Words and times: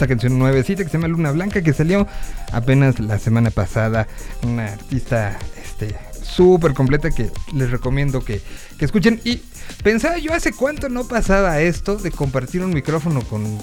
esta 0.00 0.08
canción 0.08 0.38
nuevecita 0.38 0.82
que 0.82 0.88
se 0.88 0.96
llama 0.96 1.08
Luna 1.08 1.30
Blanca 1.30 1.60
que 1.60 1.74
salió 1.74 2.06
apenas 2.52 2.98
la 3.00 3.18
semana 3.18 3.50
pasada. 3.50 4.08
Una 4.42 4.72
artista 4.72 5.38
este 5.62 5.94
súper 6.22 6.72
completa 6.72 7.10
que 7.10 7.30
les 7.52 7.70
recomiendo 7.70 8.24
que, 8.24 8.40
que, 8.78 8.86
escuchen. 8.86 9.20
Y 9.24 9.42
pensaba 9.82 10.16
yo 10.16 10.32
hace 10.32 10.54
cuánto 10.54 10.88
no 10.88 11.06
pasaba 11.06 11.60
esto 11.60 11.96
de 11.96 12.10
compartir 12.10 12.62
un 12.62 12.72
micrófono 12.72 13.20
con, 13.24 13.58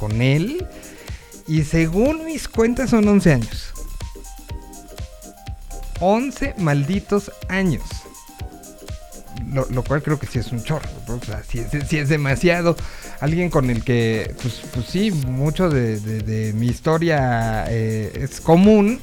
con 0.00 0.22
él. 0.22 0.66
Y 1.46 1.64
según 1.64 2.24
mis 2.24 2.48
cuentas 2.48 2.88
son 2.88 3.06
11 3.06 3.32
años. 3.34 3.74
11 6.00 6.54
malditos 6.56 7.30
años. 7.50 7.82
Lo, 9.52 9.84
cual 9.84 10.02
creo 10.02 10.18
que 10.18 10.26
sí 10.26 10.38
es 10.38 10.50
un 10.52 10.62
chorro. 10.62 10.88
O 11.08 11.24
sea, 11.24 11.42
sí, 11.42 11.64
es 11.98 12.08
demasiado. 12.08 12.76
Alguien 13.20 13.50
con 13.50 13.70
el 13.70 13.84
que, 13.84 14.34
pues, 14.40 14.62
pues 14.72 14.86
sí, 14.86 15.10
mucho 15.10 15.68
de, 15.68 16.52
mi 16.56 16.66
historia 16.66 17.66
eh, 17.68 18.12
es 18.14 18.40
común. 18.40 18.98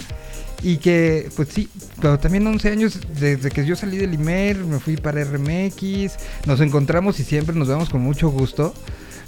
Y 0.62 0.78
que, 0.78 1.30
pues 1.38 1.50
sí, 1.50 1.70
pero 2.02 2.20
también 2.20 2.46
11 2.46 2.70
años 2.70 3.00
desde 3.18 3.50
que 3.50 3.66
yo 3.66 3.78
salí 3.78 3.96
del 3.96 4.14
IMER, 4.14 4.58
me 4.58 4.80
fui 4.80 4.98
para 4.98 5.24
RMX, 5.24 6.18
nos 6.46 6.60
encontramos 6.60 7.18
y 7.22 7.24
siempre 7.24 7.56
nos 7.56 7.70
vemos 7.70 7.90
con 7.90 8.02
mucho 8.02 8.30
gusto. 8.30 8.74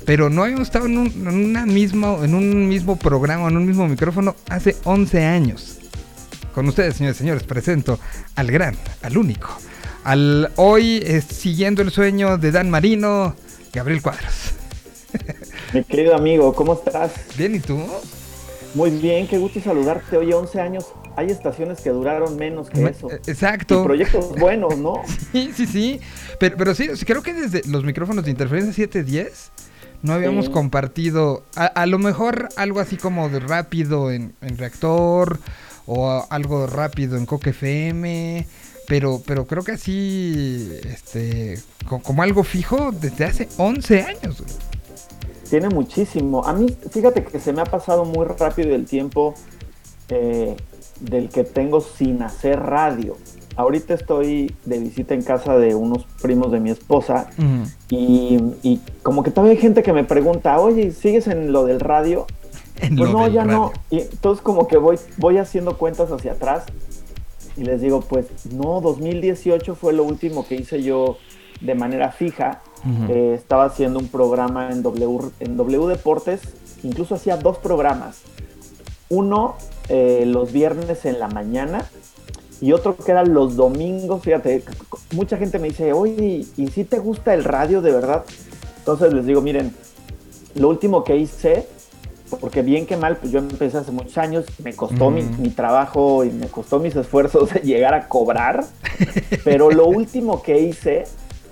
Pero 0.05 0.29
no 0.29 0.43
habíamos 0.43 0.67
estado 0.67 0.87
en 0.87 0.97
un, 0.97 1.55
en 1.55 1.55
en 1.55 2.35
un 2.35 2.67
mismo 2.67 2.97
programa, 2.97 3.47
en 3.47 3.55
un 3.55 3.65
mismo 3.65 3.87
micrófono 3.87 4.35
hace 4.49 4.75
11 4.83 5.23
años. 5.23 5.77
Con 6.53 6.67
ustedes, 6.67 6.95
señores 6.95 7.17
y 7.17 7.19
señores, 7.19 7.43
presento 7.43 7.99
al 8.35 8.51
gran, 8.51 8.75
al 9.03 9.17
único, 9.17 9.57
al 10.03 10.51
hoy 10.55 11.03
siguiendo 11.27 11.81
el 11.81 11.91
sueño 11.91 12.37
de 12.37 12.51
Dan 12.51 12.69
Marino, 12.69 13.35
Gabriel 13.73 14.01
Cuadros. 14.01 14.53
Mi 15.73 15.83
querido 15.83 16.15
amigo, 16.15 16.53
¿cómo 16.53 16.73
estás? 16.73 17.11
Bien, 17.37 17.55
¿y 17.55 17.59
tú? 17.59 17.79
Muy 18.73 18.89
bien, 18.89 19.27
qué 19.27 19.37
gusto 19.37 19.59
saludarte. 19.59 20.17
Hoy 20.17 20.31
11 20.31 20.59
años, 20.61 20.85
hay 21.15 21.27
estaciones 21.27 21.81
que 21.81 21.89
duraron 21.89 22.37
menos 22.37 22.69
que 22.69 22.83
eso. 22.85 23.11
Eh, 23.11 23.19
exacto. 23.27 23.81
Y 23.81 23.85
proyectos 23.85 24.29
buenos, 24.37 24.77
¿no? 24.77 25.01
Sí, 25.31 25.51
sí, 25.55 25.65
sí. 25.65 26.01
Pero, 26.39 26.57
pero 26.57 26.75
sí, 26.75 26.89
creo 27.05 27.21
que 27.21 27.33
desde 27.33 27.61
los 27.69 27.83
micrófonos 27.83 28.25
de 28.25 28.31
interferencia 28.31 28.73
710 28.73 29.51
no 30.03 30.13
habíamos 30.13 30.49
compartido, 30.49 31.43
a, 31.55 31.85
lo 31.85 31.99
mejor 31.99 32.49
algo 32.55 32.79
así 32.79 32.97
como 32.97 33.29
de 33.29 33.39
rápido 33.39 34.11
en, 34.11 34.33
en 34.41 34.57
reactor 34.57 35.39
o 35.85 36.25
algo 36.29 36.65
rápido 36.65 37.17
en 37.17 37.25
Coque 37.27 37.51
FM, 37.51 38.47
pero, 38.87 39.21
pero 39.25 39.45
creo 39.45 39.63
que 39.63 39.73
así, 39.73 40.69
este, 40.85 41.59
como, 41.87 42.23
algo 42.23 42.43
fijo 42.43 42.91
desde 42.91 43.25
hace 43.25 43.49
11 43.57 44.01
años. 44.01 44.43
Tiene 45.49 45.69
muchísimo. 45.69 46.45
A 46.45 46.53
mí, 46.53 46.67
fíjate 46.89 47.23
que 47.23 47.39
se 47.39 47.53
me 47.53 47.61
ha 47.61 47.65
pasado 47.65 48.05
muy 48.05 48.25
rápido 48.25 48.73
el 48.73 48.85
tiempo 48.85 49.33
eh, 50.09 50.55
del 50.99 51.29
que 51.29 51.43
tengo 51.43 51.81
sin 51.81 52.21
hacer 52.21 52.59
radio. 52.59 53.17
Ahorita 53.57 53.93
estoy 53.93 54.55
de 54.65 54.79
visita 54.79 55.13
en 55.13 55.23
casa 55.23 55.57
de 55.57 55.75
unos 55.75 56.05
primos 56.21 56.51
de 56.53 56.61
mi 56.61 56.71
esposa 56.71 57.29
y, 57.89 58.39
y, 58.63 58.79
como 59.03 59.23
que 59.23 59.31
todavía 59.31 59.51
hay 59.51 59.61
gente 59.61 59.83
que 59.83 59.91
me 59.91 60.05
pregunta, 60.05 60.57
oye, 60.59 60.91
¿sigues 60.91 61.27
en 61.27 61.51
lo 61.51 61.65
del 61.65 61.81
radio? 61.81 62.27
pues 62.79 63.11
no, 63.11 63.27
ya 63.27 63.43
no. 63.43 63.73
Y 63.89 63.99
entonces 63.99 64.41
como 64.41 64.67
que 64.67 64.77
voy, 64.77 64.97
voy 65.17 65.37
haciendo 65.37 65.77
cuentas 65.77 66.11
hacia 66.11 66.31
atrás 66.31 66.63
y 67.61 67.63
les 67.63 67.79
digo, 67.79 68.01
pues 68.01 68.25
no, 68.51 68.81
2018 68.81 69.75
fue 69.75 69.93
lo 69.93 70.03
último 70.03 70.47
que 70.47 70.55
hice 70.55 70.81
yo 70.81 71.17
de 71.59 71.75
manera 71.75 72.11
fija. 72.11 72.63
Eh, 73.07 73.33
estaba 73.35 73.65
haciendo 73.65 73.99
un 73.99 74.07
programa 74.07 74.71
en 74.71 74.81
W, 74.81 75.29
en 75.39 75.55
w 75.55 75.87
Deportes, 75.87 76.41
incluso 76.81 77.13
hacía 77.13 77.37
dos 77.37 77.59
programas. 77.59 78.23
Uno 79.09 79.57
eh, 79.89 80.23
los 80.25 80.51
viernes 80.51 81.05
en 81.05 81.19
la 81.19 81.27
mañana 81.27 81.85
y 82.61 82.71
otro 82.71 82.97
que 82.97 83.11
era 83.11 83.23
los 83.23 83.55
domingos. 83.55 84.23
Fíjate, 84.23 84.63
mucha 85.11 85.37
gente 85.37 85.59
me 85.59 85.67
dice, 85.67 85.93
oye, 85.93 86.47
¿y 86.57 86.67
si 86.69 86.83
te 86.83 86.97
gusta 86.97 87.35
el 87.35 87.43
radio 87.43 87.83
de 87.83 87.91
verdad? 87.91 88.23
Entonces 88.79 89.13
les 89.13 89.27
digo, 89.27 89.41
miren, 89.41 89.71
lo 90.55 90.67
último 90.67 91.03
que 91.03 91.15
hice 91.15 91.67
porque 92.39 92.61
bien 92.61 92.85
que 92.85 92.97
mal, 92.97 93.17
pues 93.17 93.31
yo 93.31 93.39
empecé 93.39 93.77
hace 93.77 93.91
muchos 93.91 94.17
años, 94.17 94.45
me 94.63 94.73
costó 94.73 95.09
mi, 95.11 95.23
trabajo 95.49 96.23
y 96.23 96.31
me 96.31 96.47
costó 96.47 96.79
mis 96.79 96.95
esfuerzos 96.95 97.53
de 97.53 97.59
llegar 97.63 97.93
a 97.93 98.07
cobrar, 98.07 98.63
pero 99.43 99.71
lo 99.71 99.85
último 99.85 100.41
que 100.41 100.59
hice 100.59 101.03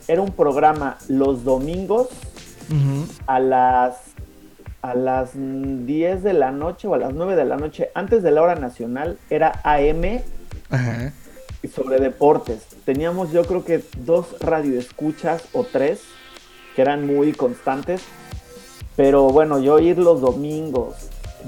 era 0.07 0.21
un 0.21 0.31
programa 0.31 0.97
los 1.07 1.43
domingos 1.43 2.07
a 3.25 3.39
las 3.39 3.95
a 4.81 4.93
las 4.93 5.31
10 5.33 6.23
de 6.23 6.33
la 6.33 6.51
noche 6.51 6.87
o 6.87 6.93
a 6.93 6.97
las 6.97 7.13
9 7.13 7.35
de 7.35 7.45
la 7.45 7.57
noche, 7.57 7.89
antes 7.93 8.23
de 8.23 8.31
la 8.31 8.41
hora 8.41 8.55
nacional, 8.55 9.17
era 9.29 9.59
AM 9.63 10.21
sobre 11.73 11.99
deportes. 11.99 12.65
Teníamos 12.85 13.31
yo 13.31 13.43
creo 13.43 13.65
que 13.65 13.83
dos 13.97 14.39
radioescuchas 14.39 15.43
o 15.51 15.65
tres 15.65 16.01
que 16.75 16.81
eran 16.81 17.05
muy 17.05 17.33
constantes 17.33 18.01
pero 18.99 19.29
bueno, 19.29 19.59
yo 19.59 19.79
ir 19.79 19.97
los 19.97 20.19
domingos, 20.19 20.93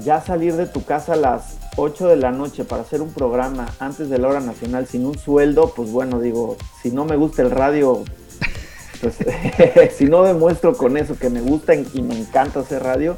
ya 0.02 0.22
salir 0.22 0.56
de 0.56 0.64
tu 0.64 0.86
casa 0.86 1.12
a 1.12 1.16
las 1.16 1.58
8 1.76 2.08
de 2.08 2.16
la 2.16 2.30
noche 2.30 2.64
para 2.64 2.80
hacer 2.80 3.02
un 3.02 3.12
programa 3.12 3.66
antes 3.78 4.08
de 4.08 4.16
la 4.16 4.28
hora 4.28 4.40
nacional 4.40 4.86
sin 4.86 5.04
un 5.04 5.18
sueldo, 5.18 5.70
pues 5.76 5.92
bueno, 5.92 6.18
digo, 6.18 6.56
si 6.82 6.92
no 6.92 7.04
me 7.04 7.14
gusta 7.16 7.42
el 7.42 7.50
radio, 7.50 8.04
pues 9.02 9.18
si 9.98 10.06
no 10.06 10.22
demuestro 10.22 10.74
con 10.74 10.96
eso 10.96 11.18
que 11.18 11.28
me 11.28 11.42
gusta 11.42 11.74
y 11.74 12.00
me 12.00 12.18
encanta 12.18 12.60
hacer 12.60 12.82
radio, 12.84 13.16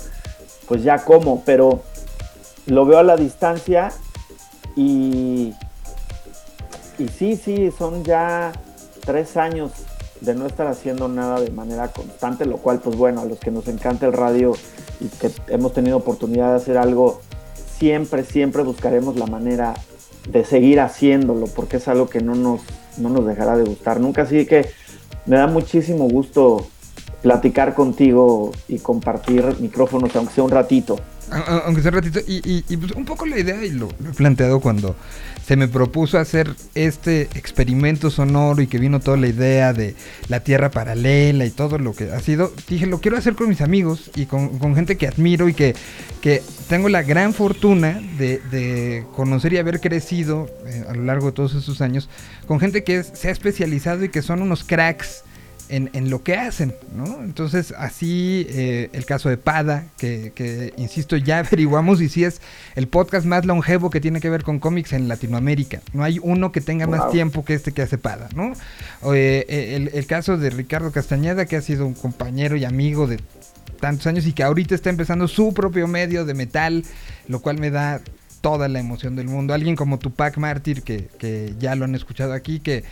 pues 0.67 0.83
ya 0.83 1.05
como, 1.05 1.45
pero 1.45 1.85
lo 2.67 2.87
veo 2.87 2.99
a 2.99 3.05
la 3.05 3.17
distancia 3.17 3.93
y, 4.75 5.55
y 6.99 7.07
sí, 7.07 7.37
sí, 7.37 7.71
son 7.71 8.03
ya 8.03 8.51
tres 9.05 9.37
años 9.37 9.71
de 10.25 10.35
no 10.35 10.47
estar 10.47 10.67
haciendo 10.67 11.09
nada 11.09 11.41
de 11.41 11.51
manera 11.51 11.89
constante, 11.89 12.47
lo 12.47 12.57
cual 12.59 12.81
pues 12.81 12.97
bueno, 12.97 13.21
a 13.21 13.25
los 13.25 13.39
que 13.39 13.51
nos 13.51 13.69
encanta 13.69 14.07
el 14.07 14.13
radio 14.13 14.55
y 15.01 15.09
que 15.09 15.31
hemos 15.49 15.73
tenido 15.73 15.97
oportunidad 15.97 16.51
de 16.51 16.57
hacer 16.57 16.79
algo, 16.79 17.21
siempre, 17.79 18.25
siempre 18.25 18.63
buscaremos 18.63 19.17
la 19.17 19.27
manera 19.27 19.75
de 20.29 20.45
seguir 20.45 20.81
haciéndolo, 20.81 21.47
porque 21.47 21.77
es 21.77 21.89
algo 21.89 22.09
que 22.09 22.21
no 22.21 22.35
nos, 22.35 22.61
no 22.99 23.09
nos 23.11 23.27
dejará 23.27 23.57
de 23.57 23.65
gustar 23.65 24.01
nunca. 24.01 24.23
Así 24.23 24.47
que 24.47 24.69
me 25.27 25.37
da 25.37 25.47
muchísimo 25.47 26.09
gusto 26.09 26.67
platicar 27.23 27.75
contigo 27.75 28.53
y 28.69 28.79
compartir 28.79 29.57
micrófonos, 29.61 30.15
aunque 30.17 30.35
sea 30.35 30.45
un 30.45 30.51
ratito. 30.51 30.99
Aunque 31.31 31.81
sea 31.81 31.91
un 31.91 31.97
ratito, 31.97 32.21
y, 32.27 32.63
pues 32.77 32.93
un 32.93 33.05
poco 33.05 33.27
la 33.27 33.39
idea, 33.39 33.65
y 33.65 33.71
lo 33.71 33.89
he 33.89 34.15
planteado 34.15 34.61
cuando 34.61 34.95
se 35.47 35.57
me 35.57 35.69
propuso 35.69 36.19
hacer 36.19 36.55
este 36.75 37.23
experimento 37.35 38.11
sonoro 38.11 38.63
y 38.63 38.67
que 38.67 38.79
vino 38.79 39.01
toda 39.01 39.17
la 39.19 39.27
idea 39.27 39.73
de 39.73 39.95
la 40.29 40.41
Tierra 40.41 40.71
paralela 40.71 41.45
y 41.45 41.51
todo 41.51 41.79
lo 41.79 41.93
que 41.93 42.11
ha 42.13 42.21
sido, 42.21 42.53
dije, 42.69 42.87
lo 42.87 43.01
quiero 43.01 43.19
hacer 43.19 43.35
con 43.35 43.49
mis 43.49 43.61
amigos 43.61 44.11
y 44.15 44.27
con, 44.27 44.75
gente 44.75 44.97
que 44.97 45.07
admiro 45.07 45.49
y 45.49 45.55
que, 45.55 45.75
que 46.23 46.43
tengo 46.69 46.89
la 46.89 47.03
gran 47.03 47.35
fortuna 47.35 48.01
de, 48.19 49.05
conocer 49.15 49.53
y 49.53 49.59
haber 49.59 49.81
crecido 49.81 50.49
eh, 50.67 50.85
a 50.89 50.95
lo 50.95 51.05
largo 51.05 51.27
de 51.27 51.33
todos 51.33 51.55
esos 51.55 51.81
años 51.81 52.09
con 52.47 52.59
gente 52.59 52.83
que 52.83 53.03
se 53.03 53.29
ha 53.29 53.31
especializado 53.31 54.05
y 54.05 54.09
que 54.09 54.23
son 54.23 54.41
unos 54.41 54.65
cracks 54.65 55.25
en, 55.69 56.11
lo 56.11 56.23
que 56.23 56.37
hacen, 56.37 56.75
¿no? 56.95 57.23
Entonces, 57.23 57.73
así 57.77 58.47
eh, 58.51 58.91
el 58.93 59.05
caso 59.07 59.29
de 59.29 59.37
Pada, 59.37 59.85
que, 59.97 60.73
insisto, 60.77 61.17
ya 61.17 61.39
averiguamos 61.41 62.01
y 62.01 62.09
si 62.09 62.25
es 62.25 62.41
el 62.75 62.89
podcast 62.89 63.27
más 63.27 63.45
longevo 63.45 63.91
que 63.91 64.01
tiene 64.01 64.21
que 64.21 64.31
ver 64.31 64.43
con 64.43 64.59
cómics 64.59 64.93
en 64.93 65.09
Latinoamérica. 65.09 65.81
No 65.93 66.05
hay 66.05 66.19
uno 66.23 66.53
que 66.53 66.61
tenga 66.61 66.87
más 66.87 67.11
tiempo 67.11 67.45
que 67.45 67.55
este 67.55 67.73
que 67.73 67.83
hace 67.83 67.99
Pada, 67.99 68.29
¿no? 68.35 68.53
Eh, 69.15 69.47
eh, 69.49 69.91
el, 69.93 70.07
caso 70.07 70.37
de 70.37 70.51
Ricardo 70.51 70.93
Castañeda, 70.93 71.47
que 71.47 71.57
ha 71.57 71.63
sido 71.63 71.87
un 71.87 71.95
compañero 71.95 72.57
y 72.57 72.65
amigo 72.65 73.07
de 73.07 73.21
tantos 73.81 74.07
años 74.07 74.27
y 74.27 74.33
que 74.33 74.43
ahorita 74.43 74.75
está 74.75 74.91
empezando 74.91 75.29
su 75.29 75.55
propio 75.55 75.87
medio 75.89 76.25
de 76.25 76.35
metal, 76.35 76.85
lo 77.29 77.41
cual 77.41 77.59
me 77.59 77.71
da 77.71 78.01
toda 78.41 78.69
la 78.69 78.79
emoción 78.79 79.17
del 79.17 79.29
mundo. 79.29 79.55
Alguien 79.55 79.75
como 79.75 79.99
Tupac 79.99 80.37
Mártir, 80.37 80.83
que, 80.83 81.09
que 81.19 81.55
ya 81.59 81.75
lo 81.75 81.87
han 81.87 81.95
escuchado 81.95 82.35
aquí, 82.35 82.61
que 82.61 82.85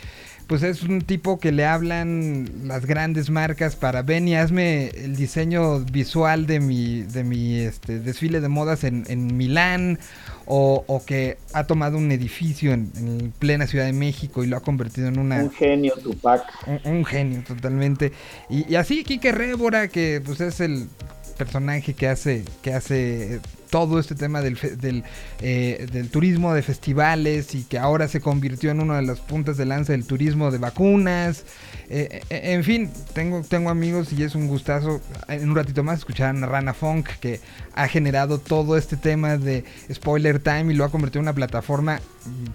pues 0.53 0.61
es 0.61 0.83
un 0.83 1.01
tipo 1.01 1.39
que 1.39 1.51
le 1.51 1.65
hablan 1.65 2.47
las 2.65 2.85
grandes 2.85 3.31
marcas 3.31 3.75
para 3.75 4.03
ven 4.03 4.27
y 4.27 4.35
hazme 4.35 4.89
el 4.89 5.15
diseño 5.15 5.79
visual 5.79 6.45
de 6.45 6.59
mi, 6.59 7.01
de 7.01 7.23
mi 7.23 7.57
este, 7.57 7.97
desfile 7.97 8.39
de 8.39 8.49
modas 8.49 8.83
en, 8.83 9.03
en 9.07 9.35
Milán 9.35 9.97
o, 10.45 11.01
que 11.07 11.39
ha 11.53 11.63
tomado 11.63 11.97
un 11.97 12.11
edificio 12.11 12.71
en, 12.71 13.33
plena 13.39 13.65
Ciudad 13.65 13.85
de 13.85 13.93
México 13.93 14.43
y 14.43 14.47
lo 14.47 14.55
ha 14.55 14.59
convertido 14.59 15.07
en 15.07 15.17
una... 15.17 15.41
Un 15.41 15.49
genio, 15.49 15.95
Tupac. 15.95 16.43
Un, 16.85 17.03
genio, 17.03 17.43
totalmente. 17.47 18.11
Y, 18.47 18.71
y 18.71 18.75
así 18.75 19.03
Kike 19.03 19.31
Rébora, 19.31 19.87
que 19.87 20.21
pues 20.23 20.39
es 20.39 20.59
el 20.59 20.87
personaje 21.35 21.95
que 21.95 22.07
hace, 22.07 22.45
que 22.61 22.75
hace 22.75 23.41
todo 23.73 23.97
este 23.97 24.13
tema 24.13 24.43
del, 24.43 24.55
del, 24.77 25.03
eh, 25.41 25.87
del, 25.91 26.09
turismo 26.09 26.53
de 26.53 26.61
festivales 26.61 27.55
y 27.55 27.63
que 27.63 27.79
ahora 27.79 28.07
se 28.07 28.21
convirtió 28.21 28.69
en 28.69 28.79
una 28.79 28.97
de 28.97 29.01
las 29.01 29.19
puntas 29.19 29.57
de 29.57 29.65
lanza 29.65 29.93
del 29.93 30.05
turismo 30.05 30.51
de 30.51 30.59
vacunas. 30.59 31.43
Eh, 31.89 32.21
eh, 32.29 32.41
en 32.53 32.63
fin, 32.63 32.91
tengo, 33.13 33.41
tengo 33.41 33.71
amigos 33.71 34.13
y 34.13 34.21
es 34.21 34.35
un 34.35 34.47
gustazo 34.47 35.01
en 35.27 35.49
un 35.49 35.55
ratito 35.55 35.83
más 35.83 35.97
escuchar 35.97 36.35
a 36.35 36.45
Rana 36.45 36.75
Funk 36.75 37.09
que 37.19 37.39
ha 37.73 37.87
generado 37.87 38.37
todo 38.37 38.77
este 38.77 38.95
tema 38.95 39.37
de 39.39 39.65
Spoiler 39.91 40.37
Time 40.37 40.71
y 40.71 40.75
lo 40.75 40.85
ha 40.85 40.91
convertido 40.91 41.21
en 41.21 41.23
una 41.23 41.33
plataforma 41.33 41.99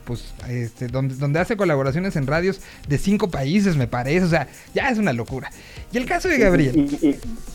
pues 0.05 0.35
este, 0.49 0.89
donde, 0.89 1.15
donde 1.17 1.39
hace 1.41 1.57
colaboraciones 1.57 2.17
en 2.17 2.27
radios 2.27 2.61
de 2.89 2.99
cinco 2.99 3.29
países 3.29 3.77
me 3.77 3.87
parece, 3.87 4.25
o 4.25 4.29
sea, 4.29 4.49
ya 4.75 4.89
es 4.89 4.99
una 4.99 5.13
locura. 5.13 5.51
Y 5.93 5.97
el 5.97 6.07
caso 6.07 6.29
de 6.29 6.39
Gabriel. 6.39 6.77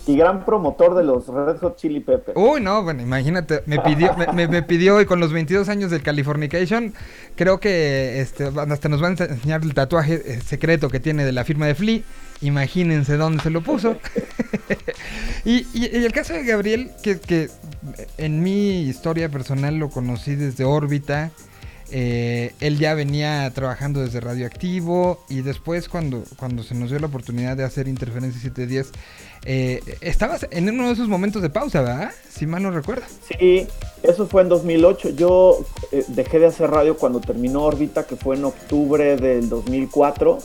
Y, 0.05 0.15
gran 0.15 0.43
promotor 0.43 0.95
de 0.95 1.03
los 1.03 1.27
Red 1.27 1.57
Hot 1.57 1.77
Chili 1.77 1.99
Peppers. 1.99 2.37
Uy, 2.37 2.61
no, 2.61 2.83
bueno, 2.83 3.01
imagínate, 3.01 3.61
me 3.65 3.79
pidió, 3.79 4.15
me, 4.33 4.63
pidió 4.63 4.99
y 5.01 5.05
con 5.05 5.19
los 5.19 5.31
22 5.31 5.69
años 5.69 5.91
del 5.91 6.01
Californication, 6.01 6.93
creo 7.35 7.59
que 7.59 8.19
este, 8.19 8.49
hasta 8.55 8.89
nos 8.89 9.01
van 9.01 9.15
a 9.19 9.25
enseñar 9.25 9.63
el 9.63 9.73
tatuaje 9.73 10.21
eh, 10.25 10.41
secreto 10.41 10.89
que 10.89 10.99
tiene 10.99 11.25
de 11.25 11.31
la 11.31 11.43
firma 11.43 11.67
de 11.67 11.75
Flea. 11.75 12.01
Imagínense 12.41 13.15
dónde 13.15 13.41
se 13.41 13.49
lo 13.49 13.61
puso. 13.61 13.97
y, 15.45 15.65
el 15.95 16.11
caso 16.11 16.33
de 16.33 16.43
Gabriel, 16.43 16.91
que, 17.01 17.19
que 17.19 17.49
en 18.17 18.43
mi 18.43 18.81
historia 18.81 19.29
personal 19.29 19.77
lo 19.77 19.89
conocí 19.89 20.35
desde 20.35 20.65
órbita. 20.65 21.31
Eh, 21.95 22.55
él 22.59 22.79
ya 22.79 22.95
venía 22.95 23.51
trabajando 23.53 24.01
desde 24.01 24.19
Radioactivo 24.19 25.23
y 25.29 25.41
después 25.41 25.87
cuando, 25.87 26.23
cuando 26.37 26.63
se 26.63 26.73
nos 26.73 26.89
dio 26.89 26.97
la 26.97 27.05
oportunidad 27.05 27.55
de 27.55 27.63
hacer 27.63 27.87
Interferencia 27.87 28.41
710, 28.41 28.91
eh, 29.45 29.79
estabas 30.01 30.47
en 30.49 30.67
uno 30.69 30.87
de 30.87 30.93
esos 30.93 31.07
momentos 31.07 31.43
de 31.43 31.51
pausa, 31.51 31.81
¿verdad? 31.81 32.11
Si 32.31 32.47
mal 32.47 32.63
no 32.63 32.71
recuerdo. 32.71 33.03
Sí, 33.27 33.67
eso 34.01 34.25
fue 34.25 34.41
en 34.41 34.49
2008. 34.49 35.09
Yo 35.09 35.63
eh, 35.91 36.03
dejé 36.07 36.39
de 36.39 36.47
hacer 36.47 36.71
radio 36.71 36.97
cuando 36.97 37.21
terminó 37.21 37.61
órbita, 37.61 38.07
que 38.07 38.15
fue 38.15 38.37
en 38.37 38.45
octubre 38.45 39.15
del 39.15 39.47
2004. 39.47 40.39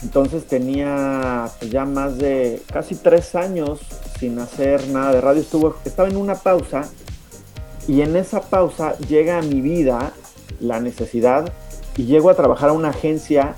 Entonces 0.00 0.46
tenía 0.46 1.50
pues, 1.58 1.70
ya 1.70 1.84
más 1.84 2.16
de 2.16 2.62
casi 2.72 2.94
tres 2.94 3.34
años 3.34 3.80
sin 4.18 4.38
hacer 4.38 4.88
nada 4.88 5.12
de 5.12 5.20
radio. 5.20 5.42
Estuvo, 5.42 5.76
estaba 5.84 6.08
en 6.08 6.16
una 6.16 6.36
pausa 6.36 6.88
y 7.86 8.00
en 8.00 8.16
esa 8.16 8.40
pausa 8.40 8.96
llega 9.00 9.36
a 9.36 9.42
mi 9.42 9.60
vida 9.60 10.14
la 10.60 10.80
necesidad 10.80 11.52
y 11.96 12.04
llego 12.04 12.30
a 12.30 12.34
trabajar 12.34 12.70
a 12.70 12.72
una 12.72 12.90
agencia 12.90 13.54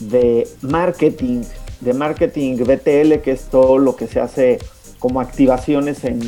de 0.00 0.48
marketing, 0.62 1.42
de 1.80 1.92
marketing 1.92 2.56
BTL, 2.56 3.20
que 3.22 3.32
es 3.32 3.44
todo 3.44 3.78
lo 3.78 3.96
que 3.96 4.06
se 4.06 4.20
hace 4.20 4.58
como 4.98 5.20
activaciones 5.20 6.04
en 6.04 6.20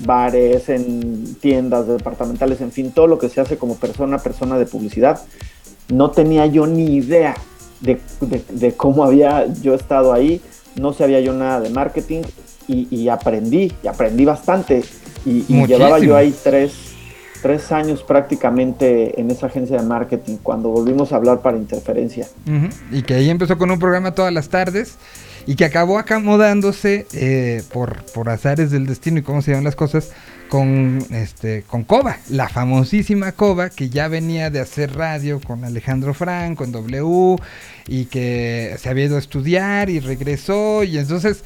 bares, 0.00 0.68
en 0.68 1.34
tiendas 1.36 1.88
departamentales, 1.88 2.60
en 2.60 2.70
fin, 2.70 2.92
todo 2.92 3.06
lo 3.06 3.18
que 3.18 3.28
se 3.28 3.40
hace 3.40 3.58
como 3.58 3.76
persona 3.76 4.16
a 4.16 4.22
persona 4.22 4.58
de 4.58 4.66
publicidad. 4.66 5.20
No 5.88 6.10
tenía 6.10 6.46
yo 6.46 6.66
ni 6.66 6.96
idea 6.96 7.34
de, 7.80 8.00
cómo 8.76 9.04
había 9.04 9.46
yo 9.54 9.74
estado 9.74 10.12
ahí, 10.12 10.40
no 10.76 10.92
sabía 10.92 11.20
yo 11.20 11.32
nada 11.32 11.60
de 11.60 11.70
marketing 11.70 12.22
y, 12.68 13.08
aprendí, 13.08 13.72
y 13.82 13.86
aprendí 13.88 14.24
bastante. 14.24 14.84
Y, 15.24 15.44
y 15.48 15.66
llevaba 15.66 15.98
yo 15.98 16.16
ahí 16.16 16.34
tres, 16.44 16.87
tres 17.42 17.72
años 17.72 18.02
prácticamente 18.02 19.20
en 19.20 19.30
esa 19.30 19.46
agencia 19.46 19.80
de 19.80 19.86
marketing 19.86 20.36
cuando 20.42 20.68
volvimos 20.68 21.12
a 21.12 21.16
hablar 21.16 21.40
para 21.40 21.56
interferencia. 21.56 22.26
Y 22.90 23.02
que 23.02 23.14
ahí 23.14 23.30
empezó 23.30 23.58
con 23.58 23.70
un 23.70 23.78
programa 23.78 24.12
todas 24.12 24.32
las 24.32 24.48
tardes 24.48 24.96
y 25.46 25.56
que 25.56 25.64
acabó 25.64 25.98
acomodándose 25.98 27.06
eh, 27.14 27.62
por, 27.72 28.04
por 28.12 28.28
azares 28.28 28.70
del 28.70 28.86
destino 28.86 29.18
y 29.18 29.22
cómo 29.22 29.40
se 29.40 29.52
llaman 29.52 29.64
las 29.64 29.76
cosas 29.76 30.10
con 30.48 30.98
este 31.10 31.62
con 31.66 31.84
Coba, 31.84 32.18
la 32.28 32.48
famosísima 32.48 33.32
Coba 33.32 33.70
que 33.70 33.90
ya 33.90 34.08
venía 34.08 34.50
de 34.50 34.60
hacer 34.60 34.94
radio 34.94 35.40
con 35.40 35.64
Alejandro 35.64 36.14
Franco 36.14 36.64
en 36.64 36.72
W 36.72 37.36
y 37.86 38.06
que 38.06 38.76
se 38.78 38.88
había 38.88 39.06
ido 39.06 39.16
a 39.16 39.20
estudiar 39.20 39.90
y 39.90 40.00
regresó 40.00 40.84
y 40.84 40.98
entonces 40.98 41.44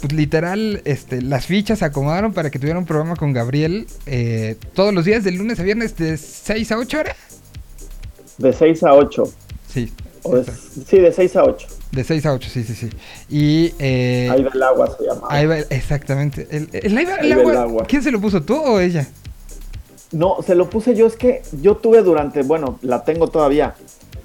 pues 0.00 0.12
literal, 0.12 0.82
este, 0.84 1.22
las 1.22 1.46
fichas 1.46 1.78
se 1.78 1.84
acomodaron 1.84 2.32
para 2.32 2.50
que 2.50 2.58
tuviera 2.58 2.78
un 2.78 2.84
programa 2.84 3.16
con 3.16 3.32
Gabriel 3.32 3.86
eh, 4.06 4.56
todos 4.74 4.92
los 4.92 5.04
días, 5.04 5.24
de 5.24 5.32
lunes 5.32 5.58
a 5.58 5.62
viernes, 5.62 5.96
de 5.96 6.16
6 6.16 6.72
a 6.72 6.78
8 6.78 6.98
horas. 7.00 7.16
De 8.38 8.52
6 8.52 8.82
a 8.82 8.92
8. 8.92 9.32
Sí. 9.72 9.92
sí, 10.86 10.98
de 10.98 11.12
6 11.12 11.36
a 11.36 11.44
8. 11.44 11.66
De 11.92 12.04
6 12.04 12.26
a 12.26 12.34
8, 12.34 12.50
sí, 12.52 12.64
sí, 12.64 12.74
sí. 12.74 12.90
Y. 13.30 13.72
Eh, 13.78 14.28
ahí 14.30 14.42
va 14.42 14.50
el 14.52 14.62
agua, 14.62 14.96
se 14.98 15.04
llama. 15.04 15.28
Ahí 15.30 15.46
va, 15.46 15.58
exactamente. 15.58 16.46
El, 16.50 16.68
el, 16.72 16.98
el 16.98 17.58
agua, 17.58 17.86
¿Quién 17.86 18.02
se 18.02 18.10
lo 18.10 18.20
puso, 18.20 18.42
tú 18.42 18.54
o 18.54 18.80
ella? 18.80 19.08
No, 20.12 20.36
se 20.46 20.54
lo 20.54 20.68
puse 20.68 20.94
yo. 20.94 21.06
Es 21.06 21.16
que 21.16 21.42
yo 21.62 21.76
tuve 21.76 22.02
durante. 22.02 22.42
Bueno, 22.42 22.78
la 22.82 23.04
tengo 23.04 23.28
todavía. 23.28 23.74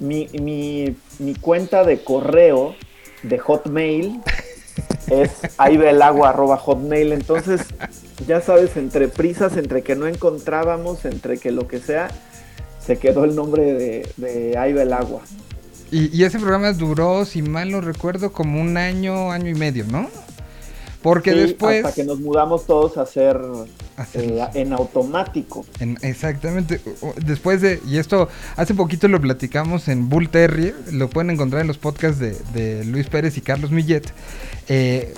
Mi, 0.00 0.28
mi, 0.40 0.94
mi 1.18 1.34
cuenta 1.34 1.84
de 1.84 2.04
correo 2.04 2.74
de 3.22 3.38
Hotmail 3.38 4.20
es 5.08 5.30
ahí 5.58 5.76
el 5.76 6.02
agua 6.02 6.30
arroba 6.30 6.56
hotmail. 6.56 7.12
Entonces, 7.12 7.62
ya 8.26 8.40
sabes, 8.40 8.76
entre 8.76 9.08
prisas, 9.08 9.56
entre 9.56 9.82
que 9.82 9.96
no 9.96 10.06
encontrábamos, 10.06 11.04
entre 11.04 11.38
que 11.38 11.50
lo 11.50 11.68
que 11.68 11.80
sea, 11.80 12.08
se 12.84 12.98
quedó 12.98 13.24
el 13.24 13.34
nombre 13.34 13.74
de, 13.74 14.08
de 14.16 14.52
el 14.52 14.92
agua. 14.92 15.22
Y, 15.90 16.24
ese 16.24 16.38
programa 16.38 16.72
duró, 16.72 17.26
si 17.26 17.42
mal 17.42 17.70
no 17.70 17.82
recuerdo, 17.82 18.32
como 18.32 18.62
un 18.62 18.78
año, 18.78 19.30
año 19.30 19.50
y 19.50 19.54
medio, 19.54 19.84
¿no? 19.84 20.08
Porque 21.02 21.32
después... 21.32 21.84
Hasta 21.84 21.94
que 21.94 22.04
nos 22.06 22.20
mudamos 22.20 22.66
todos 22.66 22.96
a 22.96 23.02
hacer 23.02 23.40
eh, 24.14 24.44
en 24.54 24.72
automático. 24.72 25.66
exactamente. 26.00 26.80
Después 27.24 27.60
de, 27.60 27.80
y 27.86 27.98
esto 27.98 28.28
hace 28.56 28.74
poquito 28.74 29.08
lo 29.08 29.20
platicamos 29.20 29.88
en 29.88 30.08
Bull 30.08 30.28
Terrier, 30.28 30.74
lo 30.92 31.10
pueden 31.10 31.30
encontrar 31.30 31.62
en 31.62 31.68
los 31.68 31.78
podcasts 31.78 32.18
de, 32.18 32.84
Luis 32.84 33.08
Pérez 33.08 33.36
y 33.36 33.40
Carlos 33.40 33.70
Millet. 33.70 34.12
Eh, 34.68 35.12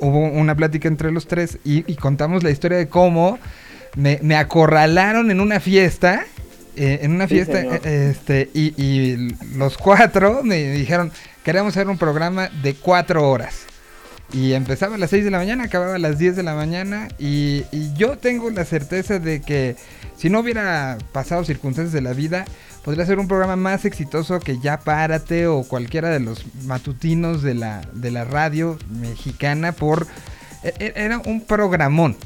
hubo 0.00 0.18
una 0.18 0.54
plática 0.54 0.88
entre 0.88 1.12
los 1.12 1.26
tres 1.26 1.58
y, 1.64 1.82
contamos 1.96 2.42
la 2.42 2.50
historia 2.50 2.78
de 2.78 2.88
cómo 2.88 3.38
me, 3.94 4.36
acorralaron 4.36 5.30
en 5.30 5.40
una 5.40 5.60
fiesta. 5.60 6.24
Eh, 6.78 7.00
en 7.02 7.12
una 7.12 7.26
fiesta, 7.26 7.58
este, 7.84 8.50
y, 8.52 8.74
y 8.82 9.34
los 9.56 9.78
cuatro 9.78 10.42
me 10.42 10.72
dijeron, 10.72 11.10
queremos 11.42 11.74
hacer 11.74 11.88
un 11.88 11.96
programa 11.96 12.50
de 12.62 12.74
cuatro 12.74 13.30
horas. 13.30 13.66
Y 14.32 14.52
empezaba 14.54 14.96
a 14.96 14.98
las 14.98 15.10
6 15.10 15.24
de 15.24 15.30
la 15.30 15.38
mañana, 15.38 15.64
acababa 15.64 15.94
a 15.94 15.98
las 15.98 16.18
10 16.18 16.36
de 16.36 16.42
la 16.42 16.54
mañana. 16.54 17.08
Y, 17.18 17.64
yo 17.94 18.18
tengo 18.18 18.50
la 18.50 18.64
certeza 18.64 19.18
de 19.18 19.40
que 19.40 19.76
si 20.16 20.30
no 20.30 20.40
hubiera 20.40 20.98
pasado 21.12 21.44
circunstancias 21.44 21.92
de 21.92 22.00
la 22.00 22.12
vida, 22.12 22.44
podría 22.84 23.06
ser 23.06 23.18
un 23.18 23.28
programa 23.28 23.56
más 23.56 23.84
exitoso 23.84 24.40
que 24.40 24.58
Ya 24.58 24.78
Párate 24.78 25.46
o 25.46 25.62
cualquiera 25.64 26.10
de 26.10 26.20
los 26.20 26.44
matutinos 26.64 27.42
de 27.42 27.54
la, 27.54 27.82
de 27.92 28.10
la 28.10 28.24
radio 28.24 28.78
mexicana 28.90 29.72
por... 29.72 30.06
E, 30.62 30.74
e, 30.78 30.92
era 30.96 31.18
un 31.18 31.42
programón. 31.42 32.16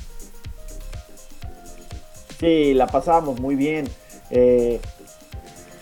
Sí, 2.40 2.73
la 2.73 2.87
pasábamos 2.87 3.38
muy 3.38 3.54
bien. 3.54 3.87
Eh, 4.30 4.80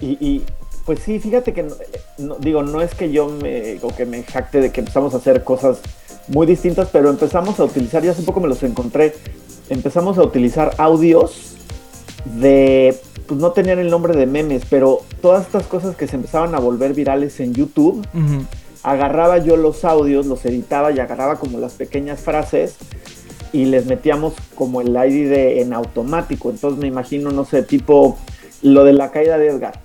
y, 0.01 0.43
pues 0.85 1.01
sí, 1.01 1.19
fíjate 1.21 1.53
que, 1.53 1.69
digo, 2.41 2.63
no 2.63 2.81
es 2.81 2.95
que 2.95 3.11
yo 3.11 3.29
me, 3.29 3.79
o 3.83 3.95
que 3.95 4.07
me 4.07 4.23
jacte 4.23 4.61
de 4.61 4.73
que 4.73 4.81
empezamos 4.81 5.15
a 5.15 5.19
hacer 5.19 5.45
cosas 5.45 5.81
muy 6.29 6.47
distintas, 6.47 6.89
pero 6.93 7.11
empezamos 7.11 7.59
a 7.61 7.65
utilizar, 7.65 8.03
ya 8.03 8.13
hace 8.13 8.23
poco 8.23 8.41
me 8.41 8.49
los 8.49 8.63
encontré, 8.63 9.15
empezamos 9.69 10.19
a 10.19 10.23
utilizar 10.23 10.75
audios 10.79 11.55
de, 12.41 12.99
pues 13.27 13.41
no 13.41 13.53
tenían 13.53 13.79
el 13.79 13.91
nombre 13.91 14.17
de 14.17 14.27
memes, 14.27 14.63
pero 14.69 15.01
todas 15.21 15.47
estas 15.47 15.65
cosas 15.65 15.97
que 15.97 16.07
se 16.07 16.17
empezaban 16.17 16.55
a 16.55 16.59
volver 16.59 16.95
virales 16.95 17.41
en 17.41 17.55
YouTube, 17.55 18.07
agarraba 18.83 19.39
yo 19.39 19.57
los 19.57 19.85
audios, 19.85 20.27
los 20.27 20.45
editaba 20.45 20.93
y 20.93 20.99
agarraba 20.99 21.37
como 21.37 21.59
las 21.59 21.75
pequeñas 21.75 22.21
frases 22.21 22.77
y 23.53 23.65
les 23.65 23.87
metíamos 23.87 24.35
como 24.55 24.81
el 24.81 24.89
ID 24.89 25.31
de, 25.31 25.63
en 25.63 25.73
automático. 25.73 26.51
Entonces 26.51 26.79
me 26.79 26.87
imagino, 26.87 27.31
no 27.31 27.45
sé, 27.45 27.63
tipo 27.63 28.19
lo 28.63 28.85
de 28.85 28.93
la 28.93 29.11
caída 29.11 29.39
de 29.39 29.49
Edgar. 29.49 29.81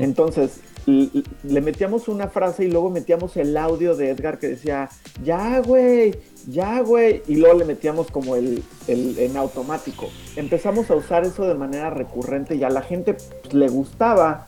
Entonces 0.00 0.60
le 0.86 1.60
metíamos 1.60 2.08
una 2.08 2.28
frase 2.28 2.64
y 2.64 2.70
luego 2.70 2.90
metíamos 2.90 3.36
el 3.36 3.56
audio 3.56 3.96
de 3.96 4.10
Edgar 4.10 4.38
que 4.38 4.48
decía, 4.48 4.90
ya, 5.22 5.60
güey, 5.60 6.14
ya, 6.46 6.80
güey, 6.80 7.22
y 7.26 7.36
luego 7.36 7.58
le 7.58 7.64
metíamos 7.64 8.10
como 8.10 8.36
el, 8.36 8.62
en 8.86 9.36
automático. 9.36 10.08
Empezamos 10.36 10.90
a 10.90 10.94
usar 10.94 11.24
eso 11.24 11.46
de 11.46 11.54
manera 11.54 11.90
recurrente 11.90 12.54
y 12.54 12.64
a 12.64 12.70
la 12.70 12.82
gente 12.82 13.14
pues, 13.14 13.54
le 13.54 13.68
gustaba. 13.68 14.46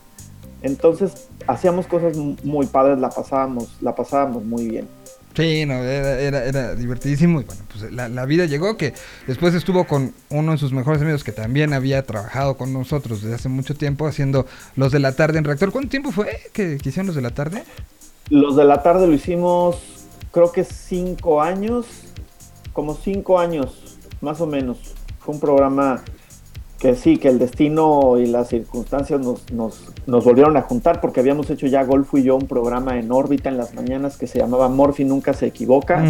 Entonces 0.61 1.27
hacíamos 1.47 1.87
cosas 1.87 2.17
muy 2.17 2.65
padres, 2.67 2.99
la 2.99 3.09
pasábamos, 3.09 3.77
la 3.81 3.95
pasábamos 3.95 4.43
muy 4.43 4.67
bien. 4.67 4.87
Sí, 5.37 5.67
no, 5.67 5.75
era, 5.75 6.45
era, 6.45 6.73
divertidísimo. 6.73 7.41
Y 7.41 7.43
bueno, 7.43 7.61
pues 7.71 7.91
la, 7.91 8.25
vida 8.25 8.45
llegó 8.45 8.75
que 8.75 8.95
después 9.27 9.53
estuvo 9.53 9.85
con 9.85 10.11
uno 10.29 10.53
de 10.53 10.57
sus 10.57 10.73
mejores 10.73 10.99
amigos 10.99 11.23
que 11.23 11.31
también 11.31 11.73
había 11.73 12.03
trabajado 12.03 12.57
con 12.57 12.73
nosotros 12.73 13.21
desde 13.21 13.35
hace 13.35 13.47
mucho 13.47 13.75
tiempo 13.75 14.07
haciendo 14.07 14.47
los 14.75 14.91
de 14.91 14.97
la 14.97 15.15
tarde 15.15 15.37
en 15.37 15.43
reactor. 15.43 15.71
¿Cuánto 15.71 15.89
tiempo 15.89 16.11
fue 16.11 16.39
que, 16.53 16.79
hicieron 16.83 17.05
los 17.05 17.15
de 17.15 17.21
la 17.21 17.29
tarde? 17.29 17.63
Los 18.31 18.55
de 18.55 18.65
la 18.65 18.81
tarde 18.81 19.05
lo 19.05 19.13
hicimos, 19.13 19.77
creo 20.31 20.51
que 20.51 20.63
cinco 20.63 21.39
años, 21.39 21.85
como 22.73 22.95
cinco 22.95 23.37
años, 23.37 23.99
más 24.21 24.41
o 24.41 24.47
menos. 24.47 24.79
fue 25.19 25.35
un 25.35 25.39
programa 25.39 26.03
que 26.79 26.95
sí, 26.95 27.17
que 27.17 27.29
el 27.29 27.39
destino 27.39 28.17
y 28.19 28.27
las 28.27 28.49
circunstancias 28.49 29.19
nos, 29.19 29.51
nos, 29.51 29.91
nos, 30.05 30.23
volvieron 30.23 30.57
a 30.57 30.61
juntar 30.61 31.01
porque 31.01 31.19
habíamos 31.19 31.49
hecho 31.49 31.65
ya 31.65 31.83
Golfo 31.83 32.17
y 32.17 32.23
yo 32.23 32.35
un 32.35 32.47
programa 32.47 32.99
en 32.99 33.11
órbita 33.11 33.49
en 33.49 33.57
las 33.57 33.73
mañanas 33.73 34.17
que 34.17 34.27
se 34.27 34.37
llamaba 34.37 34.69
Morphy 34.69 35.03
Nunca 35.03 35.33
se 35.33 35.47
equivoca. 35.47 36.03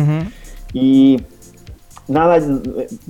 Y 0.73 1.21
nada, 2.09 2.41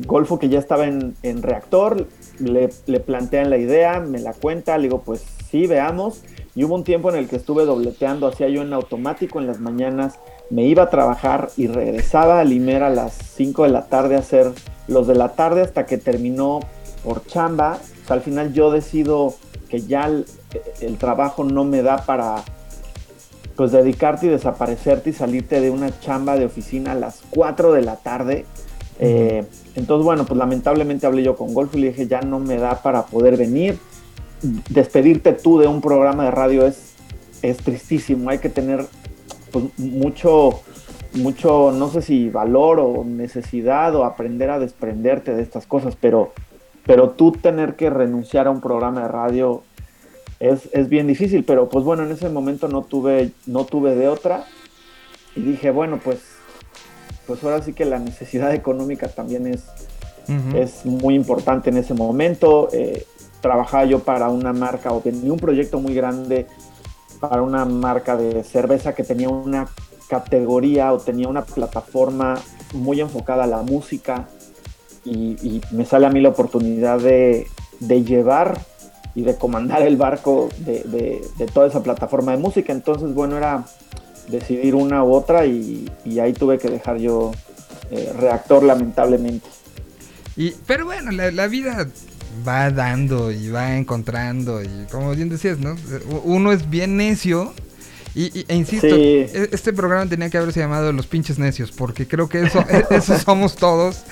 Golfo 0.06 0.38
que 0.38 0.50
ya 0.50 0.60
estaba 0.60 0.86
en, 0.86 1.16
en 1.24 1.42
reactor, 1.42 2.08
le, 2.40 2.70
le, 2.86 3.00
plantean 3.00 3.50
la 3.50 3.58
idea, 3.58 4.00
me 4.00 4.20
la 4.20 4.34
cuenta, 4.34 4.78
le 4.78 4.84
digo, 4.84 5.02
pues 5.02 5.26
sí, 5.50 5.66
veamos. 5.66 6.22
Y 6.54 6.64
hubo 6.64 6.76
un 6.76 6.84
tiempo 6.84 7.10
en 7.10 7.16
el 7.16 7.28
que 7.28 7.38
estuve 7.38 7.66
dobleteando, 7.66 8.28
hacía 8.28 8.50
yo 8.50 8.62
en 8.62 8.74
automático 8.74 9.40
en 9.40 9.48
las 9.48 9.60
mañanas, 9.60 10.20
me 10.50 10.64
iba 10.64 10.84
a 10.84 10.90
trabajar 10.90 11.50
y 11.58 11.68
regresaba 11.68 12.40
a 12.40 12.44
Limer 12.44 12.84
a 12.84 12.90
las 12.90 13.14
5 13.14 13.64
de 13.64 13.70
la 13.70 13.88
tarde 13.88 14.16
a 14.16 14.20
hacer 14.20 14.52
los 14.88 15.08
de 15.08 15.16
la 15.16 15.34
tarde 15.34 15.62
hasta 15.62 15.86
que 15.86 15.98
terminó 15.98 16.62
por 17.08 17.26
chamba. 17.26 17.80
O 18.04 18.08
sea, 18.08 18.18
al 18.18 18.22
final 18.22 18.52
yo 18.52 18.70
decido 18.70 19.34
que 19.70 19.80
ya 19.80 20.08
el, 20.08 20.98
trabajo 20.98 21.46
no 21.46 21.64
me 21.64 21.82
da 21.82 22.04
para 22.06 22.44
pues 23.56 23.72
dedicarte 23.72 24.26
y 24.26 24.30
desaparecerte 24.30 25.12
y 25.12 25.14
salirte 25.14 25.62
de 25.62 25.70
una 25.70 25.98
chamba 26.02 26.36
de 26.36 26.46
oficina 26.46 26.92
a 26.92 26.96
las 26.96 27.22
4 27.30 27.72
de 27.72 27.82
la 27.82 27.96
tarde. 27.96 28.46
Eh, 29.00 29.46
entonces, 29.76 30.04
bueno, 30.04 30.26
pues 30.26 30.38
lamentablemente 30.38 31.08
hablé 31.08 31.24
yo 31.24 31.38
con 31.38 31.54
Golf 31.54 31.74
y 31.76 31.80
le 31.80 31.88
dije, 31.88 32.08
ya 32.08 32.22
no 32.22 32.40
me 32.40 32.58
da 32.58 32.82
para 32.82 33.06
poder 33.06 33.38
venir. 33.38 33.80
Despedirte 34.70 35.32
tú 35.32 35.60
de 35.60 35.68
un 35.68 35.80
programa 35.80 36.26
de 36.26 36.32
radio 36.32 36.68
es, 36.68 36.94
es 37.42 37.58
tristísimo. 37.58 38.30
Hay 38.30 38.40
que 38.40 38.50
tener 38.50 38.86
pues, 39.52 39.66
mucho, 39.78 40.60
mucho, 41.14 41.72
no 41.72 41.88
sé 41.90 42.02
si 42.02 42.30
valor 42.30 42.82
o 42.82 43.06
necesidad 43.06 43.96
o 43.96 44.04
aprender 44.04 44.50
a 44.50 44.60
desprenderte 44.60 45.34
de 45.34 45.42
estas 45.42 45.66
cosas, 45.66 45.96
pero 46.00 46.34
pero 46.88 47.12
tú 47.12 47.34
tener 47.34 47.76
que 47.76 47.90
renunciar 47.90 48.48
a 48.48 48.50
un 48.50 48.62
programa 48.62 49.02
de 49.02 49.08
radio 49.10 49.62
es, 50.40 50.88
bien 50.88 51.08
difícil, 51.08 51.44
pero 51.44 51.68
pues 51.68 51.84
bueno, 51.84 52.04
en 52.04 52.12
ese 52.12 52.30
momento 52.30 52.70
no 52.70 52.84
tuve, 52.84 53.32
no 53.46 53.66
tuve 53.66 53.94
de 53.94 54.08
otra. 54.08 54.46
Y 55.36 55.42
dije, 55.42 55.70
bueno, 55.70 56.00
pues, 56.04 56.20
pues 57.28 57.44
ahora 57.44 57.62
sí 57.62 57.74
que 57.74 57.86
la 57.86 58.00
necesidad 58.00 58.54
económica 58.56 59.10
también 59.10 59.48
es, 59.48 59.66
es 60.56 60.86
muy 60.86 61.16
importante 61.16 61.70
en 61.70 61.78
ese 61.78 61.94
momento. 61.94 62.70
Eh, 62.72 63.06
trabajaba 63.42 63.86
yo 63.86 64.00
para 64.00 64.30
una 64.30 64.54
marca 64.54 64.94
o 64.94 65.02
tenía 65.02 65.32
un 65.32 65.40
proyecto 65.40 65.80
muy 65.80 65.94
grande 65.94 66.48
para 67.20 67.42
una 67.42 67.66
marca 67.66 68.16
de 68.16 68.44
cerveza 68.44 68.96
que 68.96 69.04
tenía 69.04 69.30
una 69.30 69.68
categoría 70.08 70.94
o 70.94 71.00
tenía 71.00 71.28
una 71.28 71.44
plataforma 71.44 72.40
muy 72.74 73.02
enfocada 73.02 73.44
a 73.44 73.48
la 73.48 73.62
música 73.62 74.28
y, 75.08 75.62
me 75.72 75.86
sale 75.86 76.06
a 76.06 76.10
mí 76.10 76.22
la 76.22 76.30
oportunidad 76.30 77.00
de, 77.00 77.48
llevar 77.80 78.60
y 79.16 79.22
de 79.24 79.36
comandar 79.36 79.82
el 79.82 79.98
barco 79.98 80.50
de, 80.60 81.22
toda 81.54 81.68
esa 81.68 81.84
plataforma 81.84 82.32
de 82.34 82.38
música. 82.38 82.74
Entonces, 82.74 83.14
bueno, 83.14 83.38
era 83.38 83.66
decidir 84.30 84.76
una 84.76 85.04
u 85.04 85.14
otra 85.14 85.46
y, 85.46 85.90
ahí 86.22 86.34
tuve 86.34 86.58
que 86.58 86.70
dejar 86.70 86.98
yo 86.98 87.32
eh, 87.92 88.14
reactor 88.18 88.64
lamentablemente. 88.64 89.48
Y, 90.36 90.52
pero 90.66 90.86
bueno, 90.86 91.12
la, 91.12 91.48
vida 91.48 91.88
va 92.48 92.70
dando 92.70 93.32
y 93.32 93.50
va 93.50 93.76
encontrando 93.76 94.62
y 94.62 94.86
como 94.92 95.16
bien 95.16 95.30
decías, 95.30 95.58
¿no? 95.58 95.76
Uno 96.24 96.52
es 96.52 96.70
bien 96.70 96.98
necio 96.98 97.54
y, 98.18 98.46
e 98.48 98.56
insisto, 98.56 98.88
e, 98.88 99.50
este 99.52 99.74
programa 99.74 100.10
tenía 100.10 100.32
que 100.32 100.40
haberse 100.40 100.60
llamado 100.60 100.92
Los 100.92 101.06
pinches 101.06 101.38
necios, 101.38 101.72
porque 101.72 102.08
creo 102.08 102.28
que 102.28 102.42
eso, 102.42 102.66
e, 102.68 102.84
eso 102.96 103.18
somos 103.26 103.56
todos. 103.56 104.04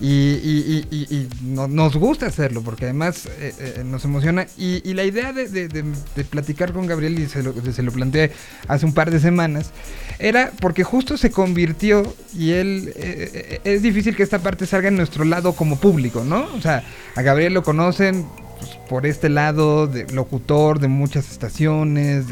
Y, 0.00 0.84
y 0.90 1.28
nos 1.44 1.94
gusta 1.94 2.26
hacerlo, 2.26 2.62
porque 2.62 2.86
además 2.86 3.26
eh, 3.26 3.54
eh, 3.56 3.82
nos 3.84 4.04
emociona. 4.04 4.48
Y, 4.58 4.92
la 4.94 5.04
idea 5.04 5.32
de, 5.32 5.84
platicar 6.28 6.72
con 6.72 6.88
Gabriel, 6.88 7.20
y 7.20 7.26
se 7.28 7.44
lo, 7.44 7.54
se 7.72 7.82
lo 7.84 7.92
planteé 7.92 8.32
hace 8.66 8.84
un 8.84 8.94
par 8.94 9.12
de 9.12 9.20
semanas, 9.20 9.70
era 10.18 10.50
porque 10.60 10.82
justo 10.82 11.16
se 11.16 11.30
convirtió, 11.30 12.02
y 12.34 12.50
él, 12.50 12.92
eh, 12.96 13.60
es 13.62 13.82
difícil 13.82 14.16
que 14.16 14.24
esta 14.24 14.40
parte 14.40 14.66
salga 14.66 14.88
en 14.88 14.96
nuestro 14.96 15.24
lado 15.24 15.52
como 15.52 15.78
público, 15.78 16.24
¿no? 16.24 16.48
O 16.56 16.60
sea, 16.60 16.82
a 17.14 17.22
Gabriel 17.22 17.54
lo 17.54 17.62
conocen 17.62 18.26
pues, 18.62 18.76
por 18.88 19.06
este 19.06 19.28
lado 19.28 19.88
de 19.88 20.06
locutor 20.12 20.78
de 20.78 20.86
muchas 20.86 21.32
estaciones, 21.32 22.26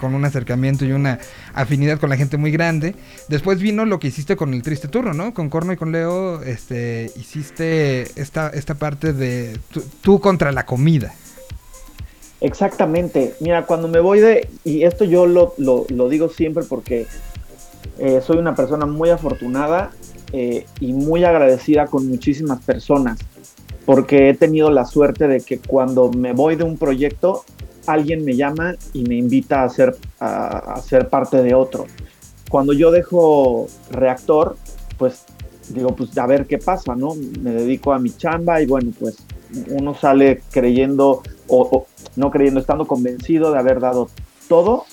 con 0.00 0.14
un 0.14 0.24
acercamiento 0.24 0.84
y 0.84 0.90
una 0.90 1.20
afinidad 1.54 2.00
con 2.00 2.10
la 2.10 2.16
gente 2.16 2.36
muy 2.36 2.50
grande. 2.50 2.96
Después 3.28 3.60
vino 3.60 3.84
lo 3.84 4.00
que 4.00 4.08
hiciste 4.08 4.34
con 4.34 4.52
el 4.52 4.62
Triste 4.62 4.88
Turno, 4.88 5.14
¿no? 5.14 5.32
Con 5.32 5.48
Corno 5.48 5.72
y 5.72 5.76
con 5.76 5.92
Leo, 5.92 6.42
este, 6.42 7.12
hiciste 7.16 8.02
esta, 8.20 8.48
esta 8.48 8.74
parte 8.74 9.12
de 9.12 9.60
tú, 10.02 10.18
contra 10.18 10.50
la 10.50 10.66
comida. 10.66 11.14
Exactamente. 12.40 13.34
Mira, 13.38 13.64
cuando 13.64 13.86
me 13.86 14.00
voy 14.00 14.18
de, 14.18 14.48
y 14.64 14.82
esto 14.82 15.04
yo 15.04 15.26
lo, 15.26 15.54
digo 16.08 16.28
siempre 16.28 16.64
porque 16.64 17.06
eh, 17.98 18.20
soy 18.26 18.38
una 18.38 18.56
persona 18.56 18.86
muy 18.86 19.10
afortunada 19.10 19.92
eh, 20.32 20.66
y 20.80 20.92
muy 20.92 21.22
agradecida 21.22 21.86
con 21.86 22.08
muchísimas 22.08 22.60
personas 22.62 23.18
porque 23.86 24.28
he 24.28 24.34
tenido 24.34 24.70
la 24.70 24.84
suerte 24.84 25.28
de 25.28 25.40
que 25.40 25.60
cuando 25.60 26.10
me 26.10 26.32
voy 26.32 26.56
de 26.56 26.64
un 26.64 26.76
proyecto, 26.76 27.44
alguien 27.86 28.24
me 28.24 28.34
llama 28.34 28.74
y 28.92 29.04
me 29.04 29.14
invita 29.14 29.62
a 29.62 29.68
ser, 29.68 29.96
a, 30.18 30.78
ser 30.84 31.08
parte 31.08 31.40
de 31.40 31.54
otro. 31.54 31.86
Cuando 32.50 32.72
yo 32.72 32.90
dejo 32.90 33.68
reactor, 33.90 34.56
pues 34.98 35.24
digo, 35.68 35.94
pues 35.94 36.16
a 36.18 36.26
ver 36.26 36.46
qué 36.46 36.58
pasa, 36.58 36.96
¿no? 36.96 37.14
Me 37.14 37.52
dedico 37.52 37.92
a 37.92 38.00
mi 38.00 38.10
chamba 38.10 38.60
y 38.60 38.66
bueno, 38.66 38.90
pues 38.98 39.18
uno 39.70 39.94
sale 39.94 40.42
creyendo, 40.50 41.22
o, 41.46 41.86
no 42.16 42.30
creyendo, 42.32 42.58
estando 42.58 42.88
convencido 42.88 43.52
de 43.52 43.58
haber 43.60 43.78
dado 43.78 44.08
todo, 44.48 44.84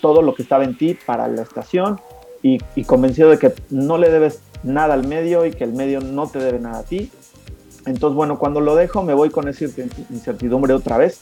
todo 0.00 0.22
lo 0.22 0.34
que 0.36 0.42
estaba 0.42 0.62
en 0.62 0.78
ti 0.78 0.96
para 1.06 1.26
la 1.26 1.42
estación 1.42 2.00
y, 2.40 2.58
y 2.76 2.84
convencido 2.84 3.30
de 3.30 3.38
que 3.38 3.52
no 3.70 3.98
le 3.98 4.10
debes 4.10 4.40
nada 4.62 4.94
al 4.94 5.08
medio 5.08 5.44
y 5.44 5.50
que 5.50 5.64
el 5.64 5.72
medio 5.72 6.00
no 6.00 6.28
te 6.28 6.38
debe 6.38 6.60
nada 6.60 6.80
a 6.80 6.84
ti 6.84 7.10
entonces, 7.88 8.16
bueno, 8.16 8.38
cuando 8.38 8.60
lo 8.60 8.74
dejo 8.76 9.02
me 9.02 9.14
voy 9.14 9.30
con 9.30 9.48
esa 9.48 9.64
incertidumbre 10.10 10.74
otra 10.74 10.98
vez. 10.98 11.20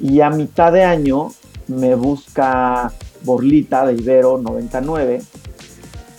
Y 0.00 0.20
a 0.20 0.30
mitad 0.30 0.72
de 0.72 0.84
año 0.84 1.30
me 1.68 1.94
busca 1.94 2.92
Borlita 3.22 3.86
de 3.86 3.94
Ibero 3.94 4.38
99 4.38 5.20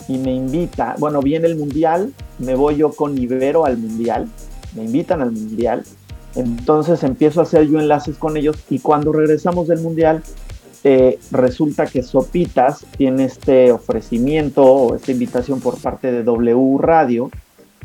y 0.08 0.18
me 0.18 0.32
invita, 0.32 0.94
bueno, 0.98 1.20
viene 1.20 1.46
el 1.46 1.56
Mundial, 1.56 2.12
me 2.38 2.54
voy 2.54 2.76
yo 2.76 2.92
con 2.92 3.16
Ibero 3.16 3.64
al 3.64 3.78
Mundial, 3.78 4.28
me 4.74 4.84
invitan 4.84 5.20
al 5.20 5.32
Mundial. 5.32 5.84
Entonces 6.34 7.02
empiezo 7.02 7.40
a 7.40 7.42
hacer 7.42 7.68
yo 7.68 7.78
enlaces 7.78 8.16
con 8.16 8.36
ellos 8.36 8.56
y 8.70 8.78
cuando 8.78 9.12
regresamos 9.12 9.68
del 9.68 9.80
Mundial, 9.80 10.22
eh, 10.84 11.18
resulta 11.30 11.86
que 11.86 12.02
Sopitas 12.02 12.84
tiene 12.96 13.24
este 13.24 13.70
ofrecimiento 13.70 14.64
o 14.64 14.96
esta 14.96 15.12
invitación 15.12 15.60
por 15.60 15.78
parte 15.78 16.10
de 16.10 16.24
W 16.24 16.78
Radio 16.78 17.30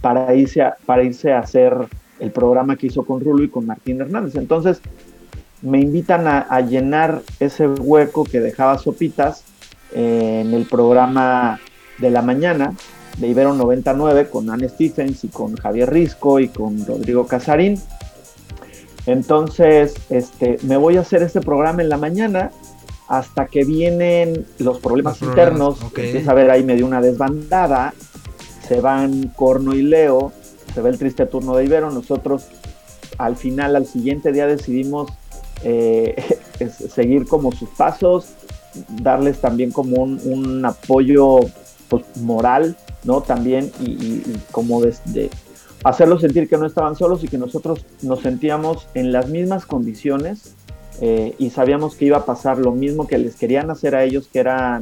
para 0.08 0.34
irse 0.34 0.62
a, 0.62 0.78
para 0.86 1.04
irse 1.04 1.34
a 1.34 1.40
hacer 1.40 1.76
el 2.22 2.32
programa 2.32 2.78
que 2.78 2.88
hizo 2.88 3.04
con 3.04 3.20
Rulo 3.20 3.44
y 3.44 3.50
con 3.50 3.66
Martín 3.66 4.00
Hernández. 4.00 4.36
Entonces 4.36 4.80
me 5.62 5.82
invitan 5.82 6.28
a, 6.28 6.62
llenar 6.62 7.24
ese 7.42 7.68
hueco 7.68 8.24
que 8.24 8.40
dejaba 8.40 8.78
Sopitas 8.78 9.44
eh, 9.94 10.44
en 10.46 10.54
el 10.54 10.66
programa 10.66 11.60
de 11.98 12.10
la 12.10 12.22
mañana 12.22 12.74
de 13.18 13.28
Ibero 13.28 13.54
99 13.54 14.30
con 14.30 14.50
Anne 14.50 14.70
Stephens 14.70 15.26
y 15.26 15.28
con 15.28 15.58
Javier 15.58 15.92
Risco 15.92 16.40
y 16.40 16.48
con 16.48 16.86
Rodrigo 16.86 17.28
Casarín. 17.28 17.78
Entonces, 19.08 19.96
este, 20.10 20.58
me 20.64 20.78
voy 20.78 20.96
a 20.96 21.02
hacer 21.02 21.22
este 21.22 21.42
programa 21.42 21.82
en 21.82 21.90
la 21.90 21.98
mañana 21.98 22.52
hasta 23.10 23.48
que 23.48 23.66
vienen 23.66 24.46
los 24.60 24.80
problemas, 24.80 25.22
internos. 25.22 25.82
Empieza 25.82 26.32
a 26.32 26.34
ver 26.34 26.50
ahí 26.50 26.64
medio 26.64 26.86
una 26.86 27.02
desbandada 27.02 27.94
se 28.68 28.82
van 28.82 29.30
Corno 29.36 29.74
y 29.74 29.82
Leo, 29.82 30.32
se 30.74 30.82
ve 30.82 30.90
el 30.90 30.98
triste 30.98 31.26
turno 31.26 31.56
de 31.56 31.66
Ibero, 31.66 31.92
nosotros 31.92 32.48
al 33.18 33.36
final, 33.36 33.76
al 33.76 33.86
siguiente 33.86 34.32
día 34.32 34.48
decidimos 34.48 35.12
eh, 35.64 36.16
seguir 36.94 37.26
como 37.26 37.52
sus 37.52 37.70
pasos, 37.70 38.30
darles 39.02 39.40
también 39.40 39.72
como 39.72 40.04
un, 40.04 40.64
apoyo 40.66 41.40
pues, 41.90 42.04
moral, 42.22 42.78
¿no? 43.04 43.22
También 43.22 43.72
y, 43.80 44.22
como 44.52 44.82
de, 44.82 45.30
hacerlos 45.84 46.22
sentir 46.22 46.48
que 46.48 46.58
no 46.58 46.66
estaban 46.66 46.96
solos 46.96 47.24
y 47.24 47.28
que 47.28 47.38
nosotros 47.38 47.86
nos 48.02 48.22
sentíamos 48.22 48.88
en 48.94 49.12
las 49.12 49.30
mismas 49.30 49.66
condiciones 49.66 50.54
eh, 51.02 51.36
y 51.38 51.50
sabíamos 51.50 51.96
que 51.96 52.06
iba 52.06 52.18
a 52.18 52.26
pasar 52.26 52.58
lo 52.58 52.72
mismo 52.72 53.08
que 53.08 53.18
les 53.18 53.36
querían 53.36 53.70
hacer 53.72 53.96
a 53.96 54.04
ellos, 54.04 54.28
que 54.32 54.40
eran 54.40 54.82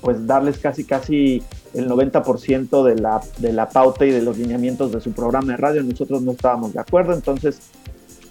pues 0.00 0.26
darles 0.26 0.58
casi 0.58 0.84
casi 0.84 1.42
el 1.76 1.88
90% 1.88 2.84
de 2.84 2.96
la, 2.96 3.20
de 3.38 3.52
la 3.52 3.68
pauta 3.68 4.06
y 4.06 4.10
de 4.10 4.22
los 4.22 4.38
lineamientos 4.38 4.92
de 4.92 5.00
su 5.00 5.12
programa 5.12 5.52
de 5.52 5.58
radio. 5.58 5.82
Nosotros 5.82 6.22
no 6.22 6.32
estábamos 6.32 6.72
de 6.72 6.80
acuerdo, 6.80 7.12
entonces 7.12 7.60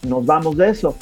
nos 0.08 0.26
vamos 0.26 0.58
de 0.58 0.70
eso. 0.70 0.96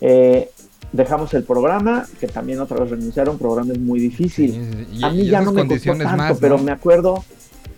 Eh, 0.00 0.50
dejamos 0.92 1.32
el 1.34 1.44
programa, 1.44 2.06
que 2.18 2.26
también 2.26 2.60
otra 2.60 2.78
vez 2.80 2.90
renunciaron, 2.90 3.38
programa 3.38 3.72
es 3.72 3.78
muy 3.78 3.98
difícil. 3.98 4.86
a 5.02 5.10
mí 5.10 5.26
ya 5.26 5.40
no 5.40 5.52
me 5.52 5.66
costó 5.66 5.96
tanto, 5.96 6.38
pero 6.38 6.58
me 6.58 6.72
acuerdo 6.72 7.24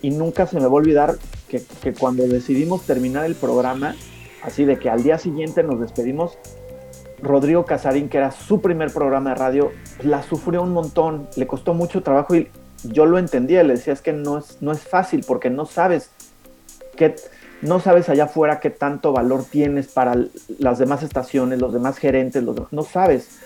y 0.00 0.10
nunca 0.10 0.46
se 0.46 0.56
me 0.56 0.62
va 0.62 0.68
a 0.68 0.74
olvidar 0.74 1.16
que, 1.48 1.62
que, 1.82 1.92
cuando 1.92 2.26
decidimos 2.26 2.82
terminar 2.82 3.24
el 3.24 3.36
programa, 3.36 3.94
así 4.42 4.64
de 4.64 4.78
que 4.78 4.90
al 4.90 5.04
día 5.04 5.18
siguiente 5.18 5.62
nos 5.62 5.80
despedimos, 5.80 6.38
Rodrigo 7.22 7.64
Casarín, 7.64 8.08
que 8.08 8.18
era 8.18 8.32
su 8.32 8.60
primer 8.60 8.92
programa 8.92 9.30
de 9.30 9.36
radio, 9.36 9.70
la 10.02 10.24
sufrió 10.24 10.62
un 10.62 10.72
montón, 10.72 11.28
le 11.36 11.46
costó 11.46 11.72
mucho 11.72 12.02
trabajo 12.02 12.34
y 12.34 12.48
yo 12.84 13.06
lo 13.06 13.18
entendía, 13.18 13.62
le 13.62 13.74
decía, 13.74 13.92
es 13.92 14.00
que 14.00 14.12
no 14.12 14.38
es, 14.38 14.60
no 14.60 14.72
es 14.72 14.80
fácil 14.80 15.24
porque 15.26 15.50
no 15.50 15.66
sabes 15.66 16.10
qué, 16.96 17.14
no 17.60 17.80
sabes 17.80 18.08
allá 18.08 18.24
afuera 18.24 18.60
qué 18.60 18.70
tanto 18.70 19.12
valor 19.12 19.44
tienes 19.44 19.88
para 19.88 20.14
las 20.58 20.78
demás 20.78 21.02
estaciones, 21.02 21.60
los 21.60 21.72
demás 21.72 21.98
gerentes, 21.98 22.42
los, 22.42 22.72
no 22.72 22.82
sabes. 22.82 23.40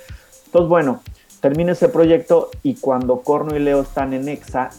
Entonces, 0.46 0.68
bueno, 0.68 1.02
termina 1.40 1.72
ese 1.72 1.88
proyecto 1.88 2.50
y 2.62 2.76
cuando 2.76 3.20
Corno 3.20 3.56
y 3.56 3.58
Leo 3.58 3.82
están 3.82 4.14
en 4.14 4.28
EXA, 4.28 4.70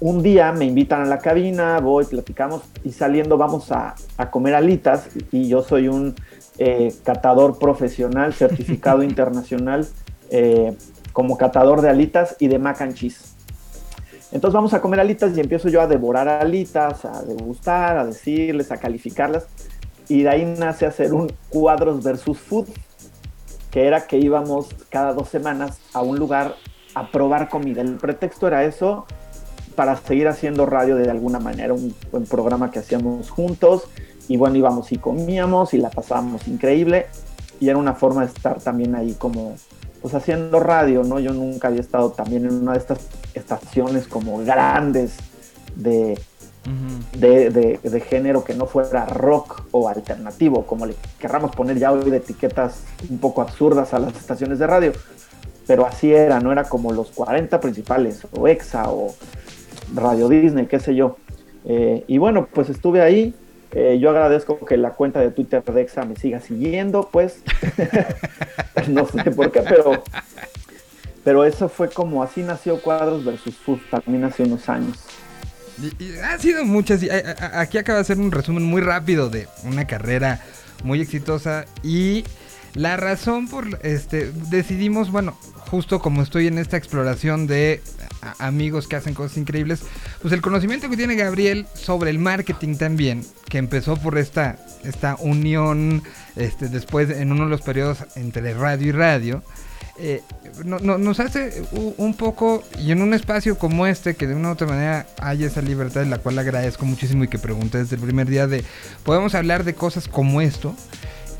un 0.00 0.22
día 0.22 0.52
me 0.52 0.66
invitan 0.66 1.02
a 1.02 1.06
la 1.06 1.18
cabina, 1.18 1.78
voy, 1.80 2.04
platicamos 2.04 2.62
y 2.84 2.92
saliendo 2.92 3.38
vamos 3.38 3.72
a, 3.72 3.94
a 4.16 4.30
comer 4.30 4.54
alitas 4.54 5.08
y 5.32 5.48
yo 5.48 5.62
soy 5.62 5.88
un 5.88 6.14
eh, 6.58 6.94
catador 7.02 7.58
profesional, 7.58 8.32
certificado 8.32 9.02
internacional 9.02 9.88
eh, 10.30 10.76
como 11.12 11.36
catador 11.36 11.80
de 11.80 11.90
alitas 11.90 12.36
y 12.38 12.48
de 12.48 12.58
mac 12.58 12.80
and 12.80 12.94
cheese. 12.94 13.33
Entonces 14.34 14.54
vamos 14.54 14.74
a 14.74 14.80
comer 14.80 14.98
alitas 14.98 15.36
y 15.36 15.40
empiezo 15.40 15.68
yo 15.68 15.80
a 15.80 15.86
devorar 15.86 16.28
alitas, 16.28 17.04
a 17.04 17.22
degustar, 17.22 17.96
a 17.96 18.04
decirles, 18.04 18.72
a 18.72 18.78
calificarlas. 18.78 19.46
Y 20.08 20.24
de 20.24 20.28
ahí 20.28 20.44
nace 20.44 20.86
hacer 20.86 21.14
un 21.14 21.32
cuadros 21.50 22.02
versus 22.02 22.36
food, 22.36 22.66
que 23.70 23.86
era 23.86 24.08
que 24.08 24.18
íbamos 24.18 24.68
cada 24.88 25.12
dos 25.12 25.28
semanas 25.28 25.78
a 25.92 26.02
un 26.02 26.18
lugar 26.18 26.56
a 26.96 27.12
probar 27.12 27.48
comida. 27.48 27.80
El 27.80 27.94
pretexto 27.94 28.48
era 28.48 28.64
eso, 28.64 29.06
para 29.76 29.94
seguir 29.96 30.26
haciendo 30.26 30.66
radio 30.66 30.96
de 30.96 31.08
alguna 31.08 31.38
manera, 31.38 31.72
un 31.72 31.94
buen 32.10 32.24
programa 32.24 32.72
que 32.72 32.80
hacíamos 32.80 33.30
juntos 33.30 33.84
y 34.26 34.36
bueno, 34.36 34.56
íbamos 34.56 34.90
y 34.90 34.98
comíamos 34.98 35.74
y 35.74 35.78
la 35.78 35.90
pasábamos 35.90 36.48
increíble 36.48 37.06
y 37.60 37.68
era 37.68 37.78
una 37.78 37.94
forma 37.94 38.22
de 38.22 38.32
estar 38.32 38.60
también 38.60 38.96
ahí 38.96 39.12
como 39.12 39.54
pues 40.02 40.12
haciendo 40.12 40.58
radio, 40.58 41.04
¿no? 41.04 41.20
Yo 41.20 41.32
nunca 41.32 41.68
había 41.68 41.80
estado 41.80 42.10
también 42.10 42.44
en 42.46 42.54
una 42.54 42.72
de 42.72 42.78
estas 42.78 42.98
estaciones 43.34 44.06
como 44.06 44.38
grandes 44.44 45.16
de, 45.76 46.18
de, 47.16 48.00
género 48.08 48.44
que 48.44 48.54
no 48.54 48.66
fuera 48.66 49.06
rock 49.06 49.64
o 49.72 49.88
alternativo, 49.88 50.66
como 50.66 50.86
le 50.86 50.94
querramos 51.18 51.54
poner 51.54 51.78
ya 51.78 51.92
hoy 51.92 52.10
de 52.10 52.18
etiquetas 52.18 52.82
un 53.08 53.18
poco 53.18 53.42
absurdas 53.42 53.92
a 53.94 53.98
las 53.98 54.16
estaciones 54.16 54.58
de 54.58 54.66
radio. 54.66 54.92
Pero 55.66 55.86
así 55.86 56.12
era, 56.12 56.40
no 56.40 56.52
era 56.52 56.64
como 56.64 56.92
los 56.92 57.10
40 57.10 57.58
principales, 57.60 58.26
o 58.32 58.46
EXA, 58.48 58.90
o 58.90 59.14
Radio 59.94 60.28
Disney, 60.28 60.66
qué 60.66 60.78
sé 60.78 60.94
yo. 60.94 61.16
Eh, 61.64 62.04
y 62.06 62.18
bueno, 62.18 62.48
pues 62.52 62.68
estuve 62.68 63.00
ahí, 63.00 63.34
eh, 63.72 63.98
yo 63.98 64.10
agradezco 64.10 64.58
que 64.64 64.76
la 64.76 64.90
cuenta 64.90 65.20
de 65.20 65.30
Twitter 65.30 65.64
de 65.64 65.80
EXA 65.80 66.04
me 66.04 66.16
siga 66.16 66.40
siguiendo, 66.40 67.08
pues. 67.10 67.42
no 68.88 69.06
sé 69.06 69.30
por 69.30 69.50
qué, 69.50 69.62
pero, 69.62 70.02
pero 71.24 71.44
eso 71.44 71.68
fue 71.68 71.88
como 71.88 72.22
así 72.22 72.42
nació 72.42 72.80
Cuadros 72.80 73.24
versus 73.24 73.56
Food 73.56 73.80
también 73.90 74.24
hace 74.24 74.44
unos 74.44 74.68
años. 74.68 74.98
ha 76.22 76.38
sido 76.38 76.64
muchas. 76.64 77.00
Aquí 77.54 77.78
acaba 77.78 77.96
de 77.98 78.02
hacer 78.02 78.18
un 78.18 78.30
resumen 78.30 78.62
muy 78.62 78.82
rápido 78.82 79.30
de 79.30 79.48
una 79.64 79.86
carrera 79.86 80.40
muy 80.84 81.00
exitosa 81.00 81.64
y 81.82 82.24
la 82.74 82.96
razón 82.96 83.48
por 83.48 83.78
este 83.82 84.32
decidimos, 84.50 85.10
bueno, 85.10 85.36
justo 85.70 86.00
como 86.00 86.22
estoy 86.22 86.46
en 86.46 86.58
esta 86.58 86.76
exploración 86.76 87.46
de 87.46 87.80
amigos 88.38 88.88
que 88.88 88.96
hacen 88.96 89.14
cosas 89.14 89.38
increíbles, 89.38 89.82
pues 90.20 90.32
el 90.32 90.40
conocimiento 90.40 90.90
que 90.90 90.96
tiene 90.96 91.14
Gabriel 91.14 91.66
sobre 91.74 92.10
el 92.10 92.18
marketing 92.18 92.76
también, 92.76 93.24
que 93.48 93.58
empezó 93.58 93.96
por 93.96 94.18
esta, 94.18 94.58
esta 94.82 95.16
unión 95.18 96.02
este, 96.36 96.68
después 96.68 97.10
en 97.10 97.32
uno 97.32 97.44
de 97.44 97.50
los 97.50 97.62
periodos 97.62 97.98
entre 98.16 98.54
radio 98.54 98.88
y 98.88 98.92
radio, 98.92 99.42
eh, 99.98 100.22
nos 100.64 101.20
hace 101.20 101.62
un 101.96 102.14
poco, 102.14 102.62
y 102.78 102.92
en 102.92 103.02
un 103.02 103.14
espacio 103.14 103.58
como 103.58 103.86
este, 103.86 104.14
que 104.14 104.26
de 104.26 104.34
una 104.34 104.50
u 104.50 104.52
otra 104.52 104.66
manera 104.66 105.06
hay 105.20 105.44
esa 105.44 105.62
libertad, 105.62 106.02
de 106.02 106.06
la 106.06 106.18
cual 106.18 106.38
agradezco 106.38 106.84
muchísimo 106.86 107.24
y 107.24 107.28
que 107.28 107.38
pregunté 107.38 107.78
desde 107.78 107.96
el 107.96 108.02
primer 108.02 108.28
día 108.28 108.46
de, 108.46 108.64
podemos 109.04 109.34
hablar 109.34 109.64
de 109.64 109.74
cosas 109.74 110.08
como 110.08 110.40
esto, 110.40 110.74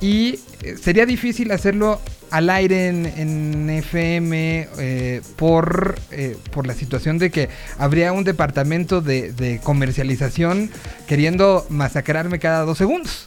y 0.01 0.41
eh, 0.63 0.77
sería 0.81 1.07
difícil 1.07 1.51
hacerlo 1.51 2.01
al 2.31 2.51
aire 2.51 2.89
en, 2.89 3.71
FM 3.71 4.69
eh, 4.79 5.23
por, 5.37 5.95
eh, 6.11 6.37
por 6.53 6.67
la 6.67 6.75
situación 6.75 7.19
de 7.19 7.31
que 7.31 7.49
habría 7.79 8.13
un 8.13 8.25
departamento 8.25 9.01
de, 9.01 9.61
comercialización 9.63 10.71
queriendo 11.07 11.65
masacrarme 11.69 12.39
cada 12.39 12.65
dos 12.65 12.77
segundos. 12.77 13.27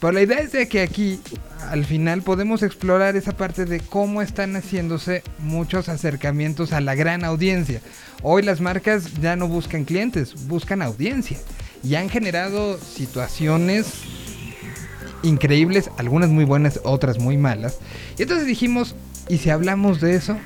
Pero 0.00 0.12
la 0.12 0.22
idea 0.22 0.38
es 0.38 0.52
de 0.52 0.68
que 0.68 0.82
aquí 0.82 1.20
al 1.70 1.84
final 1.84 2.22
podemos 2.22 2.62
explorar 2.62 3.16
esa 3.16 3.36
parte 3.36 3.64
de 3.64 3.80
cómo 3.80 4.22
están 4.22 4.54
haciéndose 4.54 5.22
muchos 5.38 5.88
acercamientos 5.88 6.72
a 6.72 6.80
la 6.80 6.94
gran 6.94 7.24
audiencia. 7.24 7.80
Hoy 8.22 8.42
las 8.42 8.60
marcas 8.60 9.14
ya 9.20 9.36
no 9.36 9.48
buscan 9.48 9.84
clientes, 9.84 10.46
buscan 10.46 10.82
audiencia. 10.82 11.38
Y 11.82 11.94
han 11.94 12.08
generado 12.08 12.78
situaciones 12.78 13.86
increíbles, 15.22 15.90
algunas 15.98 16.30
muy 16.30 16.44
buenas, 16.44 16.80
otras 16.84 17.18
muy 17.18 17.36
malas. 17.36 17.78
Y 18.18 18.22
entonces 18.22 18.46
dijimos, 18.46 18.94
¿y 19.28 19.38
si 19.38 19.50
hablamos 19.50 20.00
de 20.00 20.14
eso? 20.14 20.36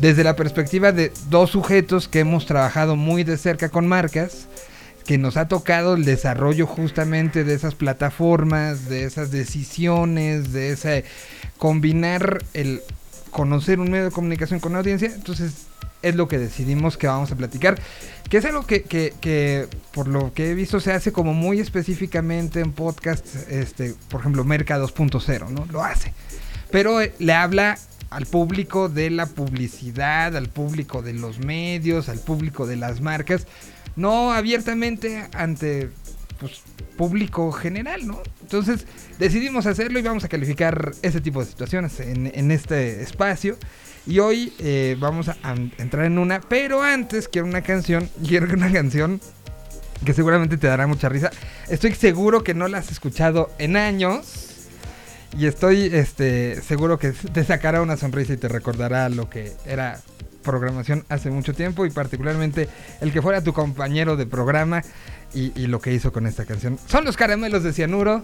Desde 0.00 0.24
la 0.24 0.36
perspectiva 0.36 0.92
de 0.92 1.12
dos 1.28 1.50
sujetos 1.50 2.08
que 2.08 2.20
hemos 2.20 2.46
trabajado 2.46 2.96
muy 2.96 3.22
de 3.22 3.36
cerca 3.36 3.68
con 3.68 3.86
marcas, 3.86 4.48
que 5.04 5.18
nos 5.18 5.36
ha 5.36 5.48
tocado 5.48 5.94
el 5.94 6.04
desarrollo 6.04 6.66
justamente 6.66 7.44
de 7.44 7.54
esas 7.54 7.74
plataformas, 7.74 8.88
de 8.88 9.04
esas 9.04 9.30
decisiones, 9.30 10.52
de 10.52 10.72
ese 10.72 11.04
combinar 11.58 12.42
el 12.54 12.82
conocer 13.30 13.80
un 13.80 13.90
medio 13.90 14.04
de 14.04 14.10
comunicación 14.10 14.60
con 14.60 14.76
audiencia. 14.76 15.12
Entonces 15.14 15.66
es 16.04 16.14
lo 16.14 16.28
que 16.28 16.38
decidimos 16.38 16.96
que 16.96 17.06
vamos 17.06 17.32
a 17.32 17.36
platicar. 17.36 17.80
Que 18.28 18.38
es 18.38 18.44
algo 18.44 18.66
que, 18.66 18.82
que, 18.82 19.68
por 19.92 20.08
lo 20.08 20.32
que 20.32 20.50
he 20.50 20.54
visto 20.54 20.80
se 20.80 20.92
hace 20.92 21.12
como 21.12 21.34
muy 21.34 21.60
específicamente 21.60 22.60
en 22.60 22.72
podcasts, 22.72 23.46
este, 23.48 23.94
por 24.08 24.20
ejemplo, 24.20 24.44
Merca 24.44 24.78
2.0, 24.78 25.48
¿no? 25.48 25.66
Lo 25.70 25.82
hace. 25.82 26.12
Pero 26.70 27.00
eh, 27.00 27.12
le 27.18 27.32
habla 27.32 27.78
al 28.10 28.26
público 28.26 28.88
de 28.88 29.10
la 29.10 29.26
publicidad, 29.26 30.36
al 30.36 30.48
público 30.48 31.02
de 31.02 31.14
los 31.14 31.38
medios, 31.38 32.08
al 32.08 32.20
público 32.20 32.66
de 32.66 32.76
las 32.76 33.00
marcas, 33.00 33.46
no 33.96 34.32
abiertamente 34.32 35.28
ante 35.32 35.90
pues, 36.38 36.62
público 36.96 37.50
general, 37.52 38.06
¿no? 38.06 38.22
Entonces 38.42 38.86
decidimos 39.18 39.66
hacerlo 39.66 39.98
y 39.98 40.02
vamos 40.02 40.24
a 40.24 40.28
calificar 40.28 40.92
ese 41.02 41.20
tipo 41.20 41.40
de 41.40 41.46
situaciones 41.46 42.00
en, 42.00 42.50
este 42.50 43.02
espacio. 43.02 43.56
Y 44.06 44.18
hoy 44.18 44.52
eh, 44.58 44.96
vamos 44.98 45.28
a, 45.28 45.36
entrar 45.78 46.04
en 46.04 46.18
una, 46.18 46.40
pero 46.40 46.82
antes 46.82 47.28
quiero 47.28 47.46
una 47.46 47.62
canción, 47.62 48.10
quiero 48.26 48.52
una 48.52 48.70
canción 48.70 49.20
que 50.04 50.12
seguramente 50.12 50.56
te 50.56 50.66
dará 50.66 50.86
mucha 50.86 51.08
risa. 51.08 51.30
Estoy 51.68 51.94
seguro 51.94 52.44
que 52.44 52.54
no 52.54 52.68
la 52.68 52.78
has 52.78 52.90
escuchado 52.90 53.50
en 53.58 53.76
años. 53.76 54.50
Y 55.36 55.46
estoy 55.46 55.90
este, 55.92 56.62
seguro 56.62 56.96
que 56.98 57.10
te 57.10 57.42
sacará 57.42 57.82
una 57.82 57.96
sonrisa 57.96 58.34
y 58.34 58.36
te 58.36 58.46
recordará 58.46 59.08
lo 59.08 59.28
que 59.28 59.52
era 59.66 60.00
programación 60.44 61.04
hace 61.08 61.30
mucho 61.30 61.54
tiempo 61.54 61.84
y 61.84 61.90
particularmente 61.90 62.68
el 63.00 63.12
que 63.12 63.20
fuera 63.20 63.42
tu 63.42 63.52
compañero 63.52 64.16
de 64.16 64.26
programa 64.26 64.82
y, 65.34 65.52
y 65.60 65.66
lo 65.66 65.80
que 65.80 65.92
hizo 65.92 66.12
con 66.12 66.28
esta 66.28 66.44
canción. 66.44 66.78
Son 66.86 67.04
los 67.04 67.16
caramelos 67.16 67.64
de 67.64 67.72
cianuro. 67.72 68.22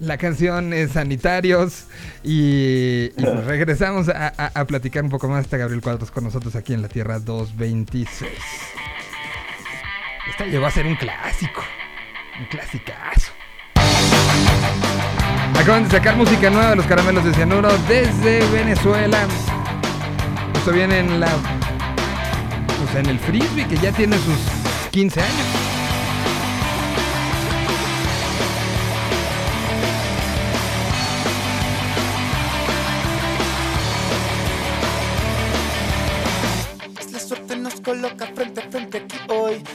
La 0.00 0.18
canción 0.18 0.72
es 0.72 0.92
Sanitarios 0.92 1.86
y, 2.24 3.10
pues 3.10 3.44
regresamos 3.46 4.08
a, 4.08 4.64
platicar 4.66 5.04
un 5.04 5.10
poco 5.10 5.28
más. 5.28 5.44
Está 5.44 5.56
Gabriel 5.56 5.80
Cuadros 5.80 6.10
con 6.10 6.24
nosotros 6.24 6.56
aquí 6.56 6.74
en 6.74 6.82
la 6.82 6.88
Tierra 6.88 7.20
226. 7.20 8.30
Esta 10.30 10.46
llegó 10.46 10.66
a 10.66 10.70
ser 10.70 10.86
un 10.86 10.96
clásico, 10.96 11.62
un 12.40 12.46
clasicazo. 12.46 13.32
Acaban 15.60 15.84
de 15.84 15.90
sacar 15.90 16.16
música 16.16 16.50
nueva 16.50 16.70
de 16.70 16.76
los 16.76 16.86
caramelos 16.86 17.24
de 17.24 17.32
cianuro 17.32 17.70
desde 17.86 18.44
Venezuela. 18.50 19.28
Esto 20.64 20.72
viene 20.74 21.00
en 21.00 21.20
la. 21.20 21.28
Pues 22.78 22.94
en 22.94 23.04
el 23.10 23.18
frisbee 23.18 23.68
que 23.68 23.76
ya 23.76 23.92
tiene 23.92 24.16
sus 24.16 24.38
15 24.92 25.20
años. 25.20 25.46
coloca 37.84 38.26
frente 38.34 38.60
a 38.60 38.70
frente 38.70 38.83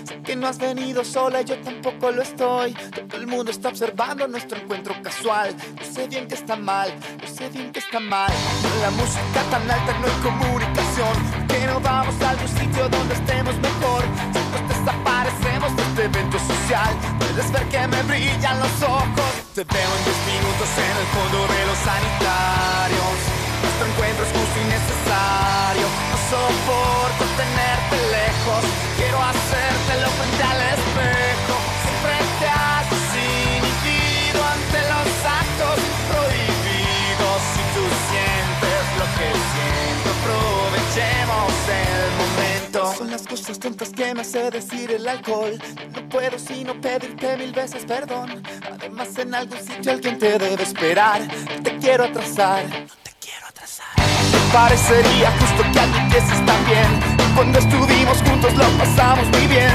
Sé 0.06 0.22
que 0.22 0.36
no 0.36 0.48
has 0.48 0.58
venido 0.58 1.04
sola, 1.06 1.42
yo 1.42 1.58
tampoco 1.60 2.12
lo 2.12 2.22
estoy. 2.22 2.74
Todo 2.74 3.18
el 3.18 3.28
mundo 3.28 3.52
está 3.52 3.70
observando 3.70 4.28
nuestro 4.28 4.58
encuentro 4.58 4.94
casual. 5.02 5.56
No 5.80 5.86
sé 5.86 6.08
bien 6.08 6.28
que 6.28 6.36
está 6.36 6.56
mal, 6.56 6.94
no 7.22 7.28
sé 7.28 7.50
bien 7.50 7.72
que 7.72 7.80
está 7.80 8.00
mal. 8.00 8.32
Con 8.62 8.82
la 8.82 8.92
música 8.92 9.40
tan 9.52 9.70
alta 9.70 9.94
no 10.00 10.08
hay 10.08 10.20
comunicación. 10.24 11.48
Que 11.48 11.66
no 11.68 11.80
vamos 11.80 12.16
a 12.22 12.30
algún 12.32 12.48
sitio 12.48 12.90
donde 12.90 13.14
estemos 13.14 13.56
mejor. 13.60 14.04
Si 14.34 14.40
nos 14.52 14.64
desaparecemos 14.70 15.76
de 15.76 15.84
este 15.84 16.04
evento 16.06 16.38
social, 16.40 16.92
puedes 17.20 17.52
ver 17.52 17.64
que 17.70 17.88
me 17.88 18.04
brillan 18.04 18.60
los 18.60 18.84
ojos 18.84 19.32
Te 19.56 19.64
veo 19.64 19.92
en 19.98 20.04
10 20.04 20.18
minutos 20.34 20.70
en 20.78 20.96
el 21.02 21.08
fondo 21.16 21.40
de 21.54 21.66
los 21.68 21.78
sanitarios. 21.88 23.16
Nuestro 23.64 23.86
encuentro 23.88 24.26
es 24.26 24.32
justo 24.36 24.58
y 24.60 24.66
necesario. 24.76 25.88
No 26.12 26.18
soporto 26.30 27.24
tenerte 27.38 27.69
cosas 43.50 43.60
tontas 43.60 43.90
que 43.90 44.14
me 44.14 44.22
hace 44.22 44.52
decir 44.52 44.92
el 44.92 45.08
alcohol. 45.08 45.60
No 45.96 46.08
puedo 46.10 46.38
sino 46.38 46.80
pedirte 46.80 47.36
mil 47.38 47.52
veces 47.52 47.84
perdón. 47.84 48.44
Además, 48.72 49.18
en 49.18 49.34
algún 49.34 49.58
sitio 49.58 49.92
alguien 49.92 50.20
te 50.20 50.38
debe 50.38 50.62
esperar. 50.62 51.22
No 51.22 51.64
te 51.64 51.78
quiero 51.78 52.04
atrasar. 52.04 52.64
No 52.70 52.96
te 53.02 53.12
quiero 53.20 53.48
atrasar. 53.48 53.88
Me 54.32 54.54
parecería 54.54 55.32
justo 55.40 55.64
que 55.74 55.80
alguien 55.80 56.12
está 56.12 56.56
bien. 56.70 56.92
Cuando 57.36 57.58
estuvimos 57.58 58.22
juntos 58.22 58.54
lo 58.54 58.68
pasamos 58.78 59.28
muy 59.30 59.48
bien. 59.48 59.74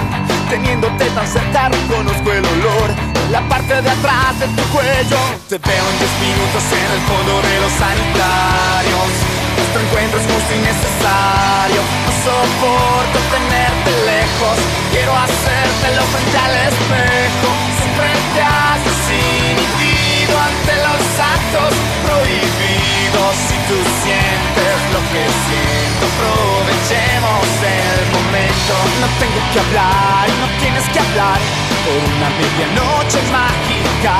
Teniéndote 0.50 1.06
tan 1.10 1.26
cerca 1.26 1.68
reconozco 1.68 2.32
el 2.32 2.46
olor. 2.46 2.90
La 3.32 3.40
parte 3.48 3.82
de 3.82 3.90
atrás 3.90 4.38
de 4.38 4.46
tu 4.54 4.62
cuello. 4.70 5.18
Te 5.48 5.58
veo 5.58 5.84
en 5.90 5.98
10 5.98 6.10
minutos 6.22 6.62
en 6.78 6.88
el 6.94 7.00
fondo 7.08 7.42
de 7.42 7.60
los 7.60 7.72
sanitarios. 7.72 9.33
Nuestro 9.56 9.80
encuentro 9.80 10.20
es 10.20 10.26
justo 10.26 10.52
y 10.54 10.58
necesario. 10.58 11.80
No 12.04 12.12
soporto 12.24 13.18
tenerte 13.30 13.90
lejos. 14.06 14.56
Quiero 14.92 15.12
hacértelo 15.14 16.02
frente 16.12 16.38
al 16.38 16.54
espejo. 16.70 17.48
Siempre 17.78 18.10
te 18.34 18.42
has 18.42 18.84
inhibido 19.10 20.34
ante 20.38 20.72
los 20.86 21.02
actos 21.18 21.72
prohibidos. 22.06 23.32
Si 23.48 23.56
tú 23.68 23.76
sientes 24.02 24.76
lo 24.94 25.00
que 25.12 25.24
siento, 25.46 26.02
aprovechemos 26.10 27.46
el 27.62 28.02
momento. 28.14 28.72
No 29.02 29.08
tengo 29.22 29.40
que 29.52 29.58
hablar 29.60 30.26
y 30.28 30.36
no 30.42 30.48
tienes 30.58 30.84
que 30.90 30.98
hablar 30.98 31.38
por 31.84 31.98
una 31.98 32.28
medianoche 32.38 33.20
mágica. 33.30 34.14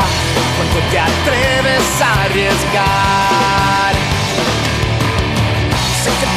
Cuando 0.57 0.79
te 0.91 0.99
atreves 0.99 1.87
a 2.01 2.23
arriesgar. 2.25 4.04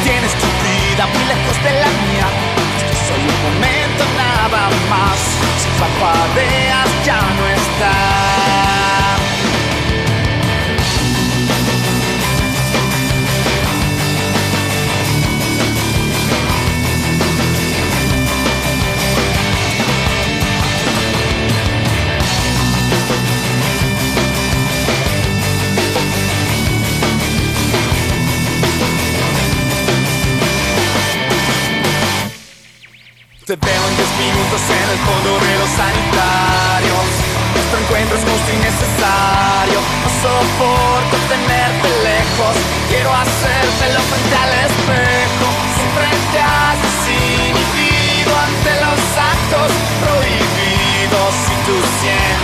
Tienes 0.04 0.32
tu 0.34 0.46
vida 0.46 1.06
muy 1.06 1.24
lejos 1.24 1.56
de 1.64 1.72
la 1.72 1.88
mía. 2.04 2.26
Esto 2.76 2.92
es 2.92 2.98
solo 3.08 3.24
un 3.24 3.54
momento 3.54 4.04
nada 4.16 4.68
más. 4.90 5.18
Si 5.62 5.68
parpadeas 5.80 6.88
ya 7.04 7.20
no 7.20 7.46
está. 7.48 8.07
En 34.48 34.56
10 34.56 34.60
minutos 34.60 34.60
en 34.70 34.88
el 34.90 34.98
fondo 35.04 35.30
de 35.44 35.58
los 35.58 35.70
sanitarios. 35.70 37.06
Nuestro 37.54 37.78
encuentro 37.80 38.16
es 38.16 38.24
justo 38.24 38.50
y 38.52 38.56
necesario. 38.56 39.78
No 40.02 40.10
soporto 40.22 41.16
tenerte 41.28 41.88
lejos. 42.02 42.56
Quiero 42.88 43.12
hacértelo 43.12 44.00
frente 44.00 44.36
al 44.36 44.52
espejo. 44.66 45.46
Siempre 45.76 46.06
te 46.32 46.40
has 46.40 46.80
inhibido 47.08 48.32
ante 48.48 48.72
los 48.84 49.00
actos 49.20 49.70
prohibidos. 50.00 51.30
Si 51.44 51.54
tú 51.66 51.76
sientes 52.00 52.37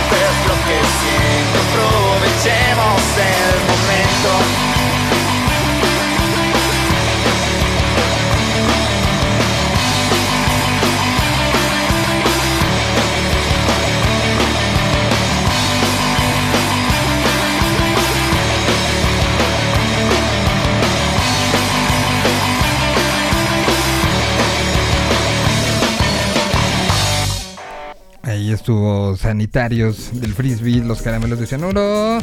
estuvo 28.65 29.15
Sanitarios 29.15 30.09
del 30.19 30.33
Frisbee, 30.33 30.81
los 30.81 31.03
caramelos 31.03 31.39
de 31.39 31.45
cianuro. 31.45 32.17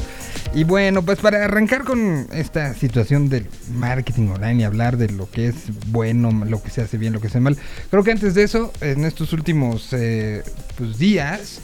Y 0.52 0.64
bueno, 0.64 1.04
pues 1.04 1.20
para 1.20 1.44
arrancar 1.44 1.84
con 1.84 2.26
esta 2.32 2.74
situación 2.74 3.28
del 3.28 3.46
marketing 3.72 4.26
online 4.26 4.62
y 4.62 4.64
hablar 4.64 4.96
de 4.96 5.08
lo 5.08 5.30
que 5.30 5.46
es 5.46 5.54
bueno, 5.86 6.32
lo 6.44 6.60
que 6.60 6.70
se 6.70 6.82
hace 6.82 6.98
bien, 6.98 7.12
lo 7.12 7.20
que 7.20 7.28
se 7.28 7.34
hace 7.34 7.40
mal. 7.42 7.56
Creo 7.90 8.02
que 8.02 8.10
antes 8.10 8.34
de 8.34 8.42
eso, 8.42 8.72
en 8.80 9.04
estos 9.04 9.32
últimos 9.32 9.92
eh, 9.92 10.42
pues, 10.76 10.98
días, 10.98 11.60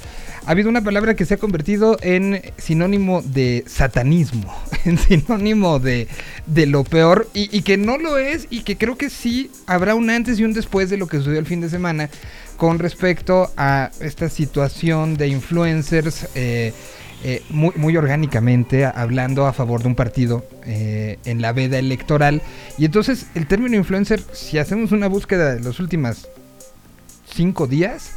ha 0.47 0.53
habido 0.53 0.69
una 0.69 0.85
palabra 0.85 1.17
que 1.17 1.25
se 1.25 1.35
ha 1.35 1.38
convertido 1.38 1.99
en 2.01 2.41
sinónimo 2.57 3.21
de 3.23 3.64
satanismo, 3.67 4.55
en 4.85 4.97
sinónimo 4.97 5.81
de, 5.81 6.07
de 6.47 6.67
lo 6.67 6.85
peor, 6.85 7.29
y, 7.35 7.55
y, 7.55 7.62
que 7.62 7.77
no 7.79 7.99
lo 7.99 8.17
es, 8.17 8.47
y 8.49 8.62
que 8.62 8.79
creo 8.79 8.97
que 8.97 9.11
sí 9.11 9.51
habrá 9.67 9.97
un 9.97 10.09
antes 10.09 10.38
y 10.38 10.45
un 10.45 10.53
después 10.53 10.88
de 10.88 10.99
lo 10.99 11.09
que 11.09 11.19
sucedió 11.19 11.41
el 11.41 11.47
fin 11.47 11.61
de 11.61 11.69
semana 11.69 12.11
con 12.59 12.79
respecto 12.79 13.51
a 13.57 13.90
esta 14.01 14.29
situación 14.29 15.16
de 15.16 15.29
influencers. 15.29 16.29
Eh, 16.35 16.75
eh, 17.25 17.42
muy, 17.51 17.97
orgánicamente 17.97 18.85
hablando 18.85 19.47
a 19.47 19.53
favor 19.53 19.83
de 19.83 19.88
un 19.88 19.97
partido 19.97 20.47
eh, 20.64 21.18
en 21.25 21.42
la 21.42 21.53
veda 21.53 21.77
electoral. 21.79 22.42
Y 22.77 22.85
entonces 22.85 23.27
el 23.35 23.49
término 23.49 23.77
influencer, 23.77 24.23
si 24.33 24.59
hacemos 24.59 24.92
una 24.92 25.09
búsqueda 25.09 25.57
de 25.57 25.61
los 25.61 25.81
últimos 25.81 26.29
cinco 27.27 27.66
días, 27.66 28.12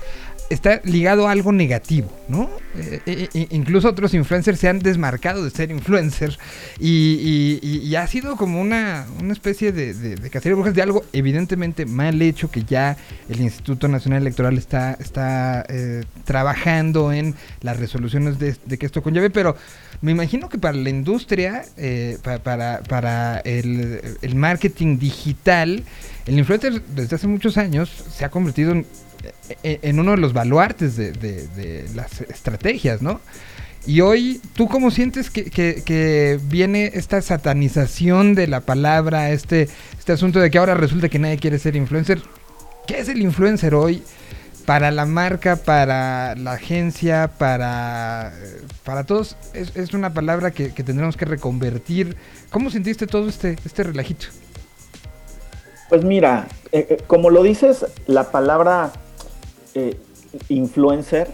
está 0.51 0.81
ligado 0.83 1.27
a 1.27 1.31
algo 1.31 1.51
negativo, 1.51 2.11
¿no? 2.27 2.49
Eh, 2.75 3.27
eh, 3.33 3.47
incluso 3.51 3.89
otros 3.89 4.13
influencers 4.13 4.59
se 4.59 4.67
han 4.69 4.79
desmarcado 4.79 5.43
de 5.43 5.49
ser 5.49 5.71
influencers 5.71 6.39
y, 6.79 7.59
y, 7.61 7.77
y 7.87 7.95
ha 7.95 8.05
sido 8.07 8.35
como 8.35 8.61
una, 8.61 9.05
una 9.19 9.33
especie 9.33 9.71
de, 9.71 9.93
de, 9.93 10.15
de 10.15 10.29
cacería 10.29 10.55
de 10.55 10.61
brujas 10.61 10.75
de 10.75 10.81
algo 10.81 11.03
evidentemente 11.13 11.85
mal 11.85 12.21
hecho 12.21 12.49
que 12.49 12.63
ya 12.63 12.97
el 13.29 13.41
Instituto 13.41 13.87
Nacional 13.87 14.21
Electoral 14.21 14.57
está, 14.57 14.93
está 14.99 15.65
eh, 15.69 16.03
trabajando 16.25 17.11
en 17.11 17.35
las 17.61 17.79
resoluciones 17.79 18.39
de, 18.39 18.55
que 18.77 18.85
esto 18.85 19.01
conlleve, 19.01 19.29
pero 19.29 19.55
me 20.01 20.11
imagino 20.11 20.49
que 20.49 20.57
para 20.57 20.77
la 20.77 20.89
industria, 20.89 21.63
eh, 21.77 22.17
para, 22.23 22.39
para, 22.39 22.81
para 22.83 23.39
el, 23.39 24.01
el 24.21 24.35
marketing 24.35 24.97
digital, 24.97 25.83
el 26.25 26.39
influencer 26.39 26.81
desde 26.81 27.15
hace 27.15 27.27
muchos 27.27 27.57
años 27.57 27.89
se 27.89 28.25
ha 28.25 28.29
convertido 28.29 28.71
en 28.71 28.85
en 29.63 29.99
uno 29.99 30.11
de 30.11 30.17
los 30.17 30.33
baluartes 30.33 30.95
de, 30.97 31.89
las 31.95 32.21
estrategias, 32.21 33.01
¿no? 33.01 33.19
Y 33.85 34.01
hoy, 34.01 34.39
¿tú 34.53 34.67
cómo 34.67 34.91
sientes 34.91 35.29
que, 35.29 36.39
viene 36.43 36.91
esta 36.93 37.21
satanización 37.21 38.35
de 38.35 38.47
la 38.47 38.61
palabra, 38.61 39.31
este, 39.31 39.69
este 39.97 40.11
asunto 40.11 40.39
de 40.39 40.51
que 40.51 40.57
ahora 40.57 40.75
resulta 40.75 41.09
que 41.09 41.19
nadie 41.19 41.37
quiere 41.37 41.57
ser 41.57 41.75
influencer? 41.75 42.21
¿Qué 42.85 42.99
es 42.99 43.09
el 43.09 43.21
influencer 43.21 43.73
hoy 43.73 44.03
para 44.65 44.91
la 44.91 45.05
marca, 45.05 45.55
para 45.55 46.35
la 46.35 46.53
agencia, 46.53 47.31
para, 47.37 48.33
para 48.83 49.03
todos? 49.03 49.35
Es, 49.53 49.93
una 49.93 50.13
palabra 50.13 50.51
que, 50.51 50.73
que, 50.73 50.83
tendremos 50.83 51.17
que 51.17 51.25
reconvertir. 51.25 52.15
¿Cómo 52.51 52.69
sentiste 52.69 53.07
todo 53.07 53.27
este, 53.29 53.57
este 53.65 53.83
relajito? 53.83 54.27
Pues 55.91 56.05
mira, 56.05 56.47
eh, 56.71 56.87
eh, 56.89 57.03
como 57.05 57.29
lo 57.29 57.43
dices, 57.43 57.85
la 58.07 58.31
palabra 58.31 58.93
eh, 59.75 59.97
influencer 60.49 61.29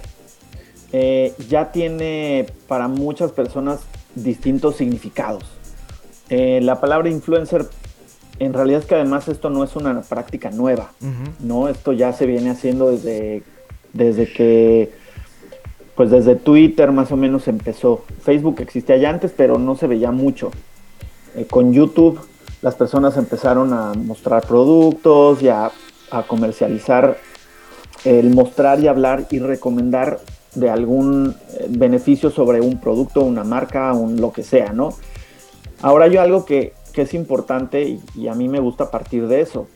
eh, 0.93 1.33
ya 1.49 1.71
tiene 1.71 2.45
para 2.67 2.87
muchas 2.87 3.31
personas 3.31 3.81
distintos 4.15 4.77
significados. 4.77 5.43
Eh, 6.29 6.59
la 6.61 6.79
palabra 6.79 7.09
influencer, 7.09 7.65
en 8.39 8.53
realidad 8.53 8.81
es 8.81 8.85
que 8.85 8.95
además 8.95 9.27
esto 9.27 9.49
no 9.49 9.63
es 9.63 9.75
una 9.75 10.01
práctica 10.01 10.49
nueva, 10.51 10.91
uh 11.01 11.05
-huh. 11.05 11.31
¿no? 11.39 11.67
Esto 11.67 11.93
ya 11.93 12.13
se 12.13 12.25
viene 12.25 12.49
haciendo 12.49 12.89
desde, 12.89 13.43
desde 13.93 14.31
que, 14.31 14.91
pues 15.95 16.09
desde 16.09 16.35
Twitter 16.35 16.91
más 16.91 17.11
o 17.11 17.17
menos 17.17 17.47
empezó. 17.47 18.05
Facebook 18.21 18.57
existía 18.59 18.97
ya 18.97 19.09
antes, 19.09 19.31
pero 19.35 19.57
no 19.57 19.75
se 19.75 19.87
veía 19.87 20.11
mucho. 20.11 20.51
Eh, 21.35 21.45
con 21.49 21.73
YouTube 21.73 22.19
las 22.61 22.75
personas 22.75 23.17
empezaron 23.17 23.73
a 23.73 23.93
mostrar 23.93 24.45
productos 24.47 25.41
y 25.41 25.49
a, 25.49 25.71
a 26.11 26.23
comercializar 26.23 27.17
el 28.05 28.33
mostrar 28.33 28.79
y 28.79 28.87
hablar 28.87 29.25
y 29.29 29.39
recomendar 29.39 30.19
de 30.55 30.69
algún 30.69 31.35
eh, 31.53 31.67
beneficio 31.69 32.31
sobre 32.31 32.61
un 32.61 32.79
producto, 32.79 33.21
una 33.21 33.43
marca, 33.43 33.93
un 33.93 34.19
lo 34.19 34.31
que 34.31 34.43
sea, 34.43 34.73
¿no? 34.73 34.89
Ahora 35.81 36.07
yo 36.07 36.21
algo 36.21 36.45
que, 36.45 36.73
es 36.95 37.13
importante 37.13 37.99
y, 38.15 38.27
a 38.27 38.33
mí 38.33 38.49
me 38.49 38.59
gusta 38.59 38.89
partir 38.89 39.27
de 39.27 39.41
eso. 39.41 39.67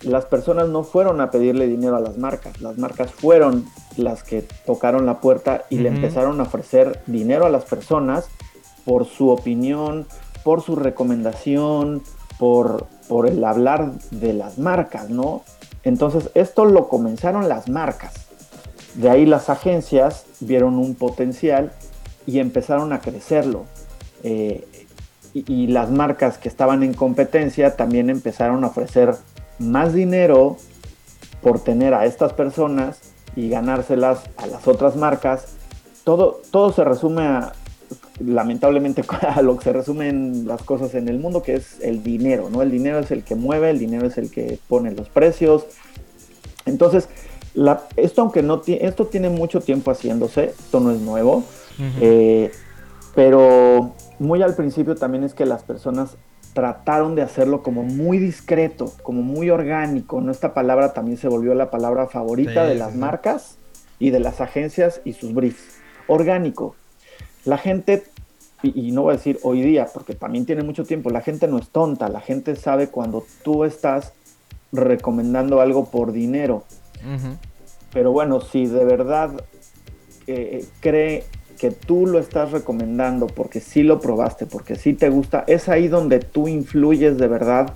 Las 0.00 0.24
personas 0.24 0.70
no 0.70 0.84
fueron 0.84 1.20
a 1.20 1.30
pedirle 1.30 1.66
dinero 1.66 1.96
a 1.96 2.00
las 2.00 2.16
marcas, 2.16 2.62
las 2.62 2.78
marcas 2.78 3.10
fueron 3.12 3.66
las 3.98 4.22
que 4.22 4.42
tocaron 4.64 5.04
la 5.04 5.20
puerta 5.20 5.66
y 5.68 5.80
le 5.80 5.90
empezaron 5.90 6.40
a 6.40 6.44
ofrecer 6.44 7.02
dinero 7.04 7.44
a 7.44 7.50
las 7.50 7.66
personas 7.66 8.30
por 8.86 9.04
su 9.04 9.28
opinión, 9.28 10.06
por 10.44 10.62
su 10.62 10.76
recomendación, 10.76 12.02
por, 12.38 12.86
por 13.06 13.26
el 13.28 13.44
hablar 13.44 13.92
de 14.10 14.32
las 14.32 14.56
marcas, 14.56 15.10
¿no? 15.10 15.42
Entonces, 15.86 16.30
esto 16.34 16.64
lo 16.64 16.88
comenzaron 16.88 17.48
las 17.48 17.68
marcas. 17.68 18.12
De 18.94 19.08
ahí 19.08 19.24
las 19.24 19.48
agencias 19.48 20.26
vieron 20.40 20.80
un 20.80 20.96
potencial 20.96 21.70
y 22.26 22.40
empezaron 22.40 22.92
a 22.92 23.00
crecerlo. 23.00 23.66
Eh, 24.24 24.66
y, 25.32 25.68
las 25.68 25.92
marcas 25.92 26.38
que 26.38 26.48
estaban 26.48 26.82
en 26.82 26.92
competencia 26.92 27.76
también 27.76 28.10
empezaron 28.10 28.64
a 28.64 28.66
ofrecer 28.66 29.14
más 29.60 29.92
dinero 29.92 30.56
por 31.40 31.60
tener 31.60 31.94
a 31.94 32.04
estas 32.04 32.32
personas 32.32 32.98
y 33.36 33.48
ganárselas 33.48 34.24
a 34.38 34.48
las 34.48 34.66
otras 34.66 34.96
marcas. 34.96 35.54
Todo, 36.02 36.40
todo 36.50 36.72
se 36.72 36.82
resume 36.82 37.28
a, 37.28 37.52
lamentablemente 38.18 39.04
a 39.22 39.42
lo 39.42 39.56
que 39.56 39.64
se 39.64 39.72
resumen 39.72 40.46
las 40.46 40.62
cosas 40.62 40.94
en 40.94 41.08
el 41.08 41.18
mundo, 41.18 41.42
que 41.42 41.54
es 41.54 41.80
el 41.80 42.02
dinero, 42.02 42.50
¿no? 42.50 42.62
El 42.62 42.70
dinero 42.70 42.98
es 42.98 43.10
el 43.10 43.22
que 43.22 43.34
mueve, 43.34 43.70
el 43.70 43.78
dinero 43.78 44.06
es 44.06 44.18
el 44.18 44.30
que 44.30 44.58
pone 44.68 44.92
los 44.92 45.08
precios. 45.08 45.66
Entonces, 46.64 47.08
esto 47.96 48.22
aunque 48.22 48.42
no 48.42 48.62
esto 48.66 49.06
tiene 49.06 49.30
mucho 49.30 49.60
tiempo 49.60 49.90
haciéndose, 49.90 50.54
esto 50.58 50.80
no 50.80 50.90
es 50.90 51.00
nuevo, 51.00 51.44
eh, 52.00 52.50
pero 53.14 53.94
muy 54.18 54.42
al 54.42 54.54
principio 54.54 54.94
también 54.94 55.24
es 55.24 55.32
que 55.32 55.46
las 55.46 55.62
personas 55.62 56.16
trataron 56.52 57.14
de 57.14 57.22
hacerlo 57.22 57.62
como 57.62 57.82
muy 57.82 58.18
discreto, 58.18 58.92
como 59.02 59.22
muy 59.22 59.50
orgánico, 59.50 60.20
¿no? 60.20 60.32
Esta 60.32 60.54
palabra 60.54 60.94
también 60.94 61.18
se 61.18 61.28
volvió 61.28 61.54
la 61.54 61.70
palabra 61.70 62.06
favorita 62.06 62.64
de 62.64 62.74
las 62.74 62.94
marcas 62.94 63.58
y 63.98 64.10
de 64.10 64.20
las 64.20 64.40
agencias 64.40 65.00
y 65.04 65.12
sus 65.12 65.34
briefs. 65.34 65.78
Orgánico. 66.08 66.74
La 67.46 67.58
gente, 67.58 68.02
y, 68.62 68.90
no 68.90 69.02
voy 69.02 69.14
a 69.14 69.16
decir 69.16 69.38
hoy 69.44 69.62
día, 69.62 69.86
porque 69.94 70.14
también 70.14 70.44
tiene 70.44 70.64
mucho 70.64 70.84
tiempo, 70.84 71.10
la 71.10 71.20
gente 71.20 71.46
no 71.46 71.58
es 71.58 71.68
tonta, 71.68 72.08
la 72.08 72.20
gente 72.20 72.56
sabe 72.56 72.88
cuando 72.88 73.24
tú 73.44 73.64
estás 73.64 74.12
recomendando 74.72 75.60
algo 75.60 75.88
por 75.88 76.12
dinero. 76.12 76.64
Pero 77.92 78.10
bueno, 78.10 78.40
si 78.40 78.66
de 78.66 78.84
verdad 78.84 79.30
eh, 80.26 80.66
cree 80.80 81.24
que 81.56 81.70
tú 81.70 82.06
lo 82.06 82.18
estás 82.18 82.50
recomendando 82.50 83.28
porque 83.28 83.60
sí 83.60 83.84
lo 83.84 84.00
probaste, 84.00 84.44
porque 84.46 84.74
sí 84.74 84.92
te 84.92 85.08
gusta, 85.08 85.44
es 85.46 85.68
ahí 85.68 85.86
donde 85.86 86.18
tú 86.18 86.48
influyes 86.48 87.16
de 87.16 87.28
verdad 87.28 87.74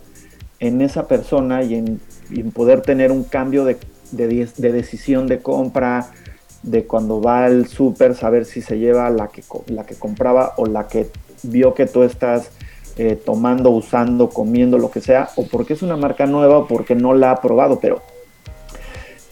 en 0.59 0.80
esa 0.80 1.06
persona 1.06 1.62
y 1.62 1.74
en, 1.74 2.00
poder 2.52 2.83
tener 2.83 3.12
un 3.12 3.22
cambio 3.22 3.64
de, 3.64 3.78
de 4.11 4.72
decisión 4.72 5.28
de 5.28 5.38
compra, 5.38 6.11
de 6.62 6.85
cuando 6.85 7.20
va 7.20 7.44
al 7.44 7.66
súper, 7.66 8.14
saber 8.14 8.44
si 8.44 8.61
se 8.61 8.79
lleva 8.79 9.09
la 9.11 9.29
que, 9.29 9.42
la 9.66 9.87
que 9.87 9.94
compraba 9.94 10.55
o 10.57 10.66
la 10.66 10.88
que 10.88 11.11
vio 11.42 11.75
que 11.75 11.87
tú 11.87 12.03
estás 12.03 12.51
eh, 12.96 13.16
tomando, 13.16 13.70
usando, 13.70 14.29
comiendo, 14.29 14.77
lo 14.77 14.90
que 14.90 15.01
sea, 15.01 15.31
o 15.37 15.46
porque 15.46 15.73
es 15.73 15.83
una 15.83 15.96
marca 15.96 16.27
nueva 16.27 16.59
o 16.59 16.66
porque 16.66 16.94
no 16.94 17.14
la 17.14 17.31
ha 17.31 17.40
probado, 17.40 17.81
pero, 17.81 18.03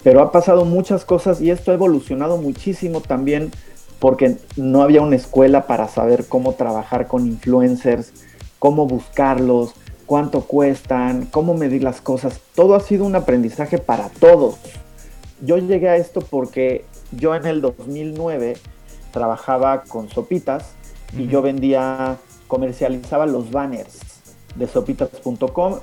pero 0.02 0.22
ha 0.22 0.32
pasado 0.32 0.64
muchas 0.64 1.04
cosas 1.04 1.40
y 1.40 1.50
esto 1.50 1.70
ha 1.70 1.74
evolucionado 1.74 2.38
muchísimo 2.38 3.00
también 3.00 3.50
porque 3.98 4.36
no 4.56 4.82
había 4.82 5.02
una 5.02 5.16
escuela 5.16 5.66
para 5.66 5.88
saber 5.88 6.26
cómo 6.28 6.54
trabajar 6.54 7.08
con 7.08 7.26
influencers, 7.26 8.12
cómo 8.58 8.86
buscarlos, 8.86 9.74
cuánto 10.06 10.42
cuestan, 10.42 11.26
cómo 11.26 11.54
medir 11.54 11.82
las 11.82 12.00
cosas. 12.00 12.40
Todo 12.54 12.74
ha 12.74 12.80
sido 12.80 13.04
un 13.04 13.16
aprendizaje 13.16 13.78
para 13.78 14.08
todos. 14.08 14.56
Yo 15.42 15.58
llegué 15.58 15.88
a 15.88 15.96
esto 15.96 16.20
porque 16.20 16.84
yo 17.12 17.34
en 17.34 17.46
el 17.46 17.60
2009 17.60 18.56
trabajaba 19.12 19.82
con 19.82 20.08
sopitas 20.08 20.74
y 21.16 21.26
yo 21.26 21.42
vendía, 21.42 22.16
comercializaba 22.46 23.26
los 23.26 23.50
banners 23.50 24.00
de 24.54 24.66
sopitas.com 24.66 25.76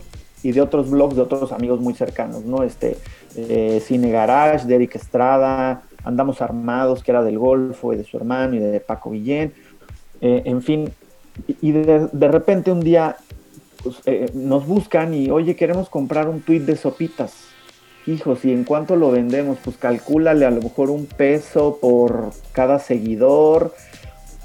y 0.43 0.51
de 0.51 0.61
otros 0.61 0.89
blogs 0.89 1.15
de 1.15 1.21
otros 1.21 1.51
amigos 1.51 1.79
muy 1.79 1.95
cercanos, 1.95 2.45
¿no? 2.45 2.63
Este, 2.63 2.97
eh, 3.35 3.81
Cine 3.83 4.11
Garage, 4.11 4.67
de 4.67 4.75
Eric 4.75 4.95
Estrada, 4.95 5.81
Andamos 6.03 6.41
Armados, 6.41 7.03
que 7.03 7.11
era 7.11 7.23
del 7.23 7.39
Golfo 7.39 7.93
y 7.93 7.97
de 7.97 8.03
su 8.03 8.17
hermano 8.17 8.55
y 8.55 8.59
de 8.59 8.79
Paco 8.79 9.11
Guillén, 9.11 9.53
eh, 10.21 10.43
en 10.45 10.61
fin, 10.61 10.93
y 11.47 11.71
de, 11.71 12.07
repente 12.27 12.71
un 12.71 12.79
día 12.79 13.17
pues, 13.83 13.97
eh, 14.05 14.29
nos 14.33 14.65
buscan 14.65 15.13
y, 15.13 15.31
oye, 15.31 15.55
queremos 15.55 15.89
comprar 15.89 16.29
un 16.29 16.41
tweet 16.41 16.61
de 16.61 16.75
sopitas 16.77 17.44
hijos, 18.07 18.45
¿y 18.45 18.51
en 18.51 18.63
cuánto 18.63 18.95
lo 18.95 19.11
vendemos? 19.11 19.57
Pues 19.63 19.77
calcúlale 19.77 20.45
a 20.45 20.51
lo 20.51 20.61
mejor 20.61 20.89
un 20.89 21.05
peso 21.05 21.77
por 21.81 22.31
cada 22.51 22.79
seguidor 22.79 23.73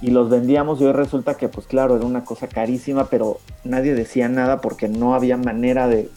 y 0.03 0.11
los 0.11 0.31
vendíamos 0.31 0.81
y 0.81 0.85
hoy 0.85 0.93
resulta 0.93 1.37
que 1.37 1.49
pues 1.49 1.67
claro, 1.67 1.97
era 1.97 2.07
una 2.07 2.25
cosa 2.25 2.49
carísima, 2.49 3.07
pero 3.07 3.39
nadie 3.65 3.95
decía 3.95 4.29
nada 4.29 4.61
porque 4.61 4.89
no 4.89 5.15
había 5.15 5.37
manera 5.37 5.89
de, 5.89 6.09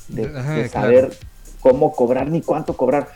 saber 0.71 1.11
cómo 1.59 1.91
cobrar 1.93 2.29
ni 2.29 2.41
cuánto 2.41 2.77
cobrar. 2.77 3.09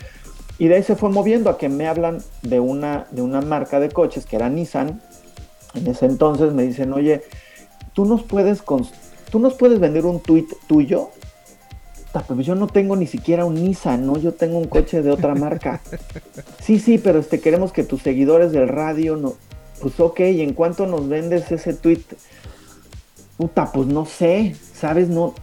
Y 0.59 0.67
de 0.67 0.75
ahí 0.75 0.83
se 0.83 0.95
fue 0.95 1.09
moviendo 1.09 1.49
a 1.49 1.57
que 1.57 1.69
me 1.69 1.87
hablan 1.87 2.17
de 2.41 2.59
una, 2.59 3.05
de 3.11 3.21
una 3.21 3.41
marca 3.41 3.79
de 3.79 3.89
coches 3.89 4.25
que 4.25 4.35
era 4.35 4.49
Nissan. 4.49 5.01
En 5.75 5.87
ese 5.87 6.07
entonces 6.07 6.51
me 6.53 6.63
dicen, 6.63 6.91
oye, 6.93 7.21
tú 7.93 8.05
nos 8.05 8.23
puedes, 8.23 8.63
tú 9.31 9.39
nos 9.39 9.53
puedes 9.53 9.79
vender 9.79 10.05
un 10.05 10.19
tweet 10.19 10.47
tuyo 10.67 11.11
pues 12.11 12.45
yo 12.45 12.55
no 12.55 12.67
tengo 12.67 12.95
ni 12.95 13.07
siquiera 13.07 13.45
un 13.45 13.55
Nissan, 13.55 14.05
¿no? 14.05 14.17
Yo 14.17 14.33
tengo 14.33 14.57
un 14.57 14.67
coche 14.67 15.01
de 15.01 15.11
otra 15.11 15.35
marca. 15.35 15.81
Sí, 16.61 16.79
sí, 16.79 16.97
pero 16.97 17.19
este, 17.19 17.39
queremos 17.39 17.71
que 17.71 17.83
tus 17.83 18.01
seguidores 18.01 18.51
del 18.51 18.67
radio. 18.67 19.35
Pues 19.81 19.99
ok, 19.99 20.19
¿y 20.21 20.41
en 20.41 20.53
cuánto 20.53 20.87
nos 20.87 21.07
vendes 21.07 21.51
ese 21.51 21.73
tweet? 21.73 22.01
Puta, 23.37 23.71
pues 23.71 23.87
no 23.87 24.05
sé, 24.05 24.55
¿sabes? 24.73 25.09
No. 25.09 25.35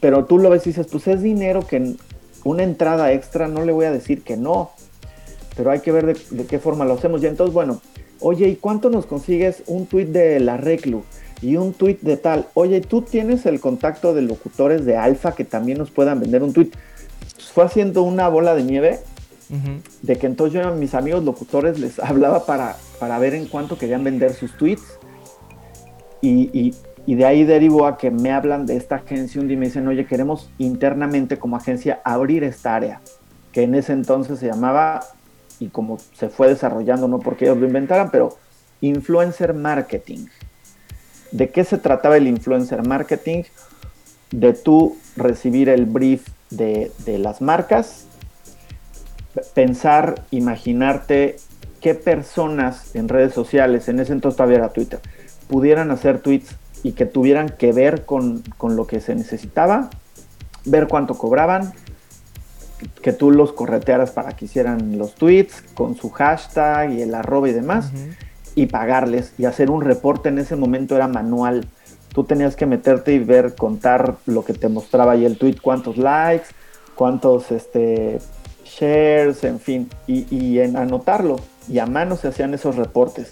Pero 0.00 0.24
tú 0.26 0.38
lo 0.38 0.50
ves 0.50 0.66
y 0.66 0.70
dices, 0.70 0.86
pues 0.86 1.08
es 1.08 1.22
dinero 1.22 1.66
que 1.66 1.96
una 2.44 2.62
entrada 2.62 3.12
extra 3.12 3.48
no 3.48 3.64
le 3.64 3.72
voy 3.72 3.86
a 3.86 3.90
decir 3.90 4.22
que 4.22 4.36
no. 4.36 4.70
Pero 5.56 5.70
hay 5.72 5.80
que 5.80 5.90
ver 5.90 6.06
de, 6.06 6.16
de 6.30 6.46
qué 6.46 6.58
forma 6.58 6.84
lo 6.84 6.94
hacemos. 6.94 7.22
Y 7.22 7.26
entonces, 7.26 7.52
bueno, 7.52 7.80
oye, 8.20 8.48
¿y 8.48 8.56
cuánto 8.56 8.90
nos 8.90 9.06
consigues 9.06 9.64
un 9.66 9.86
tweet 9.86 10.06
de 10.06 10.38
la 10.38 10.56
Reclu? 10.56 11.02
Y 11.40 11.56
un 11.56 11.72
tweet 11.72 11.98
de 12.02 12.16
tal, 12.16 12.48
oye, 12.54 12.80
tú 12.80 13.02
tienes 13.02 13.46
el 13.46 13.60
contacto 13.60 14.14
de 14.14 14.22
locutores 14.22 14.84
de 14.84 14.96
Alfa 14.96 15.32
que 15.32 15.44
también 15.44 15.78
nos 15.78 15.90
puedan 15.90 16.20
vender 16.20 16.42
un 16.42 16.52
tweet. 16.52 16.70
Fue 17.52 17.64
haciendo 17.64 18.02
una 18.02 18.28
bola 18.28 18.54
de 18.54 18.64
nieve 18.64 19.00
de 20.02 20.16
que 20.16 20.26
entonces 20.26 20.60
yo 20.60 20.68
a 20.68 20.74
mis 20.74 20.94
amigos 20.94 21.24
locutores 21.24 21.78
les 21.78 21.98
hablaba 21.98 22.44
para, 22.44 22.76
para 22.98 23.18
ver 23.18 23.34
en 23.34 23.46
cuánto 23.46 23.78
querían 23.78 24.04
vender 24.04 24.34
sus 24.34 24.56
tweets. 24.56 24.98
Y, 26.20 26.74
de 27.06 27.24
ahí 27.24 27.44
derivó 27.44 27.86
a 27.86 27.96
que 27.96 28.10
me 28.10 28.32
hablan 28.32 28.66
de 28.66 28.76
esta 28.76 28.96
agencia 28.96 29.40
un 29.40 29.48
día 29.48 29.56
y 29.56 29.58
me 29.58 29.66
dicen, 29.66 29.88
oye, 29.88 30.04
queremos 30.04 30.50
internamente 30.58 31.38
como 31.38 31.56
agencia 31.56 32.02
abrir 32.04 32.44
esta 32.44 32.76
área, 32.76 33.00
que 33.50 33.62
en 33.62 33.74
ese 33.74 33.94
entonces 33.94 34.38
se 34.38 34.46
llamaba, 34.46 35.00
y 35.58 35.68
como 35.68 35.98
se 35.98 36.28
fue 36.28 36.48
desarrollando, 36.48 37.08
no 37.08 37.18
porque 37.18 37.46
ellos 37.46 37.56
lo 37.56 37.66
inventaran, 37.66 38.10
pero 38.10 38.36
influencer 38.82 39.54
marketing. 39.54 40.26
¿De 41.30 41.50
qué 41.50 41.64
se 41.64 41.78
trataba 41.78 42.16
el 42.16 42.26
influencer 42.26 42.86
marketing? 42.86 43.44
De 44.30 44.52
tú 44.52 44.96
recibir 45.16 45.68
el 45.68 45.86
brief 45.86 46.26
de, 46.50 46.90
las 47.18 47.40
marcas, 47.40 48.06
pensar, 49.54 50.24
imaginarte 50.30 51.36
qué 51.80 51.94
personas 51.94 52.94
en 52.94 53.08
redes 53.08 53.34
sociales, 53.34 53.88
en 53.88 54.00
ese 54.00 54.12
entonces 54.12 54.36
todavía 54.36 54.58
era 54.58 54.68
Twitter, 54.70 55.00
pudieran 55.48 55.90
hacer 55.90 56.20
tweets 56.20 56.56
y 56.82 56.92
que 56.92 57.06
tuvieran 57.06 57.50
que 57.50 57.72
ver 57.72 58.04
con, 58.04 58.42
lo 58.62 58.86
que 58.86 59.00
se 59.00 59.14
necesitaba, 59.14 59.90
ver 60.64 60.88
cuánto 60.88 61.14
cobraban, 61.14 61.72
que 63.02 63.12
tú 63.12 63.30
los 63.30 63.52
corretearas 63.52 64.12
para 64.12 64.32
que 64.32 64.44
hicieran 64.46 64.98
los 64.98 65.14
tweets 65.14 65.62
con 65.74 65.96
su 65.96 66.10
hashtag 66.10 66.92
y 66.92 67.02
el 67.02 67.14
arroba 67.14 67.48
y 67.48 67.52
demás 67.52 67.92
y 68.62 68.66
pagarles 68.66 69.32
y 69.38 69.44
hacer 69.44 69.70
un 69.70 69.82
reporte 69.82 70.28
en 70.30 70.38
ese 70.38 70.56
momento 70.56 70.96
era 70.96 71.06
manual. 71.06 71.68
Tú 72.12 72.24
tenías 72.24 72.56
que 72.56 72.66
meterte 72.66 73.12
y 73.12 73.20
ver, 73.20 73.54
contar 73.54 74.16
lo 74.26 74.44
que 74.44 74.52
te 74.52 74.68
mostraba 74.68 75.12
ahí 75.12 75.24
el 75.24 75.38
tweet, 75.38 75.58
cuántos 75.62 75.96
likes, 75.96 76.46
cuántos 76.96 77.52
este, 77.52 78.18
shares, 78.64 79.44
en 79.44 79.60
fin, 79.60 79.88
y, 80.08 80.58
en 80.58 80.76
anotarlo. 80.76 81.36
Y 81.68 81.78
a 81.78 81.86
mano 81.86 82.16
se 82.16 82.26
hacían 82.26 82.52
esos 82.52 82.74
reportes. 82.74 83.30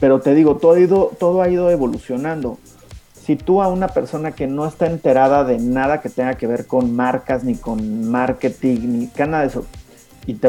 Pero 0.00 0.20
te 0.20 0.34
digo, 0.34 0.56
todo 0.56 0.72
ha 0.72 0.80
ido, 0.80 1.12
todo 1.20 1.40
ha 1.40 1.48
ido 1.48 1.70
evolucionando. 1.70 2.58
Si 3.14 3.36
tú 3.36 3.62
a 3.62 3.68
una 3.68 3.88
persona 3.88 4.32
que 4.32 4.48
no 4.48 4.66
está 4.66 4.86
enterada 4.86 5.44
de 5.44 5.58
nada 5.58 6.00
que 6.00 6.08
tenga 6.08 6.34
que 6.34 6.48
ver 6.48 6.66
con 6.66 6.96
marcas, 6.96 7.44
ni 7.44 7.54
con 7.54 8.10
marketing, 8.10 8.78
ni 8.80 9.10
nada 9.18 9.42
de 9.42 9.46
eso, 9.46 9.64
y, 10.26 10.34
te, 10.34 10.48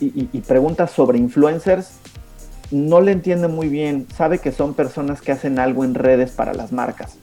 y, 0.00 0.28
y 0.32 0.40
preguntas 0.42 0.92
sobre 0.92 1.18
influencers, 1.18 1.98
no 2.70 3.00
le 3.00 3.12
entiende 3.12 3.48
muy 3.48 3.68
bien, 3.68 4.06
sabe 4.16 4.38
que 4.38 4.52
son 4.52 4.74
personas 4.74 5.20
que 5.20 5.32
hacen 5.32 5.58
algo 5.58 5.84
en 5.84 5.94
redes 5.94 6.30
para 6.30 6.54
las 6.54 6.72
marcas. 6.72 7.18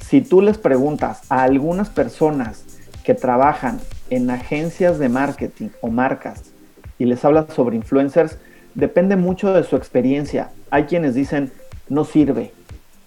Si 0.00 0.20
tú 0.20 0.40
les 0.40 0.58
preguntas 0.58 1.20
a 1.28 1.42
algunas 1.42 1.90
personas 1.90 2.64
que 3.04 3.14
trabajan 3.14 3.80
en 4.10 4.30
agencias 4.30 4.98
de 4.98 5.08
marketing 5.08 5.68
o 5.80 5.88
marcas 5.88 6.52
y 6.98 7.04
les 7.04 7.24
hablas 7.24 7.52
sobre 7.54 7.76
influencers, 7.76 8.38
depende 8.74 9.16
mucho 9.16 9.52
de 9.52 9.64
su 9.64 9.76
experiencia. 9.76 10.50
Hay 10.70 10.84
quienes 10.84 11.14
dicen, 11.14 11.52
no 11.88 12.04
sirve, 12.04 12.52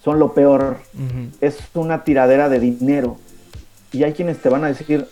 son 0.02 0.18
lo 0.18 0.34
peor, 0.34 0.78
es 1.40 1.58
una 1.74 2.04
tiradera 2.04 2.48
de 2.48 2.60
dinero. 2.60 3.18
Y 3.92 4.04
hay 4.04 4.12
quienes 4.12 4.38
te 4.38 4.48
van 4.48 4.64
a 4.64 4.68
decir, 4.68 5.06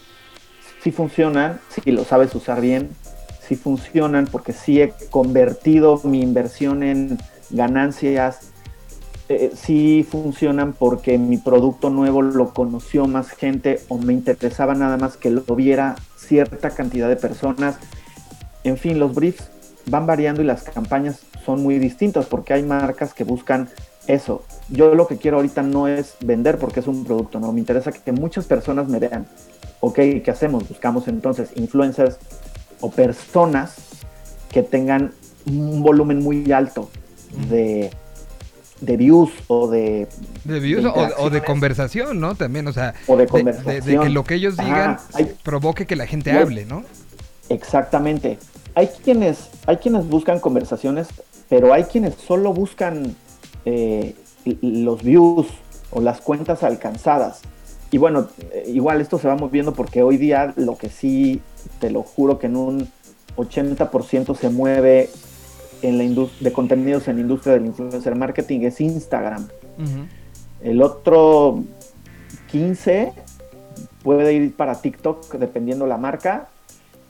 si 0.82 0.90
funcionan, 0.90 1.60
si 1.68 1.90
lo 1.90 2.04
sabes 2.04 2.34
usar 2.34 2.60
bien, 2.60 2.90
si 3.50 3.56
funcionan 3.56 4.28
porque 4.30 4.52
sí 4.52 4.80
he 4.80 4.94
convertido 5.10 6.00
mi 6.04 6.22
inversión 6.22 6.84
en 6.84 7.18
ganancias, 7.50 8.52
eh, 9.28 9.50
sí 9.56 10.06
funcionan 10.08 10.72
porque 10.72 11.18
mi 11.18 11.36
producto 11.36 11.90
nuevo 11.90 12.22
lo 12.22 12.54
conoció 12.54 13.08
más 13.08 13.30
gente 13.30 13.80
o 13.88 13.98
me 13.98 14.12
interesaba 14.12 14.76
nada 14.76 14.98
más 14.98 15.16
que 15.16 15.30
lo 15.30 15.42
viera 15.56 15.96
cierta 16.16 16.70
cantidad 16.70 17.08
de 17.08 17.16
personas. 17.16 17.74
En 18.62 18.78
fin, 18.78 19.00
los 19.00 19.16
briefs 19.16 19.50
van 19.86 20.06
variando 20.06 20.42
y 20.42 20.44
las 20.44 20.62
campañas 20.62 21.22
son 21.44 21.60
muy 21.60 21.80
distintas 21.80 22.26
porque 22.26 22.52
hay 22.52 22.62
marcas 22.62 23.14
que 23.14 23.24
buscan 23.24 23.68
eso. 24.06 24.44
Yo 24.68 24.94
lo 24.94 25.08
que 25.08 25.16
quiero 25.16 25.38
ahorita 25.38 25.64
no 25.64 25.88
es 25.88 26.14
vender 26.20 26.56
porque 26.58 26.78
es 26.78 26.86
un 26.86 27.04
producto, 27.04 27.40
no, 27.40 27.52
me 27.52 27.58
interesa 27.58 27.90
que 27.90 28.12
muchas 28.12 28.46
personas 28.46 28.86
me 28.86 29.00
vean. 29.00 29.26
Ok, 29.80 29.96
¿qué 29.96 30.30
hacemos? 30.30 30.68
Buscamos 30.68 31.08
entonces 31.08 31.50
influencers 31.56 32.16
o 32.80 32.90
personas 32.90 33.76
que 34.50 34.62
tengan 34.62 35.12
un 35.46 35.82
volumen 35.82 36.22
muy 36.22 36.50
alto 36.52 36.90
de, 37.48 37.90
de 38.80 38.96
views 38.96 39.30
o 39.46 39.68
de... 39.68 40.08
De 40.44 40.60
views 40.60 40.84
o, 41.18 41.30
de 41.30 41.42
conversación, 41.42 42.20
¿no? 42.20 42.34
También, 42.34 42.66
o 42.66 42.72
sea, 42.72 42.94
o 43.06 43.16
de, 43.16 43.26
conversación. 43.26 43.84
De, 43.84 43.98
que 43.98 44.08
lo 44.08 44.24
que 44.24 44.34
ellos 44.34 44.56
digan 44.56 44.98
provoque 45.42 45.86
que 45.86 45.96
la 45.96 46.06
gente 46.06 46.32
hable, 46.32 46.64
¿no? 46.64 46.84
Exactamente. 47.48 48.38
Hay 48.74 48.88
quienes, 49.02 49.50
hay 49.66 49.78
quienes 49.78 50.06
buscan 50.08 50.40
conversaciones, 50.40 51.08
pero 51.48 51.72
hay 51.72 51.84
quienes 51.84 52.14
solo 52.14 52.52
buscan 52.52 53.14
eh, 53.64 54.14
los 54.62 55.02
views 55.02 55.48
o 55.90 56.00
las 56.00 56.20
cuentas 56.20 56.62
alcanzadas. 56.62 57.42
Y 57.90 57.98
bueno, 57.98 58.28
eh, 58.52 58.64
igual 58.68 59.00
esto 59.00 59.18
se 59.18 59.28
va 59.28 59.36
moviendo 59.36 59.72
porque 59.72 60.02
hoy 60.02 60.16
día 60.16 60.52
lo 60.56 60.76
que 60.76 60.88
sí, 60.88 61.40
te 61.80 61.90
lo 61.90 62.02
juro 62.02 62.38
que 62.38 62.46
en 62.46 62.56
un 62.56 62.88
80% 63.36 64.36
se 64.36 64.50
mueve 64.50 65.10
en 65.82 65.98
la 65.98 66.26
de 66.40 66.52
contenidos 66.52 67.08
en 67.08 67.16
la 67.16 67.22
industria 67.22 67.54
del 67.54 67.66
influencer 67.66 68.14
marketing 68.14 68.60
es 68.60 68.80
Instagram. 68.80 69.48
El 70.60 70.82
otro 70.82 71.64
15 72.50 73.12
puede 74.02 74.34
ir 74.34 74.54
para 74.54 74.80
TikTok 74.80 75.34
dependiendo 75.36 75.86
la 75.86 75.96
marca 75.96 76.48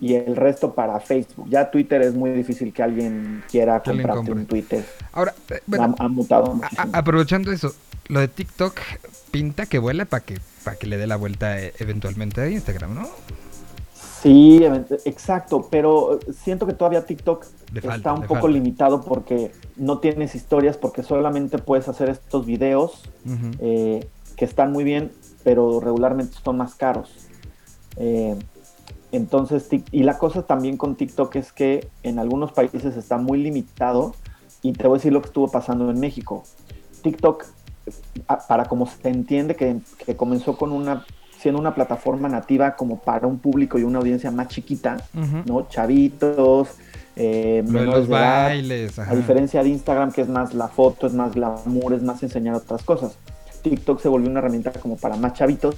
y 0.00 0.14
el 0.14 0.36
resto 0.36 0.74
para 0.74 0.98
Facebook. 1.00 1.48
Ya 1.50 1.70
Twitter 1.70 2.00
es 2.02 2.14
muy 2.14 2.30
difícil 2.30 2.72
que 2.72 2.82
alguien 2.82 3.42
quiera 3.50 3.82
comprarte 3.82 4.32
un 4.32 4.46
Twitter. 4.46 4.84
Ahora, 5.12 5.34
eh, 5.50 5.60
bueno, 5.66 5.94
ha, 5.98 6.08
mutado 6.08 6.58
aprovechando 6.92 7.52
eso, 7.52 7.74
lo 8.10 8.20
de 8.20 8.28
TikTok 8.28 8.78
pinta 9.30 9.66
que 9.66 9.78
vuela 9.78 10.04
para 10.04 10.24
que 10.24 10.38
para 10.64 10.76
que 10.76 10.86
le 10.86 10.98
dé 10.98 11.06
la 11.06 11.16
vuelta 11.16 11.60
eh, 11.60 11.72
eventualmente 11.78 12.40
a 12.40 12.50
Instagram, 12.50 12.94
¿no? 12.94 13.08
Sí, 14.22 14.60
exacto, 15.06 15.68
pero 15.70 16.20
siento 16.44 16.66
que 16.66 16.74
todavía 16.74 17.06
TikTok 17.06 17.46
está 17.74 18.12
un 18.12 18.26
poco 18.26 18.48
limitado 18.48 19.00
porque 19.00 19.52
no 19.76 19.98
tienes 19.98 20.34
historias, 20.34 20.76
porque 20.76 21.02
solamente 21.02 21.56
puedes 21.56 21.88
hacer 21.88 22.10
estos 22.10 22.44
videos 22.44 23.08
eh, 23.60 24.06
que 24.36 24.44
están 24.44 24.72
muy 24.72 24.84
bien, 24.84 25.10
pero 25.42 25.80
regularmente 25.80 26.36
son 26.44 26.58
más 26.58 26.74
caros. 26.74 27.10
Eh, 27.96 28.36
entonces, 29.10 29.66
y 29.90 30.02
la 30.02 30.18
cosa 30.18 30.42
también 30.42 30.76
con 30.76 30.96
TikTok 30.96 31.36
es 31.36 31.52
que 31.52 31.88
en 32.02 32.18
algunos 32.18 32.52
países 32.52 32.96
está 32.96 33.16
muy 33.16 33.42
limitado 33.42 34.14
y 34.60 34.74
te 34.74 34.86
voy 34.86 34.96
a 34.96 34.98
decir 34.98 35.14
lo 35.14 35.22
que 35.22 35.28
estuvo 35.28 35.48
pasando 35.48 35.90
en 35.90 35.98
México. 35.98 36.44
TikTok, 37.02 37.46
para 38.48 38.64
como 38.66 38.86
se 38.86 39.08
entiende 39.08 39.56
que, 39.56 39.80
comenzó 40.16 40.56
con 40.56 40.72
una 40.72 41.04
siendo 41.38 41.58
una 41.58 41.74
plataforma 41.74 42.28
nativa 42.28 42.76
como 42.76 42.98
para 43.00 43.26
un 43.26 43.38
público 43.38 43.78
y 43.78 43.82
una 43.82 43.98
audiencia 43.98 44.30
más 44.30 44.48
chiquita, 44.48 44.98
¿no? 45.46 45.68
Chavitos, 45.70 46.68
eh, 47.16 47.64
los 47.66 48.08
bailes. 48.08 48.98
A 48.98 49.14
diferencia 49.14 49.62
de 49.62 49.70
Instagram, 49.70 50.12
que 50.12 50.20
es 50.20 50.28
más 50.28 50.52
la 50.52 50.68
foto, 50.68 51.06
es 51.06 51.14
más 51.14 51.34
glamour, 51.34 51.94
es 51.94 52.02
más 52.02 52.22
enseñar 52.22 52.56
otras 52.56 52.82
cosas. 52.82 53.16
TikTok 53.62 54.00
se 54.00 54.08
volvió 54.08 54.28
una 54.28 54.40
herramienta 54.40 54.70
como 54.72 54.96
para 54.96 55.16
más 55.16 55.32
chavitos, 55.32 55.76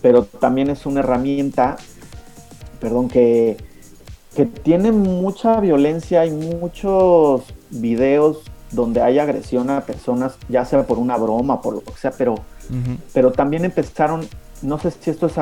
pero 0.00 0.24
también 0.24 0.70
es 0.70 0.86
una 0.86 1.00
herramienta 1.00 1.76
perdón, 2.80 3.08
que, 3.08 3.56
que 4.34 4.46
tiene 4.46 4.92
mucha 4.92 5.60
violencia 5.60 6.26
y 6.26 6.30
muchos 6.30 7.42
videos 7.70 8.42
donde 8.70 9.00
hay 9.00 9.18
agresión 9.18 9.70
a 9.70 9.80
personas, 9.82 10.36
ya 10.48 10.64
sea 10.64 10.86
por 10.86 10.98
una 10.98 11.16
broma, 11.16 11.60
por 11.60 11.74
lo 11.74 11.82
que 11.82 11.92
sea, 11.92 12.10
pero, 12.10 12.36
pero 13.12 13.32
también 13.32 13.64
empezaron, 13.64 14.26
no 14.62 14.78
sé 14.78 14.90
si 14.90 15.10
esto 15.10 15.26
es 15.26 15.34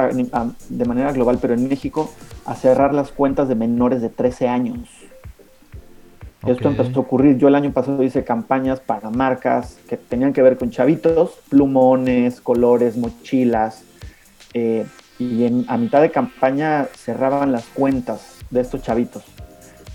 de 0.68 0.84
manera 0.84 1.12
global, 1.12 1.38
pero 1.40 1.54
en 1.54 1.68
México, 1.68 2.10
a 2.44 2.54
cerrar 2.54 2.94
las 2.94 3.10
cuentas 3.10 3.48
de 3.48 3.54
menores 3.54 4.00
de 4.00 4.08
13 4.08 4.48
años. 4.48 4.88
Esto 6.46 6.68
empezó 6.68 7.00
a 7.00 7.02
ocurrir. 7.02 7.38
Yo 7.38 7.48
el 7.48 7.56
año 7.56 7.72
pasado 7.72 8.02
hice 8.04 8.22
campañas 8.22 8.78
para 8.78 9.10
marcas 9.10 9.78
que 9.88 9.96
tenían 9.96 10.32
que 10.32 10.42
ver 10.42 10.56
con 10.56 10.70
chavitos, 10.70 11.32
plumones, 11.48 12.40
colores, 12.40 12.96
mochilas. 12.96 13.82
Eh, 14.54 14.86
y 15.18 15.44
en, 15.44 15.64
a 15.68 15.76
mitad 15.76 16.00
de 16.00 16.10
campaña 16.12 16.86
cerraban 16.94 17.50
las 17.50 17.64
cuentas 17.64 18.36
de 18.50 18.60
estos 18.60 18.82
chavitos. 18.82 19.24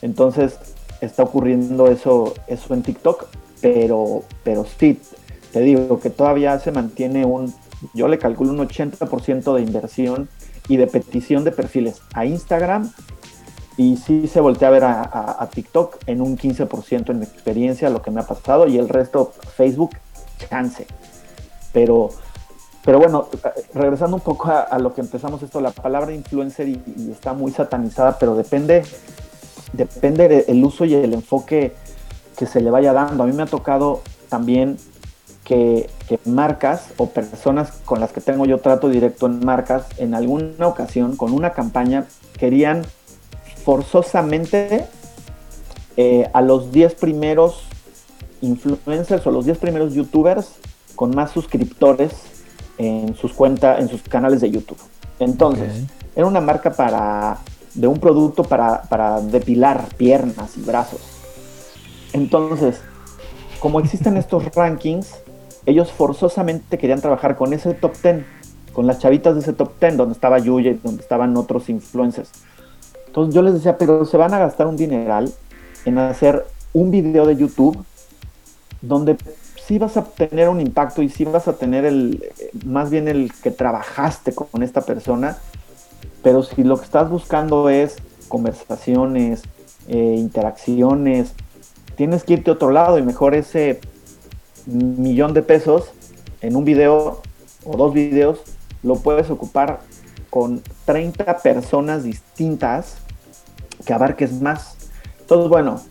Entonces 0.01 0.70
está 1.01 1.23
ocurriendo 1.23 1.87
eso, 1.87 2.33
eso 2.47 2.73
en 2.73 2.83
TikTok, 2.83 3.25
pero, 3.61 4.23
pero 4.43 4.65
sí, 4.65 4.99
te 5.51 5.59
digo 5.61 5.99
que 5.99 6.09
todavía 6.09 6.57
se 6.59 6.71
mantiene 6.71 7.25
un, 7.25 7.53
yo 7.93 8.07
le 8.07 8.17
calculo 8.17 8.51
un 8.51 8.59
80% 8.59 9.55
de 9.55 9.61
inversión 9.61 10.29
y 10.67 10.77
de 10.77 10.87
petición 10.87 11.43
de 11.43 11.51
perfiles 11.51 12.01
a 12.13 12.25
Instagram 12.25 12.91
y 13.77 13.97
sí 13.97 14.27
se 14.27 14.39
voltea 14.39 14.67
a 14.67 14.71
ver 14.71 14.83
a, 14.83 15.49
TikTok 15.53 15.97
en 16.05 16.21
un 16.21 16.37
15% 16.37 17.09
en 17.09 17.19
mi 17.19 17.25
experiencia, 17.25 17.89
lo 17.89 18.01
que 18.01 18.11
me 18.11 18.21
ha 18.21 18.27
pasado, 18.27 18.67
y 18.67 18.77
el 18.77 18.87
resto 18.87 19.33
Facebook, 19.55 19.91
chance. 20.37 20.85
Pero 21.73 22.11
pero 22.83 22.97
bueno, 22.97 23.27
regresando 23.73 24.15
un 24.15 24.21
poco 24.21 24.49
a, 24.49 24.77
lo 24.79 24.93
que 24.93 25.01
empezamos 25.01 25.43
esto, 25.43 25.61
la 25.61 25.71
palabra 25.71 26.13
influencer 26.13 26.67
y, 26.67 26.81
está 27.11 27.33
muy 27.33 27.51
satanizada, 27.51 28.17
pero 28.17 28.35
depende, 28.35 28.83
depende 29.73 30.45
el 30.47 30.63
uso 30.63 30.85
y 30.85 30.93
el 30.93 31.13
enfoque 31.13 31.73
que 32.37 32.45
se 32.45 32.61
le 32.61 32.71
vaya 32.71 32.93
dando. 32.93 33.23
A 33.23 33.27
mí 33.27 33.33
me 33.33 33.43
ha 33.43 33.47
tocado 33.47 34.01
también 34.29 34.77
que, 35.43 35.89
marcas 36.25 36.87
o 36.97 37.07
personas 37.07 37.71
con 37.85 37.99
las 37.99 38.11
que 38.11 38.21
tengo 38.21 38.45
yo 38.45 38.59
trato 38.59 38.89
directo 38.89 39.27
en 39.27 39.45
marcas, 39.45 39.85
en 39.97 40.13
alguna 40.13 40.67
ocasión, 40.67 41.15
con 41.15 41.33
una 41.33 41.51
campaña, 41.51 42.05
querían 42.37 42.83
forzosamente 43.63 44.85
eh, 45.97 46.29
a 46.33 46.41
los 46.41 46.71
10 46.71 46.95
primeros 46.95 47.63
influencers 48.41 49.25
o 49.25 49.31
los 49.31 49.45
10 49.45 49.57
primeros 49.57 49.93
youtubers 49.93 50.55
con 50.95 51.15
más 51.15 51.31
suscriptores 51.31 52.11
en 52.77 53.15
sus 53.15 53.33
cuentas, 53.33 53.79
en 53.79 53.87
sus 53.89 54.01
canales 54.01 54.41
de 54.41 54.51
YouTube. 54.51 54.79
Entonces, 55.19 55.83
era 56.15 56.25
una 56.25 56.41
marca 56.41 56.71
para 56.71 57.37
de 57.73 57.87
un 57.87 57.99
producto 57.99 58.43
para, 58.43 58.83
para 58.83 59.21
depilar 59.21 59.85
piernas 59.97 60.57
y 60.57 60.61
brazos. 60.61 61.01
Entonces, 62.13 62.81
como 63.59 63.79
existen 63.79 64.17
estos 64.17 64.53
rankings, 64.55 65.15
ellos 65.65 65.91
forzosamente 65.91 66.77
querían 66.77 67.01
trabajar 67.01 67.35
con 67.35 67.53
ese 67.53 67.73
top 67.73 67.93
10, 68.01 68.25
con 68.73 68.87
las 68.87 68.99
chavitas 68.99 69.35
de 69.35 69.41
ese 69.41 69.53
top 69.53 69.71
10, 69.79 69.97
donde 69.97 70.13
estaba 70.13 70.39
Yuya 70.39 70.71
y 70.71 70.79
donde 70.83 71.01
estaban 71.01 71.37
otros 71.37 71.69
influencers. 71.69 72.31
Entonces 73.07 73.35
yo 73.35 73.41
les 73.41 73.53
decía, 73.53 73.77
pero 73.77 74.05
se 74.05 74.17
van 74.17 74.33
a 74.33 74.39
gastar 74.39 74.67
un 74.67 74.77
dineral 74.77 75.31
en 75.85 75.97
hacer 75.97 76.45
un 76.73 76.91
video 76.91 77.25
de 77.25 77.35
YouTube 77.35 77.83
donde 78.81 79.17
sí 79.65 79.77
vas 79.77 79.97
a 79.97 80.03
tener 80.03 80.49
un 80.49 80.59
impacto 80.59 81.01
y 81.01 81.09
sí 81.09 81.25
vas 81.25 81.47
a 81.47 81.53
tener 81.53 81.85
el, 81.85 82.23
más 82.65 82.89
bien 82.89 83.07
el 83.07 83.31
que 83.43 83.51
trabajaste 83.51 84.33
con 84.33 84.63
esta 84.63 84.81
persona, 84.81 85.37
pero 86.23 86.43
si 86.43 86.63
lo 86.63 86.77
que 86.77 86.85
estás 86.85 87.09
buscando 87.09 87.69
es 87.69 87.97
conversaciones, 88.27 89.43
eh, 89.87 90.15
interacciones, 90.17 91.33
tienes 91.95 92.23
que 92.23 92.33
irte 92.33 92.51
a 92.51 92.53
otro 92.53 92.71
lado 92.71 92.97
y 92.97 93.01
mejor 93.01 93.35
ese 93.35 93.79
millón 94.65 95.33
de 95.33 95.41
pesos 95.41 95.91
en 96.41 96.55
un 96.55 96.65
video 96.65 97.21
o 97.65 97.77
dos 97.77 97.93
videos 97.93 98.41
lo 98.83 98.95
puedes 98.95 99.29
ocupar 99.29 99.81
con 100.29 100.61
30 100.85 101.37
personas 101.39 102.03
distintas 102.03 102.97
que 103.85 103.93
abarques 103.93 104.41
más. 104.41 104.77
Entonces, 105.19 105.49
bueno, 105.49 105.81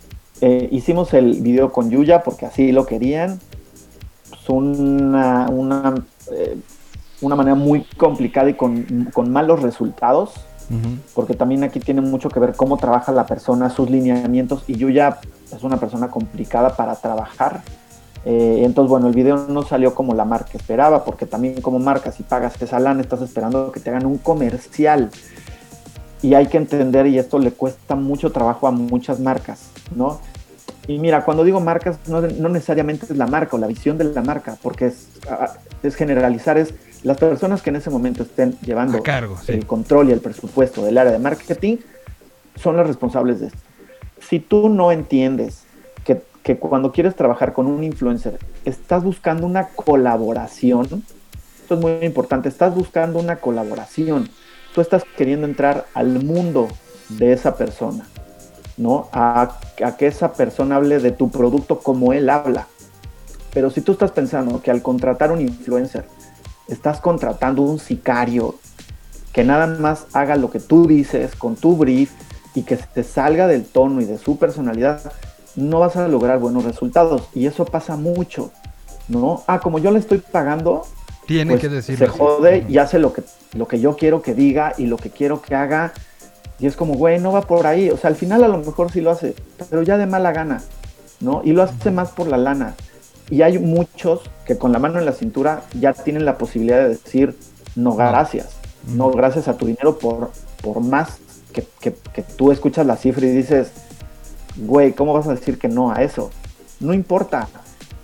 eh, 0.41 0.69
hicimos 0.73 1.13
el 1.15 1.41
video 1.43 1.71
con 1.73 1.91
Yuya 1.91 2.23
porque 2.23 2.47
así 2.47 2.73
lo 2.73 2.87
querían. 2.87 3.39
Es 4.33 4.49
una, 4.49 5.49
una, 5.51 5.95
eh, 6.33 6.59
una 7.21 7.37
manera 7.37 7.55
muy 7.55 7.85
complicada 7.97 8.51
y 8.51 8.55
con, 8.55 9.09
con 9.13 9.31
malos 9.31 9.63
resultados 9.63 10.33
porque 11.15 11.35
también 11.35 11.65
aquí 11.65 11.81
tiene 11.81 12.01
mucho 12.01 12.29
que 12.29 12.39
ver 12.39 12.55
cómo 12.55 12.77
trabaja 12.77 13.11
la 13.11 13.27
persona, 13.27 13.71
sus 13.71 13.91
lineamientos, 13.91 14.63
y 14.69 14.77
Yuya 14.77 15.19
es 15.53 15.63
una 15.65 15.79
persona 15.79 16.09
complicada 16.09 16.77
para 16.77 16.95
trabajar. 16.95 17.63
Eh, 18.25 18.63
entonces, 18.65 18.89
bueno, 18.89 19.09
el 19.09 19.15
video 19.15 19.49
no 19.49 19.63
salió 19.63 19.95
como 19.95 20.15
la 20.15 20.25
marca 20.25 20.51
esperaba, 20.55 21.05
porque 21.05 21.27
también 21.27 21.61
como 21.61 21.81
marca, 21.81 22.13
si 22.13 22.23
pagas 22.23 22.61
esa 22.63 22.79
lana, 22.79 23.01
estás 23.01 23.21
esperando 23.21 23.73
que 23.73 23.81
te 23.81 23.91
hagan 23.91 24.07
un 24.07 24.19
comercial. 24.19 25.11
Y 26.23 26.35
hay 26.35 26.47
que 26.47 26.59
entender, 26.59 27.07
y 27.09 27.19
esto 27.19 27.41
le 27.41 27.51
cuesta 27.51 27.97
mucho 27.97 28.31
trabajo 28.31 28.69
a 28.69 28.71
muchas 28.71 29.19
marcas, 29.19 29.71
¿no? 29.97 30.21
Y 30.87 30.99
mira, 30.99 31.25
cuando 31.25 31.43
digo 31.43 31.59
marcas, 31.61 31.99
no, 32.07 32.21
necesariamente 32.21 33.07
es 33.07 33.17
la 33.17 33.27
marca 33.27 33.57
o 33.57 33.59
la 33.59 33.67
visión 33.67 33.99
de 33.99 34.05
la 34.05 34.23
marca, 34.23 34.57
porque 34.63 34.87
es, 34.87 35.09
es 35.83 35.97
generalizar, 35.97 36.59
es 36.59 36.75
las 37.03 37.17
personas 37.17 37.63
que 37.63 37.71
en 37.71 37.77
ese 37.77 37.91
momento 37.91 38.23
estén 38.23 38.59
llevando 38.61 39.03
el 39.49 39.67
control 39.67 40.09
y 40.09 40.13
el 40.13 40.21
presupuesto 40.21 40.85
del 40.85 40.99
área 40.99 41.13
de 41.13 41.19
marketing 41.19 41.79
son 42.57 42.77
las 42.77 42.87
responsables 42.87 43.41
de 43.41 43.47
esto. 43.47 43.59
Si 44.21 44.39
tú 44.39 44.69
no 44.69 44.93
entiendes 44.93 45.65
que, 46.05 46.23
que 46.43 46.59
cuando 46.59 46.93
quieres 46.93 47.17
trabajar 47.17 47.53
con 47.55 47.67
un 47.67 47.83
influencer, 47.85 48.39
estás 48.65 49.03
buscando 49.03 49.47
una 49.47 49.69
colaboración, 49.69 51.05
esto 51.63 51.75
es 51.75 51.81
muy 51.81 51.93
importante, 52.05 52.51
estás 52.51 52.75
buscando 52.75 53.19
una 53.19 53.37
colaboración, 53.37 54.29
tú 54.75 54.83
estás 54.83 55.05
queriendo 55.17 55.47
entrar 55.47 55.87
al 55.95 56.23
mundo 56.23 56.69
de 57.09 57.33
esa 57.33 57.57
persona, 57.57 58.07
¿no? 58.77 59.09
A, 59.13 59.59
a 59.83 59.97
que 59.97 60.07
esa 60.07 60.35
persona 60.35 60.77
hable 60.77 60.99
de 60.99 61.13
tu 61.13 61.31
producto 61.31 61.79
como 61.79 62.13
él 62.13 62.29
habla. 62.29 62.67
Pero 63.55 63.71
si 63.71 63.81
tú 63.81 63.93
estás 63.93 64.13
pensando 64.13 64.61
que 64.63 64.71
al 64.71 64.83
contratar 64.83 65.33
un 65.33 65.41
influencer, 65.41 66.05
estás 66.71 67.01
contratando 67.01 67.63
un 67.63 67.79
sicario 67.79 68.57
que 69.33 69.45
nada 69.45 69.67
más 69.67 70.07
haga 70.13 70.37
lo 70.37 70.51
que 70.51 70.61
tú 70.61 70.87
dices 70.87 71.37
con 71.37 71.57
tu 71.57 71.77
brief 71.77 72.11
y 72.55 72.63
que 72.63 72.77
te 72.77 73.05
salga 73.05 73.47
del 73.47 73.65
tono 73.65 74.01
y 74.01 74.05
de 74.05 74.19
su 74.19 74.39
personalidad, 74.39 75.13
no 75.57 75.81
vas 75.81 75.97
a 75.97 76.09
lograr 76.09 76.39
buenos 76.39 76.65
resultados. 76.65 77.29
Y 77.35 77.47
eso 77.47 77.65
pasa 77.65 77.97
mucho, 77.97 78.51
¿no? 79.09 79.45
Ah, 79.47 79.61
como 79.61 79.79
yo 79.79 79.91
le 79.93 79.99
estoy 79.99 80.19
pagando, 80.19 80.85
tiene 81.27 81.53
pues, 81.53 81.61
que 81.61 81.69
decir. 81.69 81.99
Se 81.99 82.09
jode 82.09 82.67
y 82.69 82.79
hace 82.79 82.99
lo 82.99 83.13
que, 83.13 83.23
lo 83.55 83.69
que 83.69 83.81
yo 83.81 83.97
quiero 83.97 84.23
que 84.23 84.35
diga 84.35 84.75
y 84.79 84.87
lo 84.87 84.97
que 84.97 85.11
quiero 85.11 85.41
que 85.43 85.55
haga. 85.55 85.93
Y 86.59 86.67
es 86.67 86.77
como, 86.77 86.95
güey, 86.95 87.21
no 87.21 87.33
va 87.33 87.43
por 87.43 87.67
ahí. 87.67 87.91
O 87.91 87.97
sea, 87.97 88.09
al 88.09 88.17
final 88.17 88.43
a 88.45 88.49
lo 88.49 88.59
mejor 88.59 88.91
sí 88.91 89.01
lo 89.01 89.11
hace, 89.11 89.35
pero 89.71 89.83
ya 89.83 89.97
de 89.97 90.07
mala 90.07 90.33
gana, 90.33 90.61
¿no? 91.21 91.43
Y 91.45 91.53
lo 91.53 91.63
hace 91.63 91.91
más 91.91 92.11
por 92.11 92.27
la 92.27 92.37
lana. 92.37 92.75
Y 93.31 93.43
hay 93.43 93.59
muchos 93.59 94.23
que 94.45 94.59
con 94.59 94.73
la 94.73 94.79
mano 94.79 94.99
en 94.99 95.05
la 95.05 95.13
cintura 95.13 95.63
ya 95.79 95.93
tienen 95.93 96.25
la 96.25 96.37
posibilidad 96.37 96.79
de 96.79 96.89
decir 96.91 97.37
no 97.77 97.95
gracias, 97.95 98.49
no 98.95 99.11
gracias 99.11 99.47
a 99.47 99.57
tu 99.57 99.67
dinero 99.67 99.99
por, 99.99 100.33
por 100.63 100.81
más 100.81 101.19
que, 101.53 101.93
tú 102.37 102.53
escuchas 102.53 102.87
la 102.87 102.97
cifra 102.97 103.27
y 103.27 103.31
dices, 103.31 103.73
güey, 104.57 104.93
¿cómo 104.93 105.13
vas 105.13 105.27
a 105.27 105.35
decir 105.35 105.59
que 105.59 105.69
no 105.69 105.93
a 105.93 106.03
eso? 106.03 106.31
No 106.79 106.95
importa. 106.95 107.49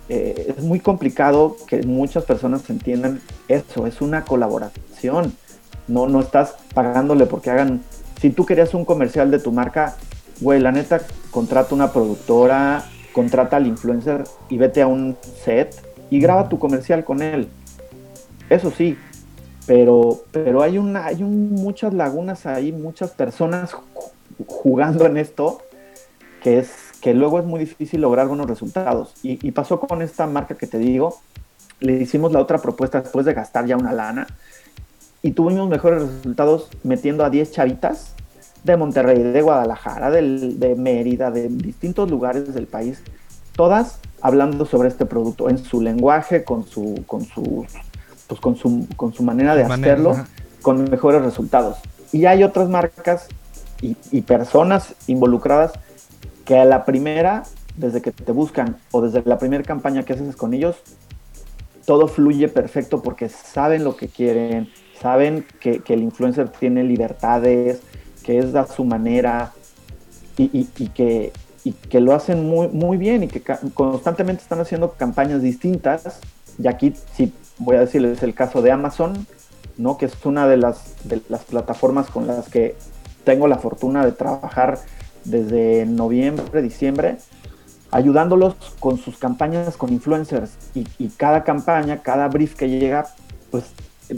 Eh, 0.09 0.53
es 0.57 0.63
muy 0.63 0.79
complicado 0.79 1.57
que 1.67 1.83
muchas 1.83 2.23
personas 2.23 2.69
entiendan 2.69 3.21
eso, 3.47 3.87
es 3.87 4.01
una 4.01 4.23
colaboración. 4.23 5.33
No, 5.87 6.07
no 6.07 6.19
estás 6.19 6.55
pagándole 6.73 7.25
porque 7.25 7.49
hagan. 7.49 7.81
Si 8.21 8.29
tú 8.29 8.45
querías 8.45 8.73
un 8.73 8.85
comercial 8.85 9.31
de 9.31 9.39
tu 9.39 9.51
marca, 9.51 9.95
güey, 10.41 10.59
la 10.59 10.71
neta, 10.71 11.01
contrata 11.31 11.75
una 11.75 11.91
productora, 11.91 12.85
contrata 13.17 13.57
al 13.57 13.65
influencer 13.65 14.25
y 14.47 14.59
vete 14.59 14.83
a 14.83 14.85
un 14.85 15.17
set 15.43 15.73
y 16.11 16.19
graba 16.19 16.49
tu 16.49 16.59
comercial 16.59 17.03
con 17.03 17.23
él. 17.23 17.47
Eso 18.47 18.69
sí, 18.69 18.95
pero, 19.65 20.21
pero 20.31 20.61
hay, 20.61 20.77
una, 20.77 21.07
hay 21.07 21.23
muchas 21.23 21.95
lagunas 21.95 22.45
ahí, 22.45 22.71
muchas 22.71 23.09
personas 23.09 23.75
jugando 24.45 25.07
en 25.07 25.17
esto 25.17 25.63
que, 26.43 26.59
es, 26.59 26.69
que 27.01 27.15
luego 27.15 27.39
es 27.39 27.45
muy 27.45 27.59
difícil 27.59 28.01
lograr 28.01 28.27
buenos 28.27 28.45
resultados. 28.45 29.15
Y, 29.23 29.39
y 29.41 29.51
pasó 29.51 29.79
con 29.79 30.03
esta 30.03 30.27
marca 30.27 30.53
que 30.53 30.67
te 30.67 30.77
digo, 30.77 31.17
le 31.79 31.93
hicimos 31.93 32.31
la 32.31 32.39
otra 32.39 32.59
propuesta 32.59 33.01
después 33.01 33.25
de 33.25 33.33
gastar 33.33 33.65
ya 33.65 33.77
una 33.77 33.93
lana 33.93 34.27
y 35.23 35.31
tuvimos 35.31 35.67
mejores 35.67 36.03
resultados 36.03 36.69
metiendo 36.83 37.25
a 37.25 37.31
10 37.31 37.51
chavitas 37.51 38.13
de 38.63 38.77
Monterrey, 38.77 39.21
de 39.21 39.41
Guadalajara, 39.41 40.11
de 40.11 40.75
Mérida, 40.77 41.31
de 41.31 41.47
distintos 41.49 42.09
lugares 42.09 42.53
del 42.53 42.67
país, 42.67 43.01
todas 43.55 43.99
hablando 44.21 44.65
sobre 44.65 44.89
este 44.89 45.05
producto 45.05 45.49
en 45.49 45.57
su 45.57 45.81
lenguaje, 45.81 46.43
con 46.43 46.65
su, 46.65 47.03
con 47.05 47.25
su, 47.25 47.65
pues 48.27 48.39
con 48.39 48.55
su, 48.55 48.87
con 48.95 49.13
su 49.13 49.23
manera 49.23 49.55
de 49.55 49.63
hacerlo, 49.63 50.15
con 50.61 50.89
mejores 50.89 51.21
resultados. 51.21 51.77
Y 52.11 52.25
hay 52.25 52.43
otras 52.43 52.69
marcas 52.69 53.27
y, 53.81 53.95
y, 54.11 54.21
personas 54.21 54.95
involucradas 55.07 55.73
que 56.45 56.57
a 56.57 56.65
la 56.65 56.85
primera, 56.85 57.43
desde 57.75 58.01
que 58.01 58.11
te 58.11 58.31
buscan 58.31 58.77
o 58.91 59.01
desde 59.01 59.27
la 59.27 59.37
primera 59.37 59.63
campaña 59.63 60.03
que 60.03 60.13
haces 60.13 60.35
con 60.35 60.53
ellos, 60.53 60.77
todo 61.85 62.07
fluye 62.07 62.47
perfecto 62.47 63.01
porque 63.01 63.29
saben 63.29 63.83
lo 63.83 63.95
que 63.95 64.07
quieren, 64.07 64.69
saben 64.99 65.45
que, 65.59 65.79
que 65.79 65.93
el 65.93 66.01
influencer 66.01 66.49
tiene 66.49 66.83
libertades, 66.83 67.81
que 68.27 68.39
es 68.39 68.53
a 68.55 68.67
su 68.67 68.83
manera 68.83 69.53
y, 70.37 70.65
que, 70.89 71.31
que 71.89 71.99
lo 72.01 72.13
hacen 72.13 72.45
muy, 72.45 72.67
muy 72.67 72.97
bien 72.97 73.23
y 73.23 73.27
que 73.29 73.41
constantemente 73.73 74.43
están 74.43 74.59
haciendo 74.59 74.91
campañas 74.91 75.41
distintas. 75.41 76.19
Y 76.61 76.67
aquí 76.67 76.93
sí 77.15 77.33
voy 77.57 77.77
a 77.77 77.79
decirles 77.79 78.21
el 78.23 78.33
caso 78.33 78.61
de 78.61 78.71
Amazon, 78.71 79.25
¿no? 79.77 79.97
que 79.97 80.07
es 80.07 80.25
una 80.25 80.45
de 80.45 80.57
las, 80.57 81.07
de 81.07 81.21
las 81.29 81.45
plataformas 81.45 82.09
con 82.09 82.27
las 82.27 82.49
que 82.49 82.75
tengo 83.23 83.47
la 83.47 83.59
fortuna 83.59 84.05
de 84.05 84.11
trabajar 84.11 84.77
desde 85.23 85.85
noviembre, 85.85 86.61
diciembre, 86.61 87.19
ayudándolos 87.91 88.55
con 88.81 88.97
sus 88.97 89.17
campañas 89.17 89.77
con 89.77 89.93
influencers. 89.93 90.51
Y, 90.75 90.85
y 90.99 91.07
cada 91.15 91.45
campaña, 91.45 92.01
cada 92.01 92.27
brief 92.27 92.55
que 92.55 92.69
llega, 92.69 93.07
pues 93.51 93.63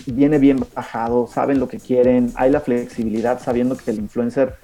viene 0.05 0.37
bien 0.37 0.65
bajado, 0.75 1.27
saben 1.27 1.59
lo 1.59 1.67
que 1.67 1.79
quieren, 1.79 2.31
hay 2.35 2.51
la 2.51 2.59
flexibilidad 2.59 3.41
sabiendo 3.41 3.75
que 3.75 3.91
el 3.91 3.99
influencer 3.99 4.55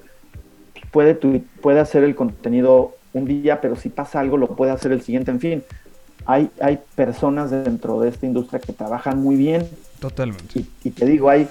puede, 0.90 1.14
puede 1.60 1.80
hacer 1.80 2.04
el 2.04 2.14
contenido 2.14 2.96
un 3.12 3.24
día, 3.24 3.60
pero 3.60 3.76
si 3.76 3.88
pasa 3.88 4.20
algo 4.20 4.36
lo 4.36 4.48
puede 4.48 4.72
hacer 4.72 4.92
el 4.92 5.02
siguiente, 5.02 5.30
en 5.30 5.40
fin. 5.40 5.64
Hay, 6.26 6.50
hay 6.60 6.80
personas 6.94 7.50
dentro 7.50 8.00
de 8.00 8.08
esta 8.08 8.26
industria 8.26 8.58
que 8.58 8.72
trabajan 8.72 9.22
muy 9.22 9.36
bien. 9.36 9.68
Totalmente. 10.00 10.64
Y, 10.82 10.90
te 10.90 11.06
digo, 11.06 11.30
hay 11.30 11.48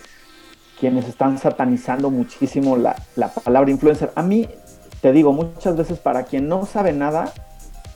quienes 0.80 1.08
están 1.08 1.38
satanizando 1.38 2.10
muchísimo 2.10 2.76
la, 2.76 2.96
la 3.16 3.30
palabra 3.30 3.72
influencer. 3.72 4.12
A 4.16 4.22
mí, 4.22 4.50
te 5.02 5.14
digo, 5.14 5.32
muchas 5.32 5.78
veces 5.78 5.98
para 5.98 6.24
quien 6.24 6.50
no 6.50 6.66
sabe 6.66 6.92
nada, 6.92 7.32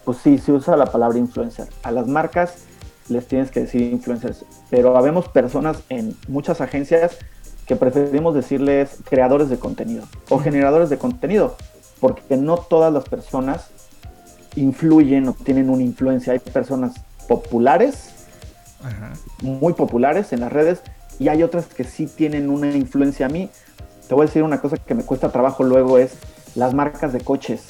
pues 0.05 0.19
sí, 0.19 0.37
se 0.37 0.53
usa 0.53 0.77
la 0.77 0.85
palabra 0.85 1.17
influencer. 1.17 1.67
A 1.83 1.91
las 1.91 2.07
marcas 2.07 2.68
les 3.09 3.27
tienes 3.27 3.51
que 3.51 3.61
decir 3.61 3.81
influencers. 3.81 4.45
Pero 4.69 4.97
habemos 4.97 5.27
personas 5.27 5.83
en 5.89 6.15
muchas 6.27 6.61
agencias 6.61 7.17
que 7.65 7.75
preferimos 7.75 8.33
decirles 8.33 8.97
creadores 9.07 9.49
de 9.49 9.57
contenido 9.57 10.03
o 10.29 10.39
generadores 10.39 10.89
de 10.89 10.97
contenido, 10.97 11.55
porque 11.99 12.37
no 12.37 12.57
todas 12.57 12.91
las 12.91 13.03
personas 13.07 13.67
influyen 14.55 15.27
o 15.27 15.33
tienen 15.33 15.69
una 15.69 15.83
influencia. 15.83 16.33
Hay 16.33 16.39
personas 16.39 16.95
populares, 17.27 18.09
muy 19.41 19.73
populares 19.73 20.33
en 20.33 20.39
las 20.39 20.51
redes, 20.51 20.81
y 21.19 21.27
hay 21.27 21.43
otras 21.43 21.65
que 21.67 21.83
sí 21.83 22.07
tienen 22.07 22.49
una 22.49 22.71
influencia. 22.71 23.27
A 23.27 23.29
mí, 23.29 23.49
te 24.07 24.15
voy 24.15 24.23
a 24.23 24.27
decir 24.27 24.41
una 24.41 24.61
cosa 24.61 24.77
que 24.77 24.95
me 24.95 25.03
cuesta 25.03 25.31
trabajo 25.31 25.63
luego, 25.63 25.97
es 25.97 26.13
las 26.55 26.73
marcas 26.73 27.13
de 27.13 27.21
coches. 27.21 27.65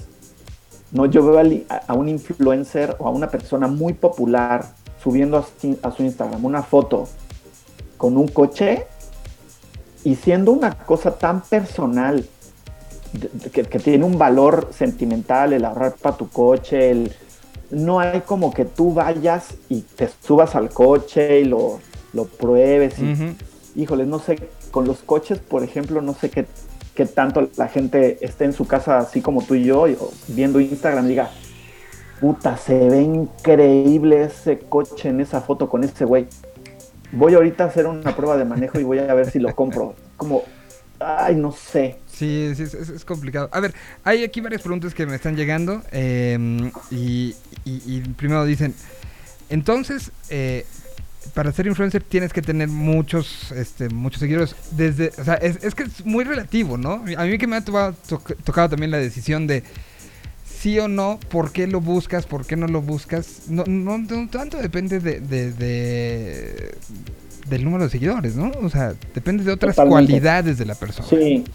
No, 0.91 1.05
yo 1.05 1.25
veo 1.25 1.39
a 1.87 1.93
un 1.93 2.09
influencer 2.09 2.95
o 2.99 3.07
a 3.07 3.11
una 3.11 3.29
persona 3.29 3.67
muy 3.67 3.93
popular 3.93 4.65
subiendo 5.02 5.38
a, 5.38 5.91
su 5.91 6.04
Instagram 6.04 6.43
una 6.43 6.64
foto 6.64 7.08
con 7.97 8.18
un 8.18 8.28
coche 8.28 8.86
y 10.04 10.16
siendo 10.16 10.52
una 10.52 10.78
cosa 10.78 11.18
tan 11.18 11.41
personal, 11.41 12.26
que, 13.52 13.64
tiene 13.64 14.06
un 14.06 14.18
valor 14.18 14.70
sentimental, 14.72 15.54
el 15.54 15.66
ahorrar 15.66 15.95
para 15.95 16.16
tu 16.16 16.30
coche, 16.30 16.91
el, 16.91 17.12
no 17.72 18.00
hay 18.00 18.22
como 18.22 18.54
que 18.54 18.66
tú 18.66 18.93
vayas 18.93 19.56
y 19.68 19.82
te 19.82 20.10
subas 20.22 20.56
al 20.56 20.70
coche 20.70 21.41
y 21.41 21.45
lo, 21.45 21.80
lo 22.14 22.26
pruebes. 22.26 23.00
Y, 23.00 23.38
Híjoles, 23.76 24.08
no 24.08 24.20
sé, 24.20 24.38
con 24.72 24.86
los 24.86 25.00
coches, 25.00 25.39
por 25.39 25.64
ejemplo, 25.64 26.02
no 26.02 26.14
sé 26.14 26.30
qué, 26.30 26.45
qué 26.95 27.06
tanto 27.06 27.50
la 27.56 27.68
gente 27.68 28.18
esté 28.22 28.45
en 28.45 28.54
su 28.54 28.66
casa 28.66 28.97
así 28.97 29.22
como 29.22 29.43
tú 29.43 29.56
y 29.56 29.64
yo, 29.64 29.86
viendo 30.28 30.60
Instagram 30.60 31.06
y 31.06 31.10
diga, 31.10 31.32
puta, 32.20 32.57
se 32.57 32.89
ve 32.89 33.01
increíble 33.01 34.24
ese 34.24 34.59
coche 34.59 35.09
en 35.09 35.22
esa 35.22 35.41
foto 35.41 35.70
con 35.70 35.84
ese 35.84 36.05
güey. 36.05 36.28
Voy 37.11 37.34
ahorita 37.34 37.63
a 37.63 37.67
hacer 37.67 37.88
una 37.88 38.15
prueba 38.15 38.38
de 38.38 38.45
manejo 38.45 38.80
y 38.80 38.84
voy 38.84 38.99
a 38.99 39.13
ver 39.13 39.32
si 39.32 39.39
lo 39.39 39.55
compro. 39.55 39.95
Como, 40.17 40.43
ay, 40.99 41.36
no 41.36 41.51
sé. 41.51 41.97
Sí, 42.07 42.51
sí, 42.55 42.63
es, 42.63 43.05
complicado. 43.05 43.49
A 43.51 43.59
ver, 43.59 43.74
hay 44.03 44.24
aquí 44.24 44.41
varias 44.41 44.61
preguntas 44.61 44.93
que 44.93 45.05
me 45.05 45.15
están 45.15 45.36
llegando. 45.36 45.82
Em, 45.91 46.72
y, 46.91 47.34
primero 48.17 48.45
dicen, 48.45 48.76
entonces, 49.49 50.11
eh, 50.30 50.65
para 51.34 51.51
ser 51.51 51.67
influencer 51.67 52.03
tienes 52.03 52.34
que 52.34 52.41
tener 52.41 52.67
muchos, 52.67 53.51
este, 53.53 53.89
muchos 53.89 54.20
seguidores. 54.20 54.55
Desde, 54.72 55.11
o 55.17 55.24
sea, 55.24 55.36
es, 55.36 55.74
que 55.74 55.84
es 55.84 56.05
muy 56.05 56.26
relativo, 56.26 56.78
¿no? 56.78 57.03
A 57.17 57.24
mí 57.24 57.38
que 57.38 57.47
me 57.47 57.55
ha 57.55 57.63
tocado 57.63 58.70
también 58.70 58.91
la 58.91 58.97
decisión 58.97 59.47
de 59.47 59.63
sí 60.60 60.78
o 60.80 60.89
no, 60.89 61.20
por 61.30 61.51
qué 61.51 61.68
lo 61.68 61.80
buscas, 61.80 62.26
por 62.26 62.45
qué 62.45 62.57
no 62.57 62.68
lo 62.68 62.82
buscas. 62.82 63.43
No, 63.47 63.64
no, 63.66 64.05
tanto 64.30 64.57
depende 64.57 64.99
de, 64.99 65.22
de, 65.22 66.76
del 67.47 67.64
número 67.64 67.86
de 67.86 67.89
seguidores, 67.89 68.36
¿no? 68.36 68.51
O 68.62 68.70
sea, 68.70 68.93
depende 69.16 69.45
de 69.45 69.53
otras 69.53 69.76
cualidades 69.76 70.57
de 70.57 70.66
la 70.66 70.76
persona. 70.76 71.07
Sí, 71.07 71.45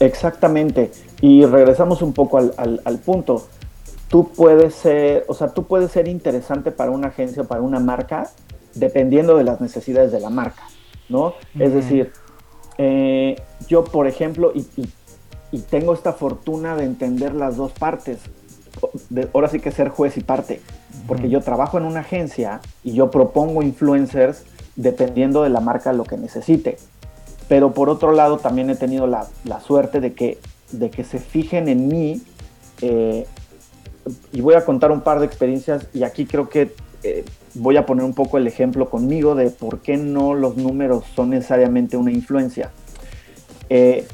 exactamente. 0.00 0.90
Y 1.22 1.46
regresamos 1.46 2.02
un 2.02 2.12
poco 2.12 2.36
al, 2.36 2.82
al, 2.84 2.98
punto. 2.98 3.48
Tú 4.08 4.30
puedes 4.32 4.74
ser, 4.74 5.24
o 5.28 5.34
sea, 5.34 5.48
tú 5.48 5.66
puedes 5.66 5.90
ser 5.90 6.06
interesante 6.06 6.70
para 6.70 6.90
una 6.90 7.08
agencia 7.08 7.42
o 7.42 7.46
para 7.46 7.62
una 7.62 7.80
marca 7.80 8.30
dependiendo 8.74 9.38
de 9.38 9.44
las 9.44 9.62
necesidades 9.62 10.12
de 10.12 10.20
la 10.20 10.28
marca, 10.28 10.62
¿no? 11.08 11.32
Es 11.58 11.72
decir, 11.72 12.12
eh, 12.76 13.40
yo, 13.66 13.84
por 13.84 14.06
ejemplo, 14.06 14.52
y, 14.54 14.66
y, 14.76 14.86
tengo 15.60 15.94
esta 15.94 16.12
fortuna 16.12 16.76
de 16.76 16.84
entender 16.84 17.34
las 17.34 17.56
dos 17.56 17.72
partes, 17.72 18.18
de, 19.10 19.28
ahora 19.32 19.48
sí 19.48 19.60
que 19.60 19.70
ser 19.70 19.88
juez 19.88 20.16
y 20.16 20.20
parte, 20.20 20.60
porque 21.06 21.28
yo 21.28 21.40
trabajo 21.40 21.78
en 21.78 21.84
una 21.84 22.00
agencia 22.00 22.60
y 22.84 22.92
yo 22.92 23.10
propongo 23.10 23.62
influencers 23.62 24.44
dependiendo 24.76 25.42
de 25.42 25.50
la 25.50 25.60
marca 25.60 25.92
lo 25.92 26.04
que 26.04 26.16
necesite. 26.16 26.78
Pero 27.48 27.72
por 27.72 27.88
otro 27.88 28.12
lado 28.12 28.38
también 28.38 28.70
he 28.70 28.76
tenido 28.76 29.06
la, 29.06 29.28
suerte 29.60 30.00
de 30.00 30.14
que, 30.14 30.38
de 30.72 30.90
que 30.90 31.04
se 31.04 31.18
fijen 31.18 31.68
en 31.68 31.88
mí 31.88 32.22
eh, 32.82 33.26
y 34.32 34.40
voy 34.40 34.54
a 34.54 34.64
contar 34.64 34.90
un 34.90 35.00
par 35.00 35.20
de 35.20 35.26
experiencias 35.26 35.86
y 35.94 36.02
aquí 36.02 36.26
creo 36.26 36.48
que 36.48 36.74
eh, 37.02 37.24
voy 37.54 37.76
a 37.76 37.86
poner 37.86 38.04
un 38.04 38.14
poco 38.14 38.36
el 38.36 38.46
ejemplo 38.46 38.90
conmigo 38.90 39.34
de 39.34 39.50
por 39.50 39.80
qué 39.80 39.96
no 39.96 40.34
los 40.34 40.56
números 40.56 41.04
son 41.14 41.30
necesariamente 41.30 41.96
una 41.96 42.10
influencia. 42.10 42.70
Eh, 43.70 44.06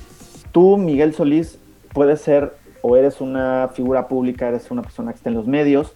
tú, 0.52 0.76
Miguel 0.76 1.14
Solís, 1.14 1.58
puedes 1.92 2.20
ser 2.20 2.54
o 2.82 2.96
eres 2.96 3.20
una 3.20 3.70
figura 3.74 4.08
pública, 4.08 4.48
eres 4.48 4.70
una 4.70 4.82
persona 4.82 5.12
que 5.12 5.18
está 5.18 5.30
en 5.30 5.36
los 5.36 5.46
medios, 5.46 5.92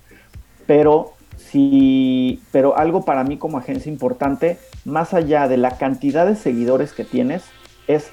pero 0.67 1.13
si, 1.37 2.41
pero 2.53 2.77
algo 2.77 3.05
para 3.05 3.25
mí 3.25 3.39
como 3.39 3.59
agencia 3.59 3.91
importante, 3.91 4.59
más 4.85 5.15
allá 5.15 5.49
de 5.49 5.57
la 5.57 5.79
cantidad 5.79 6.27
de 6.27 6.37
seguidores 6.37 6.93
que 6.93 7.05
tienes, 7.05 7.45
es 7.89 8.11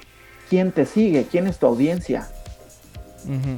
quién 0.48 0.72
te 0.72 0.86
sigue, 0.86 1.26
quién 1.30 1.46
es 1.46 1.58
tu 1.58 1.66
audiencia. 1.66 2.28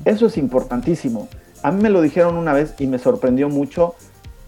Eso 0.05 0.27
es 0.27 0.39
importantísimo. 0.39 1.29
A 1.63 1.73
mí 1.73 1.83
me 1.83 1.91
lo 1.91 2.01
dijeron 2.01 2.37
una 2.37 2.53
vez 2.53 2.75
y 2.79 2.87
me 2.87 2.99
sorprendió 2.99 3.49
mucho 3.49 3.97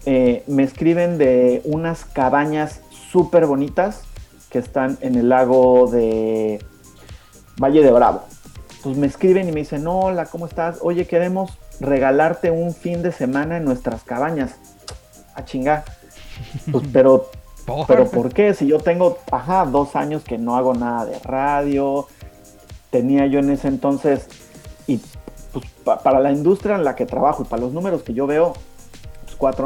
eh, 0.05 0.43
me 0.47 0.63
escriben 0.63 1.17
de 1.17 1.61
unas 1.65 2.05
cabañas 2.05 2.81
súper 3.11 3.45
bonitas 3.45 4.03
que 4.49 4.59
están 4.59 4.97
en 5.01 5.15
el 5.15 5.29
lago 5.29 5.89
de 5.91 6.63
Valle 7.61 7.83
de 7.83 7.91
Bravo. 7.91 8.23
Pues 8.83 8.97
me 8.97 9.07
escriben 9.07 9.49
y 9.49 9.51
me 9.51 9.59
dicen, 9.59 9.85
hola, 9.87 10.25
¿cómo 10.25 10.45
estás? 10.45 10.79
Oye, 10.81 11.05
queremos 11.05 11.57
regalarte 11.79 12.51
un 12.51 12.73
fin 12.73 13.01
de 13.01 13.11
semana 13.11 13.57
en 13.57 13.65
nuestras 13.65 14.03
cabañas. 14.03 14.55
A 15.35 15.43
chingar. 15.43 15.83
Pues, 16.71 16.85
pero, 16.93 17.29
pero 17.87 18.09
¿por 18.09 18.33
qué? 18.33 18.53
Si 18.53 18.67
yo 18.67 18.79
tengo, 18.79 19.17
ajá, 19.31 19.65
dos 19.65 19.95
años 19.95 20.23
que 20.23 20.37
no 20.37 20.55
hago 20.55 20.73
nada 20.73 21.05
de 21.05 21.19
radio, 21.19 22.07
tenía 22.89 23.27
yo 23.27 23.39
en 23.39 23.49
ese 23.49 23.67
entonces, 23.67 24.27
y 24.87 25.01
pues, 25.51 25.65
para 26.03 26.19
la 26.19 26.31
industria 26.31 26.75
en 26.75 26.83
la 26.83 26.95
que 26.95 27.05
trabajo 27.05 27.43
y 27.43 27.45
para 27.45 27.61
los 27.61 27.73
números 27.73 28.03
que 28.03 28.13
yo 28.13 28.27
veo, 28.27 28.53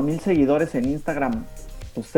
mil 0.01 0.20
seguidores 0.20 0.76
en 0.76 0.86
Instagram. 0.86 1.45
Pues 1.93 2.16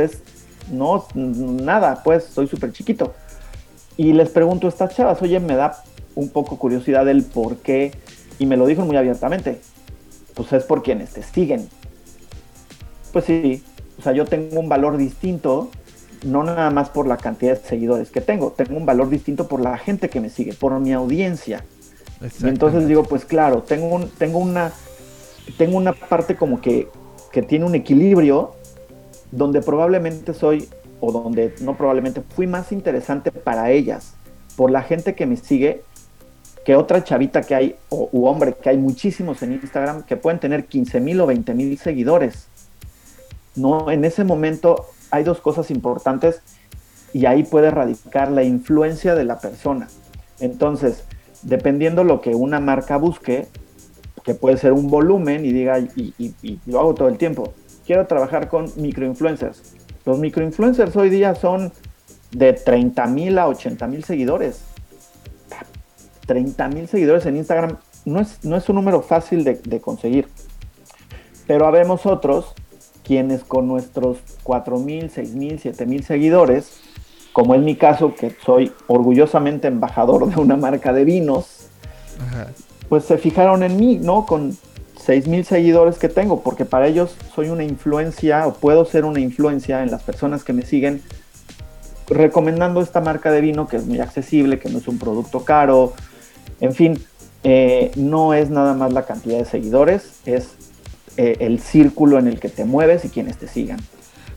no, 0.71 1.05
nada, 1.13 2.01
pues 2.03 2.25
soy 2.25 2.47
súper 2.47 2.71
chiquito. 2.71 3.13
Y 3.97 4.13
les 4.13 4.29
pregunto 4.29 4.67
a 4.67 4.69
estas 4.69 4.95
chavas, 4.95 5.21
oye, 5.21 5.39
me 5.39 5.55
da 5.55 5.83
un 6.15 6.29
poco 6.29 6.57
curiosidad 6.57 7.07
el 7.07 7.23
por 7.23 7.57
qué, 7.57 7.93
y 8.39 8.45
me 8.45 8.57
lo 8.57 8.65
dijo 8.65 8.83
muy 8.85 8.97
abiertamente, 8.97 9.59
pues 10.33 10.51
es 10.53 10.63
por 10.63 10.83
quienes 10.83 11.11
te 11.11 11.23
siguen. 11.23 11.69
Pues 13.13 13.25
sí, 13.25 13.63
o 13.97 14.01
sea, 14.01 14.11
yo 14.11 14.25
tengo 14.25 14.59
un 14.59 14.67
valor 14.67 14.97
distinto, 14.97 15.69
no 16.25 16.43
nada 16.43 16.69
más 16.71 16.89
por 16.89 17.07
la 17.07 17.17
cantidad 17.17 17.57
de 17.57 17.67
seguidores 17.67 18.09
que 18.09 18.21
tengo, 18.21 18.51
tengo 18.51 18.75
un 18.77 18.85
valor 18.85 19.09
distinto 19.09 19.47
por 19.47 19.61
la 19.61 19.77
gente 19.77 20.09
que 20.09 20.19
me 20.19 20.29
sigue, 20.29 20.53
por 20.53 20.77
mi 20.79 20.91
audiencia. 20.91 21.63
Y 22.41 22.47
entonces 22.47 22.87
digo, 22.87 23.03
pues 23.03 23.25
claro, 23.25 23.63
tengo, 23.63 23.87
un, 23.87 24.09
tengo, 24.09 24.39
una, 24.39 24.71
tengo 25.57 25.77
una 25.77 25.93
parte 25.93 26.35
como 26.35 26.59
que 26.59 26.87
que 27.35 27.41
tiene 27.41 27.65
un 27.65 27.75
equilibrio 27.75 28.55
donde 29.29 29.61
probablemente 29.61 30.33
soy, 30.33 30.69
o 31.05 31.11
donde 31.11 31.53
no 31.61 31.77
probablemente, 31.77 32.21
fui 32.21 32.47
más 32.47 32.71
interesante 32.71 33.31
para 33.31 33.71
ellas, 33.71 34.15
por 34.55 34.71
la 34.71 34.81
gente 34.81 35.15
que 35.15 35.25
me 35.25 35.37
sigue, 35.37 35.83
que 36.65 36.75
otra 36.75 37.03
chavita 37.03 37.41
que 37.41 37.55
hay, 37.55 37.75
o 37.89 38.09
hombre, 38.29 38.55
que 38.55 38.69
hay 38.69 38.77
muchísimos 38.77 39.43
en 39.43 39.53
Instagram, 39.53 40.03
que 40.03 40.17
pueden 40.17 40.39
tener 40.39 40.65
15 40.65 40.99
mil 40.99 41.21
o 41.21 41.27
20 41.27 41.53
mil 41.53 41.77
seguidores. 41.77 42.47
No, 43.55 43.91
en 43.91 44.03
ese 44.03 44.23
momento 44.23 44.87
hay 45.11 45.23
dos 45.23 45.39
cosas 45.41 45.69
importantes 45.71 46.41
y 47.13 47.25
ahí 47.25 47.43
puede 47.43 47.71
radicar 47.71 48.31
la 48.31 48.43
influencia 48.43 49.15
de 49.15 49.23
la 49.23 49.39
persona. 49.39 49.87
Entonces, 50.39 51.05
dependiendo 51.43 52.03
lo 52.03 52.19
que 52.19 52.35
una 52.35 52.59
marca 52.59 52.97
busque, 52.97 53.47
que 54.23 54.33
puede 54.33 54.57
ser 54.57 54.73
un 54.73 54.89
volumen 54.89 55.45
y 55.45 55.53
diga, 55.53 55.79
y, 55.79 56.59
lo 56.65 56.79
hago 56.79 56.95
todo 56.95 57.07
el 57.07 57.17
tiempo, 57.17 57.53
quiero 57.85 58.07
trabajar 58.07 58.49
con 58.49 58.69
microinfluencers. 58.75 59.75
Los 60.05 60.19
microinfluencers 60.19 60.95
hoy 60.95 61.09
día 61.09 61.35
son 61.35 61.71
de 62.31 62.53
30 62.53 63.05
mil 63.07 63.37
a 63.39 63.47
80 63.47 63.87
mil 63.87 64.03
seguidores. 64.03 64.61
30 66.27 66.67
mil 66.69 66.87
seguidores 66.87 67.25
en 67.25 67.37
Instagram 67.37 67.77
no 68.05 68.19
es, 68.19 68.43
no 68.43 68.55
es 68.55 68.67
un 68.69 68.75
número 68.75 69.01
fácil 69.01 69.43
de, 69.43 69.55
de 69.55 69.81
conseguir. 69.81 70.27
Pero 71.47 71.67
habemos 71.67 72.05
otros 72.05 72.53
quienes 73.03 73.43
con 73.43 73.67
nuestros 73.67 74.19
4 74.43 74.79
mil, 74.79 75.09
6 75.09 75.35
mil, 75.35 75.59
7 75.59 75.85
mil 75.85 76.03
seguidores, 76.03 76.79
como 77.33 77.53
es 77.53 77.61
mi 77.61 77.75
caso, 77.75 78.15
que 78.15 78.35
soy 78.43 78.71
orgullosamente 78.87 79.67
embajador 79.67 80.27
de 80.27 80.39
una 80.39 80.55
marca 80.55 80.93
de 80.93 81.05
vinos, 81.05 81.67
Ajá 82.19 82.47
pues 82.89 83.05
se 83.05 83.17
fijaron 83.17 83.63
en 83.63 83.77
mí, 83.77 83.97
¿no? 83.97 84.25
Con 84.25 84.57
6 85.05 85.27
mil 85.27 85.45
seguidores 85.45 85.97
que 85.97 86.09
tengo, 86.09 86.41
porque 86.41 86.65
para 86.65 86.87
ellos 86.87 87.15
soy 87.33 87.49
una 87.49 87.63
influencia 87.63 88.47
o 88.47 88.53
puedo 88.53 88.85
ser 88.85 89.05
una 89.05 89.19
influencia 89.19 89.83
en 89.83 89.91
las 89.91 90.03
personas 90.03 90.43
que 90.43 90.53
me 90.53 90.63
siguen 90.63 91.01
recomendando 92.07 92.81
esta 92.81 93.01
marca 93.01 93.31
de 93.31 93.41
vino 93.41 93.67
que 93.67 93.77
es 93.77 93.85
muy 93.85 93.99
accesible, 93.99 94.59
que 94.59 94.69
no 94.69 94.77
es 94.79 94.87
un 94.87 94.99
producto 94.99 95.43
caro, 95.43 95.93
en 96.59 96.73
fin, 96.73 97.03
eh, 97.43 97.91
no 97.95 98.33
es 98.33 98.49
nada 98.49 98.73
más 98.73 98.93
la 98.93 99.05
cantidad 99.05 99.37
de 99.37 99.45
seguidores, 99.45 100.19
es 100.25 100.49
eh, 101.17 101.37
el 101.39 101.59
círculo 101.59 102.19
en 102.19 102.27
el 102.27 102.39
que 102.39 102.49
te 102.49 102.65
mueves 102.65 103.05
y 103.05 103.09
quienes 103.09 103.37
te 103.37 103.47
sigan. 103.47 103.79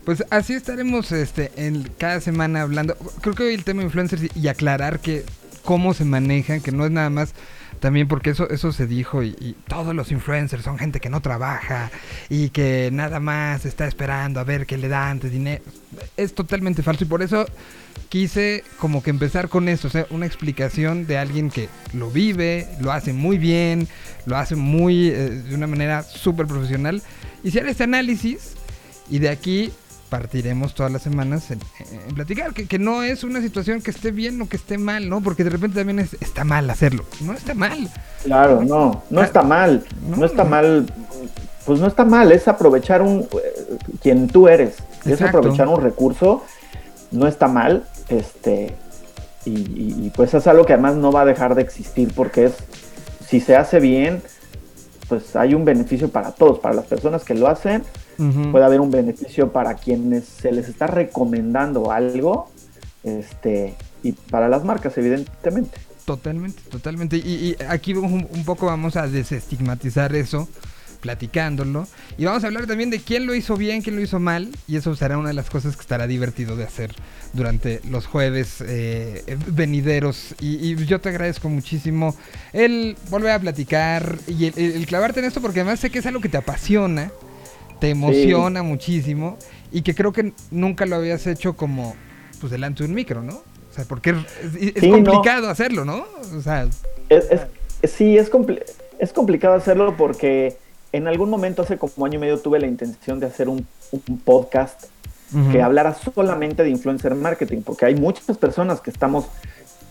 Pues 0.05 0.23
así 0.29 0.53
estaremos 0.53 1.11
este, 1.11 1.51
en 1.55 1.89
cada 1.97 2.21
semana 2.21 2.61
hablando. 2.61 2.95
Creo 3.21 3.35
que 3.35 3.43
hoy 3.43 3.53
el 3.53 3.63
tema 3.63 3.83
influencers 3.83 4.35
y 4.35 4.47
aclarar 4.47 4.99
que 4.99 5.23
cómo 5.63 5.93
se 5.93 6.05
manejan, 6.05 6.61
que 6.61 6.71
no 6.71 6.85
es 6.85 6.91
nada 6.91 7.09
más 7.09 7.33
también 7.79 8.07
porque 8.07 8.31
eso, 8.31 8.49
eso 8.49 8.71
se 8.71 8.87
dijo 8.87 9.23
y, 9.23 9.55
todos 9.67 9.95
los 9.95 10.11
influencers 10.11 10.63
son 10.63 10.77
gente 10.77 10.99
que 10.99 11.09
no 11.09 11.21
trabaja 11.21 11.91
y 12.29 12.49
que 12.49 12.89
nada 12.91 13.19
más 13.19 13.65
está 13.65 13.87
esperando 13.87 14.39
a 14.39 14.43
ver 14.43 14.65
qué 14.65 14.77
le 14.77 14.87
dan 14.87 15.19
de 15.19 15.29
dinero. 15.29 15.63
Es 16.17 16.33
totalmente 16.33 16.83
falso 16.83 17.03
y 17.03 17.07
por 17.07 17.21
eso 17.21 17.45
quise 18.09 18.63
como 18.79 19.03
que 19.03 19.11
empezar 19.11 19.49
con 19.49 19.69
eso, 19.69 19.87
o 19.87 19.91
sea, 19.91 20.07
una 20.09 20.25
explicación 20.25 21.05
de 21.05 21.17
alguien 21.17 21.49
que 21.49 21.69
lo 21.93 22.09
vive, 22.09 22.67
lo 22.81 22.91
hace 22.91 23.13
muy 23.13 23.37
bien, 23.37 23.87
lo 24.25 24.37
hace 24.37 24.55
muy 24.55 25.09
eh, 25.09 25.29
de 25.29 25.55
una 25.55 25.67
manera 25.67 26.03
súper 26.03 26.47
profesional. 26.47 27.01
Si 27.43 27.57
este 27.57 27.83
análisis 27.83 28.55
y 29.09 29.19
de 29.19 29.29
aquí 29.29 29.71
partiremos 30.09 30.73
todas 30.73 30.91
las 30.91 31.01
semanas 31.01 31.51
en, 31.51 31.59
platicar, 32.15 32.53
que, 32.53 32.79
no 32.79 33.03
es 33.03 33.23
una 33.23 33.41
situación 33.41 33.81
que 33.81 33.91
esté 33.91 34.11
bien 34.11 34.41
o 34.41 34.49
que 34.49 34.57
esté 34.57 34.77
mal, 34.77 35.07
¿no? 35.07 35.21
Porque 35.21 35.43
de 35.43 35.51
repente 35.51 35.77
también 35.77 35.99
está 35.99 36.43
mal 36.43 36.69
hacerlo. 36.69 37.05
No 37.21 37.33
está 37.33 37.53
mal. 37.53 37.89
Claro, 38.23 38.63
no, 38.63 39.03
no 39.09 39.23
está 39.23 39.43
mal. 39.43 39.85
No, 40.07 40.25
está 40.25 40.43
mal. 40.43 40.91
Pues 41.65 41.79
no 41.79 41.87
está 41.87 42.03
mal, 42.03 42.31
es 42.31 42.47
aprovechar 42.47 43.01
un 43.01 43.27
quien 44.01 44.27
tú 44.27 44.47
eres. 44.47 44.77
Es 45.05 45.21
aprovechar 45.21 45.67
un 45.67 45.81
recurso, 45.81 46.43
no 47.11 47.27
está 47.27 47.47
mal. 47.47 47.85
Este, 48.09 48.75
y, 49.45 50.05
y 50.05 50.11
pues 50.15 50.33
es 50.33 50.47
algo 50.47 50.65
que 50.65 50.73
además 50.73 50.95
no 50.95 51.11
va 51.11 51.21
a 51.21 51.25
dejar 51.25 51.53
de 51.53 51.61
existir 51.61 52.11
porque 52.15 52.45
es, 52.45 52.53
si 53.27 53.39
se 53.39 53.55
hace 53.55 53.79
bien, 53.79 54.23
pues 55.07 55.35
hay 55.35 55.53
un 55.53 55.65
beneficio 55.65 56.09
para 56.09 56.31
todos, 56.31 56.59
para 56.59 56.73
las 56.73 56.85
personas 56.85 57.23
que 57.23 57.35
lo 57.35 57.47
hacen 57.47 57.83
puede 58.51 58.65
haber 58.65 58.81
un 58.81 58.91
beneficio 58.91 59.51
para 59.51 59.75
quienes 59.75 60.25
se 60.25 60.51
les 60.51 60.67
está 60.67 60.87
recomendando 60.87 61.91
algo, 61.91 62.49
este, 63.03 63.75
y 64.03 64.11
para 64.11 64.49
las 64.49 64.63
marcas, 64.63 64.97
evidentemente. 64.97 65.77
Totalmente, 66.05 66.61
totalmente. 66.69 67.17
Y, 67.17 67.21
y 67.21 67.55
aquí 67.67 67.93
un, 67.93 68.27
un, 68.29 68.45
poco 68.45 68.65
vamos 68.65 68.95
a 68.95 69.07
desestigmatizar 69.07 70.15
eso, 70.15 70.49
platicándolo. 71.01 71.87
Y 72.17 72.25
vamos 72.25 72.43
a 72.43 72.47
hablar 72.47 72.65
también 72.65 72.89
de 72.89 72.99
quién 72.99 73.25
lo 73.27 73.35
hizo 73.35 73.55
bien, 73.55 73.81
quién 73.81 73.95
lo 73.95 74.01
hizo 74.01 74.19
mal. 74.19 74.49
Y 74.67 74.75
eso 74.77 74.95
será 74.95 75.17
una 75.17 75.29
de 75.29 75.35
las 75.35 75.49
cosas 75.49 75.75
que 75.75 75.81
estará 75.81 76.07
divertido 76.07 76.55
de 76.55 76.63
hacer 76.63 76.95
durante 77.33 77.81
los 77.89 78.07
jueves 78.07 78.63
eh, 78.65 79.37
venideros. 79.47 80.35
Y, 80.41 80.71
y, 80.71 80.85
yo 80.85 80.99
te 80.99 81.09
agradezco 81.09 81.47
muchísimo 81.47 82.15
el 82.53 82.97
volver 83.09 83.31
a 83.31 83.39
platicar 83.39 84.17
y 84.27 84.45
el, 84.45 84.57
el, 84.57 84.85
clavarte 84.87 85.19
en 85.19 85.27
esto, 85.27 85.41
porque 85.41 85.61
además 85.61 85.79
sé 85.79 85.89
que 85.89 85.99
es 85.99 86.05
algo 86.05 86.21
que 86.21 86.29
te 86.29 86.37
apasiona, 86.37 87.11
te 87.79 87.89
emociona 87.89 88.61
sí. 88.61 88.65
muchísimo. 88.65 89.37
Y 89.71 89.81
que 89.81 89.93
creo 89.93 90.11
que 90.11 90.33
nunca 90.51 90.85
lo 90.85 90.95
habías 90.95 91.27
hecho 91.27 91.55
como 91.55 91.95
pues 92.39 92.51
delante 92.51 92.83
de 92.83 92.89
un 92.89 92.95
micro, 92.95 93.21
¿no? 93.21 93.35
O 93.35 93.73
sea, 93.73 93.85
porque 93.85 94.11
es, 94.11 94.55
es 94.55 94.81
sí, 94.81 94.89
complicado 94.89 95.43
no. 95.43 95.49
hacerlo, 95.49 95.85
¿no? 95.85 96.05
O 96.35 96.41
sea, 96.41 96.67
es, 97.09 97.27
es, 97.29 97.91
sí, 97.91 98.17
es, 98.17 98.29
compli 98.29 98.59
es 98.97 99.13
complicado 99.13 99.55
hacerlo 99.55 99.95
porque 99.97 100.57
en 100.91 101.07
algún 101.07 101.29
momento, 101.29 101.61
hace 101.61 101.77
como 101.77 102.05
año 102.05 102.15
y 102.15 102.21
medio, 102.21 102.39
tuve 102.39 102.59
la 102.59 102.67
intención 102.67 103.19
de 103.19 103.27
hacer 103.27 103.47
un, 103.47 103.65
un 103.91 104.17
podcast 104.19 104.85
uh 105.33 105.37
-huh. 105.37 105.51
que 105.51 105.61
hablara 105.61 105.93
solamente 105.93 106.63
de 106.63 106.69
influencer 106.69 107.13
marketing, 107.13 107.61
porque 107.61 107.85
hay 107.85 107.95
muchas 107.95 108.37
personas 108.37 108.81
que 108.81 108.89
estamos 108.89 109.27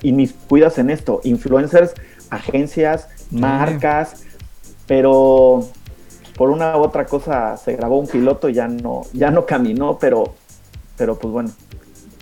inmiscuidas 0.02 0.78
en 0.78 0.90
esto, 0.90 1.20
influencers, 1.24 1.94
agencias, 2.30 3.08
marcas, 3.30 4.24
pero 4.86 5.68
por 6.38 6.50
una 6.50 6.76
u 6.76 6.80
otra 6.80 7.04
cosa 7.04 7.56
se 7.56 7.74
grabó 7.74 7.98
un 7.98 8.06
piloto 8.06 8.48
y 8.48 8.54
ya 8.54 8.68
no, 8.68 9.02
ya 9.12 9.30
no 9.32 9.44
caminó, 9.44 9.98
pero, 9.98 10.34
pero 10.96 11.18
pues 11.18 11.32
bueno, 11.32 11.50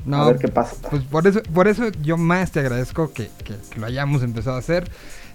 no, 0.07 0.23
a 0.23 0.27
ver 0.29 0.39
qué 0.39 0.49
pasa. 0.49 0.89
Pues 0.89 1.03
por 1.03 1.27
eso, 1.27 1.43
por 1.53 1.69
eso 1.69 1.91
yo 2.03 2.17
más 2.17 2.51
te 2.51 2.61
agradezco 2.61 3.12
que, 3.12 3.29
que, 3.45 3.55
que, 3.71 3.79
lo 3.79 3.87
hayamos 3.87 4.23
empezado 4.23 4.57
a 4.57 4.61
hacer. 4.61 4.91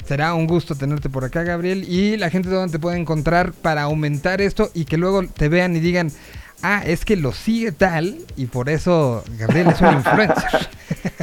Será 0.06 0.34
un 0.34 0.48
gusto 0.48 0.74
tenerte 0.74 1.10
por 1.10 1.24
acá, 1.24 1.44
Gabriel. 1.44 1.84
Y 1.88 2.18
la 2.18 2.32
gente 2.32 2.50
donde 2.50 2.72
te 2.72 2.80
puede 2.80 2.98
encontrar 2.98 3.52
para 3.52 3.84
aumentar 3.84 4.42
esto 4.42 4.72
y 4.74 4.86
que 4.86 4.98
luego 4.98 5.28
te 5.28 5.48
vean 5.48 5.76
y 5.76 5.80
digan, 5.80 6.12
ah, 6.64 6.82
es 6.86 7.06
que 7.06 7.16
lo 7.16 7.34
sigue 7.34 7.72
tal 7.72 8.18
y 8.36 8.48
por 8.48 8.70
eso 8.70 9.24
Gabriel 9.38 9.68
es 9.70 9.82
un 9.82 9.94
influencer. 9.94 10.70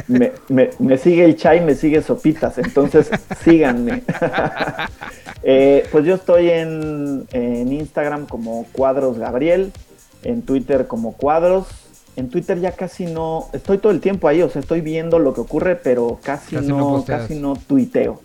Me, 0.07 0.31
me, 0.47 0.69
me, 0.79 0.97
sigue 0.97 1.25
el 1.25 1.35
chai, 1.35 1.61
me 1.61 1.75
sigue 1.75 2.01
Sopitas, 2.01 2.57
entonces 2.57 3.09
síganme. 3.43 4.03
eh, 5.43 5.87
pues 5.91 6.05
yo 6.05 6.15
estoy 6.15 6.49
en, 6.49 7.27
en 7.31 7.71
Instagram 7.71 8.25
como 8.25 8.65
Cuadros 8.71 9.17
Gabriel, 9.17 9.71
en 10.23 10.41
Twitter 10.41 10.87
como 10.87 11.13
Cuadros 11.13 11.67
en 12.15 12.29
Twitter 12.29 12.59
ya 12.59 12.73
casi 12.73 13.05
no, 13.05 13.47
estoy 13.53 13.77
todo 13.77 13.93
el 13.93 14.01
tiempo 14.01 14.27
ahí, 14.27 14.41
o 14.41 14.49
sea, 14.49 14.59
estoy 14.59 14.81
viendo 14.81 15.19
lo 15.19 15.33
que 15.33 15.39
ocurre, 15.41 15.77
pero 15.77 16.19
casi, 16.21 16.57
casi 16.57 16.67
no, 16.67 16.97
no 16.97 17.05
casi 17.05 17.39
no 17.39 17.55
tuiteo. 17.55 18.19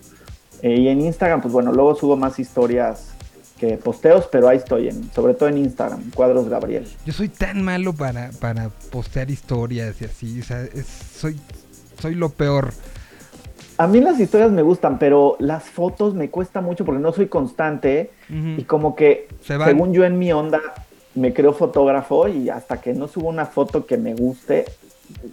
Eh, 0.62 0.80
y 0.80 0.88
en 0.88 1.00
Instagram, 1.00 1.40
pues 1.40 1.52
bueno, 1.52 1.72
luego 1.72 1.94
subo 1.94 2.16
más 2.16 2.38
historias 2.38 3.13
que 3.59 3.76
posteos, 3.76 4.26
pero 4.30 4.48
ahí 4.48 4.59
estoy, 4.59 4.88
en, 4.88 5.11
sobre 5.12 5.34
todo 5.34 5.48
en 5.48 5.59
Instagram, 5.59 6.11
Cuadros 6.11 6.48
Gabriel. 6.48 6.86
Yo 7.07 7.12
soy 7.12 7.28
tan 7.28 7.62
malo 7.62 7.92
para, 7.92 8.30
para 8.40 8.70
postear 8.90 9.30
historias 9.30 10.00
y 10.02 10.05
así, 10.05 10.40
o 10.40 10.44
sea, 10.44 10.62
es, 10.62 10.86
soy, 10.86 11.38
soy 12.00 12.14
lo 12.14 12.30
peor. 12.30 12.72
A 13.76 13.86
mí 13.86 14.00
las 14.00 14.20
historias 14.20 14.52
me 14.52 14.62
gustan, 14.62 14.98
pero 14.98 15.36
las 15.40 15.64
fotos 15.64 16.14
me 16.14 16.30
cuesta 16.30 16.61
mucho 16.61 16.84
porque 16.84 17.00
no 17.00 17.12
soy 17.12 17.26
constante 17.26 18.12
uh 18.30 18.32
-huh. 18.32 18.61
y 18.61 18.64
como 18.64 18.94
que, 18.94 19.28
según 19.40 19.92
yo 19.92 20.05
en 20.05 20.18
mi 20.18 20.32
onda, 20.32 20.61
me 21.14 21.32
creo 21.32 21.52
fotógrafo 21.52 22.28
y 22.28 22.48
hasta 22.50 22.80
que 22.80 22.92
no 22.92 23.09
subo 23.09 23.28
una 23.28 23.46
foto 23.46 23.86
que 23.86 23.96
me 23.96 24.14
guste, 24.14 24.64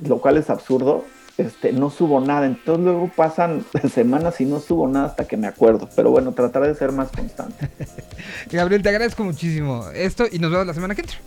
lo 0.07 0.19
cual 0.19 0.37
es 0.37 0.49
absurdo, 0.49 1.05
este, 1.37 1.73
no 1.73 1.89
subo 1.89 2.19
nada. 2.19 2.45
Entonces 2.45 2.83
luego 2.83 3.11
pasan 3.15 3.65
semanas 3.93 4.39
y 4.41 4.45
no 4.45 4.59
subo 4.59 4.87
nada 4.87 5.07
hasta 5.07 5.27
que 5.27 5.37
me 5.37 5.47
acuerdo. 5.47 5.89
Pero 5.95 6.11
bueno, 6.11 6.31
trataré 6.33 6.67
de 6.67 6.75
ser 6.75 6.91
más 6.91 7.09
constante. 7.11 7.69
Gabriel, 8.51 8.81
te 8.81 8.89
agradezco 8.89 9.23
muchísimo 9.23 9.85
esto 9.93 10.25
y 10.31 10.39
nos 10.39 10.51
vemos 10.51 10.67
la 10.67 10.73
semana 10.73 10.95
que 10.95 11.01
entra. 11.01 11.17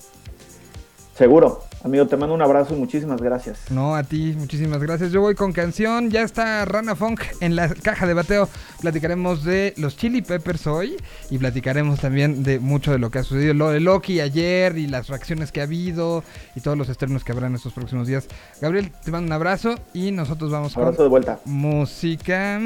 Seguro. 1.15 1.63
Amigo, 1.85 2.07
te 2.07 2.17
mando 2.17 2.35
un 2.35 2.43
abrazo 2.43 2.75
y 2.75 2.79
muchísimas 2.79 3.21
gracias. 3.21 3.71
No, 3.71 3.95
a 3.95 4.03
ti, 4.03 4.35
muchísimas 4.37 4.83
gracias. 4.83 5.13
Yo 5.13 5.21
voy 5.21 5.35
con 5.35 5.53
canción. 5.53 6.11
Ya 6.11 6.23
está 6.23 6.65
Rana 6.65 6.97
Funk 6.97 7.21
en 7.41 7.55
la 7.55 7.69
caja 7.69 8.07
de 8.07 8.15
bateo. 8.15 8.49
Platicaremos 8.81 9.45
de 9.45 9.75
los 9.77 9.97
Chili 9.97 10.23
Peppers 10.23 10.67
hoy 10.67 10.97
y 11.31 11.39
platicaremos 11.39 12.01
también 12.01 12.43
de 12.43 12.59
mucho 12.59 12.91
de 12.91 12.99
lo 12.99 13.11
que 13.11 13.19
ha 13.19 13.23
sucedido. 13.23 13.55
Lo 13.55 13.69
de 13.69 13.81
Loki 13.81 14.21
ayer 14.21 14.77
y 14.79 14.87
las 14.87 15.09
reacciones 15.09 15.53
que 15.53 15.61
ha 15.61 15.65
habido 15.65 16.25
y 16.57 16.61
todos 16.61 16.77
los 16.77 16.89
estrenos 16.89 17.23
que 17.23 17.33
habrá 17.33 17.47
en 17.47 17.55
estos 17.55 17.75
próximos 17.75 18.09
días. 18.09 18.27
Gabriel, 18.61 18.91
te 19.05 19.11
mando 19.11 19.27
un 19.27 19.33
abrazo 19.33 19.75
y 19.93 20.11
nosotros 20.11 20.51
vamos 20.51 20.77
abrazo 20.77 20.97
con 20.97 21.05
de 21.05 21.11
vuelta. 21.11 21.41
música. 21.45 22.59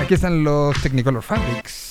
Aquí 0.00 0.14
están 0.14 0.42
los 0.42 0.80
Technicolor 0.82 1.22
Fabrics. 1.22 1.90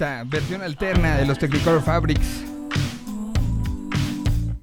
Esta 0.00 0.24
versión 0.24 0.62
alterna 0.62 1.18
de 1.18 1.26
los 1.26 1.38
Technicolor 1.38 1.82
Fabrics. 1.82 2.42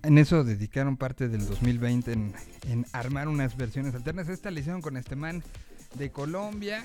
En 0.01 0.17
eso 0.17 0.43
dedicaron 0.43 0.97
parte 0.97 1.29
del 1.29 1.45
2020 1.45 2.11
en, 2.11 2.33
en 2.67 2.87
armar 2.91 3.27
unas 3.27 3.55
versiones 3.55 3.93
alternas. 3.93 4.29
Esta 4.29 4.49
la 4.49 4.61
hicieron 4.61 4.81
con 4.81 4.97
este 4.97 5.15
man 5.15 5.43
de 5.93 6.11
Colombia 6.11 6.83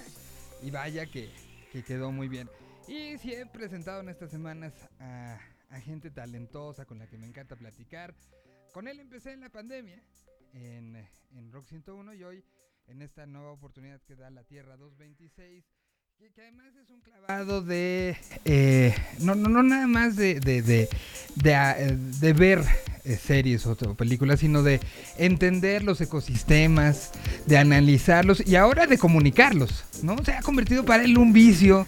y 0.63 0.71
vaya 0.71 1.07
que, 1.07 1.31
que 1.73 1.83
quedó 1.83 2.13
muy 2.13 2.29
bien. 2.29 2.51
Y 2.89 3.17
sí 3.17 3.33
he 3.33 3.47
presentado 3.47 4.03
en 4.03 4.11
estas 4.11 4.31
semanas 4.31 4.75
a, 5.01 5.39
a 5.71 5.81
gente 5.81 6.11
talentosa 6.11 6.85
con 6.85 6.99
la 6.99 7.07
que 7.07 7.17
me 7.17 7.27
encanta 7.27 7.57
platicar. 7.57 8.15
Con 8.75 8.87
él 8.87 9.01
empecé 9.01 9.33
en 9.33 9.41
la 9.41 9.49
pandemia, 9.49 10.03
en, 10.53 11.09
en 11.31 11.53
Rock 11.53 11.65
101 11.69 12.13
y 12.13 12.25
hoy 12.25 12.45
en 12.87 13.01
esta 13.01 13.25
nueva 13.25 13.53
oportunidad 13.53 14.03
que 14.03 14.15
da 14.15 14.29
la 14.29 14.45
Tierra 14.45 14.77
226 14.77 15.65
que, 16.31 16.43
además 16.43 16.73
es 16.81 16.89
un 16.91 17.01
clavado 17.01 17.63
de. 17.63 18.17
eh, 18.45 18.95
no, 19.19 19.35
no, 19.35 19.49
no 19.49 19.63
nada 19.65 19.89
más 19.89 20.15
de, 20.15 20.39
de, 20.39 20.63
de, 20.63 20.89
de, 21.35 21.55
ah, 21.55 21.77
ver 22.21 22.63
eh, 23.05 23.17
series 23.21 23.67
o, 23.67 23.75
películas, 23.97 24.39
sino 24.41 24.63
de 24.63 24.79
entender 25.19 25.83
los 25.83 26.01
ecosistemas, 26.01 27.11
de 27.47 27.59
analizarlos 27.59 28.47
y 28.47 28.55
ahora 28.55 28.87
de 28.87 28.99
comunicarlos, 28.99 29.85
¿no? 30.03 30.17
Se 30.25 30.33
ha 30.33 30.43
convertido 30.43 30.85
para 30.85 31.03
él 31.03 31.19
un 31.19 31.33
vicio. 31.33 31.87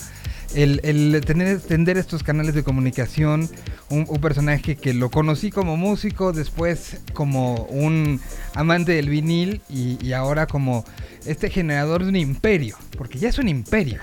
El, 0.54 0.80
el 0.84 1.20
tener, 1.24 1.60
tender 1.60 1.96
estos 1.96 2.22
canales 2.22 2.54
de 2.54 2.62
comunicación, 2.62 3.50
un, 3.88 4.06
personaje 4.20 4.76
que 4.76 4.94
lo 4.94 5.10
conocí 5.10 5.50
como 5.50 5.76
músico, 5.76 6.32
después 6.32 7.00
como 7.12 7.64
un 7.64 8.20
amante 8.54 8.92
del 8.92 9.08
vinil 9.08 9.62
y 9.68 10.12
ahora 10.12 10.46
como 10.46 10.84
este 11.26 11.50
generador 11.50 12.04
de 12.04 12.10
un 12.10 12.16
imperio, 12.16 12.76
porque 12.96 13.18
ya 13.18 13.28
es 13.28 13.38
un 13.38 13.48
imperio. 13.48 14.00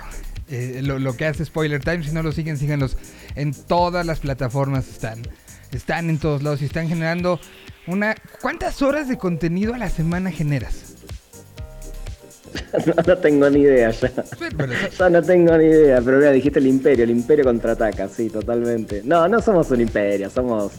Eh, 0.51 0.81
lo, 0.83 0.99
lo 0.99 1.15
que 1.15 1.25
hace 1.25 1.45
Spoiler 1.45 1.81
Time, 1.83 2.03
si 2.03 2.11
no 2.11 2.21
lo 2.23 2.31
siguen, 2.31 2.57
síganlos 2.57 2.97
en 3.35 3.53
todas 3.53 4.05
las 4.05 4.19
plataformas 4.19 4.87
están. 4.89 5.21
Están 5.71 6.09
en 6.09 6.17
todos 6.19 6.43
lados 6.43 6.61
y 6.61 6.65
están 6.65 6.89
generando 6.89 7.39
una... 7.87 8.15
¿Cuántas 8.41 8.81
horas 8.81 9.07
de 9.07 9.17
contenido 9.17 9.73
a 9.73 9.77
la 9.77 9.89
semana 9.89 10.29
generas? 10.31 10.95
No, 12.85 12.93
no 13.07 13.17
tengo 13.17 13.49
ni 13.49 13.61
idea 13.61 13.91
ya. 13.91 14.11
Pero- 14.57 14.73
Ya 14.99 15.09
no 15.09 15.21
tengo 15.21 15.57
ni 15.57 15.65
idea, 15.65 16.01
pero 16.01 16.17
mira, 16.17 16.31
dijiste 16.31 16.59
el 16.59 16.67
imperio, 16.67 17.03
el 17.05 17.09
imperio 17.11 17.45
contraataca, 17.45 18.07
sí, 18.09 18.29
totalmente. 18.29 19.01
No, 19.05 19.27
no 19.27 19.41
somos 19.41 19.71
un 19.71 19.81
imperio, 19.81 20.29
somos 20.29 20.73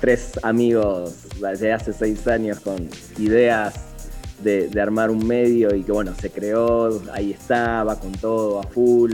tres 0.00 0.32
amigos 0.42 1.14
desde 1.40 1.72
hace 1.72 1.92
seis 1.92 2.26
años 2.28 2.60
con 2.60 2.88
ideas 3.18 3.74
de, 4.42 4.68
de 4.68 4.80
armar 4.80 5.10
un 5.10 5.26
medio 5.26 5.74
y 5.74 5.82
que 5.82 5.92
bueno, 5.92 6.12
se 6.20 6.30
creó, 6.30 7.00
ahí 7.12 7.30
está, 7.32 7.84
va 7.84 7.98
con 7.98 8.12
todo, 8.12 8.60
a 8.60 8.62
full. 8.64 9.12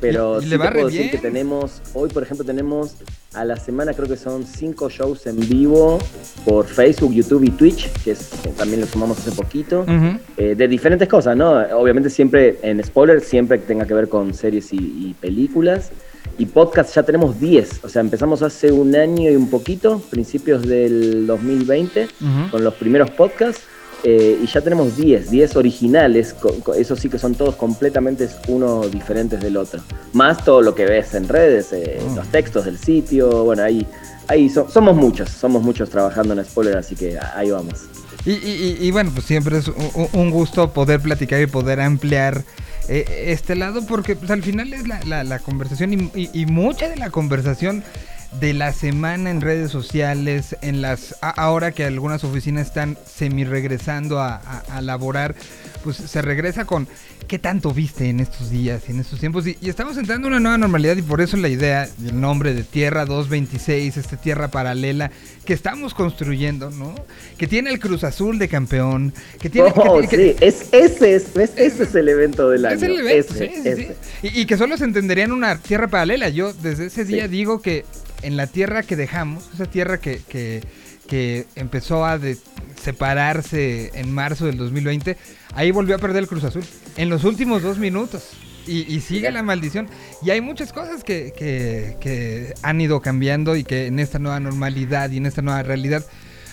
Pero 0.00 0.38
Y- 0.38 0.44
sí 0.44 0.48
le 0.50 0.58
te 0.58 0.70
puedo 0.70 0.86
decir 0.86 1.10
que 1.10 1.18
tenemos, 1.18 1.82
hoy 1.92 2.08
por 2.08 2.22
ejemplo 2.22 2.46
tenemos 2.46 2.94
a 3.34 3.44
la 3.44 3.56
semana 3.56 3.92
creo 3.94 4.08
que 4.08 4.16
son 4.16 4.44
cinco 4.46 4.88
shows 4.88 5.26
en 5.26 5.38
vivo 5.40 5.98
por 6.44 6.66
Facebook, 6.66 7.12
YouTube 7.12 7.44
y 7.44 7.50
Twitch, 7.50 7.90
que 8.04 8.12
es, 8.12 8.30
que 8.42 8.50
también 8.50 8.80
lo 8.80 8.86
sumamos 8.86 9.18
hace 9.18 9.32
poquito 9.32 9.80
Ujú. 9.80 10.18
eh, 10.36 10.54
de 10.56 10.68
diferentes 10.68 11.08
cosas, 11.08 11.36
¿no? 11.36 11.50
Obviamente 11.76 12.10
siempre 12.10 12.58
en 12.62 12.82
spoiler, 12.84 13.20
siempre 13.20 13.58
que 13.60 13.66
tenga 13.66 13.86
que 13.86 13.94
ver 13.94 14.08
con 14.08 14.32
series 14.34 14.72
y, 14.72 14.76
y 14.76 15.16
películas. 15.20 15.90
Y 16.38 16.46
podcast 16.46 16.94
ya 16.94 17.02
tenemos 17.02 17.40
10, 17.40 17.80
o 17.82 17.88
sea, 17.88 18.00
empezamos 18.00 18.42
hace 18.42 18.70
un 18.70 18.94
año 18.94 19.28
y 19.28 19.34
un 19.34 19.50
poquito, 19.50 20.00
principios 20.08 20.62
del 20.62 21.26
2020, 21.26 22.04
Ujú. 22.04 22.50
con 22.52 22.62
los 22.62 22.74
primeros 22.74 23.10
podcasts. 23.10 23.62
Eh, 24.04 24.38
y 24.42 24.46
ya 24.46 24.60
tenemos 24.60 24.96
10, 24.96 25.30
10 25.30 25.56
originales, 25.56 26.32
co- 26.34 26.54
co- 26.62 26.74
eso 26.74 26.94
sí 26.96 27.08
que 27.08 27.18
son 27.18 27.34
todos 27.34 27.56
completamente 27.56 28.28
uno 28.48 28.82
diferentes 28.88 29.40
del 29.40 29.56
otro. 29.56 29.80
Más 30.12 30.44
todo 30.44 30.62
lo 30.62 30.74
que 30.74 30.84
ves 30.86 31.14
en 31.14 31.28
redes, 31.28 31.72
eh, 31.72 32.00
Mm. 32.08 32.16
los 32.16 32.28
textos 32.28 32.64
del 32.64 32.78
sitio, 32.78 33.44
bueno, 33.44 33.62
ahí, 33.62 33.86
ahí 34.28 34.48
so- 34.48 34.68
somos 34.70 34.94
muchos, 34.96 35.28
somos 35.30 35.62
muchos 35.62 35.90
trabajando 35.90 36.34
en 36.34 36.44
spoiler, 36.44 36.76
así 36.76 36.94
que 36.94 37.18
ahí 37.34 37.50
vamos. 37.50 37.80
Y, 38.24 38.32
y- 38.32 38.76
y- 38.80 38.86
y 38.86 38.90
bueno, 38.90 39.10
pues 39.14 39.26
siempre 39.26 39.58
es 39.58 39.68
un, 39.68 40.08
un 40.12 40.30
gusto 40.30 40.72
poder 40.72 41.00
platicar 41.00 41.40
y 41.40 41.46
poder 41.46 41.80
ampliar 41.80 42.44
eh, 42.90 43.26
este 43.32 43.54
lado, 43.54 43.84
porque 43.86 44.16
pues, 44.16 44.30
al 44.30 44.42
final 44.42 44.72
es 44.72 44.88
la, 44.88 45.02
la- 45.04 45.22
la 45.22 45.38
conversación 45.40 45.92
y, 45.92 46.10
y- 46.14 46.30
y 46.32 46.46
mucha 46.46 46.88
de 46.88 46.96
la 46.96 47.10
conversación 47.10 47.84
de 48.40 48.52
la 48.52 48.72
semana 48.72 49.30
en 49.30 49.40
redes 49.40 49.70
sociales, 49.70 50.56
en 50.60 50.82
las 50.82 51.16
ahora 51.22 51.72
que 51.72 51.84
algunas 51.84 52.24
oficinas 52.24 52.66
están 52.66 52.98
semi 53.06 53.44
regresando 53.44 54.20
a, 54.20 54.36
a- 54.36 54.62
a 54.76 54.80
laborar, 54.82 55.34
pues 55.82 55.96
se 55.96 56.20
regresa 56.20 56.64
con 56.66 56.86
qué 57.26 57.38
tanto 57.38 57.72
viste 57.72 58.08
en 58.08 58.20
estos 58.20 58.50
días 58.50 58.88
en 58.88 59.00
estos 59.00 59.20
tiempos. 59.20 59.46
Y, 59.46 59.56
y 59.60 59.68
estamos 59.70 59.96
entrando 59.96 60.28
en 60.28 60.34
una 60.34 60.40
nueva 60.40 60.58
normalidad 60.58 60.96
y 60.96 61.02
por 61.02 61.20
eso 61.20 61.36
la 61.38 61.48
idea 61.48 61.88
y 62.02 62.08
el 62.08 62.20
nombre 62.20 62.52
de 62.54 62.64
Tierra 62.64 63.06
226, 63.06 63.96
esta 63.96 64.16
tierra 64.18 64.48
paralela 64.48 65.10
que 65.46 65.54
estamos 65.54 65.94
construyendo, 65.94 66.70
¿no? 66.70 66.94
Que 67.38 67.46
tiene 67.46 67.70
el 67.70 67.80
Cruz 67.80 68.04
Azul 68.04 68.38
de 68.38 68.48
campeón, 68.48 69.14
que 69.40 69.48
tiene... 69.48 69.72
que 69.72 69.80
Oh, 69.80 70.00
que- 70.00 70.16
sí, 70.16 70.36
es, 70.40 70.68
ese, 70.72 71.14
es, 71.14 71.34
es- 71.36 71.52
ese 71.56 71.82
es 71.84 71.94
el 71.94 72.08
evento 72.10 72.50
del 72.50 72.66
año. 72.66 72.76
es 72.76 72.82
el 72.82 72.98
evento, 72.98 73.34
ese, 73.34 73.46
sí, 73.48 73.54
sí, 73.62 73.68
ese. 73.68 73.96
sí. 74.20 74.28
Y, 74.34 74.40
y 74.42 74.46
que 74.46 74.56
solo 74.58 74.76
se 74.76 74.84
entendería 74.84 75.24
en 75.24 75.32
una 75.32 75.56
tierra 75.58 75.88
paralela. 75.88 76.28
Yo 76.28 76.52
desde 76.52 76.86
ese 76.86 77.04
día 77.06 77.24
Sí. 77.24 77.30
digo 77.30 77.62
que 77.62 77.84
en 78.22 78.36
la 78.36 78.46
tierra 78.46 78.82
que 78.82 78.96
dejamos, 78.96 79.48
esa 79.54 79.66
tierra 79.66 79.98
que, 80.00 80.20
que, 80.28 80.62
que 81.06 81.46
empezó 81.56 82.04
a 82.04 82.18
de- 82.18 82.36
separarse 82.82 83.90
en 83.94 84.12
marzo 84.12 84.46
del 84.46 84.56
2020, 84.56 85.16
ahí 85.54 85.70
volvió 85.70 85.94
a 85.94 85.98
perder 85.98 86.22
el 86.24 86.28
Cruz 86.28 86.44
Azul 86.44 86.64
en 86.96 87.08
los 87.08 87.24
últimos 87.24 87.62
dos 87.62 87.78
minutos. 87.78 88.30
Y, 88.66 88.80
y 88.94 89.00
sigue 89.00 89.30
la 89.30 89.42
maldición. 89.42 89.88
Y 90.22 90.28
hay 90.30 90.42
muchas 90.42 90.74
cosas 90.74 91.02
que, 91.02 91.32
que, 91.34 91.96
que 92.02 92.52
han 92.62 92.78
ido 92.80 93.00
cambiando 93.00 93.56
y 93.56 93.64
que 93.64 93.86
en 93.86 93.98
esta 93.98 94.18
nueva 94.18 94.40
normalidad 94.40 95.10
y 95.10 95.16
en 95.16 95.24
esta 95.24 95.40
nueva 95.40 95.62
realidad, 95.62 96.04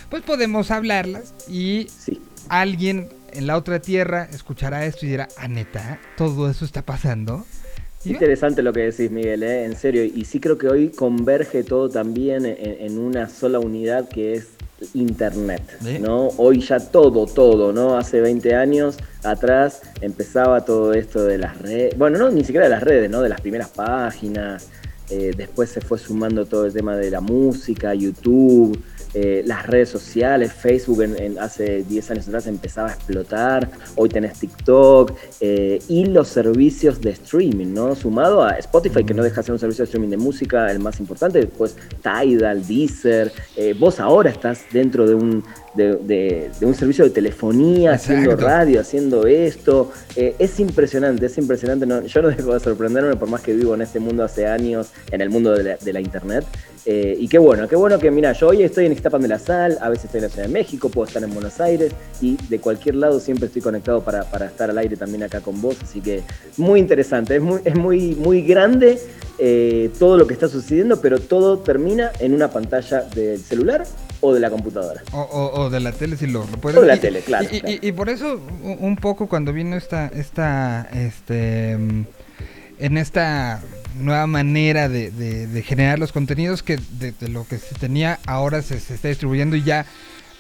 pues 0.10 0.22
podemos 0.24 0.72
hablarlas 0.72 1.34
y 1.50 1.88
Sí. 2.06 2.22
alguien 2.48 3.10
en 3.34 3.48
la 3.48 3.58
otra 3.58 3.82
tierra 3.82 4.30
escuchará 4.32 4.86
esto 4.86 5.06
y 5.06 5.10
dirá, 5.10 5.28
ah, 5.38 5.50
neta, 5.50 6.00
todo 6.16 6.50
eso 6.50 6.64
está 6.64 6.84
pasando. 6.84 7.46
Interesante 8.14 8.62
lo 8.62 8.72
que 8.74 8.82
decís, 8.82 9.10
Miguel, 9.12 9.44
¿eh? 9.44 9.66
en 9.66 9.76
serio. 9.76 10.04
Y 10.04 10.26
sí 10.26 10.40
creo 10.40 10.58
que 10.58 10.68
hoy 10.68 10.90
converge 10.90 11.64
todo 11.64 11.90
también 11.90 12.46
en, 12.46 12.58
en 12.60 12.98
una 13.00 13.30
sola 13.30 13.60
unidad 13.60 14.08
que 14.10 14.34
es 14.34 14.48
Internet, 14.94 15.62
Sí. 15.82 16.00
¿no? 16.00 16.28
Hoy 16.38 16.60
ya 16.60 16.80
todo, 16.80 17.26
todo, 17.26 17.72
¿no? 17.72 17.98
Hace 17.98 18.20
20 18.22 18.56
años 18.56 18.98
atrás 19.24 19.82
empezaba 20.02 20.66
todo 20.66 20.94
esto 20.94 21.24
de 21.24 21.38
las 21.38 21.58
redes, 21.62 21.98
bueno, 21.98 22.18
no, 22.18 22.30
ni 22.30 22.44
siquiera 22.44 22.66
de 22.66 22.72
las 22.72 22.84
redes, 22.84 23.10
¿no? 23.10 23.22
De 23.22 23.30
las 23.30 23.40
primeras 23.42 23.70
páginas, 23.70 24.68
eh, 25.10 25.32
después 25.36 25.70
se 25.70 25.82
fue 25.82 25.98
sumando 25.98 26.46
todo 26.46 26.66
el 26.66 26.74
tema 26.74 26.98
de 26.98 27.10
la 27.10 27.22
música, 27.22 27.94
YouTube, 27.94 28.78
eh, 29.16 29.42
las 29.46 29.66
redes 29.66 29.90
sociales, 29.90 30.54
Facebook 30.54 31.02
en, 31.02 31.20
en- 31.20 31.40
hace 31.40 31.84
10 31.84 32.12
años 32.12 32.28
atrás 32.28 32.46
empezaba 32.48 32.90
a 32.90 32.94
explotar, 32.94 33.70
hoy 33.96 34.10
tenés 34.10 34.38
TikTok 34.40 35.14
eh, 35.42 35.80
y 35.88 36.06
los 36.06 36.28
servicios 36.28 37.00
de 37.02 37.12
streaming, 37.12 37.74
¿no? 37.74 37.96
Sumado 37.96 38.44
a 38.44 38.52
Spotify, 38.60 39.04
que 39.04 39.14
no 39.14 39.24
deja 39.24 39.38
de 39.38 39.44
ser 39.46 39.54
un 39.54 39.60
servicio 39.60 39.84
de 39.84 39.88
streaming 39.88 40.10
de 40.10 40.18
música, 40.18 40.70
el 40.72 40.80
más 40.80 41.00
importante, 41.00 41.40
después 41.40 41.76
Tidal, 42.04 42.68
Deezer, 42.68 43.32
eh, 43.56 43.74
vos 43.80 44.00
ahora 44.00 44.30
estás 44.30 44.66
dentro 44.72 45.08
de 45.08 45.16
un, 45.16 45.44
de, 45.76 45.96
de- 45.98 46.52
de 46.60 46.66
un 46.66 46.74
servicio 46.76 47.04
de 47.04 47.10
telefonía, 47.12 47.94
haciendo 47.94 48.36
radio, 48.36 48.80
haciendo 48.82 49.28
esto, 49.28 49.92
eh, 50.16 50.36
es 50.40 50.60
impresionante, 50.60 51.26
es 51.26 51.38
impresionante, 51.38 51.86
no- 51.86 52.04
yo 52.06 52.22
no 52.22 52.30
dejo 52.30 52.54
de 52.54 52.60
sorprenderme 52.60 53.16
por 53.16 53.30
más 53.30 53.42
que 53.42 53.54
vivo 53.54 53.74
en 53.76 53.82
este 53.82 54.00
mundo 54.00 54.24
hace 54.24 54.48
años, 54.48 54.88
en 55.12 55.22
el 55.22 55.30
mundo 55.30 55.52
de 55.52 55.64
la, 55.64 55.78
de 55.78 55.94
la 55.94 56.00
internet, 56.02 56.46
eh, 56.88 57.16
y 57.20 57.28
qué 57.28 57.40
bueno, 57.40 57.68
qué 57.68 57.76
bueno 57.76 57.98
que, 57.98 58.12
mira, 58.12 58.32
yo 58.34 58.50
hoy 58.50 58.62
estoy 58.62 58.86
en 58.86 58.92
Ixtapan 58.92 59.22
de 59.22 59.28
la 59.28 59.40
Sal, 59.40 59.78
a 59.82 59.90
veces 59.90 60.06
estoy 60.06 60.20
en 60.20 60.24
la 60.26 60.30
Ciudad 60.30 60.48
de 60.48 60.54
México, 60.54 60.90
puedo 60.90 61.08
estar 61.08 61.24
en 61.24 61.34
Buenos 61.34 61.60
Aires 61.60 61.92
y 62.22 62.38
de 62.48 62.60
cualquier 62.60 62.96
lado 62.96 63.20
siempre 63.20 63.48
estoy 63.48 63.62
conectado 63.64 64.02
para, 64.04 64.24
para 64.26 64.46
estar 64.46 64.70
al 64.70 64.78
aire 64.78 64.96
también 64.96 65.24
acá 65.24 65.42
con 65.42 65.62
vos, 65.62 65.78
así 65.82 66.00
que 66.00 66.22
muy 66.58 66.80
interesante, 66.80 67.36
es 67.38 67.42
muy, 67.42 67.60
es 67.66 67.76
muy, 67.76 68.14
muy 68.16 68.42
grande 68.44 69.00
eh, 69.40 69.90
todo 70.00 70.16
lo 70.18 70.28
que 70.28 70.34
está 70.36 70.48
sucediendo, 70.48 71.02
pero 71.02 71.20
todo 71.20 71.58
termina 71.58 72.12
en 72.20 72.34
una 72.34 72.50
pantalla 72.52 73.02
del 73.02 73.40
celular 73.40 73.84
o 74.22 74.34
de 74.34 74.40
la 74.40 74.50
computadora. 74.50 75.02
O, 75.12 75.20
o- 75.22 75.62
o 75.62 75.70
de 75.70 75.80
la 75.80 75.92
tele 75.92 76.18
si 76.18 76.28
lo, 76.28 76.40
lo 76.46 76.58
puedes 76.60 76.78
O 76.78 76.82
de 76.82 76.88
la 76.88 76.96
y- 76.96 77.00
tele, 77.00 77.22
claro, 77.22 77.48
Y, 77.52 77.58
y- 77.58 77.60
claro. 77.62 77.76
y 77.82 77.92
por 77.92 78.10
eso 78.10 78.40
un 78.64 78.96
poco 78.96 79.28
cuando 79.28 79.54
vino 79.54 79.76
esta, 79.76 80.08
esta, 80.08 80.88
este, 80.94 81.78
mm, 81.78 82.06
en 82.80 82.98
esta 82.98 83.62
nueva 84.00 84.28
manera 84.28 84.90
de, 84.90 85.12
de- 85.12 85.48
de 85.48 85.62
generar 85.62 86.00
los 86.00 86.12
contenidos 86.12 86.64
que 86.64 86.78
de, 87.00 87.14
de 87.14 87.30
lo 87.30 87.48
que 87.48 87.58
se 87.58 87.76
tenía 87.76 88.20
ahora 88.26 88.62
se, 88.62 88.80
se 88.80 88.96
está 88.96 89.08
distribuyendo 89.08 89.56
y 89.56 89.64
ya 89.64 89.86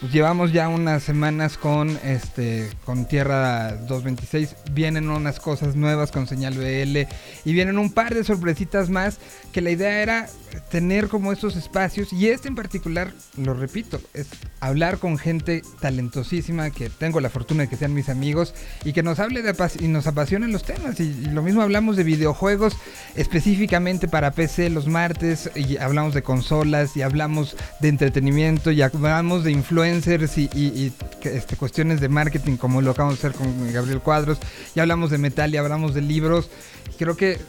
pues 0.01 0.11
llevamos 0.11 0.51
ya 0.51 0.67
unas 0.67 1.03
semanas 1.03 1.57
con 1.57 1.97
este 2.03 2.69
con 2.83 3.05
Tierra 3.05 3.77
226, 3.87 4.53
vienen 4.73 5.09
unas 5.09 5.39
cosas 5.39 5.77
nuevas 5.77 6.11
con 6.11 6.27
señal 6.27 6.55
BL 6.55 7.07
y 7.45 7.53
vienen 7.53 7.77
un 7.79 7.89
par 7.93 8.13
de 8.13 8.25
sorpresitas 8.25 8.89
más 8.89 9.19
que 9.53 9.61
la 9.61 9.71
idea 9.71 10.01
era 10.01 10.27
tener 10.69 11.07
como 11.07 11.31
estos 11.31 11.55
espacios 11.55 12.11
y 12.13 12.29
este 12.29 12.47
en 12.47 12.55
particular, 12.55 13.13
lo 13.37 13.53
repito, 13.53 13.99
es 14.13 14.27
hablar 14.59 14.97
con 14.97 15.17
gente 15.17 15.61
talentosísima 15.79 16.69
que 16.69 16.89
tengo 16.89 17.19
la 17.19 17.29
fortuna 17.29 17.63
de 17.63 17.69
que 17.69 17.77
sean 17.77 17.93
mis 17.93 18.09
amigos 18.09 18.53
y 18.83 18.93
que 18.93 19.03
nos 19.03 19.19
hable 19.19 19.41
de 19.41 19.55
y 19.79 19.87
nos 19.87 20.07
apasionen 20.07 20.51
los 20.51 20.63
temas 20.63 20.99
y, 20.99 21.13
lo 21.25 21.41
mismo 21.41 21.61
hablamos 21.61 21.95
de 21.95 22.03
videojuegos 22.03 22.75
específicamente 23.15 24.07
para 24.07 24.31
PC 24.31 24.69
los 24.69 24.87
martes 24.87 25.49
y 25.55 25.77
hablamos 25.77 26.13
de 26.13 26.23
consolas 26.23 26.95
y 26.97 27.01
hablamos 27.01 27.55
de 27.79 27.87
entretenimiento 27.87 28.71
y 28.71 28.81
hablamos 28.81 29.43
de 29.43 29.51
influencers 29.51 30.37
y, 30.37 30.93
este, 31.23 31.55
cuestiones 31.55 32.01
de 32.01 32.09
marketing 32.09 32.57
como 32.57 32.81
lo 32.81 32.91
acabamos 32.91 33.21
de 33.21 33.27
hacer 33.27 33.37
con 33.37 33.73
Gabriel 33.73 34.01
Cuadros 34.01 34.39
y 34.75 34.79
hablamos 34.79 35.11
de 35.11 35.17
metal 35.17 35.53
y 35.53 35.57
hablamos 35.57 35.93
de 35.93 36.01
libros. 36.01 36.49
Creo 36.97 37.17
que 37.17 37.39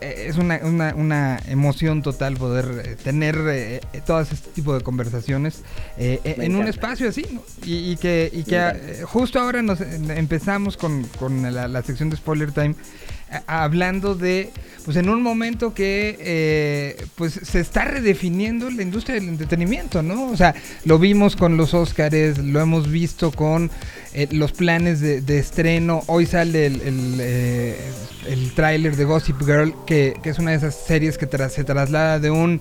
es 0.00 0.36
una, 0.36 0.60
una, 0.94 1.38
emoción 1.48 2.02
total 2.02 2.36
poder 2.36 2.82
eh, 2.84 2.96
tener 3.02 3.36
eh, 3.48 3.80
todas 4.06 4.32
este 4.32 4.50
tipo 4.50 4.74
de 4.74 4.82
conversaciones 4.82 5.62
en 5.96 6.56
un 6.56 6.66
espacio 6.66 7.08
así, 7.08 7.24
y, 7.64 7.96
que, 7.96 8.30
y 8.32 8.44
que 8.44 9.02
justo 9.04 9.38
ahora 9.38 9.62
nos 9.62 9.80
empezamos 9.80 10.76
con, 10.76 11.04
con 11.18 11.42
la, 11.54 11.68
la, 11.68 11.82
sección 11.82 12.10
de 12.10 12.16
Spoiler 12.16 12.52
Time 12.52 12.74
hablando 13.46 14.14
de, 14.14 14.50
pues 14.84 14.96
en 14.96 15.08
un 15.08 15.22
momento 15.22 15.74
que 15.74 16.16
eh, 16.20 17.06
pues 17.14 17.40
se 17.42 17.60
está 17.60 17.84
redefiniendo 17.84 18.70
la 18.70 18.82
industria 18.82 19.16
del 19.16 19.28
entretenimiento, 19.28 20.02
¿no? 20.02 20.30
O 20.30 20.36
sea, 20.36 20.54
lo 20.84 20.98
vimos 20.98 21.36
con 21.36 21.56
los 21.56 21.74
Oscars, 21.74 22.38
lo 22.38 22.60
hemos 22.60 22.90
visto 22.90 23.32
con 23.32 23.70
eh, 24.12 24.28
los 24.30 24.52
planes 24.52 25.00
de, 25.00 25.38
estreno. 25.38 26.02
Hoy 26.06 26.26
sale 26.26 26.66
el, 26.66 26.80
el, 26.80 27.16
eh, 27.20 28.50
tráiler 28.54 28.96
de 28.96 29.04
Gossip 29.04 29.40
Girl, 29.40 29.74
que, 29.86 30.14
es 30.22 30.38
una 30.38 30.52
de 30.52 30.58
esas 30.58 30.74
series 30.74 31.18
que 31.18 31.26
se 31.48 31.64
traslada 31.64 32.18
de 32.18 32.30
un 32.30 32.60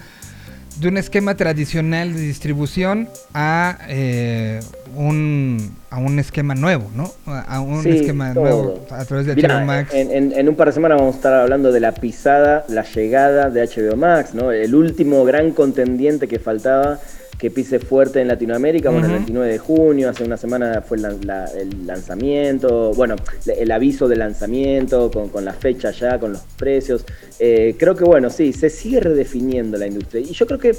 de 0.80 0.88
un 0.88 0.98
esquema 0.98 1.36
tradicional 1.36 2.14
de 2.14 2.22
distribución 2.22 3.10
a 3.34 3.78
eh, 3.88 4.60
un 4.96 5.76
a 5.90 6.00
un 6.00 6.18
esquema 6.18 6.56
nuevo, 6.56 6.90
¿no? 6.96 7.12
A 7.26 7.60
un 7.62 7.86
esquema 7.86 8.34
nuevo 8.34 8.84
a 8.90 9.06
través 9.06 9.28
de 9.28 9.36
HBO 9.36 9.66
Max. 9.66 9.94
En, 9.94 10.32
en, 10.32 10.50
un 10.50 10.56
par 10.56 10.68
de 10.68 10.74
semanas 10.74 10.98
vamos 10.98 11.14
a 11.14 11.18
estar 11.18 11.34
hablando 11.36 11.72
de 11.72 11.80
la 11.80 11.92
pisada, 11.94 12.66
la 12.68 12.84
llegada 12.84 13.52
de 13.52 13.64
HBO 13.68 13.96
Max, 13.96 14.34
¿no? 14.34 14.52
El 14.52 14.74
último 14.74 15.24
gran 15.24 15.52
contendiente 15.52 16.28
que 16.28 16.40
faltaba 16.40 17.00
que 17.44 17.52
pise 17.52 17.78
fuerte 17.78 18.22
en 18.22 18.30
Latinoamérica. 18.30 18.90
Bueno, 18.90 19.08
el 19.08 19.14
29 19.16 19.52
de 19.52 19.58
junio, 19.58 20.10
hace 20.10 20.24
una 20.24 20.38
semana 20.38 20.82
fue 20.82 20.96
el 20.96 21.86
lanzamiento, 21.86 22.94
bueno, 22.94 23.18
el 23.46 23.70
aviso 23.70 24.08
de 24.08 24.16
lanzamiento 24.16 25.12
con, 25.12 25.44
la 25.44 25.52
fecha 25.52 25.92
ya, 25.92 26.18
con 26.20 26.32
los 26.32 26.42
precios. 26.58 27.04
Eh, 27.40 27.76
creo 27.78 27.98
que, 27.98 28.06
bueno, 28.06 28.30
sí, 28.30 28.54
se 28.54 28.70
sigue 28.70 29.02
redefiniendo 29.02 29.78
la 29.78 29.88
industria. 29.88 30.22
Y 30.22 30.32
yo 30.32 30.48
creo 30.48 30.58
que 30.58 30.74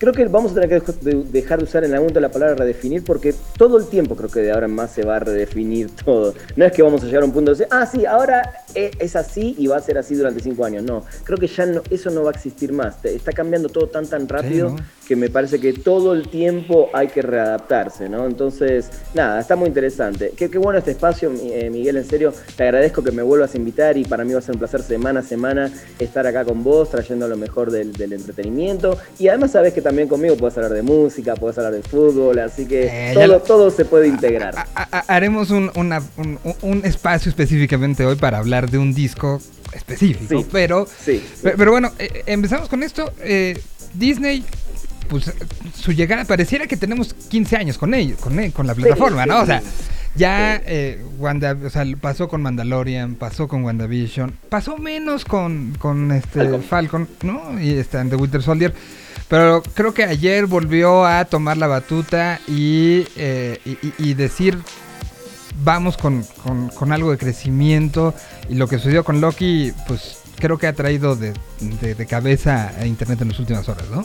creo 0.00 0.14
que 0.14 0.24
vamos 0.24 0.52
a 0.52 0.54
tener 0.54 0.82
que 0.82 1.14
dejar 1.30 1.58
de 1.58 1.64
usar 1.64 1.84
en 1.84 1.92
algún 1.92 2.06
momento 2.06 2.20
la 2.20 2.30
palabra 2.30 2.54
redefinir 2.54 3.04
porque 3.04 3.34
todo 3.58 3.76
el 3.76 3.86
tiempo 3.86 4.16
creo 4.16 4.30
que 4.30 4.40
de 4.40 4.50
ahora 4.50 4.64
en 4.64 4.74
más 4.74 4.92
se 4.92 5.04
va 5.04 5.16
a 5.16 5.18
redefinir 5.20 5.90
todo. 6.04 6.34
No 6.56 6.64
es 6.64 6.72
que 6.72 6.82
vamos 6.82 7.02
a 7.02 7.06
llegar 7.06 7.22
a 7.22 7.26
un 7.26 7.32
punto 7.32 7.50
de 7.50 7.58
decir, 7.58 7.68
ah, 7.70 7.84
sí, 7.84 8.06
ahora 8.06 8.64
e, 8.74 8.90
es 8.98 9.14
así 9.14 9.54
y 9.58 9.66
va 9.66 9.76
a 9.76 9.80
ser 9.80 9.98
así 9.98 10.14
durante 10.14 10.40
cinco 10.40 10.64
años. 10.64 10.82
No, 10.84 11.04
creo 11.22 11.36
que 11.36 11.46
ya 11.46 11.66
no, 11.66 11.82
eso 11.90 12.10
no 12.10 12.22
va 12.22 12.30
a 12.30 12.32
existir 12.32 12.72
más. 12.72 13.04
Está 13.04 13.32
cambiando 13.32 13.68
todo 13.68 13.88
tan, 13.88 14.06
tan 14.06 14.26
rápido 14.26 14.74
que 15.10 15.16
me 15.16 15.28
parece 15.28 15.58
que 15.58 15.72
todo 15.72 16.12
el 16.12 16.28
tiempo 16.28 16.88
hay 16.92 17.08
que 17.08 17.20
readaptarse, 17.20 18.08
¿no? 18.08 18.26
Entonces, 18.26 18.88
nada, 19.12 19.40
está 19.40 19.56
muy 19.56 19.66
interesante. 19.66 20.32
Qué, 20.36 20.48
qué 20.48 20.56
bueno 20.56 20.78
este 20.78 20.92
espacio, 20.92 21.32
eh, 21.42 21.68
Miguel, 21.68 21.96
en 21.96 22.04
serio, 22.04 22.32
te 22.56 22.62
agradezco 22.62 23.02
que 23.02 23.10
me 23.10 23.20
vuelvas 23.22 23.52
a 23.54 23.56
invitar 23.56 23.96
y 23.96 24.04
para 24.04 24.24
mí 24.24 24.32
va 24.32 24.38
a 24.38 24.42
ser 24.42 24.54
un 24.54 24.60
placer 24.60 24.82
semana 24.82 25.18
a 25.18 25.22
semana 25.24 25.72
estar 25.98 26.24
acá 26.28 26.44
con 26.44 26.62
vos, 26.62 26.90
trayendo 26.90 27.26
lo 27.26 27.36
mejor 27.36 27.72
del, 27.72 27.90
entretenimiento. 28.00 28.96
Y 29.18 29.26
además 29.26 29.50
sabes 29.50 29.74
que 29.74 29.82
también 29.82 29.89
conmigo 30.08 30.36
puedes 30.36 30.56
hablar 30.56 30.72
de 30.72 30.82
música, 30.82 31.34
puedes 31.34 31.56
hablar 31.58 31.72
de 31.72 31.82
fútbol, 31.82 32.38
así 32.38 32.66
que 32.66 33.10
eh, 33.10 33.14
todo, 33.14 33.40
todo 33.40 33.70
se 33.70 33.84
puede 33.84 34.08
integrar. 34.08 34.54
haremos 35.06 35.50
un, 35.50 35.70
un 35.74 36.84
espacio 36.84 37.30
específicamente 37.30 38.04
hoy 38.04 38.16
para 38.16 38.38
hablar 38.38 38.70
de 38.70 38.78
un 38.78 38.94
disco 38.94 39.40
específico, 39.72 40.44
pero, 40.50 40.86
pero, 41.42 41.70
bueno, 41.70 41.92
eh, 41.98 42.22
empezamos 42.26 42.68
con 42.68 42.82
esto. 42.82 43.12
Disney 43.94 44.44
pues 45.08 45.32
su 45.74 45.92
llegada 45.92 46.24
pareciera 46.24 46.68
que 46.68 46.76
tenemos 46.76 47.14
15 47.14 47.56
años 47.56 47.78
con 47.78 47.92
ellos, 47.94 48.18
con, 48.20 48.50
con 48.52 48.66
la 48.66 48.74
plataforma, 48.76 49.26
¿no? 49.26 49.40
O 49.40 49.46
sea, 49.46 49.60
ya 50.16 50.60
eh, 50.66 51.02
Wanda, 51.18 51.56
o 51.64 51.70
sea, 51.70 51.84
pasó 52.00 52.28
con 52.28 52.42
Mandalorian, 52.42 53.14
pasó 53.14 53.46
con 53.46 53.64
WandaVision, 53.64 54.32
pasó 54.48 54.76
menos 54.76 55.24
con, 55.24 55.76
con 55.78 56.10
este 56.10 56.58
Falcon. 56.58 57.08
¿no? 57.22 57.60
Y 57.60 57.70
está 57.74 58.00
en 58.00 58.10
The 58.10 58.16
Winter 58.16 58.42
Soldier. 58.42 58.74
Pero 59.30 59.62
creo 59.74 59.94
que 59.94 60.02
ayer 60.02 60.46
volvió 60.46 61.06
a 61.06 61.24
tomar 61.24 61.56
la 61.56 61.68
batuta 61.68 62.40
y, 62.48 63.06
eh, 63.14 63.60
y, 63.96 64.14
decir 64.14 64.58
vamos 65.62 65.96
con, 65.96 66.24
con, 66.74 66.92
algo 66.92 67.12
de 67.12 67.16
crecimiento. 67.16 68.12
Y 68.48 68.56
lo 68.56 68.66
que 68.66 68.78
sucedió 68.78 69.04
con 69.04 69.20
Loki, 69.20 69.72
pues 69.86 70.18
creo 70.34 70.58
que 70.58 70.66
ha 70.66 70.72
traído 70.72 71.14
de, 71.14 71.32
de, 71.60 71.94
de 71.94 72.06
cabeza 72.06 72.72
a 72.76 72.86
Internet 72.86 73.22
en 73.22 73.28
las 73.28 73.38
últimas 73.38 73.68
horas, 73.68 73.88
¿no? 73.88 74.04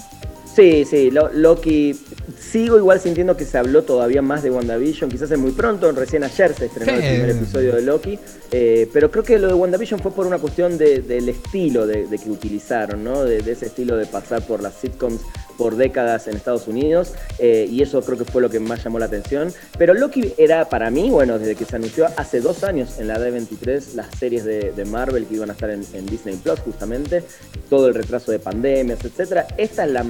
Sí, 0.55 0.85
sí, 0.85 1.11
Loki. 1.11 1.99
Sigo 2.39 2.77
igual 2.77 2.99
sintiendo 2.99 3.35
que 3.35 3.45
se 3.45 3.57
habló 3.57 3.83
todavía 3.83 4.21
más 4.21 4.41
de 4.43 4.49
WandaVision, 4.49 5.09
quizás 5.09 5.29
es 5.31 5.37
muy 5.37 5.51
pronto, 5.51 5.91
recién 5.91 6.23
ayer 6.23 6.53
se 6.53 6.65
estrenó 6.65 6.93
el 6.93 6.99
primer 6.99 7.29
episodio 7.29 7.75
de 7.75 7.81
Loki, 7.81 8.19
eh, 8.51 8.89
pero 8.91 9.11
creo 9.11 9.23
que 9.23 9.37
lo 9.37 9.47
de 9.47 9.53
WandaVision 9.53 9.99
fue 9.99 10.11
por 10.11 10.25
una 10.25 10.37
cuestión 10.37 10.77
del 10.77 11.29
estilo 11.29 11.85
de, 11.85 12.07
que 12.07 12.29
utilizaron, 12.29 13.03
¿no? 13.03 13.23
De, 13.23 13.39
ese 13.39 13.67
estilo 13.67 13.95
de 13.97 14.05
pasar 14.05 14.41
por 14.45 14.61
las 14.61 14.75
sitcoms 14.75 15.21
por 15.57 15.75
décadas 15.75 16.27
en 16.27 16.35
Estados 16.35 16.67
Unidos, 16.67 17.13
eh, 17.39 17.67
y 17.69 17.81
eso 17.81 18.01
creo 18.01 18.17
que 18.17 18.25
fue 18.25 18.41
lo 18.41 18.49
que 18.49 18.59
más 18.59 18.83
llamó 18.83 18.99
la 18.99 19.05
atención. 19.05 19.53
Pero 19.77 19.93
Loki 19.93 20.33
era 20.37 20.67
para 20.67 20.89
mí, 20.89 21.09
bueno, 21.09 21.39
desde 21.39 21.55
que 21.55 21.65
se 21.65 21.75
anunció 21.75 22.07
hace 22.17 22.41
dos 22.41 22.63
años 22.63 22.99
en 22.99 23.07
la 23.07 23.17
D23 23.17 23.93
las 23.93 24.07
series 24.17 24.43
de, 24.43 24.85
Marvel 24.85 25.25
que 25.25 25.35
iban 25.35 25.49
a 25.49 25.53
estar 25.53 25.69
en, 25.69 25.83
en, 25.93 26.05
Disney 26.05 26.35
Plus, 26.35 26.59
justamente, 26.59 27.23
todo 27.69 27.87
el 27.87 27.95
retraso 27.95 28.31
de 28.31 28.39
pandemias, 28.39 29.03
etcétera. 29.03 29.47
Esta 29.57 29.85
es 29.85 29.91
la 29.91 30.05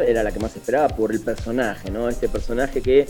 era 0.00 0.22
la 0.22 0.32
que 0.32 0.38
más 0.38 0.56
esperaba 0.56 0.88
por 0.88 1.12
el 1.12 1.20
personaje, 1.20 1.90
¿no? 1.90 2.08
Este 2.08 2.28
personaje 2.28 2.80
que 2.80 3.06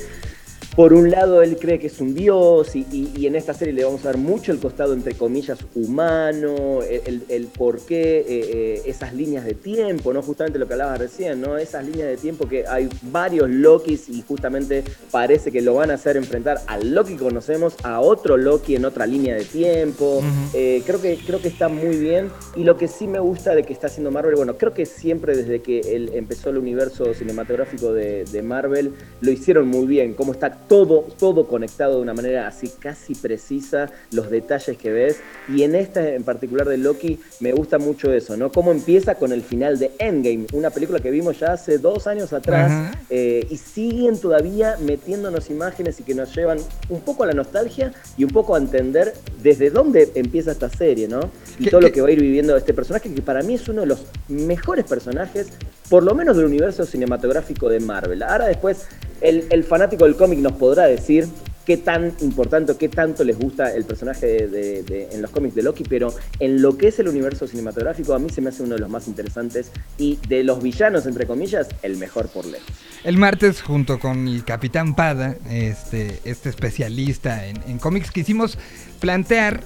por 0.77 0.93
un 0.93 1.11
lado 1.11 1.43
él 1.43 1.57
cree 1.59 1.79
que 1.79 1.89
es 1.89 2.01
un 2.01 2.14
dios 2.14 2.75
y, 2.77 3.27
en 3.27 3.37
esta 3.37 3.55
serie 3.55 3.75
le 3.75 3.85
vamos 3.85 4.03
a 4.03 4.09
dar 4.09 4.16
mucho 4.16 4.51
el 4.53 4.59
costado 4.59 4.93
entre 4.93 5.14
comillas 5.14 5.59
humano, 5.75 6.81
el, 6.83 7.47
por 7.47 7.81
qué, 7.81 8.21
eh, 8.21 8.25
eh, 8.29 8.83
esas 8.87 9.14
líneas 9.14 9.45
de 9.45 9.55
tiempo, 9.55 10.12
¿no? 10.12 10.23
Justamente 10.23 10.59
lo 10.59 10.66
que 10.66 10.75
hablabas 10.75 10.99
recién, 10.99 11.41
¿no? 11.41 11.59
Esas 11.59 11.85
líneas 11.85 12.09
de 12.09 12.16
tiempo 12.16 12.49
que 12.49 12.66
hay 12.66 12.89
varios 13.03 13.49
Lokis 13.51 14.09
y 14.09 14.23
justamente 14.23 14.85
parece 15.11 15.51
que 15.53 15.61
lo 15.61 15.75
van 15.75 15.91
a 15.91 15.95
hacer 15.95 16.16
enfrentar 16.16 16.61
al 16.66 16.95
Loki 16.95 17.14
que 17.14 17.25
conocemos 17.25 17.75
a 17.83 18.01
otro 18.01 18.37
Loki 18.37 18.77
en 18.77 18.85
otra 18.85 19.07
línea 19.07 19.35
de 19.35 19.45
tiempo. 19.45 20.23
Eh, 20.55 20.83
creo, 20.87 21.01
que, 21.01 21.18
creo 21.25 21.41
que 21.41 21.49
está 21.49 21.68
muy 21.68 21.97
bien 21.97 22.31
y 22.57 22.64
lo 22.64 22.77
que 22.77 22.89
sí 22.89 23.07
me 23.07 23.18
gusta 23.18 23.55
de 23.55 23.64
que 23.64 23.73
está 23.73 23.89
haciendo 23.89 24.11
Marvel, 24.11 24.37
bueno, 24.37 24.57
creo 24.57 24.75
que 24.75 24.87
siempre 24.87 25.37
desde 25.37 25.61
que 25.61 25.81
él 25.81 26.11
empezó 26.14 26.51
el 26.51 26.59
universo 26.59 27.12
cinematográfico 27.14 27.93
de, 27.93 28.25
de 28.25 28.43
Marvel 28.43 28.93
lo 29.21 29.31
hicieron 29.31 29.68
muy 29.68 29.87
bien, 29.87 30.14
cómo 30.14 30.33
está 30.33 30.51
todo, 30.71 31.05
todo 31.18 31.49
conectado 31.49 31.97
de 31.97 32.03
una 32.03 32.14
manera 32.14 32.47
así 32.47 32.71
casi 32.79 33.16
precisa, 33.16 33.91
los 34.12 34.31
detalles 34.31 34.79
que 34.79 34.93
ves. 34.93 35.18
Y 35.49 35.64
en 35.64 35.75
esta 35.75 36.14
en 36.14 36.23
particular 36.23 36.68
de 36.68 36.79
Loki 36.79 37.18
me 37.41 37.51
gusta 37.51 37.79
mucho 37.79 38.12
eso, 38.12 38.37
¿no? 38.37 38.53
Cómo 38.53 38.71
empieza 38.71 39.16
con 39.16 39.33
el 39.33 39.43
final 39.43 39.81
de 39.81 39.91
Endgame, 39.99 40.47
una 40.53 40.71
película 40.71 41.01
que 41.01 41.11
vimos 41.11 41.41
ya 41.41 41.55
hace 41.55 41.79
dos 41.79 42.07
años 42.07 42.33
atrás 42.33 42.95
eh, 43.11 43.45
y 43.51 43.57
siguen 43.57 44.21
todavía 44.21 44.77
metiéndonos 44.81 45.51
imágenes 45.51 45.99
y 45.99 46.05
que 46.05 46.14
nos 46.14 46.33
llevan 46.37 46.59
un 46.89 47.01
poco 47.01 47.25
a 47.25 47.27
la 47.27 47.33
nostalgia 47.33 47.93
y 48.16 48.23
un 48.23 48.31
poco 48.31 48.55
a 48.55 48.59
entender 48.59 49.12
desde 49.43 49.71
dónde 49.71 50.12
empieza 50.14 50.53
esta 50.53 50.68
serie, 50.68 51.09
¿no? 51.09 51.33
Y 51.59 51.68
todo 51.68 51.81
lo 51.81 51.91
que 51.91 52.01
va 52.01 52.07
a 52.07 52.12
ir 52.12 52.21
viviendo 52.21 52.57
este 52.57 52.75
personaje 52.75 53.12
que 53.12 53.23
para 53.23 53.43
mí 53.43 53.55
es 53.55 53.68
uno 53.68 53.81
de 53.81 53.89
los 53.89 54.07
mejores 54.29 54.85
personajes, 54.85 55.49
por 55.89 56.05
lo 56.05 56.14
menos 56.14 56.37
del 56.37 56.47
universo 56.47 56.87
cinematográfico 56.87 57.68
de 57.68 57.81
Marvel. 57.81 58.23
Ahora 58.23 58.47
después 58.47 58.87
el, 59.21 59.64
fanático 59.64 60.05
del 60.05 60.16
cómic 60.16 60.39
nos 60.39 60.53
podrá 60.61 60.85
decir 60.85 61.27
qué 61.65 61.77
tan 61.77 62.15
importante 62.21 62.73
o 62.73 62.79
qué 62.79 62.89
tanto 62.89 63.25
les 63.25 63.39
gusta 63.39 63.75
el 63.75 63.85
personaje 63.85 64.49
de, 64.49 65.09
en 65.13 65.23
los 65.23 65.31
cómics 65.31 65.55
de 65.55 65.63
Loki, 65.63 65.85
pero 65.85 66.13
en 66.39 66.61
lo 66.63 66.77
que 66.77 66.89
es 66.89 66.99
el 66.99 67.09
universo 67.09 67.47
cinematográfico 67.47 68.13
a 68.13 68.19
mí 68.19 68.29
se 68.29 68.41
me 68.41 68.51
hace 68.51 68.63
uno 68.63 68.75
de 68.75 68.81
los 68.81 68.91
más 68.91 69.09
interesantes 69.09 69.71
y 69.97 70.19
de 70.29 70.45
los 70.45 70.63
villanos, 70.63 71.07
entre 71.07 71.27
comillas, 71.27 71.69
el 71.83 71.97
mejor 71.97 72.29
por 72.29 72.45
lejos. 72.45 72.69
El 73.05 73.17
martes, 73.17 73.63
junto 73.63 73.99
con 73.99 74.29
el 74.29 74.45
Capitán 74.45 74.95
Pada, 74.95 75.37
este, 75.51 76.21
este 76.25 76.51
especialista 76.51 77.47
en, 77.47 77.57
en 77.67 77.79
cómics, 77.79 78.11
quisimos 78.11 78.59
plantear 79.01 79.63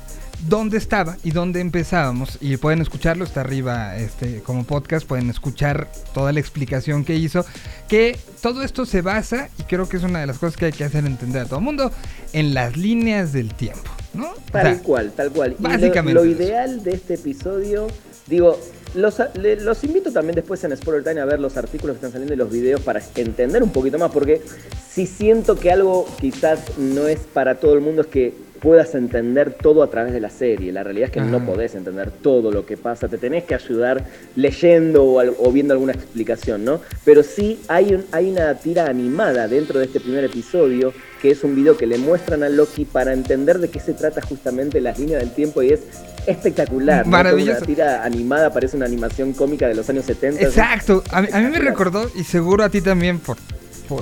dónde 0.49 0.78
estaba 0.78 1.16
y 1.24 1.30
dónde 1.30 1.61
empezábamos. 1.61 2.39
Y 2.41 2.57
pueden 2.57 2.80
escucharlo, 2.80 3.24
está 3.24 3.41
arriba 3.41 3.97
este, 3.97 4.41
como 4.43 4.64
podcast, 4.64 5.07
pueden 5.07 5.30
escuchar 5.30 5.89
toda 6.12 6.32
la 6.32 6.41
explicación 6.41 7.05
que 7.05 7.14
hizo. 7.14 7.45
Que 7.89 8.18
todo 8.43 8.62
esto 8.62 8.87
se 8.87 9.03
basa, 9.03 9.49
y 9.59 9.62
creo 9.64 9.89
que 9.89 9.97
es 9.97 10.03
una 10.03 10.20
de 10.20 10.26
las 10.26 10.39
cosas 10.39 10.57
que 10.57 10.66
hay 10.66 10.72
que 10.72 10.85
hacer 10.85 11.07
entender 11.07 11.43
a 11.43 11.47
todo 11.47 11.59
el 11.59 11.64
mundo, 11.64 11.91
en 12.32 12.55
las 12.55 12.76
líneas 12.76 13.32
del 13.32 13.55
tiempo, 13.55 13.91
¿no? 14.12 14.35
Tal 14.51 14.82
cual, 14.82 15.12
tal 15.12 15.30
cual. 15.30 15.57
Básicamente. 15.59 16.14
lo, 16.14 16.24
ideal 16.24 16.82
de 16.82 16.93
este 16.93 17.14
episodio, 17.14 17.87
digo, 18.26 18.59
los, 18.95 19.20
los, 19.35 19.85
invito 19.85 20.12
también 20.12 20.37
después 20.37 20.62
en 20.64 20.76
Spoiler 20.76 21.03
Time 21.03 21.20
a 21.20 21.24
ver 21.24 21.41
los 21.41 21.57
artículos 21.57 21.95
que 21.95 22.07
están 22.07 22.12
saliendo 22.12 22.35
y 22.35 22.37
los 22.37 22.51
videos 22.51 22.80
para 22.80 23.03
entender 23.16 23.62
un 23.62 23.70
poquito 23.70 23.99
más, 23.99 24.12
porque 24.12 24.43
si 24.89 25.07
siento 25.07 25.57
que 25.59 25.72
algo 25.72 26.07
quizás 26.20 26.78
no 26.78 27.09
es 27.09 27.18
para 27.20 27.57
todo 27.57 27.74
el 27.74 27.80
mundo, 27.80 28.03
es 28.03 28.09
que 28.09 28.44
puedas 28.65 28.95
entender 28.95 29.53
todo 29.53 29.83
a 29.83 29.91
través 29.91 30.15
de 30.15 30.21
la 30.21 30.31
serie. 30.31 30.73
La 30.73 30.83
realidad 30.83 31.09
es 31.09 31.12
que 31.12 31.21
no 31.21 31.45
podés 31.45 31.75
entender 31.75 32.11
todo 32.11 32.51
lo 32.51 32.65
que 32.65 32.79
pasa, 32.79 33.09
te 33.09 33.19
tenés 33.19 33.45
que 33.45 33.55
ayudar 33.55 34.07
leyendo 34.37 35.05
o, 35.05 35.53
viendo 35.53 35.75
alguna 35.75 35.93
explicación, 35.93 36.65
¿no? 36.65 36.81
Pero 37.05 37.23
sí 37.23 37.61
hay, 37.69 37.93
un, 37.93 38.07
hay 38.11 38.31
una 38.31 38.55
tira 38.55 38.87
animada 38.87 39.49
dentro 39.49 39.79
de 39.79 39.85
este 39.85 40.01
primer 40.01 40.25
episodio, 40.25 40.95
que 41.21 41.31
es 41.31 41.45
un 41.45 41.55
video 41.55 41.77
que 41.77 41.87
le 41.87 41.99
muestran 41.99 42.43
a 42.43 42.49
Loki 42.49 42.87
para 42.87 43.12
entender 43.12 43.59
de 43.59 43.69
qué 43.69 43.81
se 43.81 43.93
trata 43.93 44.23
justamente 44.23 44.81
la 44.81 44.93
línea 44.93 45.19
del 45.19 45.35
tiempo 45.35 45.62
y 45.62 45.75
es 45.75 45.83
espectacular. 46.27 47.07
Maravilloso. 47.07 47.59
Una 47.59 47.67
tira 47.67 48.03
animada, 48.03 48.51
parece 48.51 48.79
una 48.79 48.87
animación 48.87 49.35
cómica 49.35 49.69
de 49.69 49.75
los 49.75 49.91
años 49.91 50.07
70. 50.07 50.43
Exacto. 50.43 51.05
A 51.11 51.21
mí, 51.21 51.29
me 51.31 51.59
recordó, 51.59 52.11
y 52.15 52.25
seguro 52.25 52.65
a 52.65 52.71
ti 52.71 52.81
también 52.81 53.19
por, 53.19 53.37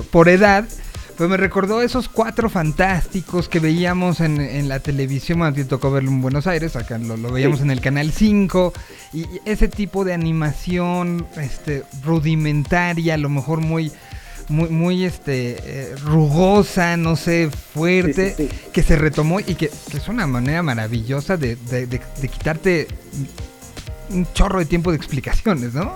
por 0.09 0.29
edad, 0.29 0.63
pues 1.17 1.29
me 1.29 1.37
recordó 1.37 1.81
esos 1.81 2.09
cuatro 2.09 2.49
fantásticos 2.49 3.47
que 3.47 3.59
veíamos 3.59 4.19
en, 4.19 4.67
la 4.67 4.79
televisión. 4.79 5.43
A 5.43 5.53
tocó 5.53 5.91
verlo 5.91 6.09
en 6.09 6.21
Buenos 6.21 6.47
Aires, 6.47 6.75
acá 6.75 6.97
lo, 6.97 7.17
veíamos 7.31 7.61
en 7.61 7.71
el 7.71 7.81
canal 7.81 8.11
5. 8.11 8.73
Y 9.13 9.25
ese 9.45 9.67
tipo 9.67 10.03
de 10.03 10.13
animación 10.13 11.27
este, 11.37 11.83
rudimentaria, 12.03 13.15
a 13.15 13.17
lo 13.17 13.29
mejor 13.29 13.61
muy. 13.61 13.91
Muy, 14.49 14.67
muy 14.67 15.05
este 15.05 15.55
eh, 15.63 15.95
rugosa, 16.03 16.97
no 16.97 17.15
sé, 17.15 17.49
fuerte, 17.49 18.49
que 18.73 18.83
se 18.83 18.97
retomó 18.97 19.39
y 19.39 19.55
que, 19.55 19.67
es 19.67 20.07
una 20.09 20.27
manera 20.27 20.61
maravillosa 20.61 21.37
de, 21.37 21.55
de 21.55 22.27
quitarte 22.27 22.89
un 24.09 24.27
chorro 24.33 24.59
de 24.59 24.65
tiempo 24.65 24.91
de 24.91 24.97
explicaciones, 24.97 25.73
¿no? 25.73 25.93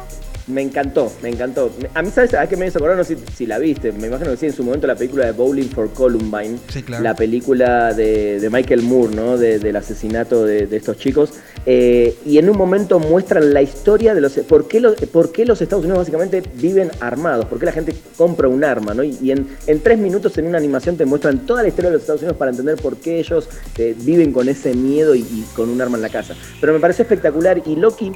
Me 0.48 0.62
encantó, 0.62 1.12
me 1.22 1.28
encantó. 1.28 1.70
A 1.94 2.02
mí, 2.02 2.10
¿sabes 2.10 2.34
a 2.34 2.48
qué 2.48 2.56
me 2.56 2.68
hizo 2.68 2.78
acordar? 2.78 2.96
No 2.96 3.04
sé 3.04 3.18
si, 3.36 3.46
la 3.46 3.60
viste. 3.60 3.92
Me 3.92 4.08
imagino 4.08 4.32
que 4.32 4.38
sí, 4.38 4.46
en 4.46 4.54
su 4.54 4.64
momento 4.64 4.88
la 4.88 4.96
película 4.96 5.26
de 5.26 5.34
Bowling 5.34 5.68
for 5.68 5.92
Columbine. 5.92 6.58
Sí, 6.70 6.84
claro. 6.84 7.04
La 7.04 7.16
película 7.16 7.94
de, 7.94 8.48
Michael 8.50 8.82
Moore, 8.84 9.14
¿no? 9.14 9.38
del 9.38 9.76
asesinato 9.76 10.46
de, 10.46 10.64
estos 10.72 10.98
chicos. 10.98 11.34
Eh, 11.66 12.16
y 12.26 12.38
en 12.38 12.50
un 12.50 12.58
momento 12.58 12.98
muestran 12.98 13.54
la 13.54 13.62
historia 13.62 14.16
de 14.16 14.22
los... 14.22 14.34
¿Por 14.40 14.70
qué 14.70 14.80
los, 14.80 14.96
por 14.96 15.34
qué 15.34 15.46
los 15.46 15.62
Estados 15.62 15.84
Unidos 15.84 16.00
básicamente 16.00 16.42
viven 16.56 16.92
armados? 17.02 17.46
¿Por 17.46 17.60
qué 17.60 17.66
la 17.66 17.74
gente 17.74 17.94
compra 18.16 18.48
un 18.48 18.64
arma, 18.64 18.94
¿no? 18.94 19.04
Y, 19.04 19.32
en, 19.32 19.48
tres 19.84 20.00
minutos 20.00 20.38
en 20.38 20.48
una 20.48 20.58
animación 20.58 20.96
te 20.96 21.06
muestran 21.06 21.46
toda 21.46 21.62
la 21.62 21.68
historia 21.68 21.90
de 21.90 21.96
los 21.96 22.04
Estados 22.04 22.22
Unidos 22.22 22.38
para 22.38 22.52
entender 22.52 22.78
por 22.78 22.96
qué 22.98 23.20
ellos 23.20 23.50
eh, 23.78 23.94
viven 23.98 24.32
con 24.32 24.48
ese 24.48 24.74
miedo 24.74 25.14
y, 25.14 25.20
y 25.20 25.46
con 25.56 25.70
un 25.70 25.82
arma 25.82 25.98
en 25.98 26.04
la 26.04 26.10
casa. 26.10 26.36
Pero 26.62 26.72
me 26.72 26.80
parece 26.80 27.02
espectacular 27.02 27.62
y 27.66 27.76
Loki 27.76 28.14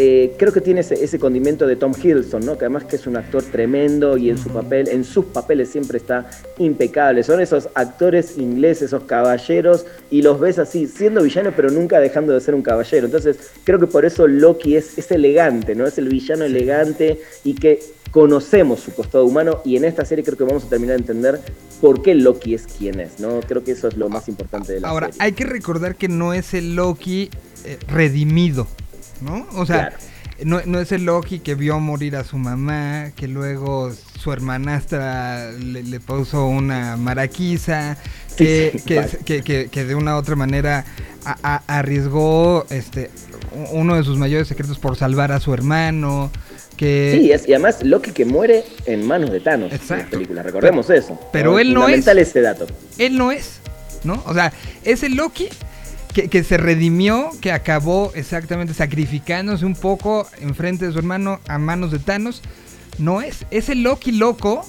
eh, 0.00 0.36
creo 0.38 0.52
que 0.52 0.60
tiene 0.60 0.82
ese, 0.82 1.18
condimento 1.18 1.66
de 1.66 1.74
Tom 1.74 1.92
Hiddleston, 1.92 2.46
¿no? 2.46 2.56
que 2.56 2.66
además 2.66 2.84
que 2.84 2.94
es 2.94 3.08
un 3.08 3.16
actor 3.16 3.42
tremendo 3.42 4.16
y 4.16 4.30
en 4.30 4.38
su 4.38 4.48
papel, 4.48 4.86
en 4.86 5.02
sus 5.02 5.24
papeles 5.24 5.70
siempre 5.70 5.98
está 5.98 6.30
impecable. 6.58 7.24
Son 7.24 7.40
esos 7.40 7.68
actores 7.74 8.38
ingleses, 8.38 8.84
esos 8.84 9.02
caballeros, 9.02 9.86
y 10.08 10.22
los 10.22 10.38
ves 10.38 10.60
así, 10.60 10.86
siendo 10.86 11.20
villano, 11.20 11.52
pero 11.56 11.68
nunca 11.70 11.98
dejando 11.98 12.32
de 12.32 12.40
ser 12.40 12.54
un 12.54 12.62
caballero. 12.62 13.06
Entonces, 13.06 13.50
creo 13.64 13.80
que 13.80 13.88
por 13.88 14.04
eso 14.04 14.28
Loki 14.28 14.76
es, 14.76 14.96
es 14.96 15.10
elegante, 15.10 15.74
¿no? 15.74 15.84
Es 15.84 15.98
el 15.98 16.08
villano 16.08 16.44
elegante 16.44 17.20
y 17.42 17.54
que 17.54 17.80
conocemos 18.12 18.78
su 18.78 18.94
costado 18.94 19.24
humano 19.24 19.62
y 19.64 19.76
en 19.76 19.84
esta 19.84 20.04
serie 20.04 20.22
creo 20.22 20.38
que 20.38 20.44
vamos 20.44 20.64
a 20.64 20.68
terminar 20.68 20.94
de 20.94 21.00
entender 21.00 21.40
por 21.80 22.02
qué 22.02 22.14
Loki 22.14 22.54
es 22.54 22.68
quien 22.68 23.00
es, 23.00 23.18
¿no? 23.18 23.40
Creo 23.40 23.64
que 23.64 23.72
eso 23.72 23.88
es 23.88 23.96
lo 23.96 24.08
más 24.08 24.28
importante 24.28 24.74
de 24.74 24.80
la 24.80 24.90
Ahora, 24.90 25.10
hay 25.18 25.32
que 25.32 25.44
recordar 25.44 25.96
que 25.96 26.06
no 26.06 26.34
es 26.34 26.54
el 26.54 26.76
Loki 26.76 27.30
eh, 27.64 27.78
redimido. 27.88 28.68
¿No? 29.20 29.46
O 29.52 29.66
sea, 29.66 29.92
no, 30.44 30.80
es 30.80 30.92
el 30.92 31.04
Loki 31.04 31.40
que 31.40 31.54
vio 31.54 31.80
morir 31.80 32.16
a 32.16 32.24
su 32.24 32.38
mamá, 32.38 33.10
que 33.16 33.26
luego 33.26 33.92
su 34.18 34.32
hermanastra 34.32 35.50
le, 35.52 36.00
puso 36.00 36.46
una 36.46 36.96
maraquiza, 36.96 37.96
que, 38.36 38.80
que, 38.84 39.84
de 39.84 39.94
una 39.94 40.14
u 40.14 40.18
otra 40.18 40.36
manera 40.36 40.84
arriesgó 41.66 42.66
este 42.70 43.10
uno 43.72 43.96
de 43.96 44.04
sus 44.04 44.18
mayores 44.18 44.46
secretos 44.46 44.78
por 44.78 44.96
salvar 44.96 45.32
a 45.32 45.40
su 45.40 45.52
hermano. 45.52 46.30
Que... 46.76 47.18
Sí, 47.18 47.48
y 47.48 47.52
además 47.52 47.82
Loki 47.82 48.12
que 48.12 48.24
muere 48.24 48.64
en 48.86 49.04
manos 49.04 49.32
de 49.32 49.40
Thanos 49.40 49.72
en 49.72 49.98
la 49.98 50.06
película, 50.06 50.42
recordemos 50.44 50.88
eso. 50.90 51.18
Pero 51.32 51.58
él 51.58 51.74
no 51.74 51.88
es. 51.88 52.06
ese 52.06 52.40
dato. 52.40 52.68
Él 52.98 53.18
no 53.18 53.32
es, 53.32 53.58
¿no? 54.04 54.22
O 54.26 54.34
sea, 54.34 54.52
ese 54.84 55.08
Loki 55.08 55.48
que, 56.12 56.44
se 56.44 56.56
redimió, 56.56 57.30
que 57.40 57.52
acabó 57.52 58.12
exactamente 58.14 58.74
sacrificándose 58.74 59.64
un 59.64 59.74
poco 59.74 60.26
en 60.40 60.54
frente 60.54 60.86
de 60.86 60.92
su 60.92 60.98
hermano 60.98 61.40
a 61.48 61.58
manos 61.58 61.92
de 61.92 61.98
Thanos, 61.98 62.42
no 62.98 63.22
es. 63.22 63.46
Es 63.50 63.68
el 63.68 63.82
Loki 63.82 64.12
loco 64.12 64.66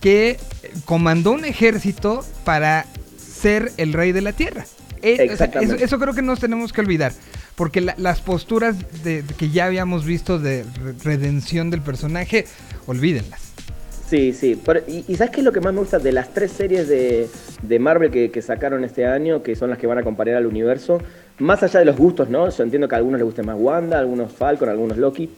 que 0.00 0.38
comandó 0.84 1.32
un 1.32 1.44
ejército 1.44 2.24
para 2.44 2.86
ser 3.16 3.72
el 3.76 3.92
rey 3.92 4.12
de 4.12 4.20
la 4.20 4.32
tierra. 4.32 4.66
E, 5.02 5.36
eso, 5.80 5.98
creo 5.98 6.14
que 6.14 6.22
nos 6.22 6.40
tenemos 6.40 6.72
que 6.72 6.80
olvidar. 6.80 7.12
Porque 7.54 7.80
las 7.80 8.20
posturas 8.20 8.76
de, 9.04 9.24
que 9.38 9.50
ya 9.50 9.66
habíamos 9.66 10.04
visto 10.04 10.38
de 10.38 10.64
redención 11.04 11.70
del 11.70 11.82
personaje, 11.82 12.46
olvídenlas. 12.86 13.53
Sí, 14.06 14.32
sí. 14.32 14.60
y, 14.86 15.16
¿sabes 15.16 15.30
qué 15.30 15.40
es 15.40 15.44
lo 15.44 15.52
que 15.52 15.60
más 15.60 15.72
me 15.72 15.80
gusta 15.80 15.98
de 15.98 16.12
las 16.12 16.28
tres 16.28 16.52
series 16.52 16.88
de, 16.88 17.78
Marvel 17.78 18.10
que, 18.10 18.42
sacaron 18.42 18.84
este 18.84 19.06
año, 19.06 19.42
que 19.42 19.56
son 19.56 19.70
las 19.70 19.78
que 19.78 19.86
van 19.86 19.98
a 19.98 20.02
acompañar 20.02 20.36
al 20.36 20.46
universo? 20.46 21.00
Más 21.38 21.62
allá 21.62 21.80
de 21.80 21.86
los 21.86 21.96
gustos, 21.96 22.28
¿no? 22.28 22.48
Yo 22.48 22.62
entiendo 22.62 22.86
que 22.86 22.94
a 22.94 22.98
algunos 22.98 23.18
les 23.18 23.24
guste 23.24 23.42
más 23.42 23.56
Wanda, 23.58 23.96
a 23.96 24.00
algunos 24.00 24.30
Falcon, 24.32 24.68
a 24.68 24.72
algunos 24.72 24.98
Loki 24.98 25.30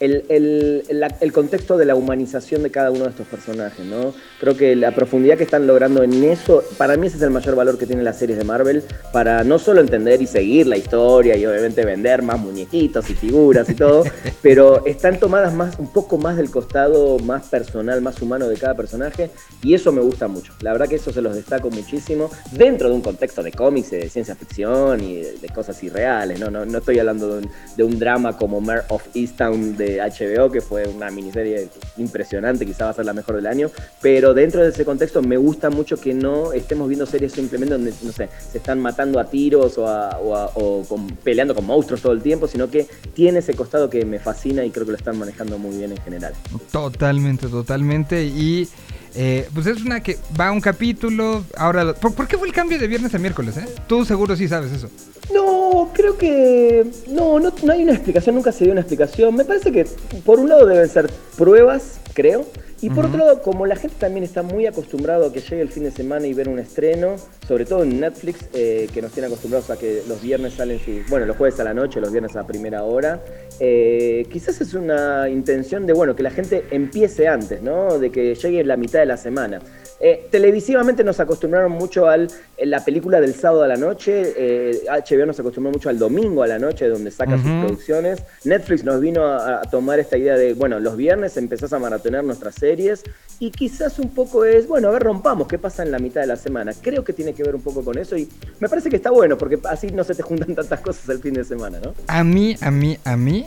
el, 0.00 1.30
contexto 1.32 1.76
de 1.76 1.84
la 1.84 1.94
humanización 1.94 2.62
de 2.62 2.70
cada 2.70 2.90
uno 2.90 3.04
de 3.04 3.10
estos 3.10 3.26
personajes, 3.26 3.84
¿no? 3.84 4.14
Creo 4.40 4.56
que 4.56 4.74
la 4.74 4.92
profundidad 4.92 5.36
que 5.36 5.44
están 5.44 5.66
logrando 5.66 6.02
en 6.02 6.24
eso, 6.24 6.64
para 6.78 6.96
mí 6.96 7.06
ese 7.06 7.18
es 7.18 7.22
el 7.22 7.30
mayor 7.30 7.54
valor 7.54 7.78
que 7.78 7.86
tienen 7.86 8.04
las 8.04 8.18
series 8.18 8.38
de 8.38 8.44
Marvel, 8.44 8.82
para 9.12 9.44
no 9.44 9.58
solo 9.58 9.80
entender 9.80 10.22
y 10.22 10.26
seguir 10.26 10.66
la 10.66 10.78
historia 10.78 11.36
y 11.36 11.44
obviamente 11.44 11.84
vender 11.84 12.22
más 12.22 12.40
muñequitos 12.40 13.10
y 13.10 13.14
figuras 13.14 13.68
y 13.68 13.74
todo, 13.74 14.04
pero 14.42 14.86
están 14.86 15.20
tomadas 15.20 15.52
más, 15.52 15.78
un 15.78 15.92
poco 15.92 16.16
más 16.16 16.36
del 16.36 16.50
costado 16.50 17.18
más 17.18 17.48
personal, 17.48 18.00
más 18.00 18.22
humano 18.22 18.48
de 18.48 18.56
cada 18.56 18.74
personaje, 18.74 19.30
y 19.62 19.74
eso 19.74 19.92
me 19.92 20.00
gusta 20.00 20.28
mucho. 20.28 20.54
La 20.62 20.72
verdad 20.72 20.88
que 20.88 20.96
eso 20.96 21.12
se 21.12 21.20
los 21.20 21.34
destaco 21.34 21.70
muchísimo, 21.70 22.30
dentro 22.52 22.88
de 22.88 22.94
un 22.94 23.02
contexto 23.02 23.42
de 23.42 23.52
cómics, 23.52 23.90
de 23.90 24.08
ciencia 24.08 24.34
ficción 24.34 25.02
y 25.02 25.16
de, 25.16 25.50
cosas 25.50 25.82
irreales, 25.82 26.38
¿no? 26.38 26.48
No, 26.48 26.64
no 26.64 26.78
estoy 26.78 27.00
hablando 27.00 27.26
de 27.28 27.38
un, 27.40 27.50
de 27.76 27.82
un 27.82 27.98
drama 27.98 28.36
como 28.36 28.60
Mare 28.60 28.82
of 28.88 29.02
Easttown 29.14 29.76
de 29.76 29.89
HBO, 29.98 30.50
que 30.50 30.60
fue 30.60 30.86
una 30.88 31.10
miniserie 31.10 31.68
impresionante, 31.96 32.66
quizá 32.66 32.84
va 32.84 32.90
a 32.90 32.94
ser 32.94 33.04
la 33.04 33.12
mejor 33.12 33.36
del 33.36 33.46
año, 33.46 33.70
pero 34.00 34.34
dentro 34.34 34.62
de 34.62 34.70
ese 34.70 34.84
contexto 34.84 35.22
me 35.22 35.36
gusta 35.36 35.70
mucho 35.70 35.96
que 35.96 36.14
no 36.14 36.52
estemos 36.52 36.88
viendo 36.88 37.06
series 37.06 37.32
simplemente 37.32 37.74
donde, 37.74 37.92
no 38.02 38.12
sé, 38.12 38.28
se 38.50 38.58
están 38.58 38.80
matando 38.80 39.18
a 39.18 39.24
tiros 39.24 39.74
o, 39.78 40.86
peleando 41.24 41.54
con 41.54 41.66
monstruos 41.66 42.02
todo 42.02 42.12
el 42.12 42.22
tiempo, 42.22 42.46
sino 42.46 42.70
que 42.70 42.86
tiene 43.14 43.40
ese 43.40 43.54
costado 43.54 43.90
que 43.90 44.04
me 44.04 44.18
fascina 44.18 44.64
y 44.64 44.70
creo 44.70 44.86
que 44.86 44.92
lo 44.92 44.98
están 44.98 45.18
manejando 45.18 45.58
muy 45.58 45.76
bien 45.76 45.92
en 45.92 45.98
general. 46.02 46.34
Totalmente, 46.70 47.48
totalmente, 47.48 48.24
y... 48.24 48.68
Eh, 49.14 49.48
pues 49.52 49.66
es 49.66 49.82
una 49.82 50.00
que 50.00 50.18
va 50.38 50.52
un 50.52 50.60
capítulo. 50.60 51.44
Ahora, 51.56 51.94
¿por, 51.94 52.28
qué 52.28 52.38
fue 52.38 52.48
el 52.48 52.54
cambio 52.54 52.78
de 52.78 52.86
viernes 52.86 53.14
a 53.14 53.18
miércoles? 53.18 53.56
Eh? 53.56 53.66
Tú 53.86 54.04
seguro 54.04 54.36
sí 54.36 54.48
sabes 54.48 54.72
eso. 54.72 54.88
No, 55.32 55.90
creo 55.92 56.16
que. 56.16 56.86
No, 57.08 57.38
no, 57.40 57.52
no 57.62 57.72
hay 57.72 57.82
una 57.82 57.92
explicación, 57.92 58.34
nunca 58.34 58.52
se 58.52 58.64
dio 58.64 58.72
una 58.72 58.82
explicación. 58.82 59.34
Me 59.34 59.44
parece 59.44 59.72
que 59.72 59.86
por 60.24 60.38
un 60.38 60.48
lado 60.48 60.66
deben 60.66 60.88
ser 60.88 61.10
pruebas, 61.36 62.00
creo. 62.14 62.46
Y 62.82 62.88
por 62.88 63.06
otro 63.06 63.18
lado, 63.18 63.42
como 63.42 63.66
la 63.66 63.76
gente 63.76 63.96
también 63.98 64.24
está 64.24 64.42
muy 64.42 64.64
acostumbrado 64.64 65.26
a 65.26 65.32
que 65.32 65.40
llegue 65.40 65.60
el 65.60 65.68
fin 65.68 65.84
de 65.84 65.90
semana 65.90 66.26
y 66.26 66.32
ver 66.32 66.48
un 66.48 66.58
estreno, 66.58 67.16
sobre 67.46 67.66
todo 67.66 67.82
en 67.82 68.00
Netflix, 68.00 68.48
eh, 68.54 68.88
que 68.92 69.02
nos 69.02 69.12
tiene 69.12 69.26
acostumbrados 69.26 69.68
a 69.68 69.78
que 69.78 70.02
los 70.08 70.22
viernes 70.22 70.54
salen, 70.54 70.80
bueno, 71.10 71.26
los 71.26 71.36
jueves 71.36 71.60
a 71.60 71.64
la 71.64 71.74
noche, 71.74 72.00
los 72.00 72.10
viernes 72.10 72.36
a 72.36 72.46
primera 72.46 72.84
hora, 72.84 73.20
eh, 73.58 74.26
quizás 74.32 74.62
es 74.62 74.72
una 74.72 75.28
intención 75.28 75.86
de, 75.86 75.92
bueno, 75.92 76.16
que 76.16 76.22
la 76.22 76.30
gente 76.30 76.64
empiece 76.70 77.28
antes, 77.28 77.60
¿no? 77.60 77.98
De 77.98 78.10
que 78.10 78.34
llegue 78.34 78.64
la 78.64 78.78
mitad 78.78 79.00
de 79.00 79.06
la 79.06 79.18
semana. 79.18 79.60
Eh, 80.02 80.28
televisivamente 80.30 81.04
nos 81.04 81.20
acostumbraron 81.20 81.72
mucho 81.72 82.08
a 82.08 82.16
la 82.62 82.82
película 82.82 83.20
del 83.20 83.34
sábado 83.34 83.62
a 83.64 83.68
la 83.68 83.76
noche, 83.76 84.82
HBO 84.88 85.26
nos 85.26 85.38
acostumbró 85.38 85.70
mucho 85.72 85.90
al 85.90 85.98
domingo 85.98 86.42
a 86.42 86.46
la 86.46 86.58
noche, 86.58 86.88
donde 86.88 87.10
saca 87.10 87.36
sus 87.36 87.50
producciones. 87.62 88.22
Netflix 88.44 88.82
nos 88.84 88.98
vino 89.02 89.26
a, 89.26 89.60
a 89.60 89.62
tomar 89.64 89.98
esta 89.98 90.16
idea 90.16 90.36
de, 90.36 90.54
bueno, 90.54 90.80
los 90.80 90.96
viernes 90.96 91.36
empezás 91.36 91.74
a 91.74 91.78
maratonear 91.78 92.24
nuestra 92.24 92.50
serie 92.50 92.69
series 92.70 93.02
y 93.40 93.50
quizás 93.50 93.98
un 93.98 94.10
poco 94.10 94.44
es, 94.44 94.66
bueno, 94.68 94.88
a 94.88 94.90
ver, 94.92 95.02
rompamos, 95.02 95.48
¿qué 95.48 95.58
pasa 95.58 95.82
en 95.82 95.90
la 95.90 95.98
mitad 95.98 96.20
de 96.20 96.26
la 96.26 96.36
semana? 96.36 96.72
Creo 96.80 97.02
que 97.04 97.12
tiene 97.12 97.32
que 97.32 97.42
ver 97.42 97.54
un 97.54 97.62
poco 97.62 97.82
con 97.84 97.96
eso 97.98 98.16
y 98.16 98.28
me 98.60 98.68
parece 98.68 98.90
que 98.90 98.96
está 98.96 99.10
bueno 99.10 99.36
porque 99.38 99.58
así 99.68 99.88
no 99.88 100.04
se 100.04 100.14
te 100.14 100.22
juntan 100.22 100.54
tantas 100.54 100.80
cosas 100.80 101.08
el 101.08 101.20
fin 101.20 101.34
de 101.34 101.44
semana, 101.44 101.80
¿no? 101.82 101.94
A 102.06 102.22
mí, 102.22 102.56
a 102.60 102.70
mí, 102.70 102.98
a 103.04 103.16
mí, 103.16 103.46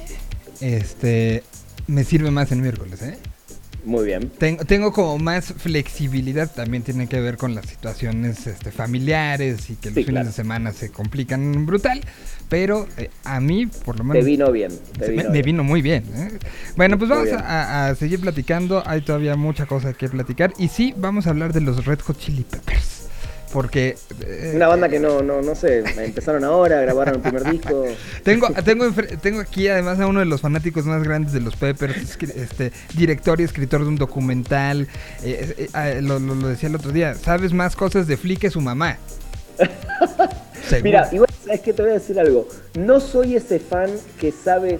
este, 0.62 1.44
me 1.88 2.04
sirve 2.04 2.32
más 2.32 2.52
el 2.52 2.60
miércoles, 2.60 3.02
¿eh? 3.02 3.18
Muy 3.86 4.06
bien. 4.06 4.32
Tengo, 4.38 4.64
tengo 4.64 4.94
como 4.94 5.18
más 5.20 5.54
flexibilidad, 5.58 6.50
también 6.50 6.84
tiene 6.84 7.08
que 7.08 7.20
ver 7.20 7.36
con 7.38 7.54
las 7.54 7.66
situaciones 7.66 8.48
este, 8.48 8.72
familiares 8.72 9.70
y 9.70 9.76
que 9.76 9.90
los 9.90 9.96
Sí, 9.96 10.06
fines 10.06 10.10
claro. 10.10 10.28
de 10.28 10.34
semana 10.34 10.72
se 10.72 10.90
complican 10.90 11.66
brutal, 11.66 12.02
pero 12.54 12.88
eh, 12.98 13.10
a 13.24 13.40
mí, 13.40 13.66
por 13.66 13.98
lo 13.98 14.04
menos... 14.04 14.24
Te 14.24 14.30
vino 14.30 14.52
bien. 14.52 14.72
te 15.00 15.08
me, 15.08 15.14
vino 15.18 15.30
me 15.32 15.42
vino 15.42 15.64
muy 15.64 15.82
bien. 15.82 16.04
¿eh? 16.14 16.38
Bueno, 16.76 17.00
pues 17.00 17.10
vamos 17.10 17.30
a, 17.32 17.88
a 17.88 17.96
seguir 17.96 18.20
platicando. 18.22 18.84
Hay 18.86 19.02
todavía 19.02 19.36
mucha 19.36 19.66
cosa 19.66 19.94
que 19.94 20.08
platicar. 20.08 20.54
Y 20.60 20.68
sí, 20.68 20.94
vamos 20.96 21.26
a 21.26 21.32
hablar 21.32 21.52
de 21.52 21.62
los 21.62 21.84
Red 21.84 22.02
Hot 22.02 22.20
Chili 22.20 22.44
Peppers. 22.44 23.08
Porque 23.52 23.96
eh, 24.22 24.54
Una 24.56 24.68
banda 24.68 24.88
que 24.88 25.00
no, 25.00 25.24
no, 25.24 25.42
no 25.42 25.56
sé, 25.56 25.84
empezaron 26.06 26.44
ahora, 26.44 26.80
grabaron 26.82 27.16
el 27.16 27.22
primer 27.22 27.44
disco. 27.52 27.86
tengo, 28.24 28.50
tengo, 28.64 28.92
tengo 29.20 29.40
aquí 29.42 29.68
además 29.68 30.00
a 30.00 30.06
uno 30.06 30.20
de 30.20 30.28
los 30.28 30.42
fanáticos 30.42 30.86
más 30.86 31.02
grandes 31.04 31.34
de 31.34 31.40
los 31.42 31.56
Peppers, 31.56 32.18
este, 32.36 32.72
director 32.96 33.42
y 33.42 33.46
escritor 33.46 33.82
de 33.82 33.88
un 33.88 33.96
documental. 33.96 34.88
eh, 35.24 35.68
lo, 36.04 36.20
lo- 36.20 36.36
lo 36.36 36.48
decía 36.50 36.70
el 36.70 36.76
otro 36.76 36.92
día, 36.92 37.16
sabes 37.16 37.52
más 37.52 37.76
cosas 37.76 38.06
de 38.06 38.16
Flea 38.16 38.38
que 38.38 38.52
su 38.52 38.62
mamá. 38.62 38.98
Mira, 40.84 41.10
igual, 41.12 41.30
¿sabes 41.46 41.62
qué? 41.62 41.74
Te 41.74 41.82
voy 41.82 41.92
a 41.92 41.96
decir 41.96 42.20
algo. 42.20 42.48
No 42.78 43.00
soy 43.00 43.36
ese 43.36 43.60
fan 43.60 43.90
que 44.20 44.32
sabe 44.32 44.80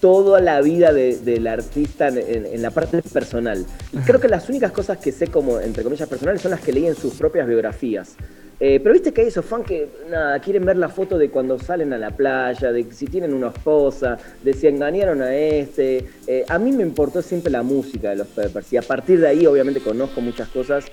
toda 0.00 0.40
la 0.40 0.60
vida 0.60 0.92
de- 0.92 1.16
del 1.18 1.46
artista 1.46 2.08
en, 2.08 2.18
en- 2.18 2.46
en 2.46 2.62
la 2.62 2.70
parte 2.70 3.00
personal. 3.02 3.64
Y 3.92 3.98
creo 3.98 4.20
que 4.20 4.28
las 4.28 4.48
únicas 4.48 4.70
cosas 4.72 4.98
que 4.98 5.12
sé 5.12 5.28
como, 5.28 5.60
entre 5.60 5.82
comillas, 5.82 6.08
personales 6.08 6.42
son 6.42 6.50
las 6.50 6.60
que 6.60 6.72
leí 6.72 6.86
en 6.86 6.94
sus 6.94 7.14
propias 7.14 7.46
biografías. 7.46 8.14
Eh, 8.60 8.78
pero 8.80 8.92
viste 8.92 9.12
que 9.12 9.22
hay 9.22 9.28
esos 9.28 9.44
fans 9.44 9.66
que, 9.66 9.88
nada, 10.10 10.38
quieren 10.38 10.64
ver 10.64 10.76
la 10.76 10.88
foto 10.88 11.18
de 11.18 11.28
cuando 11.28 11.58
salen 11.58 11.92
a 11.92 11.98
la 11.98 12.10
playa, 12.10 12.70
de 12.70 12.86
si 12.92 13.06
tienen 13.06 13.34
una 13.34 13.48
esposa, 13.48 14.16
de 14.44 14.52
si 14.54 14.68
engañaron 14.68 15.22
a 15.22 15.34
este. 15.34 16.04
Eh, 16.26 16.44
a 16.48 16.58
mí 16.58 16.70
me 16.70 16.82
importó 16.84 17.20
siempre 17.20 17.50
la 17.50 17.62
música 17.62 18.10
de 18.10 18.16
los 18.16 18.28
Peppers. 18.28 18.72
Y 18.72 18.76
a 18.76 18.82
partir 18.82 19.20
de 19.20 19.26
ahí, 19.28 19.46
obviamente, 19.46 19.80
conozco 19.80 20.20
muchas 20.20 20.48
cosas 20.48 20.84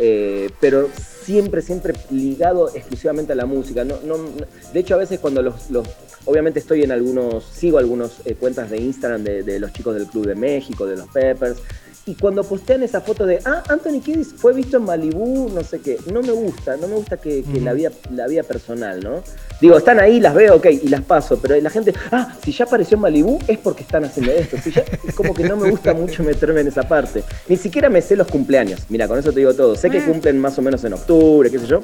eh, 0.00 0.50
pero 0.60 0.88
siempre, 1.24 1.60
siempre 1.62 1.94
ligado 2.10 2.68
exclusivamente 2.74 3.32
a 3.32 3.36
la 3.36 3.46
música. 3.46 3.84
No, 3.84 3.96
no, 4.04 4.16
no- 4.18 4.30
de 4.72 4.80
hecho, 4.80 4.94
a 4.94 4.98
veces 4.98 5.18
cuando 5.20 5.42
los, 5.42 5.70
los- 5.70 5.86
obviamente 6.24 6.58
estoy 6.58 6.82
en 6.82 6.92
algunos, 6.92 7.44
sigo 7.44 7.78
algunas 7.78 8.12
cuentas 8.40 8.70
de 8.70 8.78
Instagram 8.78 9.24
de, 9.24 9.42
de 9.42 9.60
los 9.60 9.72
chicos 9.72 9.94
del 9.94 10.06
Club 10.06 10.26
de 10.26 10.34
México, 10.34 10.86
de 10.86 10.96
los 10.96 11.08
Peppers, 11.08 11.58
y 12.06 12.14
cuando 12.14 12.42
postean 12.42 12.82
esa 12.82 13.02
foto 13.02 13.26
de, 13.26 13.40
ah, 13.44 13.62
Anthony 13.68 14.00
Kiddis 14.02 14.28
fue 14.34 14.54
visto 14.54 14.78
en 14.78 14.84
Malibú, 14.84 15.50
no 15.54 15.62
sé 15.62 15.80
qué, 15.80 15.98
no 16.10 16.22
me 16.22 16.32
gusta, 16.32 16.76
no 16.78 16.88
me 16.88 16.94
gusta 16.94 17.18
que, 17.18 17.42
que 17.44 17.60
la, 17.60 17.74
vida, 17.74 17.90
la 18.10 18.26
vida 18.26 18.42
personal, 18.44 19.00
¿no? 19.04 19.22
Digo, 19.60 19.76
están 19.76 19.98
ahí, 19.98 20.20
las 20.20 20.34
veo, 20.34 20.54
ok, 20.56 20.66
y 20.82 20.88
las 20.88 21.02
paso, 21.02 21.38
pero 21.40 21.60
la 21.60 21.68
gente, 21.70 21.92
ah, 22.12 22.32
si 22.44 22.52
ya 22.52 22.64
apareció 22.64 22.94
en 22.94 23.00
Malibú 23.02 23.38
es 23.48 23.58
porque 23.58 23.82
están 23.82 24.04
haciendo 24.04 24.30
esto. 24.32 24.56
Si 24.62 24.70
ya, 24.70 24.84
es 25.06 25.14
como 25.14 25.34
que 25.34 25.42
no 25.44 25.56
me 25.56 25.68
gusta 25.70 25.94
mucho 25.94 26.22
meterme 26.22 26.60
en 26.60 26.68
esa 26.68 26.84
parte. 26.84 27.24
Ni 27.48 27.56
siquiera 27.56 27.88
me 27.88 28.00
sé 28.00 28.14
los 28.14 28.28
cumpleaños. 28.28 28.82
Mira, 28.88 29.08
con 29.08 29.18
eso 29.18 29.32
te 29.32 29.40
digo 29.40 29.54
todo. 29.54 29.74
Sé 29.74 29.90
que 29.90 30.00
cumplen 30.04 30.38
más 30.38 30.56
o 30.58 30.62
menos 30.62 30.84
en 30.84 30.92
octubre, 30.92 31.50
qué 31.50 31.58
sé 31.58 31.66
yo, 31.66 31.80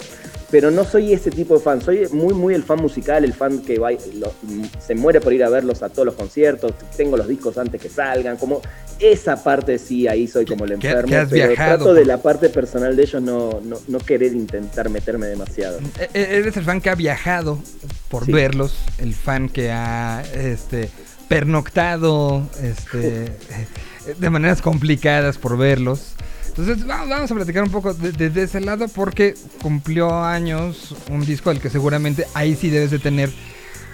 pero 0.52 0.70
no 0.70 0.84
soy 0.84 1.12
ese 1.12 1.32
tipo 1.32 1.54
de 1.54 1.60
fan. 1.60 1.80
Soy 1.82 2.06
muy, 2.12 2.32
muy 2.32 2.54
el 2.54 2.62
fan 2.62 2.80
musical, 2.80 3.24
el 3.24 3.32
fan 3.34 3.58
que 3.58 3.78
va, 3.80 3.90
lo- 3.90 4.32
se 4.78 4.94
muere 4.94 5.20
por 5.20 5.32
ir 5.32 5.42
a 5.42 5.48
verlos 5.48 5.82
a 5.82 5.88
todos 5.88 6.06
los 6.06 6.14
conciertos. 6.14 6.72
Tengo 6.96 7.16
los 7.16 7.26
discos 7.26 7.58
antes 7.58 7.80
que 7.80 7.88
salgan, 7.88 8.36
como 8.36 8.60
esa 9.00 9.42
parte 9.42 9.78
sí, 9.78 10.06
ahí 10.06 10.28
soy 10.28 10.44
como 10.46 10.64
el 10.64 10.78
Que- 10.78 10.86
enfermo. 10.88 11.08
que 11.08 11.16
has 11.16 11.28
pero 11.28 11.48
viajado 11.48 11.76
trato 11.78 11.94
de 11.94 12.04
la 12.04 12.18
parte 12.22 12.48
personal 12.50 12.94
de 12.94 13.02
ellos 13.02 13.20
no, 13.20 13.60
no, 13.64 13.76
no 13.88 13.98
querer 13.98 14.32
intentar 14.32 14.88
meterme 14.90 15.26
demasiado. 15.26 15.78
E- 15.98 16.08
e- 16.14 16.36
Eres 16.38 16.56
el 16.56 16.62
fan 16.62 16.80
que 16.80 16.90
ha 16.90 16.94
viajado 16.94 17.58
por 18.08 18.24
Sí. 18.26 18.32
verlos, 18.32 18.74
el 18.98 19.14
fan 19.14 19.48
que 19.48 19.70
ha 19.72 20.22
este, 20.34 20.90
pernoctado 21.28 22.48
este, 22.62 23.32
de 24.18 24.30
maneras 24.30 24.62
complicadas 24.62 25.38
por 25.38 25.56
verlos. 25.56 26.12
Entonces 26.48 26.86
vamos, 26.86 27.30
a 27.30 27.34
platicar 27.34 27.64
un 27.64 27.70
poco 27.70 27.94
de- 27.94 28.12
desde 28.12 28.44
ese 28.44 28.60
lado 28.60 28.86
porque 28.88 29.34
cumplió 29.60 30.22
años 30.24 30.94
un 31.10 31.26
disco 31.26 31.50
del 31.50 31.60
que 31.60 31.68
seguramente 31.68 32.26
ahí 32.34 32.54
sí 32.54 32.70
debes 32.70 32.90
de 32.92 33.00
tener 33.00 33.30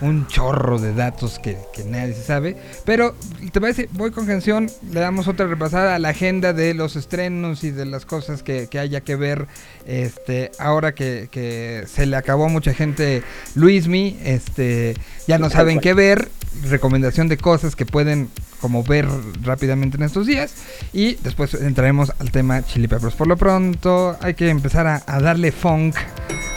un 0.00 0.26
chorro 0.28 0.78
de 0.78 0.94
datos 0.94 1.38
que, 1.38 1.58
que 1.74 1.84
nadie 1.84 2.14
sabe. 2.14 2.56
Pero, 2.84 3.14
¿te 3.52 3.60
parece? 3.60 3.88
Voy 3.92 4.10
con 4.10 4.26
canción, 4.26 4.70
le 4.90 5.00
damos 5.00 5.28
otra 5.28 5.46
repasada 5.46 5.94
a 5.94 5.98
la 5.98 6.10
agenda 6.10 6.52
de 6.52 6.74
los 6.74 6.96
estrenos 6.96 7.64
y 7.64 7.70
de 7.70 7.86
las 7.86 8.06
cosas 8.06 8.42
que, 8.42 8.68
que 8.68 8.78
haya 8.78 9.02
que 9.02 9.16
ver. 9.16 9.46
Este, 9.86 10.52
ahora 10.58 10.94
que, 10.94 11.28
que 11.30 11.84
se 11.86 12.06
le 12.06 12.16
acabó 12.16 12.46
a 12.46 12.48
mucha 12.48 12.72
gente 12.72 13.22
Luismi, 13.54 14.18
este, 14.24 14.96
ya 15.26 15.38
no 15.38 15.50
saben 15.50 15.80
qué 15.80 15.94
ver. 15.94 16.28
Recomendación 16.64 17.28
de 17.28 17.36
cosas 17.36 17.76
que 17.76 17.86
pueden 17.86 18.28
como 18.60 18.82
ver 18.82 19.06
rápidamente 19.42 19.96
en 19.96 20.02
estos 20.02 20.26
días. 20.26 20.54
Y 20.92 21.14
después 21.16 21.54
entraremos 21.54 22.12
al 22.18 22.30
tema 22.30 22.62
Chili 22.62 22.88
Peppers. 22.88 23.14
Por 23.14 23.26
lo 23.26 23.36
pronto, 23.36 24.16
hay 24.20 24.34
que 24.34 24.48
empezar 24.48 24.86
a, 24.86 25.02
a 25.06 25.20
darle 25.20 25.52
funk 25.52 25.96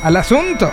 al 0.02 0.18
asunto. 0.18 0.72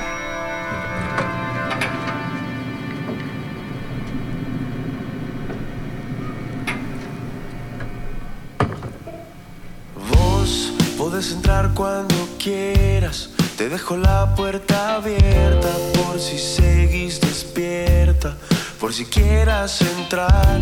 Cuando 11.80 12.28
quieras. 12.38 13.30
Te 13.56 13.70
dejo 13.70 13.96
la 13.96 14.34
puerta 14.34 14.96
abierta 14.96 15.70
por 15.94 16.20
si 16.20 16.38
seguís 16.38 17.18
despierta. 17.22 18.36
Por 18.78 18.92
si 18.92 19.06
quieras 19.06 19.80
entrar 19.80 20.60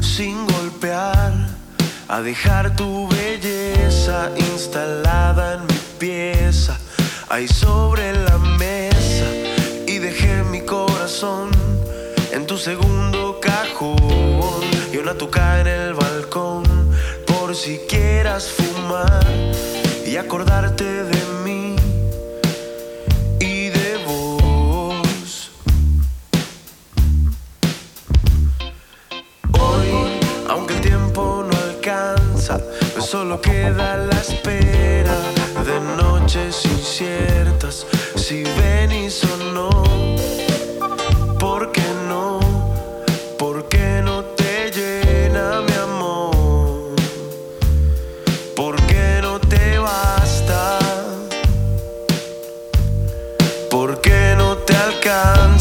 sin 0.00 0.48
golpear. 0.48 1.32
A 2.08 2.20
dejar 2.22 2.74
tu 2.74 3.08
belleza 3.08 4.32
instalada 4.36 5.54
en 5.54 5.66
mi 5.68 5.80
pieza. 6.00 6.76
Ahí 7.28 7.46
sobre 7.46 8.12
la 8.14 8.36
mesa. 8.38 9.28
Y 9.86 9.98
dejé 9.98 10.42
mi 10.42 10.62
corazón 10.62 11.50
en 12.32 12.48
tu 12.48 12.58
segundo 12.58 13.38
cajón. 13.40 14.64
Y 14.92 14.96
una 14.96 15.14
tuca 15.14 15.60
en 15.60 15.68
el 15.68 15.94
balcón. 15.94 16.64
Por 17.28 17.54
si 17.54 17.78
quieras 17.88 18.48
fumar 18.48 19.43
y 20.14 20.16
acordarte 20.16 20.84
de 20.84 21.20
mí 21.44 21.74
y 23.40 23.68
de 23.68 23.96
vos. 24.06 25.50
Hoy, 29.58 29.88
aunque 30.48 30.74
el 30.74 30.80
tiempo 30.82 31.44
no 31.44 31.58
alcanza, 31.58 32.60
pues 32.92 33.06
solo 33.06 33.40
queda 33.40 33.96
la 33.96 34.20
espera 34.20 35.18
de 35.66 35.80
noches 35.96 36.64
inciertas, 36.64 37.84
si 38.14 38.44
venís 38.44 39.24
o 39.24 39.36
no. 39.52 40.33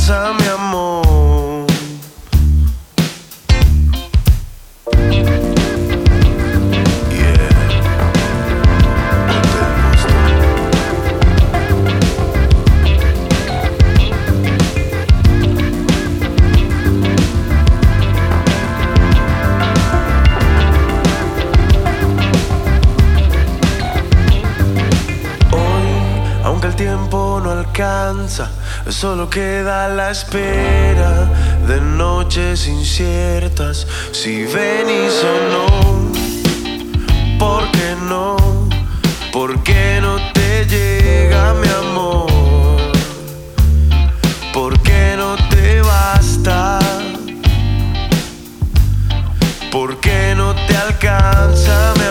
Alcanza 0.03 0.42
solo 28.89 29.29
queda 29.29 29.87
la 29.87 30.11
espera 30.11 31.29
de 31.67 31.79
noches 31.79 32.67
inciertas, 32.67 33.87
si 34.11 34.43
venís 34.43 35.23
o 35.23 35.35
no. 35.53 36.11
¿Por 37.39 37.69
qué 37.71 37.95
no? 38.07 38.35
¿Por 39.31 39.63
qué 39.63 39.99
no 40.01 40.17
te 40.33 40.65
llega 40.65 41.53
mi 41.53 41.67
amor? 41.69 42.31
¿Por 44.53 44.79
qué 44.81 45.15
no 45.17 45.35
te 45.49 45.81
basta? 45.81 46.79
¿Por 49.71 49.99
qué 49.99 50.33
no 50.35 50.53
te 50.67 50.77
alcanza 50.77 51.93
mi 51.97 52.05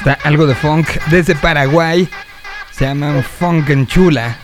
está 0.00 0.18
algo 0.26 0.46
de 0.46 0.54
funk 0.54 0.88
desde 1.10 1.34
Paraguay. 1.34 2.08
Se 2.70 2.86
llaman 2.86 3.22
Funk 3.22 3.68
en 3.68 3.86
Chula. 3.86 4.34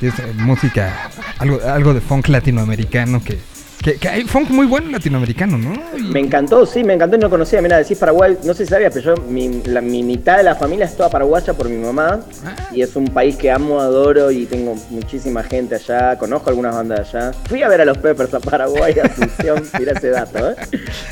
Es 0.00 0.18
eh, 0.18 0.32
música, 0.34 1.10
algo, 1.38 1.60
algo 1.62 1.92
de 1.92 2.00
funk 2.00 2.28
latinoamericano 2.28 3.22
que, 3.22 3.38
que, 3.82 3.94
que 3.94 4.08
hay 4.08 4.24
funk 4.24 4.50
muy 4.50 4.66
bueno 4.66 4.90
latinoamericano, 4.90 5.56
¿no? 5.56 5.72
Y- 5.96 6.02
Me 6.02 6.20
encantó, 6.20 6.66
sí, 6.66 6.84
me 6.84 6.92
encantó 6.94 7.16
y 7.16 7.18
no 7.18 7.30
conocía. 7.30 7.62
Mira, 7.62 7.78
decís 7.78 7.96
Paraguay, 7.98 8.36
no 8.44 8.52
sé 8.52 8.64
si 8.66 8.70
sabías, 8.70 8.92
pero 8.92 9.16
yo, 9.16 9.22
mi, 9.24 9.62
la- 9.64 9.80
mi 9.80 10.02
mitad 10.02 10.36
de 10.36 10.42
la 10.42 10.54
familia 10.54 10.84
es 10.84 10.96
toda 10.96 11.08
paraguaya 11.08 11.54
por 11.54 11.68
mi 11.68 11.76
mamá. 11.78 12.20
Ah. 12.44 12.56
Y 12.74 12.82
es 12.82 12.94
un 12.96 13.06
país 13.08 13.36
que 13.36 13.50
amo, 13.50 13.80
adoro 13.80 14.30
y 14.30 14.44
tengo 14.46 14.74
muchísima 14.90 15.42
gente 15.42 15.76
allá. 15.76 16.18
Conozco 16.18 16.50
algunas 16.50 16.74
bandas 16.74 17.14
allá. 17.14 17.32
Fui 17.48 17.62
a 17.62 17.68
ver 17.68 17.80
a 17.80 17.84
los 17.86 17.96
Peppers 17.98 18.34
a 18.34 18.40
Paraguay, 18.40 18.94
a 19.02 19.06
Asunción, 19.06 19.62
mira 19.78 19.92
ese 19.92 20.10
dato, 20.10 20.50
¿eh? 20.50 20.56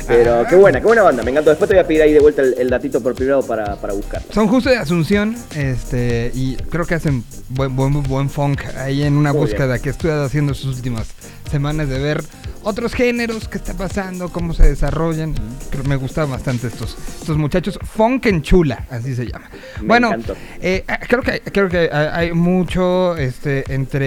Pero 0.07 0.45
qué 0.47 0.55
buena, 0.55 0.79
qué 0.79 0.85
buena 0.85 1.01
banda, 1.03 1.23
me 1.23 1.31
encantó. 1.31 1.49
Después 1.49 1.67
te 1.69 1.75
voy 1.75 1.83
a 1.83 1.87
pedir 1.87 2.03
ahí 2.03 2.13
de 2.13 2.19
vuelta 2.19 2.41
el, 2.43 2.53
el 2.57 2.69
datito 2.69 3.01
por 3.01 3.15
privado 3.15 3.41
para, 3.43 3.75
para 3.77 3.93
buscarlo. 3.93 4.27
Son 4.31 4.47
justo 4.47 4.69
de 4.69 4.77
Asunción, 4.77 5.35
este, 5.55 6.31
y 6.35 6.55
creo 6.69 6.85
que 6.85 6.95
hacen 6.95 7.23
buen, 7.49 7.75
buen, 7.75 8.03
buen 8.03 8.29
funk 8.29 8.61
ahí 8.77 9.01
en 9.03 9.17
una 9.17 9.31
Muy 9.33 9.41
búsqueda 9.41 9.79
que 9.79 9.89
estoy 9.89 10.11
haciendo 10.11 10.53
sus 10.53 10.75
últimas 10.77 11.07
semanas 11.49 11.89
de 11.89 11.97
ver 11.99 12.21
otros 12.63 12.93
géneros, 12.93 13.47
qué 13.47 13.57
está 13.57 13.73
pasando, 13.73 14.29
cómo 14.29 14.53
se 14.53 14.67
desarrollan. 14.67 15.33
Creo 15.69 15.83
que 15.83 15.89
me 15.89 15.95
gustan 15.95 16.29
bastante 16.29 16.67
estos, 16.67 16.97
estos 17.19 17.37
muchachos. 17.37 17.79
Funk 17.95 18.25
en 18.27 18.41
Chula, 18.41 18.85
así 18.89 19.15
se 19.15 19.25
llama. 19.25 19.49
Me 19.81 19.87
bueno, 19.87 20.11
eh, 20.61 20.83
ah, 20.87 20.99
creo 21.07 21.21
que 21.21 21.39
creo 21.41 21.69
que 21.69 21.89
hay 21.91 22.07
hay 22.29 22.33
mucho 22.33 23.15
este 23.17 23.63
entre 23.73 24.05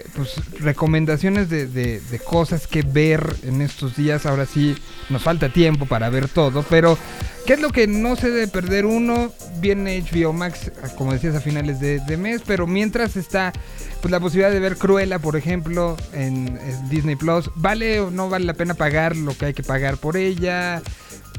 eh, 0.00 0.04
pues 0.14 0.34
recomendaciones 0.60 1.48
de, 1.50 1.66
de- 1.66 2.00
de 2.00 2.18
cosas 2.18 2.66
que 2.66 2.82
ver 2.82 3.34
en 3.42 3.60
estos 3.60 3.96
días. 3.96 4.26
Ahora 4.26 4.46
sí 4.46 4.76
nos 5.10 5.22
falta 5.22 5.48
tiempo 5.52 5.86
para 5.86 6.08
ver 6.10 6.28
todo, 6.28 6.64
pero 6.68 6.96
¿qué 7.46 7.54
es 7.54 7.60
lo 7.60 7.70
que 7.70 7.86
no 7.86 8.16
se 8.16 8.30
debe 8.30 8.48
perder 8.48 8.86
uno? 8.86 9.32
Viene 9.60 10.02
HBO 10.02 10.32
Max, 10.32 10.70
como 10.96 11.12
decías, 11.12 11.34
a 11.34 11.40
finales 11.40 11.80
de, 11.80 12.00
de 12.00 12.16
mes, 12.16 12.42
pero 12.46 12.66
mientras 12.66 13.16
está 13.16 13.52
pues 14.00 14.10
la 14.12 14.20
posibilidad 14.20 14.50
de 14.50 14.60
ver 14.60 14.76
Cruella, 14.76 15.18
por 15.18 15.36
ejemplo, 15.36 15.96
en, 16.12 16.58
en 16.58 16.88
Disney 16.90 17.16
Plus, 17.16 17.25
¿vale 17.54 18.00
o 18.00 18.10
no 18.10 18.28
vale 18.28 18.44
la 18.44 18.54
pena 18.54 18.74
pagar 18.74 19.16
lo 19.16 19.36
que 19.36 19.46
hay 19.46 19.54
que 19.54 19.62
pagar 19.62 19.96
por 19.98 20.16
ella? 20.16 20.82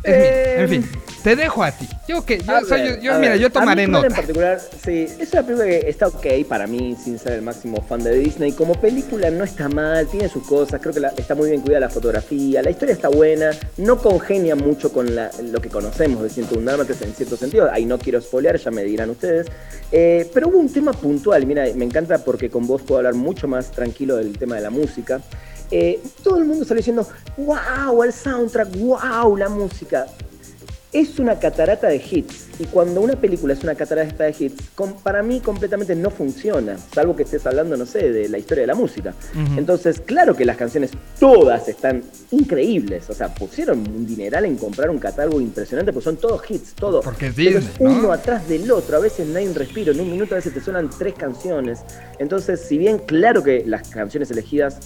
Eh, 0.03 0.57
en 0.59 0.69
fin, 0.69 0.89
te 1.23 1.35
dejo 1.35 1.63
a 1.63 1.71
ti. 1.71 1.85
Yo 2.07 2.23
que 2.23 2.37
yo 2.37 2.55
A 2.55 2.61
soy 2.61 2.81
ver, 2.81 3.01
yo, 3.01 3.13
a 3.15 3.17
mira, 3.17 3.31
ver, 3.31 3.39
yo 3.41 3.47
a 3.47 3.49
mí 3.49 3.53
tomaré 3.53 3.83
Cruella 3.85 3.91
nota. 4.03 4.07
en 4.07 4.13
particular, 4.13 4.61
sí, 4.85 5.07
es 5.19 5.33
una 5.33 5.41
película 5.43 5.65
que 5.67 5.89
está 5.89 6.07
ok 6.07 6.25
para 6.47 6.67
mí, 6.67 6.95
sin 7.03 7.17
ser 7.19 7.33
el 7.33 7.41
máximo 7.41 7.81
fan 7.81 8.03
de 8.03 8.15
Disney. 8.17 8.51
Como 8.53 8.79
película 8.79 9.29
no 9.31 9.43
está 9.43 9.67
mal, 9.67 10.07
tiene 10.07 10.29
sus 10.29 10.45
cosas, 10.47 10.79
creo 10.81 10.93
que 10.93 10.99
la- 11.01 11.09
está 11.17 11.33
muy 11.35 11.49
bien 11.49 11.61
cuidada 11.61 11.87
la 11.87 11.89
fotografía, 11.89 12.61
la 12.61 12.69
historia 12.69 12.93
está 12.93 13.09
buena, 13.09 13.49
no 13.77 13.97
congenia 13.97 14.55
mucho 14.55 14.93
con 14.93 15.13
la- 15.15 15.31
lo 15.51 15.59
que 15.59 15.67
conocemos 15.69 16.21
de 16.23 16.29
101 16.29 16.71
Dálmatas 16.71 17.01
en 17.01 17.13
cierto 17.13 17.35
sentido. 17.35 17.69
Ahí 17.71 17.85
no 17.85 17.97
quiero 17.97 18.21
spoilear, 18.21 18.57
ya 18.57 18.71
me 18.71 18.83
dirán 18.83 19.09
ustedes. 19.09 19.47
Eh, 19.91 20.29
pero 20.33 20.47
hubo 20.49 20.59
un 20.59 20.71
tema 20.71 20.93
puntual, 20.93 21.45
mira, 21.47 21.65
me 21.75 21.83
encanta 21.83 22.19
porque 22.19 22.49
con 22.49 22.67
vos 22.67 22.83
puedo 22.83 22.99
hablar 22.99 23.15
mucho 23.15 23.47
más 23.47 23.71
tranquilo 23.71 24.15
del 24.15 24.37
tema 24.37 24.55
de 24.55 24.61
la 24.61 24.69
música. 24.69 25.21
Eh, 25.71 25.99
todo 26.23 26.37
el 26.37 26.45
mundo 26.45 26.65
salió 26.65 26.79
diciendo, 26.79 27.07
wow, 27.37 28.03
el 28.03 28.13
soundtrack, 28.13 28.77
wow, 28.77 29.35
la 29.35 29.49
música 29.49 30.07
es 30.93 31.19
una 31.19 31.37
catarata 31.37 31.87
de 31.87 31.97
hits. 31.97 32.47
Y 32.59 32.65
cuando 32.65 33.01
una 33.01 33.15
película 33.15 33.53
es 33.53 33.63
una 33.63 33.75
catarata 33.75 34.23
de 34.23 34.35
hits, 34.37 34.63
para 35.03 35.21
mí 35.21 35.39
completamente 35.41 35.95
no 35.95 36.09
funciona. 36.09 36.77
Salvo 36.93 37.15
que 37.15 37.23
estés 37.23 37.45
hablando, 37.45 37.77
no 37.77 37.85
sé, 37.85 38.11
de 38.11 38.29
la 38.29 38.37
historia 38.37 38.61
de 38.61 38.67
la 38.67 38.75
música. 38.75 39.13
Entonces, 39.57 39.99
claro 39.99 40.35
que 40.35 40.43
las 40.45 40.57
canciones 40.57 40.91
todas 41.19 41.67
están 41.67 42.03
increíbles. 42.31 43.09
O 43.09 43.13
sea, 43.13 43.33
pusieron 43.33 43.79
un 43.79 44.07
dineral 44.07 44.45
en 44.45 44.57
comprar 44.57 44.89
un 44.89 44.97
catálogo 44.97 45.39
impresionante, 45.39 45.93
pues 45.93 46.05
son 46.05 46.17
todos 46.17 46.41
hits, 46.49 46.73
todo. 46.73 47.01
Porque 47.01 47.29
Disney, 47.29 47.69
¿no? 47.79 47.91
uno 47.91 48.11
atrás 48.11 48.47
del 48.47 48.71
otro. 48.71 48.97
A 48.97 48.99
veces 48.99 49.27
no 49.27 49.37
hay 49.37 49.47
un 49.47 49.55
respiro. 49.55 49.91
En 49.91 49.99
un 49.99 50.09
minuto 50.09 50.33
a 50.33 50.37
veces 50.37 50.53
te 50.53 50.61
suenan 50.61 50.89
tres 50.89 51.13
canciones. 51.13 51.81
Entonces, 52.17 52.61
si 52.61 52.77
bien 52.77 52.97
claro 52.99 53.43
que 53.43 53.63
las 53.65 53.89
canciones 53.89 54.31
elegidas 54.31 54.79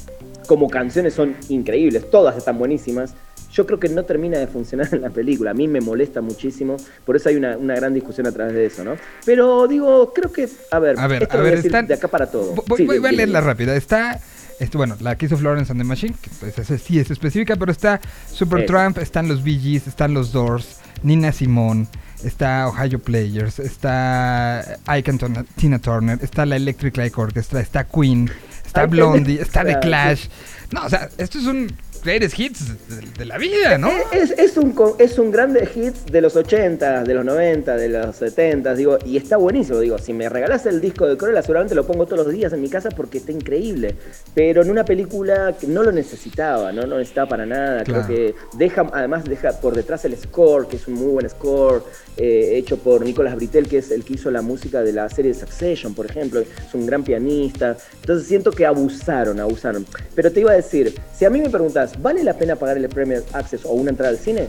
como 0.52 0.70
canciones 0.70 1.14
son 1.14 1.34
increíbles, 1.48 2.12
todas 2.12 2.36
están 2.36 2.58
buenísimas, 2.60 3.14
yo 3.54 3.66
creo 3.66 3.80
que 3.80 3.88
no 3.88 4.04
termina 4.04 4.38
de 4.38 4.48
funcionar 4.48 4.90
en 4.92 5.00
la 5.02 5.10
película. 5.10 5.52
A 5.52 5.54
mí 5.54 5.66
me 5.66 5.80
molesta 5.80 6.20
muchísimo, 6.20 6.76
por 7.06 7.16
eso 7.16 7.30
hay 7.30 7.38
una, 7.38 7.56
una 7.58 7.74
gran 7.74 7.94
discusión 7.94 8.28
a 8.28 8.34
través 8.34 8.54
de 8.54 8.66
eso, 8.66 8.84
¿no? 8.84 8.96
Pero 9.26 9.66
digo, 9.70 10.12
creo 10.14 10.30
que, 10.30 10.50
a 10.72 10.80
ver, 10.80 11.00
A 11.00 11.08
ver, 11.08 11.24
esto 11.24 11.36
a 11.36 11.38
lo 11.38 11.44
voy 11.44 11.52
ver, 11.52 11.64
decir 11.64 11.88
de 11.88 11.94
acá 11.94 12.10
para 12.10 12.30
todo. 12.30 12.54
Voy, 12.68 12.80
Sí, 12.80 12.86
voy- 12.86 13.00
voy 13.00 13.08
a 13.08 13.12
leerla 13.14 13.40
rápida. 13.40 13.74
Está, 13.78 14.20
este, 14.60 14.76
bueno, 14.76 14.98
la 15.00 15.18
que 15.18 15.28
hizo 15.28 15.38
Florence 15.38 15.72
and 15.72 15.80
the 15.80 15.86
Machine, 15.86 16.16
que 16.22 16.30
pues 16.38 16.54
sí 16.82 17.00
es 17.00 17.10
específica, 17.12 17.56
pero 17.56 17.72
está 17.72 18.02
Supertramp, 18.30 18.98
están 18.98 19.30
los 19.30 19.42
Bee 19.42 19.58
Gees, 19.58 19.88
están 19.88 20.14
los 20.14 20.34
Doors, 20.34 20.80
Nina 21.02 21.32
Simone, 21.32 21.88
está 22.26 22.68
Ohio 22.68 23.00
Players, 23.00 23.58
está 23.60 24.78
Ike 24.88 25.14
Tina 25.56 25.80
Turner, 25.80 26.20
está 26.22 26.46
la 26.46 26.58
Electric 26.58 26.98
Light 26.98 27.18
Orchestra, 27.18 27.62
está 27.62 27.86
Queen, 27.86 28.30
está 28.72 28.86
Blondie, 28.86 29.42
está 29.42 29.66
The 29.66 29.80
Clash. 29.80 30.28
No, 30.72 30.86
o 30.86 30.90
sea, 30.90 31.10
esto 31.18 31.38
es 31.38 31.46
un 31.46 31.68
greatest 32.04 32.40
hits 32.40 32.88
de, 32.88 33.02
de 33.20 33.26
la 33.26 33.38
vida, 33.38 33.78
¿no? 33.78 33.90
Eh, 33.90 34.04
Es, 34.14 34.32
es 34.32 34.58
un, 34.58 34.74
es 34.98 35.20
un 35.20 35.30
grande 35.30 35.70
hits 35.76 36.06
de 36.06 36.20
los 36.22 36.36
80, 36.36 37.04
de 37.04 37.14
los 37.14 37.24
90, 37.26 37.76
de 37.76 37.90
los 37.90 38.16
70, 38.16 38.74
digo, 38.74 38.98
y 39.06 39.18
está 39.18 39.36
buenísimo, 39.38 39.80
digo, 39.80 39.98
si 40.00 40.14
me 40.14 40.28
regalas 40.30 40.66
el 40.66 40.80
disco 40.82 41.06
de 41.06 41.16
Cruella 41.18 41.42
seguramente 41.44 41.76
lo 41.76 41.86
pongo 41.86 42.06
todos 42.08 42.26
los 42.26 42.34
días 42.34 42.54
en 42.54 42.62
mi 42.62 42.70
casa 42.70 42.90
porque 42.90 43.18
está 43.20 43.32
increíble, 43.34 43.96
pero 44.34 44.64
en 44.64 44.72
una 44.72 44.84
película 44.86 45.54
que 45.60 45.68
no 45.68 45.84
lo 45.84 45.92
necesitaba, 45.92 46.72
no, 46.72 46.88
no 46.88 46.98
necesitaba 46.98 47.28
para 47.30 47.46
nada, 47.46 47.84
Claro. 47.84 48.06
creo 48.08 48.18
que 48.18 48.36
deja, 48.58 48.90
además 48.94 49.26
deja 49.26 49.52
por 49.60 49.76
detrás 49.76 50.04
el 50.06 50.18
score, 50.18 50.68
que 50.68 50.78
es 50.78 50.88
un 50.88 50.94
muy 50.96 51.12
buen 51.12 51.30
score, 51.30 51.84
eh, 52.18 52.54
hecho 52.58 52.78
por 52.78 53.04
Nicolas 53.04 53.36
Britel, 53.36 53.68
que 53.68 53.78
es 53.78 53.92
el 53.92 54.04
que 54.04 54.14
hizo 54.14 54.30
la 54.32 54.42
música 54.42 54.82
de 54.84 54.94
la 54.94 55.08
serie 55.10 55.34
Succession, 55.34 55.94
por 55.94 56.06
ejemplo, 56.06 56.42
es 56.42 56.48
un 56.74 56.86
gran 56.86 57.04
pianista, 57.04 57.78
entonces 58.02 58.28
siento 58.28 58.52
que 58.52 58.66
abusaron, 58.66 59.40
abusaron, 59.40 59.86
pero 60.16 60.32
te 60.32 60.42
iba 60.42 60.52
a 60.52 60.56
decir, 60.56 60.94
si 61.18 61.26
a 61.26 61.30
mí 61.30 61.40
me 61.42 61.50
preguntas, 61.50 62.02
¿vale 62.02 62.24
la 62.24 62.34
pena 62.38 62.56
pagar 62.56 62.78
el 62.78 62.88
Premier 62.90 63.24
Access 63.34 63.66
o 63.66 63.72
una 63.72 63.92
entrada 63.92 64.12
al 64.12 64.18
cine? 64.18 64.48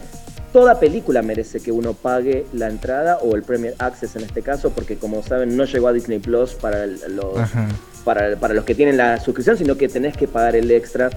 Toda 0.52 0.78
película 0.78 1.22
merece 1.22 1.60
que 1.60 1.72
uno 1.72 1.94
pague 1.94 2.44
la 2.52 2.68
entrada 2.68 3.18
o 3.22 3.34
el 3.36 3.42
Premier 3.42 3.74
Access 3.78 4.16
en 4.16 4.24
este 4.24 4.42
caso, 4.42 4.70
porque 4.70 4.96
como 4.96 5.22
saben 5.22 5.56
no 5.56 5.64
llegó 5.64 5.88
a 5.88 5.92
Disney 5.94 6.18
Plus 6.18 6.52
para 6.54 6.84
el- 6.84 7.00
los, 7.16 7.38
Ajá. 7.38 7.68
para, 8.04 8.36
para 8.36 8.52
los 8.52 8.64
que 8.66 8.74
tienen 8.74 8.98
la 8.98 9.18
suscripción, 9.18 9.56
sino 9.56 9.76
que 9.78 9.88
tenés 9.88 10.14
que 10.14 10.28
pagar 10.28 10.54
el 10.54 10.70
extra. 10.70 11.08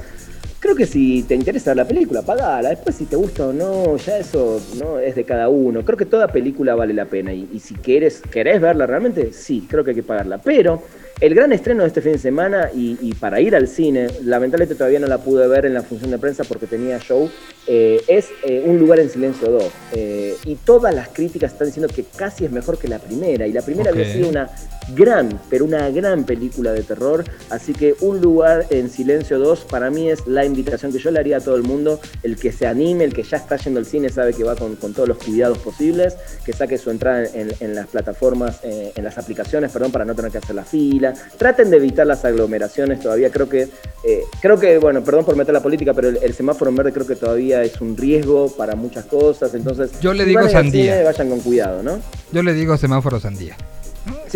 Creo 0.66 0.76
que 0.76 0.88
si 0.88 1.22
te 1.22 1.36
interesa 1.36 1.76
la 1.76 1.86
película, 1.86 2.24
pagala. 2.24 2.70
Después 2.70 2.96
si 2.96 3.06
te 3.06 3.16
gusta 3.16 3.50
o 3.50 3.54
no, 3.54 3.98
ya 3.98 4.18
eso 4.18 4.60
no 4.80 4.98
es 4.98 5.14
de 5.14 5.24
cada 5.24 5.48
uno. 5.48 5.86
Creo 5.86 5.96
que 5.96 6.08
toda 6.08 6.28
película 6.30 6.74
vale 6.74 6.92
la 6.92 7.06
pena. 7.06 7.32
Y, 7.32 7.48
y 7.54 7.60
si 7.60 7.76
quieres, 7.76 8.20
querés 8.32 8.60
verla 8.60 8.88
realmente, 8.88 9.32
sí, 9.32 9.68
creo 9.70 9.84
que 9.84 9.92
hay 9.92 9.98
que 9.98 10.02
pagarla. 10.02 10.40
Pero 10.40 10.82
el 11.22 11.34
gran 11.34 11.54
estreno 11.54 11.84
de 11.84 11.88
este 11.88 12.02
fin 12.02 12.14
de 12.14 12.20
semana 12.20 12.70
y, 12.74 12.98
y 13.02 13.14
para 13.14 13.40
ir 13.40 13.56
al 13.56 13.68
cine, 13.68 14.08
lamentablemente 14.24 14.76
todavía 14.76 15.00
no 15.00 15.08
la 15.08 15.20
pude 15.20 15.48
ver 15.48 15.66
en 15.66 15.74
la 15.74 15.82
función 15.82 16.12
de 16.12 16.18
prensa 16.18 16.44
porque 16.44 16.68
tenía 16.68 17.00
show, 17.00 17.30
eh, 17.68 18.04
es 18.08 18.30
eh, 18.44 18.64
Un 18.66 18.78
lugar 18.78 19.00
en 19.00 19.10
silencio 19.10 19.50
2. 19.50 19.64
Eh, 19.94 20.36
y 20.46 20.56
todas 20.56 20.94
las 20.94 21.10
críticas 21.10 21.54
están 21.54 21.68
diciendo 21.68 21.92
que 21.94 22.04
casi 22.04 22.46
es 22.46 22.52
mejor 22.52 22.78
que 22.78 22.88
la 22.88 23.00
primera. 23.00 23.48
Y 23.48 23.54
la 23.54 23.62
primera 23.62 23.92
había 23.92 24.12
sido 24.12 24.30
una 24.30 24.50
gran, 24.94 25.40
pero 25.50 25.66
una 25.66 25.90
gran 25.90 26.26
película 26.26 26.72
de 26.74 26.84
terror. 26.84 27.24
Así 27.50 27.74
que 27.74 27.96
Un 28.02 28.22
lugar 28.22 28.68
en 28.70 28.90
silencio 28.90 29.40
2 29.40 29.66
para 29.66 29.90
mí 29.90 30.10
es 30.10 30.28
la 30.28 30.46
invitación 30.46 30.92
que 30.92 31.00
yo 31.00 31.10
le 31.12 31.20
haría 31.20 31.38
a 31.38 31.42
todo 31.42 31.56
el 31.56 31.64
mundo. 31.64 32.00
El 32.24 32.36
que 32.36 32.52
se 32.52 32.68
anime, 32.68 33.04
el 33.04 33.14
que 33.14 33.24
ya 33.24 33.38
está 33.38 33.56
yendo 33.58 33.80
al 33.80 33.86
cine 33.86 34.10
sabe 34.10 34.34
que 34.34 34.44
va 34.44 34.56
con, 34.56 34.76
con 34.76 34.94
todos 34.94 35.10
los 35.10 35.18
cuidados 35.18 35.58
posibles, 35.60 36.16
que 36.46 36.54
saque 36.54 36.78
su 36.78 36.92
entrada 36.92 37.24
en, 37.34 37.52
en 37.60 37.74
las 37.74 37.88
plataformas, 37.88 38.60
en 38.64 39.04
las 39.04 39.18
aplicaciones, 39.18 39.72
perdón, 39.72 39.92
para 39.92 40.06
no 40.06 40.14
tener 40.14 40.32
que 40.32 40.38
hacer 40.38 40.56
la 40.56 40.66
fila. 40.66 41.05
Traten 41.38 41.70
de 41.70 41.78
evitar 41.78 42.08
las 42.08 42.24
aglomeraciones 42.26 43.00
todavía. 43.00 43.30
Creo 43.30 43.48
que, 43.50 43.68
eh, 44.04 44.22
creo 44.42 44.60
que, 44.60 44.78
bueno, 44.78 45.04
perdón 45.04 45.26
por 45.26 45.36
meter 45.36 45.54
la 45.54 45.62
política, 45.62 45.94
pero 45.94 46.10
el, 46.10 46.18
el 46.22 46.34
semáforo 46.34 46.70
en 46.70 46.78
verde 46.78 46.94
creo 46.94 47.06
que 47.08 47.16
todavía 47.16 47.62
es 47.64 47.80
un 47.82 47.96
riesgo 47.98 48.50
para 48.56 48.76
muchas 48.76 49.06
cosas. 49.06 49.54
Entonces, 49.54 49.92
Yo 50.00 50.14
le 50.14 50.24
si 50.24 50.30
digo 50.30 50.48
sandía. 50.50 50.94
cine, 50.94 51.04
vayan 51.04 51.30
con 51.30 51.40
cuidado, 51.42 51.84
¿no? 51.84 52.00
Yo 52.32 52.44
le 52.44 52.54
digo 52.54 52.78
semáforo 52.78 53.20
sandía. 53.20 53.56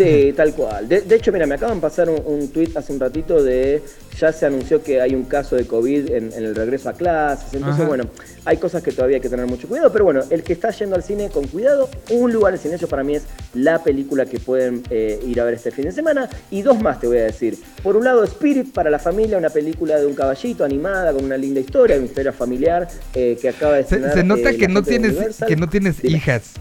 Sí, 0.04 0.32
tal 0.34 0.54
cual. 0.54 0.88
De, 0.88 1.02
de 1.02 1.14
hecho, 1.16 1.32
mira, 1.32 1.46
me 1.46 1.54
acaban 1.56 1.76
de 1.76 1.82
pasar 1.82 2.08
un, 2.08 2.20
un 2.24 2.48
tweet 2.48 2.70
hace 2.74 2.92
un 2.92 3.00
ratito 3.00 3.42
de 3.42 3.82
ya 4.18 4.32
se 4.32 4.44
anunció 4.46 4.82
que 4.82 5.00
hay 5.00 5.14
un 5.14 5.24
caso 5.24 5.56
de 5.56 5.66
COVID 5.66 6.10
en, 6.10 6.32
en 6.32 6.44
el 6.44 6.54
regreso 6.54 6.88
a 6.88 6.92
clases. 6.92 7.54
Entonces, 7.54 7.80
Ajá. 7.80 7.88
bueno, 7.88 8.04
hay 8.44 8.56
cosas 8.58 8.82
que 8.82 8.92
todavía 8.92 9.16
hay 9.16 9.20
que 9.20 9.28
tener 9.28 9.46
mucho 9.46 9.66
cuidado. 9.68 9.90
Pero 9.92 10.04
bueno, 10.04 10.22
el 10.30 10.42
que 10.42 10.52
está 10.52 10.70
yendo 10.70 10.96
al 10.96 11.02
cine 11.02 11.30
con 11.30 11.46
cuidado, 11.46 11.88
Un 12.10 12.32
lugar 12.32 12.54
en 12.54 12.60
silencio 12.60 12.88
para 12.88 13.02
mí 13.02 13.14
es 13.16 13.22
la 13.54 13.82
película 13.82 14.26
que 14.26 14.38
pueden 14.38 14.82
eh, 14.90 15.18
ir 15.26 15.40
a 15.40 15.44
ver 15.44 15.54
este 15.54 15.70
fin 15.70 15.84
de 15.86 15.92
semana. 15.92 16.28
Y 16.50 16.62
dos 16.62 16.80
más 16.80 17.00
te 17.00 17.06
voy 17.06 17.18
a 17.18 17.24
decir. 17.24 17.58
Por 17.82 17.96
un 17.96 18.04
lado, 18.04 18.24
Spirit 18.24 18.72
para 18.72 18.90
la 18.90 18.98
familia, 18.98 19.38
una 19.38 19.50
película 19.50 19.98
de 19.98 20.06
un 20.06 20.14
caballito 20.14 20.64
animada 20.64 21.12
con 21.12 21.24
una 21.24 21.36
linda 21.36 21.60
historia, 21.60 21.96
una 21.96 22.06
historia 22.06 22.32
familiar 22.32 22.88
eh, 23.14 23.38
que 23.40 23.48
acaba 23.48 23.76
de 23.76 23.84
Se, 23.84 23.96
estrenar, 23.96 24.14
se 24.14 24.24
nota 24.24 24.50
eh, 24.50 24.56
que 24.56 24.68
no 24.68 24.82
tienes 24.82 25.14
que 25.46 25.56
no 25.56 25.68
tienes 25.68 26.02
Dime. 26.02 26.16
hijas. 26.18 26.52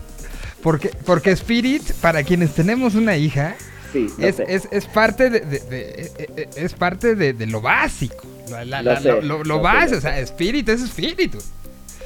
Porque, 0.62 0.92
porque 1.06 1.32
Spirit, 1.32 1.92
para 2.02 2.24
quienes 2.24 2.54
tenemos 2.54 2.96
una 2.96 3.16
hija, 3.18 3.56
Sí, 3.94 4.08
es, 4.20 4.40
es, 4.40 4.68
es 4.72 4.86
parte 4.86 5.30
de, 5.32 5.40
de- 5.40 5.60
de- 5.62 5.90
eh, 6.20 6.28
eh, 6.38 6.50
es 6.58 6.74
parte 6.74 7.16
de, 7.16 7.34
de 7.34 7.46
lo 7.48 7.60
básico. 7.60 8.24
La- 8.50 8.64
la- 8.64 8.84
Lo 8.84 8.94
la- 8.94 9.02
sé, 9.02 9.22
lo, 9.24 9.44
básico, 9.62 9.98
o 9.98 10.02
sea. 10.02 10.20
Spirit 10.20 10.70
es 10.70 10.82
espíritu. 10.84 11.40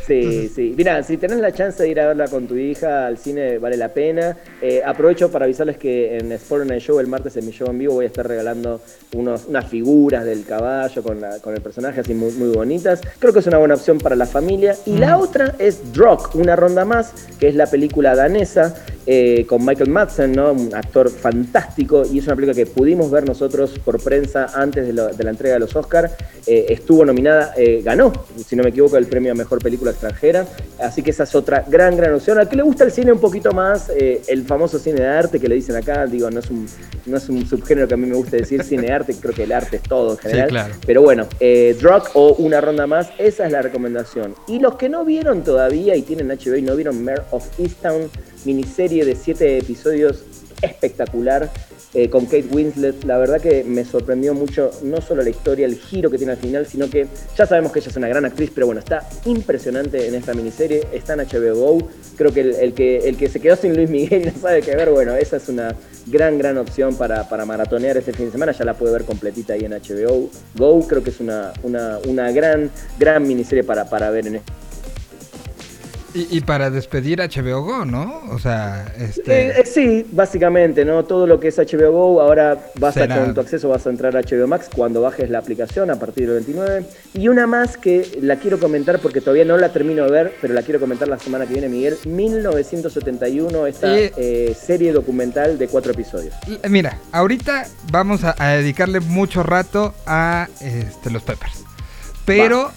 Sí, 0.06 0.50
sí. 0.54 0.74
Mira, 0.76 1.02
si 1.04 1.18
tenés 1.18 1.40
la 1.40 1.52
chance 1.52 1.82
de 1.82 1.90
ir 1.90 2.00
a 2.00 2.08
verla 2.08 2.28
con 2.28 2.48
tu 2.48 2.56
hija 2.56 3.08
al 3.08 3.18
cine, 3.18 3.58
vale 3.58 3.78
la 3.78 3.90
pena. 3.90 4.38
Eh, 4.62 4.82
aprovecho 4.86 5.32
para 5.32 5.46
avisarles 5.46 5.78
que 5.78 6.18
en 6.18 6.32
Sport 6.34 6.66
Night 6.66 6.82
Show, 6.82 7.00
el 7.00 7.08
martes 7.08 7.38
en 7.38 7.46
mi 7.46 7.52
show 7.52 7.70
en 7.70 7.78
vivo, 7.78 7.94
voy 7.96 8.06
a 8.06 8.08
estar 8.08 8.28
regalando 8.28 8.82
unos, 9.16 9.46
unas 9.46 9.66
figuras 9.68 10.26
del 10.26 10.46
caballo 10.46 11.04
con, 11.04 11.22
la, 11.22 11.40
con 11.40 11.54
el 11.54 11.62
personaje 11.62 12.02
así 12.02 12.14
muy, 12.14 12.32
muy 12.34 12.50
bonitas. 12.50 13.02
Creo 13.20 13.32
que 13.32 13.40
es 13.40 13.48
una 13.48 13.58
buena 13.58 13.76
opción 13.76 13.98
para 13.98 14.16
la 14.16 14.26
familia. 14.26 14.76
Y 14.86 14.98
la 14.98 15.18
otra 15.18 15.56
es 15.60 15.94
Drog, 15.94 16.36
una 16.36 16.56
ronda 16.56 16.86
más, 16.86 17.14
que 17.40 17.48
es 17.48 17.56
la 17.56 17.68
película 17.68 18.16
danesa 18.16 18.76
eh, 19.06 19.46
con 19.48 19.66
Michael 19.66 19.90
Madsen, 19.90 20.32
¿no? 20.32 20.54
un 20.54 20.74
actor 20.74 21.10
fantástico, 21.10 22.04
y 22.10 22.20
es 22.20 22.26
una 22.26 22.36
película 22.38 22.56
que 22.56 22.66
pudimos 22.66 23.12
ver 23.12 23.28
nosotros 23.28 23.78
por 23.84 24.02
prensa 24.02 24.48
antes 24.56 24.88
de, 24.88 24.94
la 24.94 25.30
entrega 25.30 25.56
de 25.56 25.60
los 25.60 25.76
Oscars. 25.76 26.14
Eh, 26.48 26.68
estuvo 26.70 27.04
nominada, 27.04 27.54
eh, 27.58 27.82
ganó, 27.84 28.14
si 28.46 28.56
no 28.56 28.64
me 28.64 28.70
equivoco, 28.70 28.96
el 28.96 29.08
premio 29.08 29.34
a 29.34 29.36
Mejor 29.36 29.60
Película 29.62 29.92
Extranjera, 29.92 30.48
así 30.80 31.02
que 31.02 31.12
esa 31.12 31.24
es 31.24 31.36
otra 31.36 31.66
gran, 31.68 31.98
gran 31.98 32.14
opción. 32.14 32.38
Al 32.38 32.48
que 32.48 32.56
le 32.56 32.64
gusta 32.64 32.86
el 32.86 32.92
cine 32.92 33.12
un 33.12 33.20
poquito 33.20 33.52
más, 33.52 33.90
el 33.90 34.46
famoso 34.46 34.80
cine 34.80 35.02
de 35.02 35.08
arte 35.08 35.40
que 35.40 35.50
le 35.50 35.56
dicen 35.56 35.76
acá, 35.76 36.06
digo, 36.06 36.32
no 36.32 36.40
es 36.40 36.50
un, 36.50 36.66
no 37.06 37.18
es 37.18 37.28
un 37.28 37.46
subgénero 37.46 37.90
que 37.90 37.96
a 37.96 37.98
mí 37.98 38.08
me 38.08 38.16
gusta 38.16 38.38
decir 38.38 38.64
cine 38.64 38.84
de 38.84 38.94
arte, 38.94 39.16
creo 39.22 39.34
que 39.34 39.44
el 39.44 39.52
arte 39.52 39.78
es 39.78 39.84
todo 39.84 40.12
en 40.12 40.18
general. 40.18 40.72
Pero 40.86 41.02
bueno, 41.02 41.28
Drug 41.40 42.04
o 42.14 42.36
una 42.36 42.62
ronda 42.62 42.88
más, 42.88 43.10
esa 43.18 43.46
es 43.46 43.52
la 43.52 43.62
recomendación. 43.62 44.36
Y 44.48 44.60
los 44.60 44.76
que 44.76 44.88
no 44.88 45.04
vieron 45.04 45.44
todavía 45.44 45.96
y 45.98 46.04
tienen 46.04 46.30
HBO 46.30 46.56
y 46.56 46.62
no 46.62 46.76
vieron 46.76 47.04
Mare 47.04 47.24
of 47.32 47.48
Easttown, 47.60 48.10
miniserie 48.46 49.06
de 49.06 49.16
siete 49.16 49.58
episodios 49.58 50.24
espectacular 50.62 51.52
eh, 51.94 52.10
con 52.10 52.26
Kate 52.26 52.48
Winslet. 52.52 53.04
La 53.04 53.18
verdad 53.18 53.40
que 53.40 53.64
me 53.64 53.86
sorprendió 53.86 54.34
mucho 54.34 54.72
no 54.82 55.00
solo 55.00 55.22
la 55.22 55.30
historia, 55.30 55.66
el 55.68 55.76
giro 55.76 56.10
que 56.10 56.18
tiene 56.18 56.34
al 56.34 56.40
final, 56.40 56.66
sino 56.66 56.90
que 56.90 57.08
ya 57.38 57.46
sabemos 57.46 57.72
que 57.72 57.80
ella 57.80 57.90
es 57.90 57.98
una 57.98 58.08
gran 58.08 58.26
actriz, 58.26 58.50
pero 58.54 58.66
bueno, 58.66 58.80
está 58.80 59.08
impresionante 59.26 60.08
en 60.08 60.16
esta 60.16 60.34
miniserie. 60.34 60.88
Está 60.92 61.14
en 61.14 61.20
HBO 61.20 61.56
Go. 61.56 61.88
Creo 62.18 62.34
que 62.34 62.42
el, 62.42 62.74
que 62.74 62.98
el 62.98 63.16
que 63.16 63.30
se 63.30 63.40
quedó 63.40 63.56
sin 63.56 63.76
Luis 63.76 63.90
Miguel 63.90 64.26
no 64.34 64.42
sabe 64.42 64.62
qué 64.62 64.76
ver, 64.76 64.90
bueno, 64.90 65.14
esa 65.14 65.38
es 65.38 65.50
una 65.50 65.76
gran, 66.08 66.38
gran 66.40 66.58
opción 66.58 66.96
para, 66.96 67.30
para 67.30 67.46
maratonear 67.46 67.98
este 67.98 68.12
fin 68.12 68.26
de 68.26 68.32
semana. 68.32 68.54
Ya 68.54 68.66
la 68.66 68.74
puede 68.74 68.94
ver 68.94 69.04
completita 69.04 69.54
ahí 69.54 69.66
en 69.66 69.74
HBO 69.74 70.30
Go. 70.56 70.88
Creo 70.88 71.04
que 71.04 71.12
es 71.12 71.20
una, 71.20 71.54
una, 71.62 72.00
una 72.08 72.32
gran, 72.32 72.72
gran 72.98 73.28
miniserie 73.28 73.64
para, 73.64 73.88
para 73.88 74.10
ver 74.10 74.26
en 74.26 74.36
este 74.38 74.52
y, 76.14 76.42
para 76.42 76.70
despedir 76.70 77.20
HBO 77.20 77.64
Go, 77.64 77.86
¿no? 77.86 78.22
O 78.30 78.38
sea, 78.38 78.94
este... 79.00 79.48
Eh, 79.48 79.54
eh, 79.58 79.66
sí, 79.66 80.06
básicamente, 80.12 80.86
¿no? 80.86 81.06
Todo 81.06 81.26
lo 81.26 81.40
que 81.40 81.48
es 81.48 81.58
HBO 81.58 81.92
Go, 81.92 82.22
ahora 82.22 82.58
vas 82.80 82.98
a, 82.98 83.08
con 83.08 83.34
tu 83.34 83.42
acceso 83.42 83.70
vas 83.70 83.88
a 83.88 83.90
entrar 83.90 84.16
a 84.16 84.22
HBO 84.22 84.48
Max 84.48 84.70
cuando 84.74 85.02
bajes 85.02 85.30
la 85.30 85.40
aplicación 85.40 85.90
a 85.90 85.96
partir 85.96 86.28
del 86.28 86.44
29. 86.46 86.86
Y 87.16 87.28
una 87.28 87.48
más 87.48 87.78
que 87.78 88.20
la 88.22 88.36
quiero 88.36 88.60
comentar 88.60 89.00
porque 89.00 89.22
todavía 89.22 89.46
no 89.46 89.58
la 89.58 89.70
termino 89.70 90.06
de 90.06 90.12
ver, 90.12 90.34
pero 90.40 90.54
la 90.54 90.62
quiero 90.62 90.80
comentar 90.80 91.08
la 91.08 91.18
semana 91.18 91.46
que 91.46 91.54
viene, 91.54 91.70
Miguel. 91.70 91.98
1971, 92.06 93.68
esta 93.68 93.98
eh, 93.98 94.56
serie 94.60 94.92
documental 94.92 95.58
de 95.58 95.68
cuatro 95.68 95.94
episodios. 95.94 96.36
Mira, 96.70 97.00
ahorita 97.12 97.66
vamos 97.92 98.24
a, 98.24 98.36
dedicarle 98.54 99.00
mucho 99.00 99.42
rato 99.42 99.96
a 100.06 100.48
este, 100.62 101.10
los 101.10 101.24
Peppers. 101.24 101.64
Pero 102.26 102.72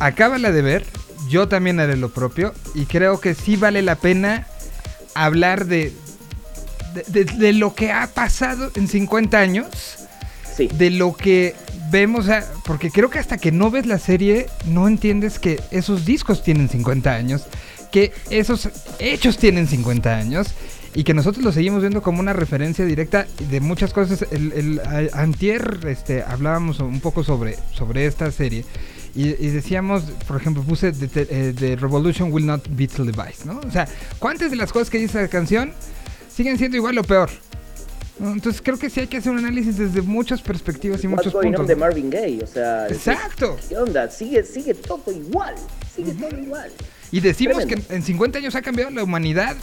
acábala 0.00 0.52
de 0.52 0.62
ver 0.62 0.84
yo 1.28 1.48
también 1.48 1.80
haré 1.80 1.96
lo 1.96 2.10
propio 2.10 2.54
y 2.74 2.86
creo 2.86 3.20
que 3.20 3.34
sí 3.34 3.56
vale 3.56 3.82
la 3.82 3.96
pena 3.96 4.46
hablar 5.14 5.66
de, 5.66 5.92
de, 7.08 7.52
lo 7.52 7.74
que 7.74 7.92
ha 7.92 8.06
pasado 8.08 8.70
en 8.74 8.88
50 8.88 9.38
años. 9.38 9.66
Sí. 10.56 10.68
De 10.72 10.90
lo 10.90 11.14
que 11.14 11.56
vemos, 11.90 12.26
porque 12.64 12.90
creo 12.90 13.10
que 13.10 13.18
hasta 13.18 13.38
que 13.38 13.50
no 13.50 13.70
ves 13.70 13.86
la 13.86 13.98
serie 13.98 14.46
no 14.66 14.86
entiendes 14.86 15.40
que 15.40 15.60
esos 15.72 16.04
discos 16.04 16.44
tienen 16.44 16.68
50 16.68 17.12
años, 17.12 17.46
que 17.90 18.12
esos 18.30 18.68
hechos 19.00 19.36
tienen 19.38 19.66
50 19.66 20.16
años 20.16 20.54
y 20.94 21.02
que 21.02 21.12
nosotros 21.12 21.44
lo 21.44 21.50
seguimos 21.50 21.80
viendo 21.80 22.02
como 22.02 22.20
una 22.20 22.32
referencia 22.32 22.84
directa 22.84 23.26
de 23.50 23.60
muchas 23.60 23.92
cosas. 23.92 24.24
El, 24.30 24.52
el, 24.52 24.80
antier 25.12 25.80
este, 25.88 26.22
hablábamos 26.22 26.78
un 26.78 27.00
poco 27.00 27.24
sobre, 27.24 27.56
sobre 27.72 28.06
esta 28.06 28.30
serie 28.30 28.64
y, 29.16 29.48
decíamos, 29.50 30.02
por 30.26 30.36
ejemplo, 30.40 30.62
puse 30.64 30.90
The, 30.90 31.28
eh, 31.30 31.76
Revolution 31.78 32.32
Will 32.32 32.46
Not 32.46 32.66
Be 32.70 32.88
Televised, 32.88 33.44
¿no? 33.44 33.60
O 33.60 33.70
sea, 33.70 33.86
¿cuántas 34.18 34.50
de 34.50 34.56
las 34.56 34.72
cosas 34.72 34.90
que 34.90 34.98
dice 34.98 35.22
la 35.22 35.28
canción 35.28 35.72
siguen 36.34 36.58
siendo 36.58 36.76
igual 36.76 36.98
o 36.98 37.04
peor? 37.04 37.30
Entonces 38.20 38.60
creo 38.62 38.78
que 38.78 38.90
sí 38.90 39.00
hay 39.00 39.06
que 39.06 39.18
hacer 39.18 39.32
un 39.32 39.38
análisis 39.38 39.76
desde 39.76 40.02
muchas 40.02 40.40
perspectivas 40.40 41.02
y 41.04 41.08
muchos 41.08 41.32
puntos. 41.32 41.66
de 41.66 41.76
Marvin 41.76 42.10
Gaye, 42.10 42.42
o 42.42 42.46
sea, 42.46 42.88
exacto. 42.88 43.56
¿Qué 43.68 43.76
onda? 43.76 44.08
Sigue, 44.10 44.42
sigue 44.44 44.74
todo 44.74 45.12
igual, 45.12 45.54
sigue 45.94 46.12
todo 46.12 46.36
igual. 46.38 46.70
Y 47.10 47.20
decimos 47.20 47.64
que 47.66 47.80
en 47.88 48.02
50 48.02 48.38
años 48.38 48.54
ha 48.54 48.62
cambiado 48.62 48.90
la 48.90 49.04
humanidad, 49.04 49.56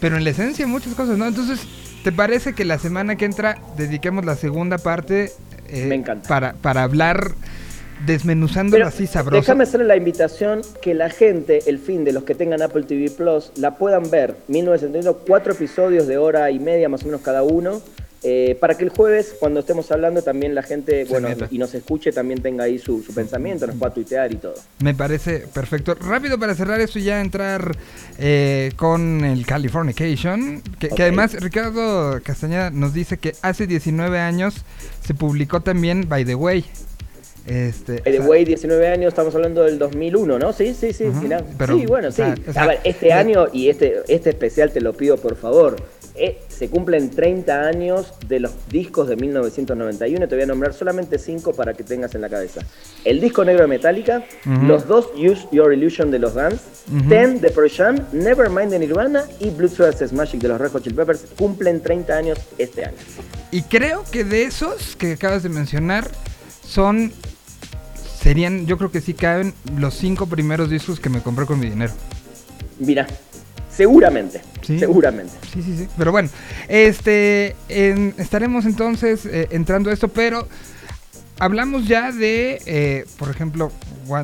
pero 0.00 0.16
en 0.16 0.24
la 0.24 0.30
esencia 0.30 0.66
muchas 0.66 0.94
cosas, 0.94 1.16
¿no? 1.16 1.26
Entonces, 1.26 1.60
¿te 2.02 2.12
parece 2.12 2.54
que 2.54 2.64
la 2.64 2.78
semana 2.78 3.16
que 3.16 3.26
entra 3.26 3.58
dediquemos 3.76 4.24
la 4.24 4.36
segunda 4.36 4.76
parte 4.78 5.32
eh, 5.68 5.86
Me 5.86 5.94
encanta. 5.96 6.28
para 6.28 6.54
para 6.54 6.82
hablar 6.82 7.34
desmenuzándolo 8.06 8.86
así 8.86 9.06
sabroso. 9.06 9.40
Déjame 9.40 9.64
hacerle 9.64 9.86
la 9.86 9.96
invitación 9.96 10.62
que 10.82 10.94
la 10.94 11.10
gente, 11.10 11.62
el 11.66 11.78
fin 11.78 12.04
de 12.04 12.12
los 12.12 12.24
que 12.24 12.34
tengan 12.34 12.62
Apple 12.62 12.84
TV 12.84 13.10
Plus, 13.10 13.52
la 13.56 13.76
puedan 13.76 14.10
ver. 14.10 14.36
1971, 14.48 15.24
cuatro 15.26 15.52
episodios 15.52 16.06
de 16.06 16.18
hora 16.18 16.50
y 16.50 16.58
media 16.58 16.88
más 16.88 17.02
o 17.02 17.06
menos 17.06 17.20
cada 17.20 17.42
uno. 17.42 17.80
Eh, 18.22 18.58
para 18.60 18.76
que 18.76 18.84
el 18.84 18.90
jueves, 18.90 19.34
cuando 19.40 19.60
estemos 19.60 19.90
hablando, 19.90 20.20
también 20.20 20.54
la 20.54 20.62
gente, 20.62 21.06
bueno, 21.06 21.28
y 21.50 21.56
nos 21.56 21.74
escuche, 21.74 22.12
también 22.12 22.42
tenga 22.42 22.64
ahí 22.64 22.78
su, 22.78 23.02
pensamiento, 23.14 23.66
nos 23.66 23.76
pueda 23.76 23.94
tuitear 23.94 24.30
y 24.30 24.36
todo. 24.36 24.54
Me 24.80 24.94
parece 24.94 25.46
perfecto. 25.54 25.94
Rápido 25.94 26.38
para 26.38 26.54
cerrar 26.54 26.80
esto 26.80 26.98
y 26.98 27.04
ya 27.04 27.22
entrar 27.22 27.74
eh, 28.18 28.72
con 28.76 29.24
el 29.24 29.46
Californication, 29.46 30.60
que, 30.78 30.90
que 30.90 31.02
además 31.02 31.32
Ricardo 31.40 32.20
Castañeda 32.22 32.70
nos 32.70 32.92
dice 32.92 33.16
que 33.16 33.32
hace 33.40 33.66
19 33.66 34.18
años 34.18 34.66
se 35.02 35.14
publicó 35.14 35.62
también 35.62 36.06
By 36.06 36.26
the 36.26 36.34
Way, 36.34 36.66
este, 37.46 38.00
The 38.00 38.20
Way, 38.20 38.44
19 38.44 38.88
años, 38.88 39.08
estamos 39.08 39.34
hablando 39.34 39.64
del 39.64 39.78
2001, 39.78 40.38
¿no? 40.38 40.52
Sí, 40.52 40.74
sí, 40.74 40.92
sí. 40.92 41.10
sí, 41.12 41.86
bueno, 41.86 42.12
sí. 42.12 42.22
a 42.22 42.66
ver, 42.66 42.80
este 42.84 43.12
año 43.12 43.46
y 43.52 43.68
este, 43.68 44.02
este 44.08 44.30
especial 44.30 44.70
te 44.70 44.80
lo 44.80 44.92
pido 44.92 45.16
por 45.16 45.36
favor. 45.36 45.76
Eh, 46.16 46.42
se 46.48 46.68
cumplen 46.68 47.10
30 47.10 47.62
años 47.62 48.12
de 48.28 48.40
los 48.40 48.52
discos 48.68 49.08
de 49.08 49.16
1991. 49.16 50.28
Te 50.28 50.34
voy 50.34 50.42
a 50.42 50.46
nombrar 50.46 50.74
solamente 50.74 51.18
5 51.18 51.54
para 51.54 51.72
que 51.72 51.82
tengas 51.82 52.14
en 52.14 52.20
la 52.20 52.28
cabeza. 52.28 52.60
El 53.04 53.20
disco 53.20 53.44
negro 53.44 53.62
de 53.62 53.68
Metallica, 53.68 54.24
los 54.66 54.86
dos 54.86 55.10
Use 55.14 55.48
Your 55.50 55.72
Illusion 55.72 56.10
de 56.10 56.18
los 56.18 56.34
Guns, 56.34 56.60
Ten 57.08 57.40
de 57.40 57.50
Pearl 57.50 57.70
Jam, 57.70 57.96
Nevermind 58.12 58.70
de 58.70 58.80
Nirvana 58.80 59.24
y 59.38 59.48
Blood 59.50 59.70
Sweat 59.70 60.06
Smashing 60.06 60.40
de 60.40 60.48
los 60.48 60.60
Red 60.60 60.72
Hot 60.72 60.82
Chili 60.82 60.96
Peppers 60.96 61.24
cumplen 61.38 61.80
30 61.80 62.14
años 62.14 62.38
este 62.58 62.84
año. 62.84 62.96
Y 63.50 63.62
creo 63.62 64.04
que 64.10 64.24
de 64.24 64.42
esos 64.42 64.96
que 64.96 65.12
acabas 65.12 65.42
de 65.42 65.48
mencionar 65.48 66.10
son 66.70 67.12
serían, 68.20 68.66
yo 68.66 68.78
creo 68.78 68.90
que 68.90 69.00
sí 69.00 69.14
caben 69.14 69.54
los 69.76 69.94
cinco 69.94 70.26
primeros 70.26 70.70
discos 70.70 71.00
que 71.00 71.08
me 71.08 71.20
compré 71.20 71.46
con 71.46 71.58
mi 71.58 71.68
dinero. 71.68 71.92
Mira, 72.78 73.06
seguramente, 73.74 74.40
seguramente. 74.62 75.32
Sí, 75.52 75.62
sí, 75.62 75.76
sí. 75.76 75.88
Pero 75.96 76.12
bueno, 76.12 76.28
este, 76.68 77.56
estaremos 78.18 78.66
entonces 78.66 79.26
eh, 79.26 79.48
entrando 79.50 79.90
a 79.90 79.92
esto, 79.92 80.08
pero 80.08 80.46
hablamos 81.38 81.88
ya 81.88 82.12
de, 82.12 82.60
eh, 82.66 83.04
por 83.18 83.30
ejemplo, 83.30 83.72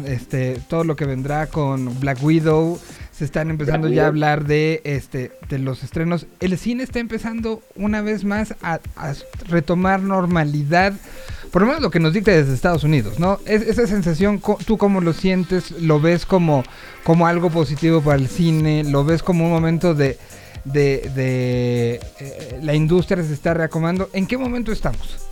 este, 0.07 0.61
todo 0.69 0.85
lo 0.85 0.95
que 0.95 1.07
vendrá 1.07 1.47
con 1.47 1.99
Black 2.01 2.23
Widow. 2.23 2.79
Se 3.17 3.25
están 3.25 3.49
empezando 3.49 3.89
ya 3.89 4.05
a 4.05 4.09
hablar 4.09 4.45
de, 4.45 4.83
este, 4.85 5.33
de 5.49 5.59
los 5.59 5.83
estrenos. 5.83 6.27
El 6.41 6.59
cine 6.59 6.83
está 6.83 6.99
empezando 6.99 7.63
una 7.75 8.03
vez 8.03 8.25
más 8.25 8.55
a 8.63 8.81
retomar 9.49 10.03
normalidad 10.03 10.93
por 11.57 11.63
lo 11.63 11.69
menos 11.69 11.83
lo 11.83 11.91
que 11.91 12.01
nos 12.01 12.13
dicta 12.13 12.33
desde 12.33 12.53
Estados 12.53 12.85
Unidos, 12.85 13.19
¿no? 13.19 13.39
Es, 13.47 13.63
esa 13.63 13.87
sensación, 13.87 14.43
¿tú 14.67 14.77
cómo 14.77 15.01
lo 15.01 15.15
sientes? 15.15 15.71
¿Lo 15.71 16.01
ves 16.01 16.27
como, 16.27 16.65
como 17.03 17.27
algo 17.27 17.49
positivo 17.49 18.03
para 18.03 18.19
el 18.19 18.29
cine? 18.29 18.85
¿Lo 18.85 19.05
ves 19.05 19.23
como 19.23 19.47
un 19.47 19.53
momento 19.53 19.95
de, 19.95 20.19
de, 20.65 21.11
de 21.15 22.01
eh, 22.21 22.61
la 22.63 22.75
industria 22.75 23.23
se 23.25 23.33
está 23.33 23.55
reacomodando? 23.55 24.11
¿En 24.13 24.27
qué 24.27 24.37
momento 24.37 24.71
estamos? 24.71 25.26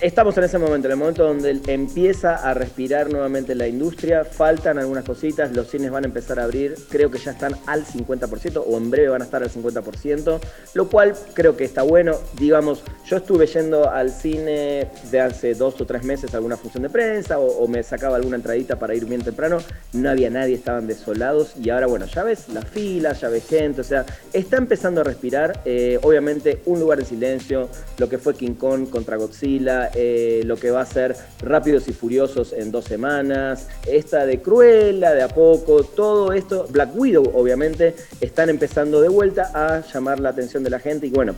Estamos 0.00 0.36
en 0.38 0.44
ese 0.44 0.58
momento, 0.58 0.88
en 0.88 0.92
el 0.92 0.98
momento 0.98 1.24
donde 1.24 1.60
empieza 1.68 2.34
a 2.36 2.52
respirar 2.54 3.10
nuevamente 3.10 3.54
la 3.54 3.68
industria, 3.68 4.24
faltan 4.24 4.78
algunas 4.78 5.04
cositas, 5.04 5.52
los 5.52 5.68
cines 5.68 5.90
van 5.90 6.04
a 6.04 6.06
empezar 6.06 6.40
a 6.40 6.44
abrir, 6.44 6.74
creo 6.88 7.10
que 7.10 7.18
ya 7.18 7.30
están 7.30 7.54
al 7.66 7.84
50% 7.84 8.62
o 8.66 8.76
en 8.76 8.90
breve 8.90 9.08
van 9.08 9.22
a 9.22 9.24
estar 9.24 9.42
al 9.42 9.50
50%, 9.50 10.40
lo 10.74 10.88
cual 10.88 11.14
creo 11.34 11.56
que 11.56 11.64
está 11.64 11.82
bueno, 11.82 12.16
digamos, 12.38 12.82
yo 13.06 13.18
estuve 13.18 13.46
yendo 13.46 13.90
al 13.90 14.10
cine 14.10 14.90
de 15.10 15.20
hace 15.20 15.54
dos 15.54 15.80
o 15.80 15.86
tres 15.86 16.02
meses 16.04 16.34
a 16.34 16.38
alguna 16.38 16.56
función 16.56 16.82
de 16.82 16.90
prensa 16.90 17.38
o, 17.38 17.66
me 17.68 17.82
sacaba 17.82 18.16
alguna 18.16 18.36
entradita 18.36 18.78
para 18.78 18.94
ir 18.94 19.04
bien 19.06 19.22
temprano, 19.22 19.58
no 19.92 20.10
había 20.10 20.28
nadie, 20.28 20.54
estaban 20.54 20.86
desolados 20.86 21.54
y 21.56 21.70
ahora 21.70 21.86
bueno, 21.86 22.06
ya 22.06 22.24
ves 22.24 22.48
la 22.48 22.62
fila, 22.62 23.12
ya 23.12 23.28
ves 23.28 23.46
gente, 23.46 23.80
o 23.80 23.84
sea, 23.84 24.04
está 24.32 24.56
empezando 24.56 25.00
a 25.00 25.04
respirar, 25.04 25.62
eh, 25.64 25.98
obviamente 26.02 26.60
un 26.66 26.80
lugar 26.80 27.00
en 27.00 27.06
silencio, 27.06 27.68
lo 27.98 28.08
que 28.08 28.18
fue 28.18 28.34
King 28.34 28.54
Kong 28.54 28.88
contra 28.90 29.16
Godzilla, 29.16 29.83
eh, 29.94 30.42
lo 30.44 30.56
que 30.56 30.70
va 30.70 30.82
a 30.82 30.86
ser 30.86 31.16
Rápidos 31.40 31.88
y 31.88 31.92
Furiosos 31.92 32.52
en 32.52 32.70
dos 32.70 32.84
semanas, 32.84 33.68
esta 33.86 34.26
de 34.26 34.40
Cruella 34.40 35.12
de 35.12 35.22
a 35.22 35.28
poco, 35.28 35.84
todo 35.84 36.32
esto, 36.32 36.66
Black 36.70 36.90
Widow 36.94 37.32
obviamente, 37.34 37.94
están 38.20 38.48
empezando 38.48 39.00
de 39.00 39.08
vuelta 39.08 39.50
a 39.54 39.80
llamar 39.80 40.20
la 40.20 40.30
atención 40.30 40.62
de 40.62 40.70
la 40.70 40.78
gente 40.78 41.06
y 41.06 41.10
bueno, 41.10 41.34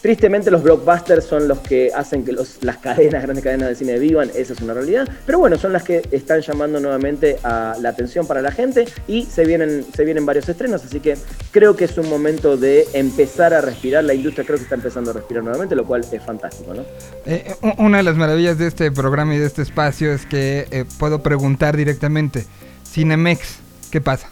Tristemente 0.00 0.50
los 0.50 0.62
blockbusters 0.62 1.24
son 1.24 1.46
los 1.46 1.58
que 1.58 1.90
hacen 1.94 2.24
que 2.24 2.32
las 2.32 2.78
cadenas, 2.78 3.22
grandes 3.22 3.44
cadenas 3.44 3.68
de 3.68 3.74
cine 3.74 3.98
vivan, 3.98 4.30
esa 4.34 4.54
es 4.54 4.60
una 4.62 4.72
realidad, 4.72 5.06
pero 5.26 5.38
bueno, 5.38 5.58
son 5.58 5.74
las 5.74 5.82
que 5.82 6.02
están 6.10 6.40
llamando 6.40 6.80
nuevamente 6.80 7.36
a 7.42 7.76
la 7.78 7.90
atención 7.90 8.26
para 8.26 8.40
la 8.40 8.50
gente 8.50 8.86
y 9.06 9.24
se 9.26 9.44
vienen, 9.44 9.84
varios 10.24 10.48
estrenos, 10.48 10.82
así 10.84 11.00
que 11.00 11.18
creo 11.50 11.76
que 11.76 11.84
es 11.84 11.98
un 11.98 12.08
momento 12.08 12.56
de 12.56 12.86
empezar 12.94 13.52
a 13.52 13.60
respirar, 13.60 14.04
la 14.04 14.14
industria 14.14 14.46
creo 14.46 14.56
que 14.56 14.64
está 14.64 14.74
empezando 14.74 15.10
a 15.10 15.14
respirar 15.14 15.44
nuevamente, 15.44 15.76
lo 15.76 15.84
cual 15.84 16.00
es 16.10 16.22
fantástico, 16.22 16.72
¿no? 16.72 16.84
Eh, 17.26 17.54
una 17.78 17.98
de 17.98 18.02
las 18.02 18.16
maravillas 18.16 18.58
de 18.58 18.68
este 18.68 18.90
programa 18.90 19.34
y 19.34 19.38
de 19.38 19.46
este 19.46 19.62
espacio 19.62 20.12
es 20.12 20.24
que 20.24 20.66
eh, 20.70 20.84
puedo 20.98 21.22
preguntar 21.22 21.76
directamente, 21.76 22.46
Cinemex, 22.86 23.58
¿qué 23.90 24.00
pasa? 24.00 24.28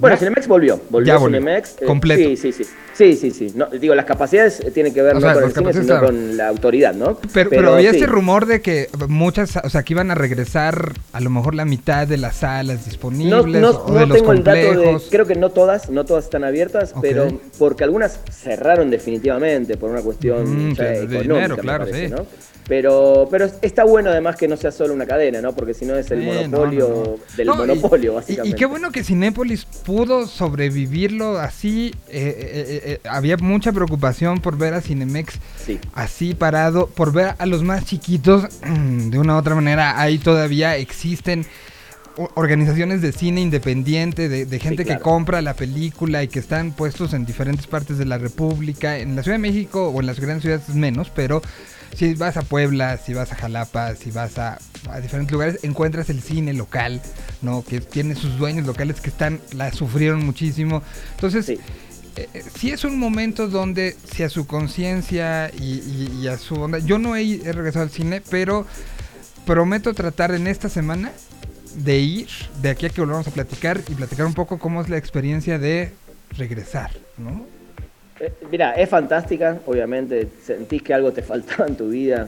Bueno, 0.00 0.16
Cinemex 0.16 0.48
volvió, 0.48 0.80
volvió, 0.88 1.18
Cinemex. 1.18 1.76
Eh, 1.80 1.86
completo. 1.86 2.22
Sí, 2.22 2.36
sí, 2.36 2.52
sí. 2.52 2.64
Sí, 2.94 3.16
sí, 3.16 3.30
sí. 3.30 3.52
No, 3.54 3.66
digo, 3.66 3.94
las 3.94 4.04
capacidades 4.04 4.62
tienen 4.74 4.92
que 4.92 5.00
ver 5.00 5.14
no 5.14 5.20
con 5.32 5.44
el 5.44 5.52
cine, 5.52 5.72
sino 5.72 6.00
con 6.00 6.36
la 6.36 6.48
autoridad, 6.48 6.94
¿no? 6.94 7.18
Pero, 7.32 7.50
pero, 7.50 7.74
había 7.74 7.90
ese 7.90 8.06
rumor 8.06 8.46
de 8.46 8.60
que 8.60 8.88
muchas, 9.08 9.56
o 9.56 9.70
sea, 9.70 9.82
que 9.82 9.94
iban 9.94 10.10
a 10.10 10.14
regresar 10.14 10.92
a 11.12 11.20
lo 11.20 11.30
mejor 11.30 11.54
la 11.54 11.64
mitad 11.64 12.06
de 12.06 12.16
las 12.16 12.36
salas 12.36 12.84
disponibles 12.84 13.62
no, 13.62 13.72
no, 13.72 14.06
no 14.06 14.14
tengo 14.14 14.32
el 14.32 14.44
dato 14.44 14.80
de, 14.80 15.00
creo 15.10 15.26
que 15.26 15.34
no 15.34 15.50
todas, 15.50 15.88
no 15.88 16.04
todas 16.04 16.24
están 16.24 16.44
abiertas, 16.44 16.94
pero 17.00 17.28
porque 17.58 17.84
algunas 17.84 18.20
cerraron 18.30 18.90
definitivamente 18.90 19.76
por 19.76 19.90
una 19.90 20.02
cuestión 20.02 20.42
mm, 20.42 20.72
económica, 20.72 21.18
dinero, 21.22 21.56
claro, 21.56 21.86
sí. 21.86 22.08
¿no? 22.08 22.26
Pero, 22.70 23.26
pero 23.28 23.50
está 23.62 23.82
bueno 23.82 24.10
además 24.10 24.36
que 24.36 24.46
no 24.46 24.56
sea 24.56 24.70
solo 24.70 24.94
una 24.94 25.04
cadena, 25.04 25.40
¿no? 25.40 25.52
Porque 25.56 25.74
si 25.74 25.84
no 25.84 25.96
es 25.96 26.08
el 26.12 26.22
monopolio 26.22 27.18
del 27.36 27.48
monopolio, 27.48 28.14
básicamente. 28.14 28.56
Y, 28.56 28.56
qué 28.56 28.64
bueno 28.64 28.92
que 28.92 29.02
Cinépolis 29.02 29.64
pudo 29.64 30.28
sobrevivirlo 30.28 31.40
así. 31.40 31.92
Eh, 32.06 32.12
eh, 32.12 32.80
eh, 32.84 33.00
había 33.08 33.36
mucha 33.38 33.72
preocupación 33.72 34.38
por 34.38 34.56
ver 34.56 34.74
a 34.74 34.82
Cinemex 34.82 35.40
así 35.94 36.34
parado, 36.34 36.86
por 36.86 37.12
ver 37.12 37.34
a 37.38 37.46
los 37.46 37.64
más 37.64 37.86
chiquitos. 37.86 38.44
De 38.62 39.18
una 39.18 39.34
u 39.34 39.38
otra 39.38 39.56
manera, 39.56 40.00
ahí 40.00 40.18
todavía 40.18 40.76
existen 40.76 41.46
organizaciones 42.34 43.02
de 43.02 43.10
cine 43.10 43.40
independiente, 43.40 44.28
de, 44.28 44.58
gente 44.60 44.84
que 44.84 45.00
compra 45.00 45.42
la 45.42 45.54
película 45.54 46.22
y 46.22 46.28
que 46.28 46.38
están 46.38 46.70
puestos 46.70 47.14
en 47.14 47.24
diferentes 47.24 47.66
partes 47.66 47.98
de 47.98 48.04
la 48.04 48.18
República. 48.18 48.98
En 48.98 49.16
la 49.16 49.24
Ciudad 49.24 49.38
de 49.38 49.42
México 49.42 49.88
o 49.88 49.98
en 49.98 50.06
las 50.06 50.20
grandes 50.20 50.42
ciudades 50.42 50.68
menos, 50.68 51.10
pero 51.12 51.42
si 51.94 52.14
vas 52.14 52.36
a 52.36 52.42
Puebla, 52.42 52.96
si 52.96 53.14
vas 53.14 53.32
a 53.32 53.36
Jalapa, 53.36 53.94
si 53.94 54.10
vas 54.10 54.38
a, 54.38 54.58
diferentes 55.02 55.32
lugares, 55.32 55.58
encuentras 55.62 56.10
el 56.10 56.22
cine 56.22 56.52
local, 56.54 57.00
¿no? 57.42 57.64
Que 57.64 57.80
tiene 57.80 58.14
sus 58.14 58.38
dueños 58.38 58.66
locales 58.66 59.00
que 59.00 59.10
están, 59.10 59.40
la 59.52 59.72
sufrieron 59.72 60.24
muchísimo. 60.24 60.82
Entonces, 61.12 61.46
sí. 61.46 61.58
Eh, 62.16 62.28
eh, 62.34 62.72
es 62.72 62.84
un 62.84 62.98
momento 62.98 63.48
donde, 63.48 63.96
si 64.12 64.22
a 64.22 64.28
su 64.28 64.46
conciencia 64.46 65.50
y, 65.58 66.26
a 66.26 66.38
su 66.38 66.54
onda, 66.54 66.78
yo 66.78 66.98
no 66.98 67.16
he, 67.16 67.40
regresado 67.44 67.84
al 67.84 67.90
cine, 67.90 68.22
pero 68.30 68.66
prometo 69.46 69.94
tratar 69.94 70.34
en 70.34 70.46
esta 70.46 70.68
semana 70.68 71.12
de 71.76 71.98
ir, 71.98 72.28
de 72.60 72.70
aquí 72.70 72.86
a 72.86 72.90
que 72.90 73.00
volvamos 73.00 73.28
a 73.28 73.30
platicar 73.30 73.80
y 73.88 73.94
platicar 73.94 74.26
un 74.26 74.34
poco 74.34 74.58
cómo 74.58 74.80
es 74.80 74.88
la 74.88 74.96
experiencia 74.96 75.58
de 75.58 75.92
regresar, 76.36 76.90
¿no? 77.16 77.46
Eh, 78.20 78.30
mira, 78.50 78.72
es 78.72 78.86
fantástica, 78.86 79.56
obviamente, 79.64 80.28
sentís 80.44 80.82
que 80.82 80.92
algo 80.92 81.10
te 81.10 81.22
faltaba 81.30 81.66
en 81.66 81.74
tu 81.74 81.88
vida, 81.88 82.26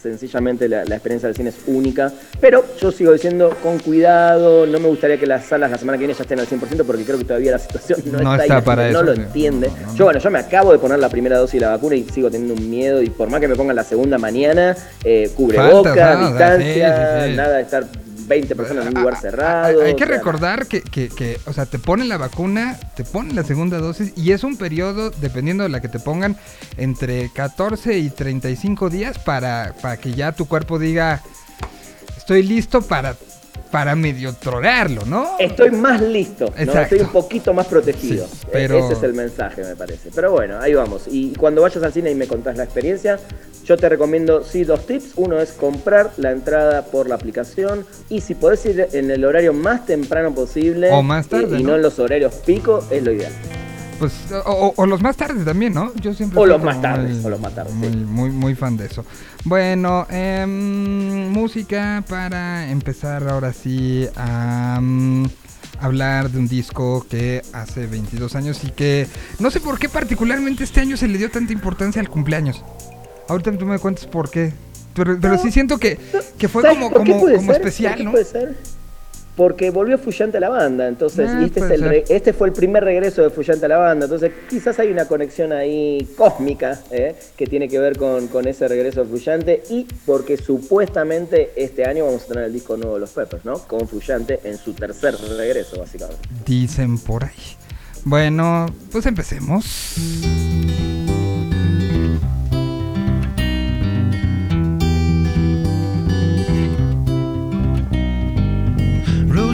sencillamente 0.00 0.68
la, 0.68 0.82
experiencia 0.84 1.28
del 1.28 1.36
cine 1.36 1.50
es 1.50 1.58
única, 1.66 2.10
pero 2.40 2.64
yo 2.80 2.90
sigo 2.90 3.12
diciendo 3.12 3.54
con 3.62 3.78
cuidado, 3.78 4.66
no 4.66 4.80
me 4.80 4.88
gustaría 4.88 5.18
que 5.18 5.26
las 5.26 5.44
salas 5.44 5.70
la 5.70 5.76
semana 5.76 5.98
que 5.98 6.06
viene 6.06 6.14
ya 6.14 6.22
estén 6.22 6.40
al 6.40 6.46
100% 6.46 6.84
porque 6.86 7.04
creo 7.04 7.18
que 7.18 7.24
todavía 7.24 7.52
la 7.52 7.58
situación 7.58 8.00
no, 8.10 8.34
está, 8.34 8.62
para 8.62 8.88
eso, 8.88 9.02
no 9.02 9.04
lo 9.04 9.12
entiende. 9.12 9.70
yo 9.94 10.04
bueno, 10.04 10.18
yo 10.18 10.30
me 10.30 10.38
acabo 10.38 10.72
de 10.72 10.78
poner 10.78 10.98
la 10.98 11.10
primera 11.10 11.36
dosis 11.36 11.60
de 11.60 11.66
la 11.66 11.72
vacuna 11.72 11.96
y 11.96 12.04
sigo 12.04 12.30
teniendo 12.30 12.54
un 12.54 12.70
miedo 12.70 13.02
y 13.02 13.10
por 13.10 13.28
más 13.28 13.38
que 13.40 13.48
me 13.48 13.54
pongan 13.54 13.76
la 13.76 13.84
segunda 13.84 14.16
mañana, 14.16 14.74
eh, 15.04 15.30
cubre 15.36 15.58
boca, 15.58 16.16
distancia, 16.26 17.26
nada 17.34 17.56
de 17.56 17.62
estar 17.62 17.84
20 18.26 18.56
personas 18.56 18.86
en 18.86 18.96
un 18.96 19.02
lugar 19.02 19.20
cerrado. 19.20 19.82
Hay, 19.82 19.94
que 19.96 20.04
recordar 20.04 20.66
que, 20.66 20.82
que, 20.82 21.38
o 21.46 21.52
sea, 21.52 21.66
te 21.66 21.78
ponen 21.78 22.08
la 22.08 22.16
vacuna, 22.16 22.78
te 22.96 23.04
ponen 23.04 23.36
la 23.36 23.44
segunda 23.44 23.78
dosis 23.78 24.12
y 24.16 24.32
es 24.32 24.44
un 24.44 24.56
periodo, 24.56 25.10
dependiendo 25.10 25.62
de 25.62 25.68
la 25.68 25.80
que 25.80 25.88
te 25.88 25.98
pongan, 25.98 26.36
entre 26.76 27.30
14 27.32 27.98
y 27.98 28.10
35 28.10 28.90
días 28.90 29.18
para, 29.18 29.74
para 29.80 29.96
que 29.96 30.12
ya 30.12 30.32
tu 30.32 30.46
cuerpo 30.46 30.78
diga, 30.78 31.22
estoy 32.16 32.42
listo 32.42 32.82
para 32.82 33.16
para 33.74 33.96
medio 33.96 34.32
trolearlo, 34.34 35.04
¿no? 35.04 35.30
Estoy 35.36 35.72
más 35.72 36.00
listo, 36.00 36.44
¿no? 36.64 36.80
estoy 36.80 37.00
un 37.00 37.08
poquito 37.08 37.52
más 37.52 37.66
protegido. 37.66 38.24
Ese 38.52 38.92
es 38.92 39.02
el 39.02 39.14
mensaje, 39.14 39.64
me 39.64 39.74
parece. 39.74 40.10
Pero 40.14 40.30
bueno, 40.30 40.60
ahí 40.60 40.74
vamos. 40.74 41.06
Y 41.08 41.32
cuando 41.32 41.62
vayas 41.62 41.82
al 41.82 41.92
cine 41.92 42.12
y 42.12 42.14
me 42.14 42.28
contás 42.28 42.56
la 42.56 42.62
experiencia, 42.62 43.18
yo 43.64 43.76
te 43.76 43.88
recomiendo, 43.88 44.44
sí, 44.44 44.62
dos 44.62 44.86
tips. 44.86 45.14
Uno 45.16 45.40
es 45.40 45.50
comprar 45.50 46.12
la 46.18 46.30
entrada 46.30 46.84
por 46.84 47.08
la 47.08 47.16
aplicación 47.16 47.84
y 48.08 48.20
si 48.20 48.36
podés 48.36 48.64
ir 48.66 48.86
en 48.92 49.10
el 49.10 49.24
horario 49.24 49.52
más 49.52 49.84
temprano 49.86 50.32
posible 50.32 50.92
o 50.92 51.02
más 51.02 51.26
tarde, 51.26 51.58
y, 51.58 51.64
¿no? 51.64 51.74
en 51.74 51.82
los 51.82 51.98
horarios 51.98 52.32
pico, 52.46 52.78
es 52.92 53.02
lo 53.02 53.10
ideal. 53.10 53.32
Pues, 53.98 54.12
o, 54.44 54.86
los 54.86 55.02
más 55.02 55.16
tardes 55.16 55.44
también, 55.44 55.74
¿no? 55.74 55.92
Yo 55.96 56.14
siempre 56.14 56.38
o 56.38 56.46
los 56.46 56.62
más 56.62 56.80
tardes, 56.80 57.24
o 57.24 57.30
los 57.30 57.40
más 57.40 57.54
tardes. 57.54 57.74
Muy, 57.74 57.90
muy, 57.90 58.30
muy 58.30 58.54
fan 58.54 58.76
de 58.76 58.86
eso. 58.86 59.04
Bueno, 59.44 60.06
em, 60.08 61.28
música 61.28 62.02
para 62.08 62.70
empezar 62.70 63.28
ahora 63.28 63.52
sí 63.52 64.08
a 64.16 64.78
mm, 64.80 65.26
hablar 65.80 66.30
de 66.30 66.38
un 66.38 66.48
disco 66.48 67.06
que 67.10 67.42
hace 67.52 67.86
22 67.86 68.36
años 68.36 68.64
y 68.64 68.70
que 68.70 69.06
no 69.38 69.50
sé 69.50 69.60
por 69.60 69.78
qué 69.78 69.90
particularmente 69.90 70.64
este 70.64 70.80
año 70.80 70.96
se 70.96 71.08
le 71.08 71.18
dio 71.18 71.30
tanta 71.30 71.52
importancia 71.52 72.00
al 72.00 72.08
cumpleaños. 72.08 72.64
Ahorita 73.28 73.52
tú 73.58 73.66
me 73.66 73.78
cuentas 73.78 74.06
por 74.06 74.30
qué. 74.30 74.54
Pero, 74.94 75.18
pero 75.20 75.36
sí 75.36 75.50
siento 75.50 75.76
que, 75.76 75.98
que 76.38 76.48
fue 76.48 76.62
como, 76.62 76.90
como, 76.90 77.20
como 77.20 77.52
especial, 77.52 78.02
¿no? 78.02 78.12
Puede 78.12 78.24
ser? 78.24 78.56
Porque 79.36 79.70
volvió 79.70 79.98
Fuyante 79.98 80.36
a 80.36 80.40
la 80.40 80.48
banda, 80.48 80.86
entonces, 80.86 81.28
ah, 81.28 81.40
y 81.40 81.46
este, 81.46 81.60
es 81.60 81.70
el 81.70 82.04
este 82.08 82.32
fue 82.32 82.48
el 82.48 82.52
primer 82.52 82.84
regreso 82.84 83.22
de 83.22 83.30
Fuyante 83.30 83.66
a 83.66 83.68
la 83.68 83.78
banda, 83.78 84.04
entonces 84.04 84.32
quizás 84.48 84.78
hay 84.78 84.90
una 84.90 85.06
conexión 85.06 85.52
ahí 85.52 86.06
cósmica 86.16 86.80
¿eh? 86.90 87.14
que 87.36 87.46
tiene 87.46 87.68
que 87.68 87.78
ver 87.78 87.98
con, 87.98 88.28
con, 88.28 88.46
ese 88.46 88.68
regreso 88.68 89.04
de 89.04 89.10
Fuyante 89.10 89.62
y 89.70 89.86
porque 90.06 90.36
supuestamente 90.36 91.52
este 91.56 91.84
año 91.84 92.04
vamos 92.06 92.24
a 92.24 92.26
tener 92.26 92.44
el 92.44 92.52
disco 92.52 92.76
nuevo 92.76 92.94
de 92.94 93.00
los 93.00 93.10
Peppers, 93.10 93.44
¿no? 93.44 93.58
Con 93.58 93.88
Fuyante 93.88 94.40
en 94.44 94.56
su 94.56 94.72
tercer 94.72 95.16
regreso, 95.36 95.78
básicamente. 95.78 96.22
Dicen 96.46 96.98
por 96.98 97.24
ahí. 97.24 97.32
Bueno, 98.04 98.66
pues 98.92 99.06
empecemos. 99.06 99.96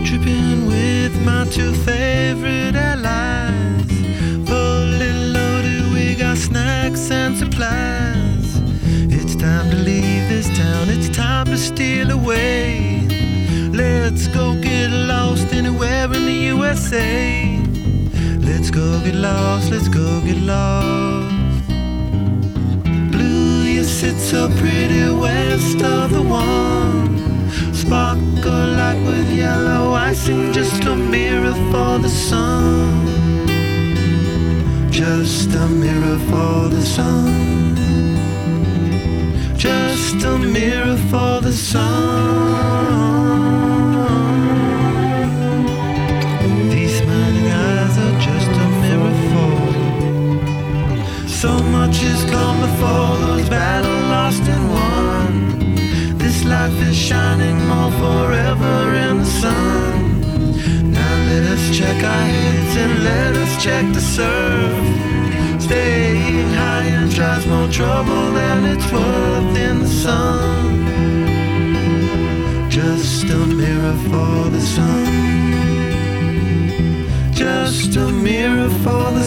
Tripping 0.05 0.67
with 0.67 1.15
my 1.25 1.45
two 1.51 1.73
favorite 1.73 2.75
allies. 2.75 3.91
Fully 4.49 5.13
loaded, 5.33 5.93
we 5.93 6.15
got 6.15 6.37
snacks 6.37 7.11
and 7.11 7.37
supplies. 7.37 8.61
It's 9.13 9.35
time 9.37 9.71
to 9.71 9.77
leave 9.77 10.29
this 10.29 10.49
town, 10.57 10.89
it's 10.89 11.09
time 11.09 11.47
to 11.47 11.59
steal 11.59 12.11
away. 12.11 13.07
Let's 13.73 14.27
go 14.29 14.55
get 14.61 14.91
lost 14.91 15.53
anywhere 15.53 16.05
in 16.05 16.25
the 16.25 16.39
USA. 16.55 17.59
Let's 18.39 18.71
go 18.71 19.01
get 19.05 19.15
lost, 19.15 19.71
let's 19.71 19.89
go 19.89 20.21
get 20.23 20.39
lost. 20.39 21.69
Blue, 23.13 23.63
you 23.75 23.85
sit 23.85 24.17
so 24.19 24.49
pretty 24.59 25.11
west 25.11 25.83
of 25.83 26.11
the 26.11 26.23
one 26.23 27.20
sparkle 27.91 28.69
like 28.81 29.01
with 29.05 29.29
yellow 29.33 29.95
icing, 29.95 30.53
just 30.53 30.85
a 30.85 30.95
mirror 30.95 31.55
for 31.73 31.99
the 31.99 32.09
sun. 32.09 33.05
Just 34.93 35.53
a 35.55 35.67
mirror 35.67 36.19
for 36.31 36.69
the 36.69 36.83
sun. 36.83 37.75
Just 39.57 40.23
a 40.25 40.39
mirror 40.39 40.99
for 41.11 41.41
the 41.41 41.53
sun. 41.53 41.91
These 46.71 46.95
smiling 47.01 47.51
eyes 47.67 47.97
are 48.05 48.19
just 48.29 48.53
a 48.65 48.69
mirror 48.83 49.17
for. 49.31 49.55
So 51.29 51.51
much 51.77 52.05
trouble 67.81 68.33
than 68.33 68.59
it's 68.73 68.89
worth 68.93 69.57
in 69.57 69.79
the 69.85 69.93
sun. 70.05 70.71
Just 72.69 73.25
a 73.39 73.41
mirror 73.61 73.97
for 74.09 74.35
the 74.55 74.61
sun. 74.75 75.07
Just 77.33 77.97
a 77.97 78.09
mirror 78.29 78.71
for 78.85 79.05
the 79.19 79.20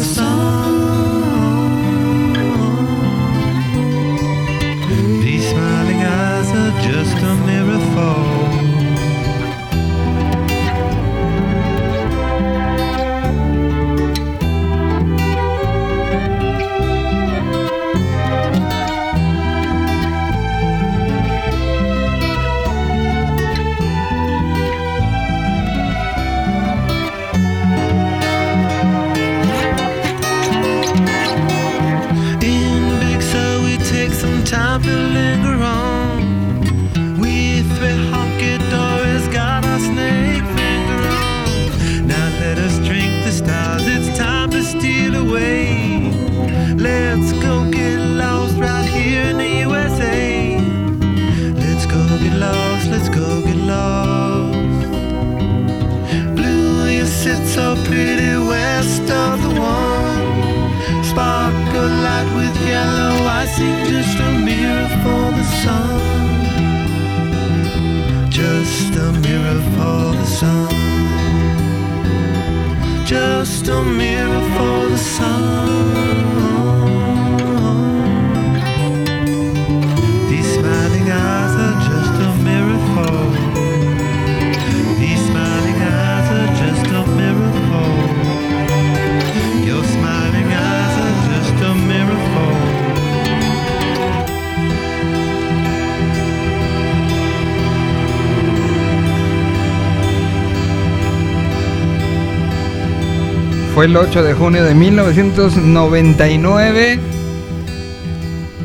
Fue 103.84 103.90
el 103.90 103.98
8 103.98 104.24
de 104.24 104.34
junio 104.34 104.64
de 104.64 104.74
1999. 104.76 107.00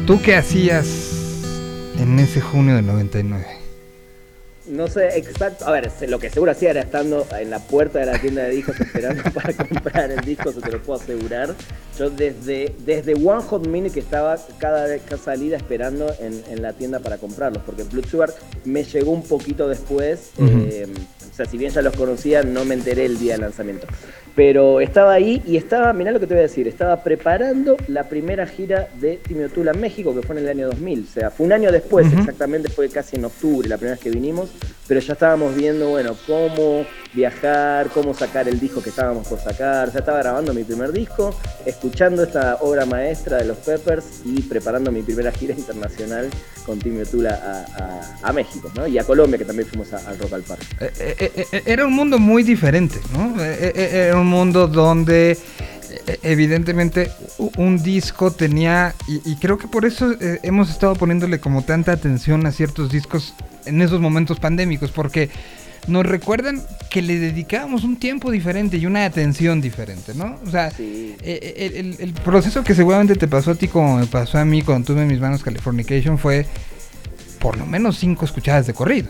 ¿Tú 0.06 0.22
qué 0.22 0.36
hacías 0.36 0.86
en 1.98 2.20
ese 2.20 2.40
junio 2.40 2.76
del 2.76 2.86
99? 2.86 3.44
No 4.68 4.86
sé 4.86 5.18
exacto, 5.18 5.66
a 5.66 5.72
ver, 5.72 5.90
se- 5.90 6.06
lo 6.06 6.20
que 6.20 6.30
seguro 6.30 6.52
hacía 6.52 6.70
era 6.70 6.82
estando 6.82 7.26
en 7.36 7.50
la 7.50 7.58
puerta 7.58 7.98
de 7.98 8.06
la 8.06 8.20
tienda 8.20 8.44
de 8.44 8.50
discos 8.50 8.78
esperando 8.78 9.24
para 9.34 9.52
comprar 9.54 10.12
el 10.12 10.20
disco, 10.20 10.50
eso 10.50 10.60
te 10.60 10.70
lo 10.70 10.80
puedo 10.82 11.00
asegurar. 11.00 11.52
Yo 11.98 12.10
desde, 12.10 12.72
desde 12.86 13.14
One 13.14 13.42
Hot 13.42 13.66
Minute 13.66 13.94
que 13.94 14.00
estaba 14.00 14.38
cada, 14.58 14.84
vez- 14.86 15.02
cada 15.04 15.20
salida 15.20 15.56
esperando 15.56 16.14
en, 16.20 16.44
en 16.48 16.62
la 16.62 16.74
tienda 16.74 17.00
para 17.00 17.18
comprarlos, 17.18 17.64
porque 17.64 17.82
Blood 17.82 18.06
Sugar 18.06 18.32
me 18.64 18.84
llegó 18.84 19.10
un 19.10 19.24
poquito 19.24 19.66
después, 19.68 20.30
Ujú. 20.36 20.46
eh, 20.70 20.86
o 21.28 21.34
sea, 21.34 21.44
si 21.46 21.58
bien 21.58 21.72
ya 21.72 21.82
los 21.82 21.96
conocía, 21.96 22.44
no 22.44 22.64
me 22.64 22.74
enteré 22.74 23.06
el 23.06 23.18
día 23.18 23.32
del 23.32 23.40
lanzamiento. 23.40 23.88
Pero 24.38 24.80
estaba 24.80 25.14
ahí 25.14 25.42
y 25.44 25.56
estaba, 25.56 25.92
mirá 25.92 26.12
lo 26.12 26.20
que 26.20 26.28
te 26.28 26.34
voy 26.34 26.38
a 26.38 26.46
decir, 26.46 26.68
estaba 26.68 27.02
preparando 27.02 27.76
la 27.88 28.04
primera 28.08 28.46
gira 28.46 28.86
de 29.00 29.16
Timmy 29.16 29.48
Tula 29.48 29.72
en 29.72 29.80
México, 29.80 30.14
que 30.14 30.24
fue 30.24 30.36
en 30.36 30.44
el 30.44 30.48
año 30.48 30.66
2000. 30.68 31.06
O 31.10 31.12
sea, 31.12 31.30
fue 31.32 31.44
un 31.46 31.52
año 31.52 31.72
después, 31.72 32.06
Ujú. 32.06 32.20
exactamente, 32.20 32.68
fue 32.68 32.88
casi 32.88 33.16
en 33.16 33.24
octubre, 33.24 33.68
la 33.68 33.76
primera 33.78 33.96
vez 33.96 34.00
que 34.04 34.10
vinimos. 34.10 34.50
Pero 34.86 35.00
ya 35.00 35.14
estábamos 35.14 35.54
viendo, 35.56 35.90
bueno, 35.90 36.16
cómo 36.26 36.86
viajar, 37.12 37.88
cómo 37.88 38.14
sacar 38.14 38.48
el 38.48 38.58
disco 38.60 38.80
que 38.80 38.90
estábamos 38.90 39.26
por 39.26 39.38
sacar. 39.40 39.88
O 39.88 39.90
sea, 39.90 40.00
estaba 40.00 40.18
grabando 40.18 40.54
mi 40.54 40.62
primer 40.62 40.92
disco, 40.92 41.34
escuchando 41.66 42.22
esta 42.22 42.56
obra 42.60 42.86
maestra 42.86 43.38
de 43.38 43.44
los 43.44 43.58
Peppers 43.58 44.22
y 44.24 44.40
preparando 44.42 44.90
mi 44.92 45.02
primera 45.02 45.32
gira 45.32 45.52
internacional 45.52 46.28
con 46.64 46.78
Timmy 46.78 47.04
Tula 47.04 47.34
a, 47.34 47.82
a- 47.84 48.28
a 48.28 48.32
México, 48.32 48.70
¿no? 48.76 48.86
Y 48.86 48.98
a 48.98 49.04
Colombia, 49.04 49.36
que 49.36 49.44
también 49.44 49.68
fuimos 49.68 49.92
a- 49.92 50.08
al 50.08 50.18
Rock 50.18 50.32
al 50.32 50.42
Parque. 50.42 50.64
Eh, 50.80 50.90
eh, 51.00 51.32
eh, 51.36 51.44
eh, 51.52 51.62
era 51.66 51.84
un 51.86 51.92
mundo 51.92 52.18
muy 52.18 52.42
diferente, 52.44 52.96
¿no? 53.12 53.34
Era 53.42 54.16
un 54.16 54.26
mundo 54.28 54.68
donde 54.68 55.32
eh, 56.06 56.18
evidentemente 56.22 57.10
un 57.56 57.82
disco 57.82 58.30
tenía, 58.30 58.94
y, 59.08 59.32
y 59.32 59.36
creo 59.36 59.58
que 59.58 59.66
por 59.68 59.84
eso 59.84 60.12
eh, 60.20 60.38
hemos 60.42 60.70
estado 60.70 60.94
poniéndole 60.94 61.40
como 61.40 61.62
tanta 61.62 61.92
atención 61.92 62.46
a 62.46 62.52
ciertos 62.52 62.90
discos 62.92 63.34
en 63.66 63.82
esos 63.82 64.00
momentos 64.00 64.38
pandémicos, 64.38 64.90
porque 64.90 65.30
nos 65.86 66.04
recuerdan 66.04 66.62
que 66.90 67.00
le 67.00 67.18
dedicábamos 67.18 67.82
un 67.84 67.96
tiempo 67.96 68.30
diferente 68.30 68.76
y 68.76 68.84
una 68.86 69.04
atención 69.06 69.60
diferente, 69.62 70.12
¿no? 70.14 70.38
O 70.46 70.50
sea, 70.50 70.70
Sí. 70.70 71.16
eh, 71.22 71.72
el, 71.74 71.86
el- 71.86 71.96
el 72.00 72.12
proceso 72.12 72.62
que 72.62 72.74
seguramente 72.74 73.14
te 73.14 73.26
pasó 73.26 73.52
a 73.52 73.54
ti 73.54 73.68
como 73.68 73.96
me 73.98 74.06
pasó 74.06 74.38
a 74.38 74.44
mí 74.44 74.60
cuando 74.62 74.92
tuve 74.92 75.02
en 75.02 75.08
mis 75.08 75.20
manos 75.20 75.42
Californication 75.42 76.18
fue 76.18 76.46
por 77.38 77.56
lo 77.56 77.64
menos 77.66 77.96
cinco 77.98 78.24
escuchadas 78.26 78.66
de 78.66 78.74
corrido. 78.74 79.08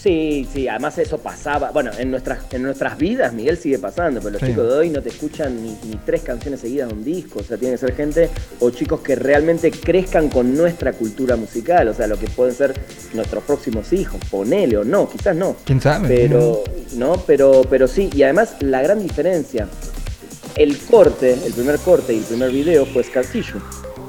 Sí, 0.00 0.46
sí, 0.52 0.68
además 0.68 0.96
eso 0.98 1.18
pasaba, 1.18 1.72
bueno, 1.72 1.90
en 1.98 2.12
nuestras, 2.12 2.38
en 2.52 2.62
nuestras 2.62 2.96
vidas, 2.96 3.32
Miguel 3.32 3.58
sigue 3.58 3.80
pasando, 3.80 4.20
pero 4.20 4.30
los 4.34 4.40
Sí. 4.40 4.46
chicos 4.46 4.68
de 4.68 4.72
hoy 4.74 4.90
no 4.90 5.02
te 5.02 5.08
escuchan 5.08 5.60
ni, 5.60 5.70
ni 5.70 5.96
tres 6.06 6.22
canciones 6.22 6.60
seguidas 6.60 6.88
de 6.88 6.94
un 6.94 7.02
disco, 7.04 7.40
o 7.40 7.42
sea, 7.42 7.56
tiene 7.56 7.74
que 7.74 7.78
ser 7.78 7.96
gente 7.96 8.30
o 8.60 8.70
chicos 8.70 9.00
que 9.00 9.16
realmente 9.16 9.72
crezcan 9.72 10.28
con 10.28 10.56
nuestra 10.56 10.92
cultura 10.92 11.34
musical, 11.34 11.88
o 11.88 11.94
sea, 11.94 12.06
lo 12.06 12.16
que 12.16 12.28
pueden 12.28 12.54
ser 12.54 12.74
nuestros 13.12 13.42
próximos 13.42 13.92
hijos, 13.92 14.20
ponele 14.30 14.76
o 14.76 14.84
no, 14.84 15.08
quizás 15.10 15.34
no, 15.34 15.56
¿Quién 15.64 15.80
sabe? 15.80 16.06
pero, 16.06 16.62
no, 16.94 17.16
pero, 17.26 17.62
pero 17.68 17.88
sí, 17.88 18.08
y 18.14 18.22
además 18.22 18.54
la 18.60 18.80
gran 18.82 19.02
diferencia, 19.02 19.66
el 20.54 20.78
corte, 20.78 21.32
el 21.44 21.52
primer 21.52 21.76
corte 21.80 22.14
y 22.14 22.18
el 22.18 22.24
primer 22.24 22.52
video 22.52 22.86
fue 22.86 23.02
Scar 23.02 23.24
Tissue, 23.26 23.60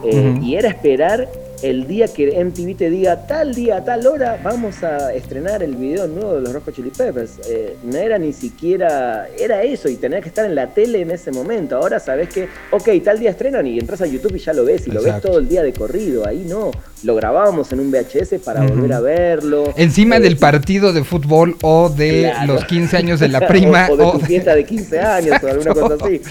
eh, 0.05 0.37
y 0.43 0.53
era 0.53 0.69
esperar 0.69 1.27
el 1.61 1.87
día 1.87 2.07
que 2.07 2.43
MTV 2.43 2.75
te 2.77 2.89
diga 2.89 3.27
tal 3.27 3.53
día, 3.53 3.77
a 3.77 3.83
tal 3.83 4.05
hora, 4.07 4.39
vamos 4.43 4.81
a 4.83 5.13
estrenar 5.13 5.61
el 5.63 5.75
video 5.75 6.07
nuevo 6.07 6.35
de 6.35 6.41
los 6.41 6.53
Rojo 6.53 6.71
Chili 6.71 6.89
Peppers. 6.89 7.39
Eh, 7.49 7.75
no 7.83 7.97
era 7.97 8.17
ni 8.17 8.31
siquiera, 8.33 9.27
era 9.37 9.63
eso 9.63 9.89
y 9.89 9.95
tenía 9.95 10.21
que 10.21 10.29
estar 10.29 10.45
en 10.45 10.55
la 10.55 10.67
tele 10.67 11.01
en 11.01 11.11
ese 11.11 11.31
momento. 11.31 11.75
Ahora 11.75 11.99
sabes 11.99 12.29
que, 12.29 12.47
ok, 12.71 12.89
tal 13.03 13.19
día 13.19 13.31
estrenan 13.31 13.67
y 13.67 13.77
entras 13.79 14.01
a 14.01 14.05
YouTube 14.05 14.35
y 14.35 14.39
ya 14.39 14.53
lo 14.53 14.65
ves 14.65 14.87
y 14.87 14.91
lo 14.91 15.01
ves 15.01 15.21
todo 15.21 15.39
el 15.39 15.47
día 15.49 15.63
de 15.63 15.73
corrido. 15.73 16.25
Ahí 16.27 16.45
no, 16.47 16.71
lo 17.03 17.15
grabábamos 17.15 17.71
en 17.73 17.79
un 17.81 17.91
VHS 17.91 18.39
para 18.43 18.61
volver 18.65 18.93
a 18.93 18.99
verlo. 18.99 19.73
Encima 19.75 20.17
Eh, 20.17 20.21
del 20.21 20.37
partido 20.37 20.93
de 20.93 21.03
fútbol 21.03 21.55
o 21.61 21.89
de 21.89 22.29
Claro. 22.31 22.53
los 22.53 22.65
15 22.65 22.97
años 22.97 23.19
de 23.19 23.27
la 23.27 23.45
prima. 23.47 23.87
o, 23.89 23.93
o 23.93 23.97
de 23.97 24.11
tu 24.11 24.19
de- 24.19 24.25
fiesta 24.25 24.55
de 24.55 24.63
15 24.65 24.99
años 24.99 25.37
o 25.43 25.47
alguna 25.47 25.73
cosa 25.73 26.05
así. 26.05 26.21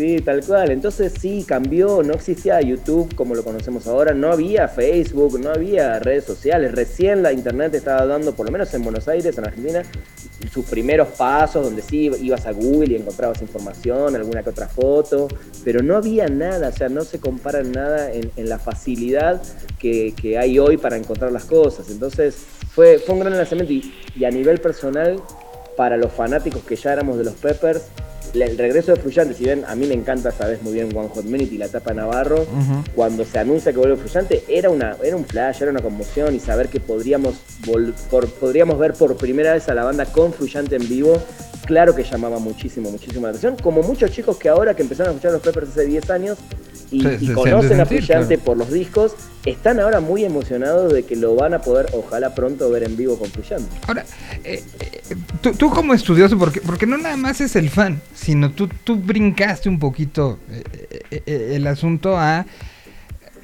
Sí, 0.00 0.18
tal 0.22 0.42
cual. 0.42 0.70
Entonces 0.70 1.12
sí, 1.20 1.44
cambió. 1.46 2.02
No 2.02 2.14
existía 2.14 2.58
YouTube 2.62 3.14
como 3.14 3.34
lo 3.34 3.44
conocemos 3.44 3.86
ahora. 3.86 4.14
No 4.14 4.32
había 4.32 4.66
Facebook, 4.66 5.38
no 5.38 5.50
había 5.50 5.98
redes 5.98 6.24
sociales. 6.24 6.72
Recién 6.72 7.22
la 7.22 7.34
internet 7.34 7.74
estaba 7.74 8.06
dando, 8.06 8.32
por 8.34 8.46
lo 8.46 8.52
menos 8.52 8.72
en 8.72 8.82
Buenos 8.82 9.08
Aires, 9.08 9.36
en 9.36 9.44
Argentina, 9.44 9.82
sus 10.50 10.64
primeros 10.64 11.08
pasos 11.08 11.62
donde 11.66 11.82
sí 11.82 12.10
ibas 12.22 12.46
a 12.46 12.52
Google 12.52 12.94
y 12.94 12.96
encontrabas 12.96 13.42
información, 13.42 14.16
alguna 14.16 14.42
que 14.42 14.48
otra 14.48 14.68
foto. 14.68 15.28
Pero 15.64 15.82
no 15.82 15.96
había 15.96 16.28
nada, 16.28 16.68
o 16.68 16.72
sea, 16.72 16.88
no 16.88 17.04
se 17.04 17.20
compara 17.20 17.62
nada 17.62 18.10
en, 18.10 18.30
la 18.48 18.58
facilidad 18.58 19.42
que, 19.78 20.14
hay 20.40 20.58
hoy 20.58 20.78
para 20.78 20.96
encontrar 20.96 21.30
las 21.30 21.44
cosas. 21.44 21.90
Entonces 21.90 22.36
fue, 22.74 22.98
fue 23.00 23.16
un 23.16 23.20
gran 23.20 23.36
lanzamiento 23.36 23.74
y, 23.74 24.24
a 24.24 24.30
nivel 24.30 24.62
personal 24.62 25.20
para 25.76 25.98
los 25.98 26.10
fanáticos 26.10 26.62
que 26.62 26.76
ya 26.76 26.94
éramos 26.94 27.18
de 27.18 27.24
los 27.24 27.34
Peppers, 27.34 27.82
el 28.34 28.58
regreso 28.58 28.92
de 28.94 29.00
Fruyante, 29.00 29.34
si 29.34 29.44
bien 29.44 29.64
a 29.66 29.74
mí 29.74 29.86
me 29.86 29.94
encanta, 29.94 30.30
sabes 30.30 30.62
muy 30.62 30.72
bien 30.74 30.88
One 30.96 31.08
Hot 31.14 31.24
Minute 31.24 31.54
y 31.54 31.58
la 31.58 31.66
etapa 31.66 31.92
Navarro, 31.94 32.46
cuando 32.94 33.24
se 33.24 33.38
anuncia 33.38 33.72
que 33.72 33.78
vuelve 33.78 33.96
Fruyante, 33.96 34.44
era, 34.48 34.70
una, 34.70 34.96
era 35.02 35.16
un 35.16 35.24
flash, 35.24 35.62
era 35.62 35.70
una 35.70 35.80
conmoción 35.82 36.34
y 36.34 36.40
saber 36.40 36.68
que 36.68 36.80
podríamos, 36.80 37.34
vol- 37.66 37.92
por- 38.10 38.28
podríamos 38.28 38.78
ver 38.78 38.94
por 38.94 39.16
primera 39.16 39.52
vez 39.54 39.68
a 39.68 39.74
la 39.74 39.84
banda 39.84 40.04
con 40.06 40.32
Fruyante 40.32 40.76
en 40.76 40.88
vivo, 40.88 41.20
claro 41.66 41.94
que 41.94 42.04
llamaba 42.04 42.38
muchísimo, 42.38 42.90
muchísimo 42.90 43.22
la 43.22 43.28
atención, 43.30 43.56
como 43.62 43.82
muchos 43.82 44.10
chicos 44.12 44.36
que 44.36 44.48
ahora 44.48 44.74
que 44.74 44.82
empezaron 44.82 45.10
a 45.10 45.12
escuchar 45.16 45.32
los 45.32 45.42
Peppers 45.42 45.70
hace 45.70 45.86
10 45.86 46.10
años, 46.10 46.38
y, 46.92 46.98
conocen 47.34 47.80
a 47.80 47.84
claro. 47.86 48.44
por 48.44 48.56
los 48.56 48.72
discos, 48.72 49.12
están 49.44 49.80
ahora 49.80 50.00
muy 50.00 50.24
emocionados 50.24 50.92
de 50.92 51.04
que 51.04 51.16
lo 51.16 51.34
van 51.34 51.54
a 51.54 51.60
poder, 51.62 51.86
ojalá 51.94 52.34
pronto, 52.34 52.70
ver 52.70 52.82
en 52.84 52.96
vivo 52.96 53.18
con 53.18 53.30
Frusciante. 53.30 53.68
Ahora, 53.86 54.04
eh, 54.44 54.62
eh, 54.80 55.16
tú, 55.56 55.70
como 55.70 55.94
estudioso, 55.94 56.38
porque, 56.38 56.60
porque 56.60 56.86
no 56.86 56.98
nada 56.98 57.16
más 57.16 57.40
es 57.40 57.56
el 57.56 57.70
fan, 57.70 58.00
sino 58.14 58.50
tú, 58.50 58.68
tú 58.84 58.96
brincaste 58.96 59.68
un 59.68 59.78
poquito 59.78 60.38
eh, 61.10 61.54
el 61.56 61.66
asunto 61.66 62.18
a, 62.18 62.44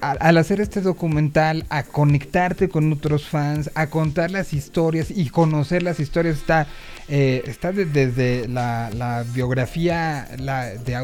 a- 0.02 0.10
al 0.12 0.36
hacer 0.36 0.60
este 0.60 0.82
documental, 0.82 1.64
a 1.70 1.82
conectarte 1.82 2.68
con 2.68 2.92
otros 2.92 3.26
fans, 3.26 3.70
a 3.74 3.86
contar 3.88 4.30
las 4.30 4.52
historias 4.52 5.10
y 5.10 5.30
conocer 5.30 5.82
las 5.82 5.98
historias. 5.98 6.36
Está, 6.36 6.66
eh, 7.08 7.42
está 7.46 7.72
de- 7.72 7.84
desde 7.84 8.48
la, 8.48 8.90
la 8.90 9.24
biografía 9.34 10.28
la, 10.38 10.66
de, 10.66 10.96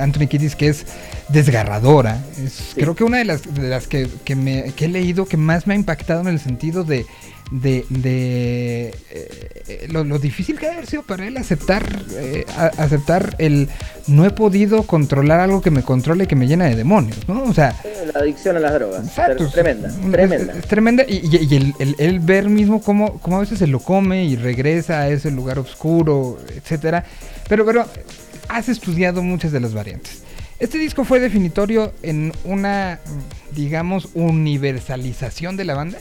Anthony 0.00 0.26
Kiddis, 0.28 0.56
que 0.56 0.68
es 0.68 0.86
desgarradora. 1.28 2.22
Es, 2.42 2.72
Creo 2.74 2.94
que 2.94 3.04
una 3.04 3.18
de 3.18 3.24
las, 3.26 3.42
de 3.54 3.68
las 3.68 3.86
que, 3.86 4.08
que 4.24 4.34
me, 4.36 4.72
que 4.72 4.86
he 4.86 4.88
leído 4.88 5.26
que 5.26 5.36
más 5.36 5.66
me 5.66 5.74
ha 5.74 5.76
impactado 5.76 6.20
en 6.22 6.28
el 6.28 6.40
sentido 6.40 6.84
de, 6.84 7.04
de, 7.50 7.84
de 7.88 8.94
eh, 9.10 9.86
lo, 9.90 10.02
lo 10.04 10.18
difícil 10.18 10.58
que 10.58 10.66
ha 10.68 10.84
sido 10.84 11.02
para 11.04 11.26
él 11.26 11.36
aceptar 11.36 11.84
eh, 12.14 12.44
a- 12.56 12.72
aceptar 12.82 13.36
el 13.38 13.68
no 14.08 14.24
he 14.24 14.30
podido 14.30 14.82
controlar 14.82 15.38
algo 15.40 15.62
que 15.62 15.70
me 15.70 15.82
controle 15.82 16.24
y 16.24 16.26
que 16.26 16.34
me 16.36 16.46
llena 16.48 16.64
de 16.66 16.74
demonios, 16.76 17.28
¿no? 17.28 17.44
O 17.44 17.54
sea, 17.54 17.74
La 18.12 18.20
adicción 18.20 18.56
a 18.56 18.60
las 18.60 18.74
drogas. 18.74 19.06
Exacto, 19.06 19.44
Tre- 19.48 19.52
Tremenda, 19.52 19.88
tremenda. 20.10 20.52
Es, 20.54 20.58
es 20.58 20.66
tremenda. 20.66 21.04
Y, 21.06 21.14
y- 21.24 21.48
y 21.50 21.56
el, 21.56 21.74
el- 21.78 21.96
el 21.98 22.20
ver 22.20 22.48
mismo 22.48 22.80
cómo, 22.82 23.18
cómo 23.20 23.36
a 23.36 23.40
veces 23.40 23.58
se 23.60 23.66
lo 23.68 23.78
come 23.80 24.24
y 24.24 24.36
regresa 24.36 25.00
a 25.02 25.08
ese 25.08 25.30
lugar 25.30 25.58
oscuro, 25.58 26.38
etcétera. 26.54 27.04
Pero, 27.48 27.64
pero 27.64 27.86
has 28.48 28.68
estudiado 28.68 29.22
muchas 29.22 29.52
de 29.52 29.60
las 29.60 29.72
variantes. 29.72 30.22
Este 30.58 30.78
disco 30.78 31.04
fue 31.04 31.20
definitorio 31.20 31.92
en 32.02 32.32
una, 32.44 32.98
digamos, 33.52 34.08
universalización 34.14 35.56
de 35.56 35.64
la 35.64 35.74
banda. 35.74 35.98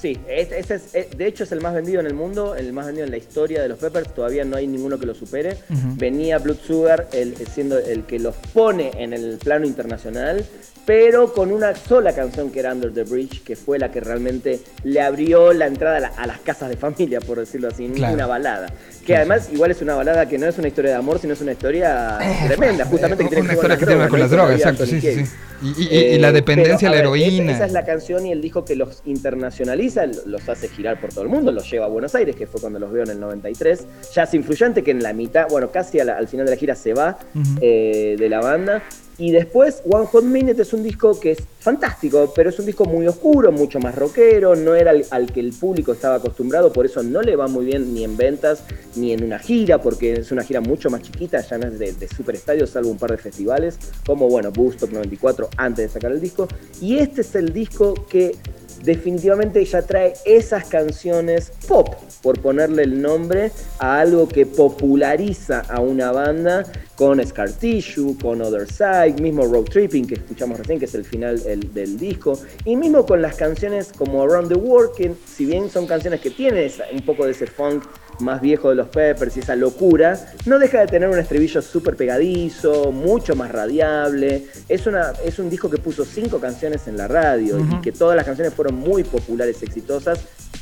Sí, 0.00 0.16
este 0.28 0.60
es, 0.60 0.94
eh, 0.94 1.08
de 1.16 1.26
hecho 1.26 1.42
es 1.44 1.50
el 1.50 1.60
más 1.60 1.74
vendido 1.74 1.98
en 1.98 2.06
el 2.06 2.14
mundo, 2.14 2.54
el 2.54 2.72
más 2.72 2.86
vendido 2.86 3.04
en 3.04 3.10
la 3.10 3.16
historia 3.16 3.60
de 3.60 3.68
los 3.68 3.78
Peppers, 3.78 4.14
todavía 4.14 4.44
no 4.44 4.56
hay 4.56 4.66
ninguno 4.68 4.98
que 4.98 5.06
lo 5.06 5.14
supere. 5.14 5.56
Venía 5.96 6.38
Blood 6.38 6.58
Sugar 6.64 7.08
el- 7.12 7.34
siendo 7.48 7.78
el 7.78 8.04
que 8.04 8.18
los 8.20 8.36
pone 8.54 8.92
en 8.96 9.12
el 9.12 9.38
plano 9.38 9.66
internacional, 9.66 10.44
pero 10.88 11.34
con 11.34 11.52
una 11.52 11.76
sola 11.76 12.14
canción 12.14 12.50
que 12.50 12.60
era 12.60 12.72
Under 12.72 12.90
the 12.94 13.02
Bridge, 13.02 13.42
que 13.44 13.56
fue 13.56 13.78
la 13.78 13.90
que 13.92 14.00
realmente 14.00 14.58
le 14.84 15.02
abrió 15.02 15.52
la 15.52 15.66
entrada 15.66 15.98
a, 15.98 16.00
la- 16.00 16.08
a 16.16 16.26
las 16.26 16.38
casas 16.38 16.70
de 16.70 16.78
familia, 16.78 17.20
por 17.20 17.38
decirlo 17.38 17.68
así, 17.68 17.86
Claro. 17.88 18.14
una 18.14 18.26
balada. 18.26 18.72
Que 19.04 19.14
además 19.14 19.50
igual 19.52 19.70
es 19.70 19.82
una 19.82 19.94
balada 19.96 20.26
que 20.26 20.38
no 20.38 20.46
es 20.46 20.56
una 20.56 20.68
historia 20.68 20.92
de 20.92 20.96
amor, 20.96 21.18
sino 21.18 21.34
es 21.34 21.42
una 21.42 21.52
historia 21.52 22.18
tremenda, 22.46 22.86
justamente 22.86 23.22
Eh, 23.22 23.26
una 23.26 23.36
que 23.36 23.42
ver 23.42 23.54
historia 23.54 23.76
que 23.76 23.80
con 23.84 23.88
tiene 23.88 23.98
que 23.98 24.00
ver 24.00 24.08
con 24.08 24.20
las 24.20 24.30
drogas, 24.30 24.56
exacto, 24.56 24.86
sí, 24.86 24.98
sí, 24.98 25.12
sí. 25.14 25.24
Y, 25.60 25.82
y- 25.94 25.96
y 26.14 26.18
la 26.20 26.28
Eh, 26.30 26.32
dependencia 26.32 26.88
a 26.88 26.92
la 26.92 26.98
heroína. 27.00 27.44
Esa, 27.52 27.56
esa 27.56 27.66
es 27.66 27.72
la 27.72 27.84
canción 27.84 28.24
y 28.24 28.32
el 28.32 28.40
disco 28.40 28.64
que 28.64 28.74
los 28.74 29.02
internacionaliza, 29.04 30.06
los 30.24 30.48
hace 30.48 30.68
girar 30.68 30.98
por 31.02 31.10
todo 31.10 31.20
el 31.22 31.28
mundo, 31.28 31.52
los 31.52 31.70
lleva 31.70 31.84
a 31.84 31.88
Buenos 31.88 32.14
Aires, 32.14 32.34
que 32.34 32.46
fue 32.46 32.62
cuando 32.62 32.78
los 32.78 32.90
veo 32.90 33.02
en 33.04 33.10
el 33.10 33.20
93. 33.20 33.84
Jazz 34.14 34.32
Influyente, 34.32 34.82
que 34.82 34.92
en 34.92 35.02
la 35.02 35.12
mitad, 35.12 35.48
bueno, 35.50 35.70
casi 35.70 35.98
la- 35.98 36.16
al 36.16 36.28
final 36.28 36.46
de 36.46 36.52
la 36.52 36.56
gira 36.56 36.74
se 36.74 36.94
va 36.94 37.18
eh, 37.60 38.16
de 38.18 38.28
la 38.30 38.40
banda. 38.40 38.82
Y 39.18 39.32
después 39.32 39.82
One 39.84 40.06
Hot 40.06 40.22
Minute 40.22 40.62
es 40.62 40.72
un 40.72 40.84
disco 40.84 41.18
que 41.18 41.32
es 41.32 41.38
fantástico, 41.58 42.32
pero 42.34 42.50
es 42.50 42.58
un 42.60 42.66
disco 42.66 42.84
muy 42.84 43.06
oscuro, 43.08 43.50
mucho 43.50 43.80
más 43.80 43.96
rockero, 43.96 44.54
no 44.54 44.76
era 44.76 44.92
al, 45.10 45.32
que 45.32 45.40
el 45.40 45.52
público 45.52 45.92
estaba 45.92 46.14
acostumbrado, 46.14 46.72
por 46.72 46.86
eso 46.86 47.02
no 47.02 47.20
le 47.20 47.34
va 47.34 47.48
muy 47.48 47.66
bien 47.66 47.92
ni 47.92 48.04
en 48.04 48.16
ventas 48.16 48.62
ni 48.94 49.12
en 49.12 49.24
una 49.24 49.40
gira, 49.40 49.82
porque 49.82 50.12
es 50.12 50.30
una 50.30 50.44
gira 50.44 50.60
mucho 50.60 50.88
más 50.88 51.02
chiquita, 51.02 51.40
ya 51.40 51.58
no 51.58 51.66
es 51.66 51.78
de, 51.80 51.92
de 51.92 52.08
super 52.08 52.36
estadios, 52.36 52.70
salvo 52.70 52.90
un 52.90 52.98
par 52.98 53.10
de 53.10 53.18
festivales, 53.18 53.76
como 54.06 54.28
bueno, 54.28 54.52
Woodstock 54.56 54.92
94 54.92 55.50
antes 55.56 55.86
de 55.86 55.92
sacar 55.92 56.12
el 56.12 56.20
disco. 56.20 56.46
Y 56.80 56.98
este 56.98 57.22
es 57.22 57.34
el 57.34 57.52
disco 57.52 57.94
que 58.08 58.36
definitivamente 58.82 59.64
ya 59.64 59.82
trae 59.82 60.14
esas 60.24 60.64
canciones 60.68 61.52
pop, 61.66 61.94
por 62.22 62.40
ponerle 62.40 62.82
el 62.84 63.00
nombre 63.00 63.50
a 63.78 64.00
algo 64.00 64.28
que 64.28 64.46
populariza 64.46 65.60
a 65.68 65.80
una 65.80 66.12
banda 66.12 66.64
con 66.96 67.24
Scar 67.24 67.50
Tissue, 67.52 68.16
con 68.20 68.42
Other 68.42 68.66
Side, 68.66 69.20
mismo 69.20 69.44
Road 69.46 69.64
Tripping 69.66 70.06
que 70.06 70.14
escuchamos 70.14 70.58
recién, 70.58 70.78
que 70.78 70.86
es 70.86 70.94
el 70.94 71.04
final 71.04 71.40
el- 71.46 71.72
del 71.72 71.96
disco, 71.98 72.38
y 72.64 72.74
mismo 72.76 73.06
con 73.06 73.22
las 73.22 73.36
canciones 73.36 73.92
como 73.96 74.22
Around 74.22 74.48
the 74.48 74.58
World, 74.58 74.94
que 74.96 75.12
si 75.26 75.44
bien 75.46 75.70
son 75.70 75.86
canciones 75.86 76.20
que 76.20 76.30
tienen 76.30 76.70
un 76.92 77.02
poco 77.02 77.24
de 77.24 77.32
ese 77.32 77.46
funk 77.46 77.84
más 78.20 78.40
viejo 78.40 78.70
de 78.70 78.76
los 78.76 78.88
Peppers 78.88 79.36
y 79.36 79.40
esa 79.40 79.56
locura, 79.56 80.18
no 80.46 80.58
deja 80.58 80.80
de 80.80 80.86
tener 80.86 81.08
un 81.08 81.18
estribillo 81.18 81.62
súper 81.62 81.96
pegadizo, 81.96 82.92
mucho 82.92 83.34
más 83.36 83.50
radiable. 83.50 84.46
Es, 84.68 84.86
una, 84.86 85.12
es 85.24 85.38
un 85.38 85.50
disco 85.50 85.70
que 85.70 85.78
puso 85.78 86.04
cinco 86.04 86.40
canciones 86.40 86.86
en 86.88 86.96
la 86.96 87.08
radio 87.08 87.58
y 87.58 87.80
que 87.80 87.92
todas 87.92 88.16
las 88.16 88.24
canciones 88.24 88.52
fueron 88.54 88.76
muy 88.76 89.04
populares, 89.04 89.62
exitosas. 89.62 90.20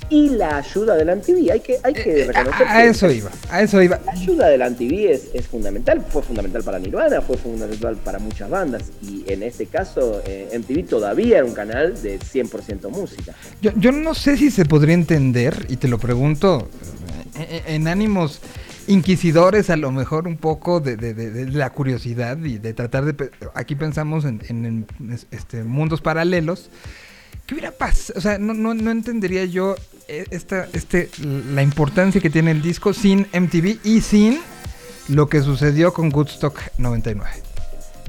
Y 0.08 0.28
la 0.30 0.58
ayuda 0.58 0.94
de 0.94 1.04
la 1.04 1.16
MTV, 1.16 1.50
hay 1.50 1.60
que, 1.60 1.78
hay 1.82 1.92
que 1.92 2.22
Eh, 2.22 2.26
reconocer 2.26 2.66
a, 2.68 2.84
eso 2.84 3.10
iba, 3.10 3.30
a 3.50 3.62
eso 3.62 3.82
iba. 3.82 3.98
la 4.06 4.12
ayuda 4.12 4.46
de 4.48 4.56
la 4.58 4.70
MTV 4.70 5.10
es, 5.10 5.28
es 5.34 5.46
fundamental, 5.48 6.00
fue 6.08 6.22
fundamental 6.22 6.62
para 6.62 6.78
Nirvana, 6.78 7.20
fue 7.20 7.36
fundamental 7.36 7.96
para 7.96 8.20
muchas 8.20 8.48
bandas 8.48 8.84
y 9.02 9.24
en 9.26 9.42
este 9.42 9.66
caso 9.66 10.22
eh, 10.24 10.48
MTV 10.56 10.86
todavía 10.88 11.38
era 11.38 11.44
un 11.44 11.54
canal 11.54 12.00
de 12.00 12.20
100% 12.20 12.88
música. 12.90 13.34
Yo, 13.60 13.72
yo 13.76 13.90
no 13.90 14.14
sé 14.14 14.36
si 14.36 14.52
se 14.52 14.64
podría 14.64 14.94
entender, 14.94 15.66
y 15.68 15.76
te 15.76 15.88
lo 15.88 15.98
pregunto 15.98 16.68
eh, 16.70 16.95
en 17.38 17.88
ánimos 17.88 18.40
inquisidores, 18.88 19.68
a 19.70 19.76
lo 19.76 19.90
mejor 19.90 20.28
un 20.28 20.36
poco 20.36 20.80
de, 20.80 20.96
de- 20.96 21.12
de- 21.14 21.30
de 21.30 21.46
la 21.52 21.70
curiosidad 21.70 22.38
y 22.38 22.58
de 22.58 22.72
tratar 22.72 23.04
de... 23.04 23.30
Aquí 23.54 23.74
pensamos 23.74 24.24
en, 24.24 24.40
en- 24.48 24.86
este, 25.30 25.64
mundos 25.64 26.00
paralelos. 26.00 26.70
¿Qué 27.46 27.54
hubiera 27.54 27.70
pasado? 27.72 28.18
O 28.18 28.20
sea, 28.20 28.38
no, 28.38 28.54
no, 28.54 28.74
no 28.74 28.90
entendería 28.90 29.44
yo 29.44 29.76
eh, 30.08 30.24
esta, 30.30 30.68
este, 30.72 31.10
la 31.52 31.62
importancia 31.62 32.20
que 32.20 32.30
tiene 32.30 32.50
el 32.52 32.62
disco 32.62 32.92
sin 32.92 33.20
MTV 33.32 33.78
y 33.84 34.00
sin 34.00 34.38
lo 35.08 35.28
que 35.28 35.40
sucedió 35.42 35.92
con 35.92 36.12
Woodstock 36.12 36.58
99 36.78 37.20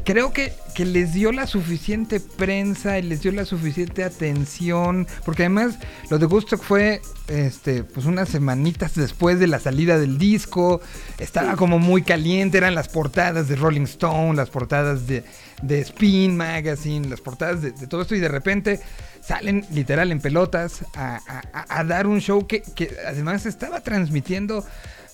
creo 0.07 0.31
que, 0.31 0.53
que 0.73 0.85
les 0.85 1.11
dio 1.13 1.33
la 1.33 1.45
suficiente 1.47 2.21
prensa 2.21 2.97
y 2.97 3.01
les 3.01 3.21
dio 3.23 3.33
la 3.33 3.43
suficiente 3.43 4.05
atención, 4.05 5.05
porque 5.25 5.43
además 5.43 5.75
lo 6.09 6.17
de 6.17 6.25
Woodstock 6.27 6.63
fue 6.63 7.01
este 7.27 7.83
pues 7.83 8.05
unas 8.05 8.29
semanitas 8.29 8.95
después 8.95 9.37
de 9.37 9.47
la 9.47 9.59
salida 9.59 9.99
del 9.99 10.17
disco, 10.17 10.79
estaba 11.19 11.57
como 11.57 11.77
muy 11.77 12.03
caliente, 12.03 12.57
eran 12.57 12.73
las 12.73 12.87
portadas 12.87 13.49
de 13.49 13.57
Rolling 13.57 13.81
Stone, 13.81 14.35
las 14.37 14.49
portadas 14.49 15.07
de, 15.07 15.25
de 15.61 15.81
Spin 15.81 16.37
Magazine, 16.37 17.09
las 17.09 17.19
portadas 17.19 17.61
de, 17.61 17.71
de 17.73 17.85
todo 17.87 18.01
esto 18.03 18.15
y 18.15 18.21
de 18.21 18.29
repente 18.29 18.79
salen 19.21 19.65
literal 19.71 20.13
en 20.13 20.21
pelotas 20.21 20.85
a, 20.95 21.17
a- 21.27 21.41
a- 21.51 21.79
a 21.79 21.83
dar 21.83 22.07
un 22.07 22.21
show 22.21 22.47
que, 22.47 22.61
que 22.61 22.95
además 23.05 23.45
estaba 23.45 23.81
transmitiendo 23.81 24.65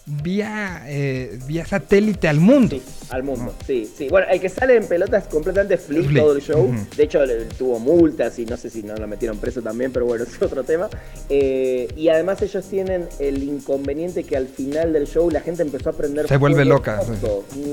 vía, 0.06 0.84
eh, 0.88 1.40
vía 1.48 1.66
satélite 1.66 2.28
al 2.28 2.40
mundo. 2.40 2.76
Sí, 2.76 2.84
al 3.10 3.24
mundo, 3.24 3.54
sí, 3.66 3.90
sí. 3.98 4.10
Bueno, 4.10 4.28
el 4.30 4.40
que 4.42 4.50
sale 4.50 4.76
en 4.76 4.86
pelotas 4.86 5.26
completamente 5.28 5.78
flip 5.78 6.06
Flip, 6.08 6.22
todo 6.22 6.36
el 6.36 6.42
show. 6.42 6.74
De 6.98 7.04
hecho, 7.04 7.20
tuvo 7.58 7.80
multas 7.80 8.38
y 8.40 8.46
no 8.46 8.58
sé 8.58 8.70
si 8.70 8.84
no 8.84 8.96
lo 8.96 9.08
metieron 9.08 9.38
preso 9.38 9.62
también, 9.62 9.92
pero 9.92 10.06
bueno, 10.06 10.24
es 10.30 10.42
otro 10.42 10.64
tema. 10.64 10.90
Eh, 11.30 11.88
y 11.96 12.10
además 12.10 12.42
ellos 12.42 12.66
tienen 12.68 13.08
el 13.20 13.44
inconveniente 13.44 14.24
que 14.24 14.36
al 14.36 14.48
final 14.48 14.92
del 14.94 15.08
show 15.08 15.30
la 15.30 15.40
gente 15.42 15.62
empezó 15.62 15.90
a 15.92 15.94
prender 15.94 16.28
Se 16.28 16.38
vuelve 16.38 16.66
loca. 16.66 17.02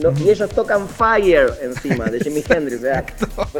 No- 0.02 0.12
Y 0.20 0.30
ellos 0.30 0.50
tocan 0.50 0.88
Fire 0.88 1.48
encima 1.62 2.06
de 2.06 2.20
Jimi 2.20 2.44
Hendrix. 2.48 2.80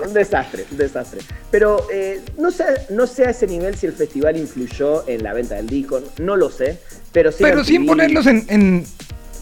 un 0.07 0.13
desastre, 0.13 0.65
un 0.71 0.77
desastre. 0.77 1.21
Pero 1.51 1.87
eh, 1.93 2.21
no, 2.39 2.51
sé, 2.51 2.65
no 2.91 3.07
sé 3.07 3.27
a 3.27 3.31
ese 3.31 3.47
nivel 3.47 3.75
si 3.77 3.87
el 3.87 3.93
festival 3.93 4.37
influyó 4.37 5.09
en 5.09 5.23
la 5.25 5.33
venta 5.33 5.57
del 5.57 5.67
disco, 5.69 6.01
no 6.19 6.37
lo 6.37 6.51
sé. 6.51 6.79
Pero 7.13 7.31
Pero 7.39 7.65
sin 7.65 7.87
ponerlos 7.87 8.27
en, 8.27 8.45
en, 8.49 8.85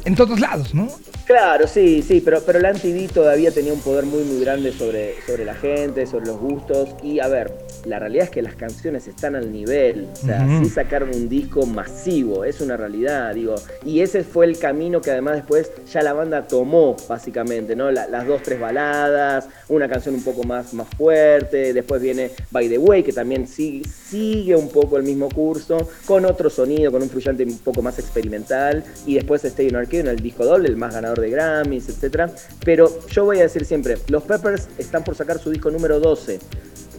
en 0.04 0.14
todos 0.14 0.40
lados, 0.40 0.74
¿no? 0.74 0.88
Claro, 1.26 1.68
sí, 1.68 2.02
sí, 2.02 2.22
pero, 2.24 2.40
pero 2.40 2.58
la 2.58 2.72
MTV 2.72 3.12
todavía 3.12 3.50
tenía 3.50 3.74
un 3.74 3.80
poder 3.80 4.06
muy, 4.06 4.22
muy 4.22 4.40
grande 4.40 4.72
sobre, 4.72 5.14
sobre 5.26 5.44
la 5.44 5.54
gente, 5.54 6.06
sobre 6.06 6.24
los 6.24 6.38
gustos. 6.38 6.94
Y 7.02 7.20
a 7.20 7.28
ver, 7.28 7.52
la 7.84 7.98
realidad 7.98 8.24
es 8.24 8.30
que 8.30 8.42
las 8.42 8.54
canciones 8.54 9.06
están 9.08 9.34
al 9.36 9.50
nivel. 9.52 10.08
O 10.12 10.16
sea, 10.16 10.46
sí 10.62 10.68
sacaron 10.68 11.10
un 11.14 11.28
disco 11.28 11.64
masivo, 11.66 12.44
es 12.44 12.60
una 12.60 12.76
realidad, 12.76 13.34
digo. 13.34 13.54
Y 13.84 14.00
ese 14.00 14.24
fue 14.24 14.46
el 14.46 14.58
camino 14.58 15.00
que 15.00 15.10
además 15.10 15.36
después 15.36 15.70
ya 15.92 16.02
la 16.02 16.12
banda 16.12 16.46
tomó, 16.46 16.96
básicamente, 17.08 17.74
¿no? 17.76 17.90
La- 17.90 18.08
las 18.08 18.26
dos, 18.26 18.42
tres 18.42 18.60
baladas, 18.60 19.48
una 19.68 19.88
canción 19.88 20.14
un 20.14 20.22
poco 20.22 20.44
más, 20.44 20.74
más 20.74 20.88
fuerte. 20.96 21.72
Después 21.72 22.00
viene 22.02 22.30
By 22.50 22.68
the 22.68 22.78
Way, 22.78 23.02
que 23.02 23.12
también 23.12 23.46
sigue, 23.46 23.88
sigue 23.88 24.56
un 24.56 24.68
poco 24.70 24.96
el 24.96 25.02
mismo 25.02 25.28
curso, 25.28 25.88
con 26.06 26.24
otro 26.24 26.50
sonido, 26.50 26.90
con 26.92 27.02
un 27.02 27.08
fluyente 27.10 27.44
un 27.44 27.58
poco 27.58 27.82
más 27.82 27.98
experimental. 27.98 28.84
Y 29.06 29.14
después 29.14 29.44
Stay 29.44 29.68
in 29.68 29.76
Arcade, 29.76 30.00
en 30.00 30.06
el 30.08 30.16
disco 30.20 30.44
doble, 30.44 30.68
el 30.68 30.76
más 30.76 30.94
ganador 30.94 31.20
de 31.20 31.30
Grammys, 31.30 31.88
etc. 31.88 32.30
Pero 32.64 33.06
yo 33.08 33.24
voy 33.24 33.38
a 33.38 33.42
decir 33.42 33.64
siempre, 33.64 33.96
los 34.08 34.22
Peppers 34.24 34.68
están 34.78 35.04
por 35.04 35.14
sacar 35.14 35.38
su 35.38 35.50
disco 35.50 35.70
número 35.70 36.00
12. 36.00 36.38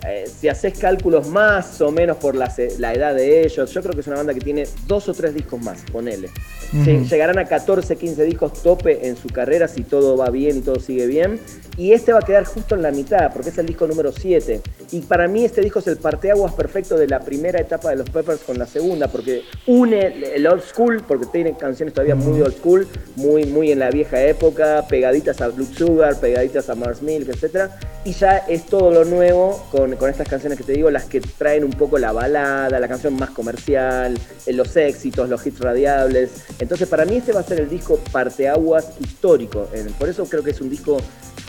Eh, 0.08 0.26
si 0.28 0.48
haces 0.48 0.78
cálculos 0.78 1.28
más 1.28 1.82
o 1.82 1.92
menos 1.92 2.18
por 2.18 2.36
la, 2.36 2.54
la 2.78 2.94
edad 2.94 3.14
de 3.14 3.44
ellos, 3.44 3.74
yo 3.74 3.82
creo 3.82 3.94
que 3.94 4.02
es 4.02 4.08
una 4.08 4.18
banda 4.18 4.34
que 4.34 4.40
tiene 4.40 4.66
dos 4.88 5.10
o 5.10 5.14
tres 5.14 5.34
discos 5.34 5.62
más, 5.62 5.84
ponele. 5.92 6.30
Llegarán 6.72 7.40
a 7.40 7.46
14, 7.46 7.96
15 7.96 8.24
discos 8.24 8.62
tope 8.62 9.08
en 9.08 9.16
su 9.16 9.28
carrera 9.30 9.68
si 9.68 9.84
todo 9.84 10.16
va 10.16 10.30
bien 10.30 10.58
y 10.58 10.62
todo 10.62 10.80
sigue 10.80 11.08
bien. 11.08 11.40
Y 11.80 11.94
este 11.94 12.12
va 12.12 12.20
a 12.20 12.22
quedar 12.22 12.44
justo 12.44 12.76
en 12.76 12.82
la 12.82 12.92
mitad, 12.92 13.32
porque 13.32 13.50
es 13.52 13.58
el 13.58 13.66
disco 13.66 13.88
número 13.88 14.12
7. 14.12 14.60
Y 14.92 15.00
para 15.00 15.30
mí 15.30 15.46
este 15.46 15.62
disco 15.62 15.80
es 15.80 15.88
el 15.88 15.96
parteaguas 15.96 16.54
perfecto 16.54 16.98
de 16.98 17.08
la 17.08 17.22
primera 17.22 17.58
etapa 17.62 17.92
de 17.92 17.96
los 17.96 18.10
Peppers 18.10 18.42
con 18.42 18.60
la 18.60 18.66
segunda, 18.66 19.08
porque 19.08 19.44
une 19.66 20.36
el- 20.36 20.46
old 20.46 20.62
school, 20.62 21.02
porque 21.08 21.26
tiene 21.28 21.56
canciones 21.56 21.94
todavía 21.94 22.16
muy 22.16 22.42
old 22.42 22.58
school, 22.58 22.86
muy, 23.16 23.46
muy 23.46 23.72
en 23.72 23.80
la 23.80 23.92
vieja 23.92 24.22
época, 24.22 24.86
pegaditas 24.90 25.40
a 25.40 25.48
Blue 25.48 25.66
Sugar, 25.66 26.20
pegaditas 26.20 26.70
a 26.70 26.76
Mars 26.76 27.02
Milk, 27.02 27.30
etc. 27.30 27.70
Y 28.04 28.12
ya 28.12 28.40
es 28.50 28.66
todo 28.66 28.92
lo 28.92 29.06
nuevo 29.06 29.66
con, 29.72 29.96
con 29.96 30.10
estas 30.10 30.28
canciones 30.28 30.58
que 30.58 30.66
te 30.66 30.74
digo, 30.74 30.92
las 30.92 31.06
que 31.06 31.22
traen 31.22 31.64
un 31.64 31.72
poco 31.72 31.98
la 31.98 32.12
balada, 32.12 32.78
la 32.78 32.88
canción 32.90 33.14
más 33.16 33.30
comercial, 33.30 34.18
eh, 34.46 34.52
los 34.52 34.76
éxitos, 34.76 35.30
los 35.30 35.48
hits 35.48 35.60
radiables. 35.60 36.30
Entonces 36.60 36.90
para 36.90 37.06
mí 37.06 37.16
este 37.18 37.32
va 37.32 37.40
a 37.40 37.44
ser 37.44 37.62
el 37.62 37.70
disco 37.70 37.98
parteaguas 38.12 38.90
histórico. 39.00 39.68
Por 39.98 40.10
eso 40.10 40.26
creo 40.26 40.44
que 40.44 40.52
es 40.52 40.60
un 40.60 40.70
disco 40.70 40.98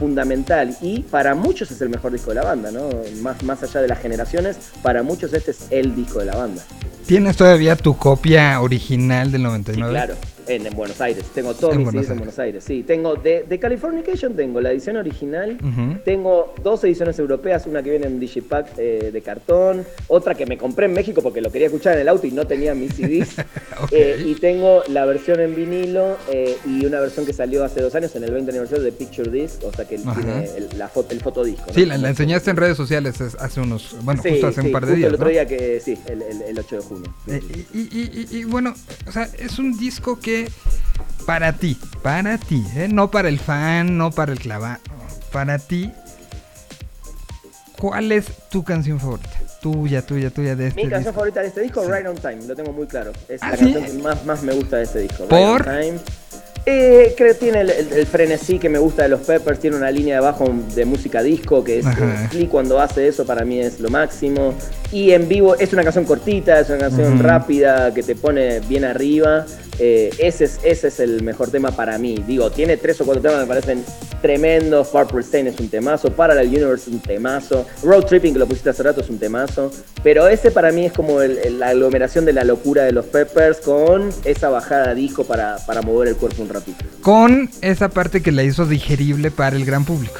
fundamental 0.01 0.75
y 0.81 1.01
para 1.03 1.35
muchos 1.35 1.71
es 1.71 1.81
el 1.83 1.91
mejor 1.91 2.11
disco 2.13 2.31
de 2.31 2.37
la 2.37 2.43
banda, 2.45 2.71
¿no? 2.73 2.89
Más, 3.21 3.43
más 3.45 3.63
allá 3.63 3.83
de 3.83 3.89
las 3.89 3.99
generaciones, 4.01 4.57
para 4.83 5.03
muchos 5.03 5.33
este 5.35 5.51
es 5.53 5.67
el 5.71 5.95
disco 5.95 6.19
de 6.21 6.25
la 6.25 6.37
banda. 6.37 6.63
¿Tienes 7.07 7.37
todavía 7.37 7.77
tu 7.77 7.97
copia 7.97 8.61
original 8.61 9.31
del 9.31 9.43
Sí, 9.43 9.47
99? 9.47 9.91
claro. 9.91 10.15
En, 10.51 10.67
en 10.67 10.75
Buenos 10.75 11.01
Aires. 11.01 11.25
Tengo 11.35 11.55
todos 11.55 11.77
mis 11.77 11.89
CDs 11.91 12.11
en. 12.11 12.17
Buenos 12.19 12.39
Aires. 12.39 12.65
Sí, 12.65 12.83
tengo 12.83 13.15
de, 13.15 13.45
de 13.49 13.59
Californication, 13.59 14.35
tengo 14.35 14.61
la 14.61 14.73
edición 14.73 14.97
original. 14.97 15.57
Tengo 16.05 16.55
dos 16.63 16.83
ediciones 16.85 17.19
europeas, 17.19 17.67
una 17.67 17.83
que 17.83 17.91
viene 17.91 18.07
en 18.07 18.19
Digipack 18.19 18.73
eh, 18.79 19.11
de 19.13 19.23
cartón, 19.23 19.85
otra 20.09 20.35
que 20.35 20.47
me 20.47 20.59
compré 20.59 20.87
en 20.87 20.93
México 20.93 21.23
porque 21.23 21.41
lo 21.41 21.51
quería 21.53 21.67
escuchar 21.69 21.95
en 21.95 22.01
el 22.01 22.09
auto 22.09 22.27
y 22.27 22.33
no 22.33 22.47
tenía 22.47 22.75
mis 22.75 22.95
CDs. 22.95 23.29
Ok. 23.83 23.93
Eh, 23.93 24.25
y 24.27 24.35
tengo 24.35 24.83
la 24.89 25.07
versión 25.07 25.41
en 25.41 25.55
vinilo 25.57 26.19
eh, 26.31 26.55
y 26.67 26.85
una 26.85 27.01
versión 27.01 27.25
que 27.25 27.33
salió 27.33 27.65
hace 27.65 27.81
dos 27.81 27.95
años 27.95 28.15
en 28.15 28.25
el 28.25 28.31
20 28.31 28.51
aniversario 28.51 28.85
de 28.85 28.93
Picture 28.93 29.31
Disc, 29.31 29.65
o 29.65 29.73
sea 29.73 29.87
que 29.89 29.97
Ajá. 29.97 30.15
tiene 30.21 30.45
el, 30.55 30.69
la 30.79 30.87
foto, 30.89 31.15
el 31.15 31.21
fotodisco. 31.23 31.65
¿no? 31.69 31.73
Sí, 31.73 31.87
la, 31.87 31.97
la 31.97 32.11
enseñaste 32.11 32.51
en 32.51 32.57
redes 32.59 32.77
sociales 32.77 33.19
es- 33.23 33.37
hace 33.37 33.59
unos, 33.63 33.97
bueno, 34.03 34.23
Sí, 34.23 34.33
justo 34.33 34.49
hace 34.49 34.61
un 34.61 34.71
par 34.73 34.83
de 34.85 34.89
justo 34.89 34.97
días. 34.99 35.09
el 35.09 35.15
otro 35.15 35.25
¿no? 35.25 35.31
día 35.31 35.47
que, 35.47 35.81
sí, 35.81 35.97
el, 36.09 36.21
el- 36.21 36.43
el 36.43 36.59
8 36.59 36.77
de 36.77 36.83
junio. 36.83 37.15
Eh, 37.29 37.41
y, 37.73 37.79
y- 37.79 38.27
y- 38.31 38.37
y 38.41 38.45
bueno, 38.45 38.75
o 39.07 39.13
sea, 39.13 39.31
es 39.39 39.59
un 39.59 39.75
disco 39.79 40.19
que 40.21 40.40
para 41.27 41.53
ti, 41.53 41.79
para 42.03 42.39
ti, 42.39 42.65
¿eh? 42.77 42.89
no 42.91 43.11
para 43.11 43.29
el 43.29 43.39
fan, 43.39 43.97
no 43.97 44.11
para 44.11 44.33
el 44.33 44.39
clavado, 44.39 44.79
para 45.33 45.59
ti, 45.59 45.93
¿cuál 47.79 48.13
es 48.13 48.27
tu 48.51 48.65
canción 48.65 48.99
favorita? 49.01 49.31
Tuya, 49.61 50.01
tuya, 50.03 50.31
tuya 50.31 50.57
de 50.57 50.69
este 50.69 50.77
Mi 50.83 50.89
canción 50.89 51.01
disco. 51.03 51.13
favorita 51.15 51.41
de 51.43 51.49
este 51.49 51.61
disco, 51.61 51.85
Sí. 51.85 51.91
Right 51.93 52.07
on 52.07 52.17
Time, 52.17 52.47
lo 52.47 52.57
tengo 52.57 52.73
muy 52.73 52.87
claro. 52.87 53.13
Es 53.29 53.43
¿Ah, 53.43 53.51
la 53.51 53.57
sí? 53.59 53.73
canción 53.73 53.85
que 53.97 54.03
más, 54.03 54.25
más 54.25 54.43
me 54.43 54.55
gusta 54.55 54.79
de 54.79 54.85
este 54.85 55.01
disco. 55.01 55.25
¿Por? 55.27 55.67
Right 55.67 55.69
on 55.69 55.81
Time. 55.99 56.01
Eh, 56.67 57.15
creo 57.17 57.33
que 57.33 57.39
tiene 57.41 57.61
el, 57.63 57.71
el- 57.71 57.93
el 57.93 58.07
frenesí 58.07 58.59
que 58.59 58.69
me 58.69 58.79
gusta 58.79 59.03
de 59.05 59.09
los 59.11 59.21
Peppers, 59.21 59.59
tiene 59.61 59.77
una 59.77 59.91
línea 59.91 60.17
de 60.17 60.21
bajo 60.21 60.45
de 60.75 60.85
música 60.85 61.23
disco 61.23 61.65
que 61.65 61.79
es 61.79 61.87
Flea 61.87 62.49
cuando 62.51 62.79
hace 62.79 63.09
eso 63.09 63.25
para 63.25 63.45
mí 63.47 63.61
es 63.61 63.81
lo 63.81 63.89
máximo. 63.91 64.55
Y 64.93 65.13
en 65.13 65.27
vivo 65.29 65.55
es 65.57 65.73
una 65.73 65.83
canción 65.85 66.05
cortita, 66.05 66.61
es 66.61 66.69
una 66.69 66.79
canción 66.79 67.19
rápida 67.19 67.93
que 67.95 68.03
te 68.03 68.15
pone 68.15 68.61
bien 68.61 68.85
arriba. 68.85 69.47
Eh, 69.83 70.11
ese, 70.19 70.45
es, 70.45 70.61
ese 70.63 70.89
es 70.89 71.01
el 71.01 71.23
mejor 71.23 71.51
tema 71.51 71.71
para 71.71 71.97
mí. 71.97 72.23
Digo, 72.27 72.51
tiene 72.51 72.77
tres 72.77 73.01
o 73.01 73.07
cuatro 73.07 73.23
temas 73.23 73.39
que 73.39 73.43
me 73.43 73.49
parecen 73.49 73.85
tremendos. 74.21 74.89
Purple 74.89 75.23
Stain 75.23 75.47
es 75.47 75.59
un 75.59 75.71
temazo, 75.71 76.13
Parallel 76.13 76.49
Universe 76.49 76.91
es 76.91 76.95
un 76.95 77.01
temazo, 77.01 77.67
Road 77.83 78.05
Tripping 78.05 78.35
que 78.35 78.39
lo 78.39 78.47
pusiste 78.47 78.69
hace 78.69 78.83
rato 78.83 79.01
es 79.01 79.09
un 79.09 79.19
temazo. 79.19 79.71
Pero 80.03 80.29
ese 80.29 80.51
para 80.51 80.71
mí 80.71 80.85
es 80.85 80.93
como 80.93 81.21
la 81.21 81.69
aglomeración 81.69 82.27
de 82.27 82.35
la 82.35 82.45
locura 82.45 82.85
de 82.85 82.93
los 82.93 83.07
Peppers 83.07 83.61
con 83.61 84.11
esa 84.25 84.51
bajada 84.51 84.95
disco 84.95 85.25
para, 85.25 85.57
para 85.67 85.81
mover 85.81 86.09
el 86.09 86.17
cuerpo 86.17 86.43
un 86.43 86.51
ratito. 86.51 86.85
Con 87.01 87.49
esa 87.63 87.89
parte 87.89 88.23
que 88.23 88.33
la 88.33 88.43
hizo 88.43 88.67
digerible 88.67 89.31
para 89.31 89.57
el 89.57 89.65
gran 89.65 89.87
público. 89.87 90.19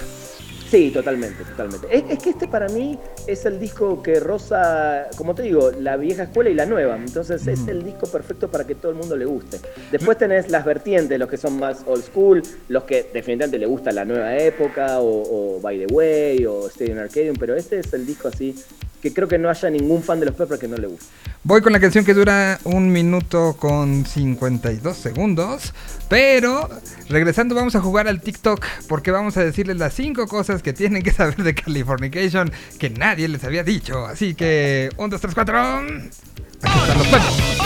Sí, 0.71 0.91
totalmente, 0.93 1.43
totalmente. 1.45 1.89
Es, 1.91 2.05
es 2.09 2.19
que 2.21 2.31
este 2.31 2.47
para 2.47 2.69
mí 2.69 2.97
es 3.27 3.45
el 3.45 3.59
disco 3.59 4.01
que 4.03 4.21
roza, 4.21 5.09
como 5.17 5.35
te 5.35 5.43
digo, 5.43 5.73
la 5.73 5.97
vieja 5.97 6.23
escuela 6.25 6.49
y 6.49 6.55
la 6.55 6.65
nueva. 6.65 6.97
Entonces 6.97 7.45
es 7.49 7.67
el 7.67 7.83
disco 7.83 8.07
perfecto 8.07 8.49
para 8.49 8.65
que 8.65 8.77
todo 8.77 8.93
el 8.93 8.99
mundo 8.99 9.17
le 9.17 9.25
guste. 9.25 9.59
Después 9.91 10.17
tenés 10.17 10.49
las 10.49 10.65
vertientes, 10.65 11.19
los 11.19 11.29
que 11.29 11.37
son 11.37 11.59
más 11.59 11.83
old 11.87 12.05
school, 12.05 12.43
los 12.69 12.85
que 12.85 13.11
definitivamente 13.13 13.59
le 13.59 13.67
gusta 13.67 13.91
la 13.91 14.05
nueva 14.05 14.37
época, 14.37 15.01
o, 15.01 15.57
o 15.57 15.61
By 15.61 15.87
the 15.87 15.93
Way, 15.93 16.47
o 16.47 16.69
Stadium 16.69 16.99
Arcadium, 16.99 17.37
pero 17.37 17.57
este 17.57 17.81
es 17.81 17.93
el 17.93 18.07
disco 18.07 18.29
así 18.29 18.55
que 19.01 19.13
creo 19.13 19.29
que 19.29 19.39
no 19.39 19.49
haya 19.49 19.71
ningún 19.71 20.03
fan 20.03 20.21
de 20.21 20.27
los 20.27 20.35
Peppers 20.35 20.61
que 20.61 20.69
no 20.69 20.77
le 20.77 20.87
guste. 20.87 21.07
Voy 21.43 21.63
con 21.63 21.73
la 21.73 21.81
canción 21.81 22.05
que 22.05 22.13
dura 22.13 22.59
un 22.65 22.93
minuto 22.93 23.57
con 23.59 24.05
52 24.05 24.97
segundos. 24.97 25.73
Pero 26.09 26.69
regresando 27.09 27.55
vamos 27.55 27.77
a 27.77 27.81
jugar 27.81 28.09
al 28.09 28.21
TikTok 28.21 28.65
porque 28.89 29.11
vamos 29.11 29.37
a 29.37 29.45
decirles 29.45 29.77
las 29.77 29.95
5 29.95 30.27
cosas 30.27 30.63
que 30.63 30.73
tienen 30.73 31.03
que 31.03 31.13
saber 31.13 31.37
de 31.37 31.55
Californication 31.55 32.53
que 32.79 32.91
nadie 32.91 33.29
les 33.29 33.45
había 33.45 33.65
dicho. 33.65 34.07
Así 34.07 34.35
que 34.35 34.91
1, 34.97 35.09
2, 35.09 35.21
3, 35.21 35.35
4. 35.35 35.59
Aquí 36.63 36.79
están 36.79 36.99
los 36.99 37.07
cuentos. 37.09 37.61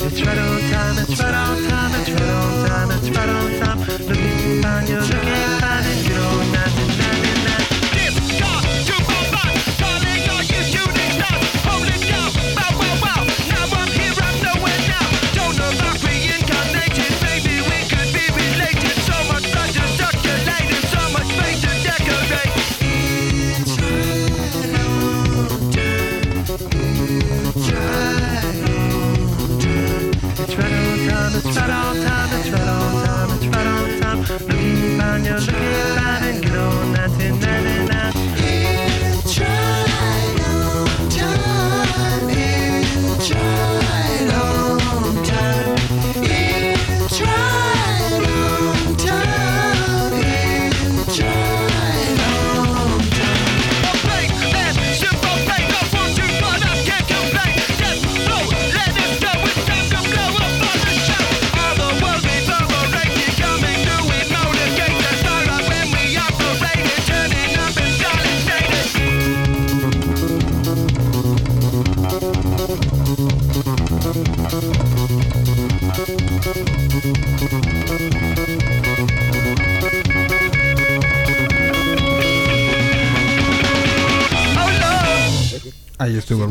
It's 0.00 0.20
right 0.22 0.38
on 0.38 0.60
time, 0.70 0.98
it's 0.98 1.20
right 1.20 1.34
on 1.34 1.62
time, 1.68 1.92
it's 2.00 2.10
right 2.10 2.30
on 2.30 2.68
time, 2.68 2.90
it's 2.90 3.08
right 3.10 3.28
on 3.28 3.48
time. 3.60 3.78
Looking 4.08 4.62
you're 4.88 4.97
looking 4.97 4.97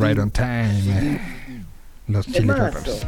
Right 0.07 0.19
on 0.19 0.31
Time. 0.31 0.87
eh, 0.87 1.19
Los 2.07 2.27
Chili. 2.27 2.47
Peppers. 2.47 3.03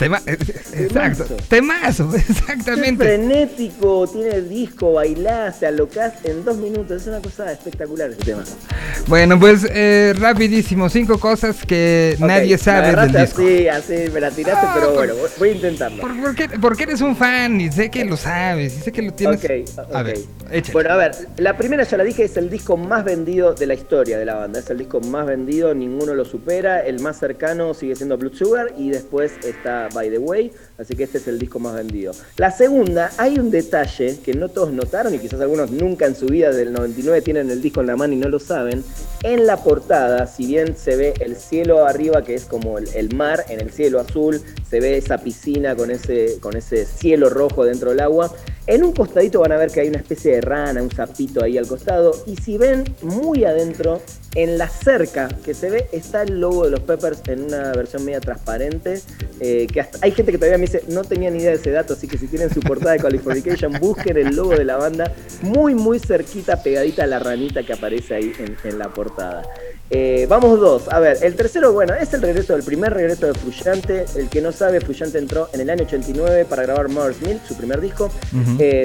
Tema, 0.00 0.18
exacto. 0.26 1.24
Temazo, 1.48 2.10
Es 2.16 2.30
exactamente. 2.30 3.04
frenético, 3.04 4.08
tiene 4.08 4.30
el 4.30 4.48
disco, 4.48 4.94
bailás, 4.94 5.60
te 5.60 5.66
alocás 5.66 6.14
en 6.24 6.42
dos 6.42 6.56
minutos. 6.56 7.02
Es 7.02 7.06
una 7.06 7.20
cosa 7.20 7.52
espectacular 7.52 8.10
ese 8.10 8.22
tema. 8.24 8.42
Bueno, 9.06 9.38
pues 9.38 9.66
eh, 9.70 10.14
rapidísimo, 10.18 10.88
cinco 10.88 11.20
cosas 11.20 11.66
que 11.66 12.16
nadie 12.18 12.56
sabe 12.56 12.96
del 12.96 13.12
disco. 13.12 13.42
Así, 13.42 13.68
así, 13.68 13.94
me 14.10 14.20
la 14.20 14.30
tiraste, 14.30 14.66
Ah, 14.66 14.72
pero 14.74 14.86
por- 14.86 14.96
bueno, 14.96 15.14
voy 15.38 15.48
a 15.50 15.52
intentarlo. 15.52 16.00
¿Por, 16.00 16.18
por 16.18 16.34
qué, 16.34 16.48
porque 16.58 16.82
eres 16.84 17.02
un 17.02 17.14
fan 17.14 17.60
y 17.60 17.70
sé 17.70 17.90
que 17.90 18.06
lo 18.06 18.16
sabes 18.16 18.78
y 18.78 18.80
sé 18.80 18.92
que 18.92 19.02
lo 19.02 19.12
tienes. 19.12 19.44
Ok, 19.44 19.80
A 19.94 20.00
ok. 20.00 20.06
ver, 20.06 20.18
échale. 20.50 20.72
Bueno, 20.72 20.90
a 20.92 20.96
ver, 20.96 21.12
la 21.36 21.58
primera 21.58 21.82
ya 21.84 21.98
la 21.98 22.04
dije, 22.04 22.24
es 22.24 22.38
el 22.38 22.48
disco 22.48 22.78
más 22.78 23.04
vendido 23.04 23.52
de 23.52 23.66
la 23.66 23.74
historia 23.74 24.16
de 24.18 24.24
la 24.24 24.34
banda. 24.36 24.60
Es 24.60 24.70
el 24.70 24.78
disco 24.78 24.98
más 25.02 25.26
vendido, 25.26 25.74
ninguno 25.74 26.14
lo 26.14 26.24
supera. 26.24 26.80
El 26.80 27.00
más 27.00 27.18
cercano 27.18 27.74
sigue 27.74 27.96
siendo 27.96 28.16
Blood 28.16 28.32
Sugar 28.32 28.72
y 28.78 28.88
después 28.88 29.32
está 29.44 29.88
By 29.92 30.10
the 30.10 30.18
Way. 30.18 30.52
Así 30.78 30.94
que 30.94 31.04
este 31.04 31.18
es 31.18 31.28
el 31.28 31.38
disco 31.38 31.58
más 31.58 31.74
vendido. 31.74 32.12
La 32.36 32.50
segunda, 32.50 33.10
hay 33.18 33.38
un 33.38 33.50
detalle 33.50 34.18
que 34.24 34.34
no 34.34 34.48
todos 34.48 34.72
notaron 34.72 35.14
y 35.14 35.18
quizás 35.18 35.40
algunos 35.40 35.70
nunca 35.70 36.06
en 36.06 36.14
su 36.14 36.26
vida 36.26 36.50
del 36.50 36.72
99 36.72 37.22
tienen 37.22 37.50
el 37.50 37.60
disco 37.60 37.80
en 37.80 37.86
la 37.86 37.96
mano 37.96 38.14
y 38.14 38.16
no 38.16 38.28
lo 38.28 38.38
saben. 38.38 38.84
En 39.22 39.46
la 39.46 39.58
portada, 39.58 40.26
si 40.26 40.46
bien 40.46 40.76
se 40.76 40.96
ve 40.96 41.14
el 41.20 41.36
cielo 41.36 41.86
arriba, 41.86 42.24
que 42.24 42.34
es 42.34 42.44
como 42.44 42.78
el, 42.78 43.14
mar 43.14 43.44
en 43.48 43.60
el 43.60 43.70
cielo 43.70 44.00
azul, 44.00 44.40
se 44.68 44.80
ve 44.80 44.96
esa 44.96 45.18
piscina 45.18 45.76
con 45.76 45.90
ese, 45.90 46.38
con 46.40 46.56
ese 46.56 46.86
cielo 46.86 47.28
rojo 47.28 47.64
dentro 47.64 47.90
del 47.90 48.00
agua. 48.00 48.32
En 48.66 48.84
un 48.84 48.92
costadito 48.92 49.40
van 49.40 49.52
a 49.52 49.56
ver 49.56 49.70
que 49.70 49.80
hay 49.80 49.88
una 49.88 49.98
especie 49.98 50.34
de 50.34 50.40
rana, 50.42 50.82
un 50.82 50.90
sapito 50.92 51.42
ahí 51.42 51.58
al 51.58 51.66
costado. 51.66 52.12
Y 52.26 52.36
si 52.36 52.56
ven 52.58 52.84
muy 53.02 53.44
adentro, 53.44 54.00
en 54.36 54.58
la 54.58 54.68
cerca 54.68 55.28
que 55.44 55.54
se 55.54 55.70
ve, 55.70 55.88
está 55.90 56.22
el 56.22 56.38
logo 56.40 56.64
de 56.66 56.70
los 56.70 56.80
Peppers 56.80 57.20
en 57.26 57.44
una 57.44 57.72
versión 57.72 58.04
media 58.04 58.20
transparente. 58.20 59.00
eh, 59.42 59.66
que 59.72 59.80
hasta- 59.80 59.96
hay 60.02 60.12
gente 60.12 60.32
que 60.32 60.36
todavía 60.38 60.58
me 60.58 60.66
dice, 60.66 60.84
no 60.88 61.02
tenía 61.02 61.30
ni 61.30 61.38
idea 61.38 61.48
de 61.52 61.56
ese 61.56 61.70
dato, 61.70 61.94
así 61.94 62.06
que 62.06 62.18
si 62.18 62.26
tienen 62.26 62.52
su 62.52 62.60
portada 62.60 62.92
de 62.92 62.98
Californication, 62.98 63.72
busquen 63.80 64.18
el 64.18 64.36
logo 64.36 64.50
de 64.50 64.66
la 64.66 64.76
banda 64.76 65.14
muy, 65.40 65.74
muy 65.74 65.98
cerquita, 65.98 66.62
pegadita 66.62 67.04
a 67.04 67.06
la 67.06 67.18
ranita 67.20 67.62
que 67.62 67.72
aparece 67.72 68.14
ahí 68.16 68.32
en, 68.38 68.54
en 68.70 68.78
la 68.78 68.90
portada. 68.90 69.42
Eh, 69.88 70.26
vamos 70.28 70.60
dos. 70.60 70.88
A 70.92 71.00
ver, 71.00 71.16
el 71.22 71.34
tercero, 71.36 71.72
bueno, 71.72 71.94
es 71.94 72.12
el 72.12 72.20
regreso, 72.22 72.54
el 72.54 72.62
primer 72.62 72.92
regreso 72.92 73.26
de 73.26 73.34
Fruyante. 73.34 74.04
El 74.14 74.28
que 74.28 74.40
no 74.42 74.52
sabe, 74.52 74.80
Fruyante 74.82 75.16
entró 75.18 75.48
en 75.54 75.62
el 75.62 75.70
año 75.70 75.84
89 75.84 76.44
para 76.44 76.62
grabar 76.64 76.88
Mother's 76.90 77.20
Milk, 77.22 77.40
su 77.48 77.56
primer 77.56 77.80
disco. 77.80 78.10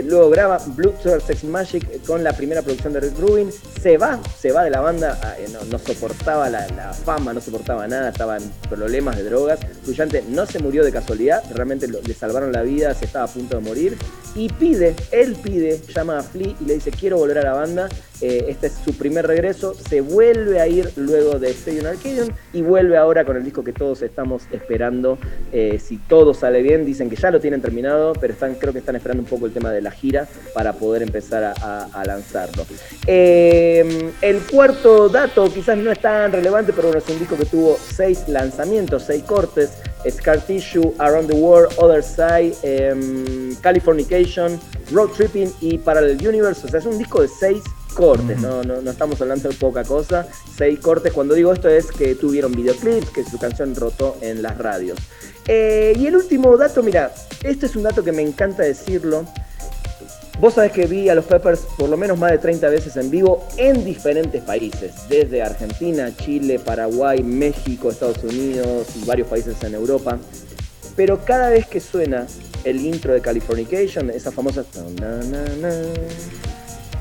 Luego 0.05 0.29
graba 0.29 0.57
Blue 0.67 0.93
Sugar 1.03 1.21
Sex 1.21 1.43
Magic 1.43 2.05
con 2.05 2.23
la 2.23 2.31
primera 2.31 2.61
producción 2.61 2.93
de 2.93 3.01
Rick 3.01 3.19
Rubin. 3.19 3.49
Se 3.81 3.97
va, 3.97 4.21
se 4.39 4.53
va 4.53 4.63
de 4.63 4.69
la 4.69 4.79
banda, 4.79 5.19
ah, 5.21 5.35
eh, 5.37 5.47
no, 5.51 5.77
soportaba 5.77 6.49
la, 6.49 6.93
fama, 6.93 7.33
no 7.33 7.41
soportaba 7.41 7.85
nada, 7.85 8.09
estaba 8.09 8.37
en 8.37 8.43
problemas 8.69 9.17
de 9.17 9.23
drogas. 9.23 9.59
Fruyante 9.83 10.23
no 10.29 10.45
se 10.45 10.59
murió 10.59 10.85
de 10.85 10.93
casualidad, 10.93 11.43
realmente 11.53 11.89
le 11.89 12.13
salvaron 12.13 12.53
la 12.53 12.61
vida, 12.61 12.93
se 12.93 13.03
estaba 13.03 13.25
a 13.25 13.27
punto 13.27 13.57
de 13.57 13.63
morir. 13.63 13.97
Y 14.33 14.47
pide, 14.47 14.95
él 15.11 15.35
pide, 15.35 15.81
llama 15.93 16.19
a 16.19 16.23
Flea 16.23 16.55
y 16.59 16.65
le 16.65 16.75
dice: 16.75 16.91
Quiero 16.91 17.17
volver 17.17 17.39
a 17.39 17.43
la 17.43 17.53
banda. 17.53 17.89
Eh, 18.21 18.45
este 18.49 18.67
es 18.67 18.73
su 18.83 18.93
primer 18.97 19.27
regreso. 19.27 19.73
Se 19.73 20.01
vuelve 20.01 20.59
a 20.59 20.67
ir 20.67 20.91
luego 20.95 21.39
de 21.39 21.51
Stadium 21.51 21.87
Arcadium 21.87 22.29
y 22.53 22.61
vuelve 22.61 22.97
ahora 22.97 23.25
con 23.25 23.37
el 23.37 23.43
disco 23.43 23.63
que 23.63 23.73
todos 23.73 24.01
estamos 24.01 24.43
esperando. 24.51 25.17
Eh, 25.51 25.79
si 25.79 25.97
todo 25.97 26.33
sale 26.33 26.61
bien, 26.61 26.85
dicen 26.85 27.09
que 27.09 27.15
ya 27.15 27.31
lo 27.31 27.39
tienen 27.39 27.61
terminado, 27.61 28.13
pero 28.13 28.33
están, 28.33 28.55
creo 28.55 28.73
que 28.73 28.79
están 28.79 28.95
esperando 28.95 29.23
un 29.23 29.29
poco 29.29 29.45
el 29.45 29.53
tema 29.53 29.71
de 29.71 29.81
la 29.81 29.91
gira 29.91 30.27
para 30.53 30.73
poder 30.73 31.01
empezar 31.01 31.43
a, 31.43 32.03
lanzarlo. 32.05 32.65
Eh, 33.07 34.11
el 34.21 34.39
cuarto 34.41 35.09
dato 35.09 35.51
quizás 35.51 35.77
no 35.77 35.91
es 35.91 35.99
tan 35.99 36.31
relevante, 36.31 36.71
pero 36.73 36.89
bueno, 36.89 37.01
es 37.03 37.09
un 37.09 37.19
disco 37.19 37.35
que 37.35 37.45
tuvo 37.45 37.77
seis 37.77 38.27
lanzamientos, 38.27 39.03
seis 39.03 39.23
cortes. 39.23 39.71
Scar 40.09 40.39
Tissue, 40.39 40.93
Around 40.99 41.29
the 41.29 41.35
World, 41.35 41.73
Other 41.77 42.03
Side, 42.03 42.53
em, 42.61 43.55
Californication, 43.55 44.59
Road 44.91 45.09
Tripping 45.09 45.51
y 45.61 45.77
Parallel 45.79 46.27
Universe. 46.27 46.65
O 46.65 46.69
sea, 46.69 46.79
es 46.79 46.85
un 46.85 46.97
disco 46.97 47.21
de 47.21 47.27
seis 47.27 47.63
cortes, 47.95 48.39
no, 48.39 48.61
no, 48.63 48.81
no 48.81 48.91
estamos 48.91 49.19
hablando 49.21 49.49
de 49.49 49.55
poca 49.55 49.83
cosa. 49.83 50.27
Seis 50.55 50.79
cortes, 50.79 51.13
cuando 51.13 51.33
digo 51.33 51.51
esto 51.51 51.69
es 51.69 51.87
que 51.87 52.13
tuvieron 52.13 52.51
videoclips, 52.51 53.09
que 53.09 53.23
su 53.23 53.39
canción 53.39 53.73
rotó 53.73 54.17
en 54.21 54.43
las 54.43 54.57
radios. 54.57 54.99
Eh, 55.47 55.93
y 55.97 56.05
el 56.05 56.15
último 56.15 56.55
dato, 56.57 56.83
mira, 56.83 57.11
este 57.43 57.65
es 57.65 57.75
un 57.75 57.83
dato 57.83 58.03
que 58.03 58.11
me 58.11 58.21
encanta 58.21 58.63
decirlo. 58.63 59.25
Vos 60.39 60.55
sabés 60.55 60.73
que 60.73 60.85
vi 60.85 61.07
a 61.07 61.15
los 61.15 61.23
Peppers 61.25 61.61
por 61.77 61.87
lo 61.87 61.95
menos 61.95 62.19
más 62.19 62.31
de 62.31 62.37
30 62.37 62.67
veces 62.67 62.97
en 62.97 63.09
vivo 63.09 63.47
en 63.55 63.85
diferentes 63.85 64.43
países, 64.43 64.93
desde 65.07 65.41
Argentina, 65.41 66.11
Chile, 66.17 66.59
Paraguay, 66.59 67.23
México, 67.23 67.89
Estados 67.89 68.21
Unidos 68.21 68.87
y 69.01 69.05
varios 69.05 69.29
países 69.29 69.55
en 69.63 69.75
Europa. 69.75 70.19
Pero 70.97 71.23
cada 71.23 71.49
vez 71.49 71.67
que 71.67 71.79
suena 71.79 72.27
el 72.65 72.85
intro 72.85 73.13
de 73.13 73.21
Californication, 73.21 74.09
esa 74.09 74.31
famosa... 74.31 74.65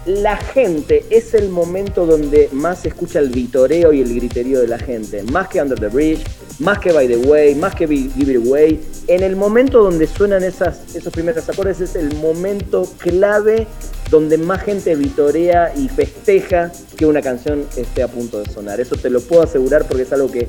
la 0.06 0.36
gente 0.36 1.04
es 1.10 1.34
el 1.34 1.48
momento 1.48 2.06
donde 2.06 2.48
más 2.52 2.80
se 2.80 2.88
escucha 2.88 3.18
el 3.18 3.30
vitoreo 3.30 3.92
y 3.92 4.02
el 4.02 4.14
griterío 4.14 4.60
de 4.60 4.68
la 4.68 4.78
gente. 4.78 5.22
Más 5.22 5.48
que 5.48 5.62
Under 5.62 5.78
the 5.78 5.88
Bridge, 5.88 6.24
más 6.58 6.78
que 6.78 6.92
By 6.92 7.08
the 7.08 7.16
Way, 7.16 7.54
más 7.54 7.74
que 7.74 7.86
Give 7.86 8.32
It 8.32 8.46
Away. 8.46 8.80
En 9.06 9.22
el 9.22 9.36
momento 9.36 9.82
donde 9.82 10.06
suenan 10.06 10.42
esos 10.42 11.12
primeros 11.12 11.48
acordes 11.48 11.80
es 11.80 11.96
el 11.96 12.14
momento 12.16 12.88
clave 12.98 13.66
donde 14.10 14.36
más 14.38 14.62
gente 14.62 14.94
vitorea 14.94 15.72
y 15.74 15.88
festeja 15.88 16.70
que 16.96 17.06
una 17.06 17.22
canción 17.22 17.66
esté 17.76 18.02
a 18.02 18.08
punto 18.08 18.40
de 18.40 18.50
sonar. 18.50 18.80
Eso 18.80 18.96
te 18.96 19.10
lo 19.10 19.20
puedo 19.20 19.42
asegurar 19.42 19.86
porque 19.88 20.02
es 20.02 20.12
algo 20.12 20.30
que 20.30 20.48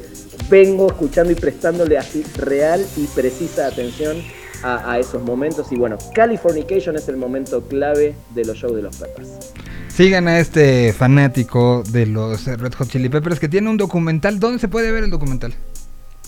vengo 0.49 0.87
escuchando 0.87 1.31
y 1.31 1.35
prestándole 1.35 1.97
así 1.97 2.23
real 2.37 2.85
y 2.97 3.05
precisa 3.07 3.67
atención 3.67 4.17
a, 4.65 4.99
esos 4.99 5.23
momentos. 5.23 5.71
Y 5.71 5.75
bueno, 5.75 5.97
Californication 6.13 6.95
es 6.95 7.07
el 7.07 7.17
momento 7.17 7.61
clave 7.63 8.15
de 8.33 8.45
los 8.45 8.57
shows 8.57 8.75
de 8.75 8.81
los 8.81 8.97
Peppers. 8.97 9.51
Sigan 9.87 10.27
a 10.27 10.39
este 10.39 10.91
fanático 10.91 11.83
de 11.89 12.05
los 12.05 12.45
Red 12.45 12.73
Hot 12.73 12.89
Chili 12.89 13.09
Peppers 13.09 13.39
que 13.39 13.47
tiene 13.47 13.69
un 13.69 13.77
documental. 13.77 14.39
¿Dónde 14.39 14.59
se 14.59 14.67
puede 14.67 14.91
ver 14.91 15.05
el 15.05 15.09
documental? 15.09 15.53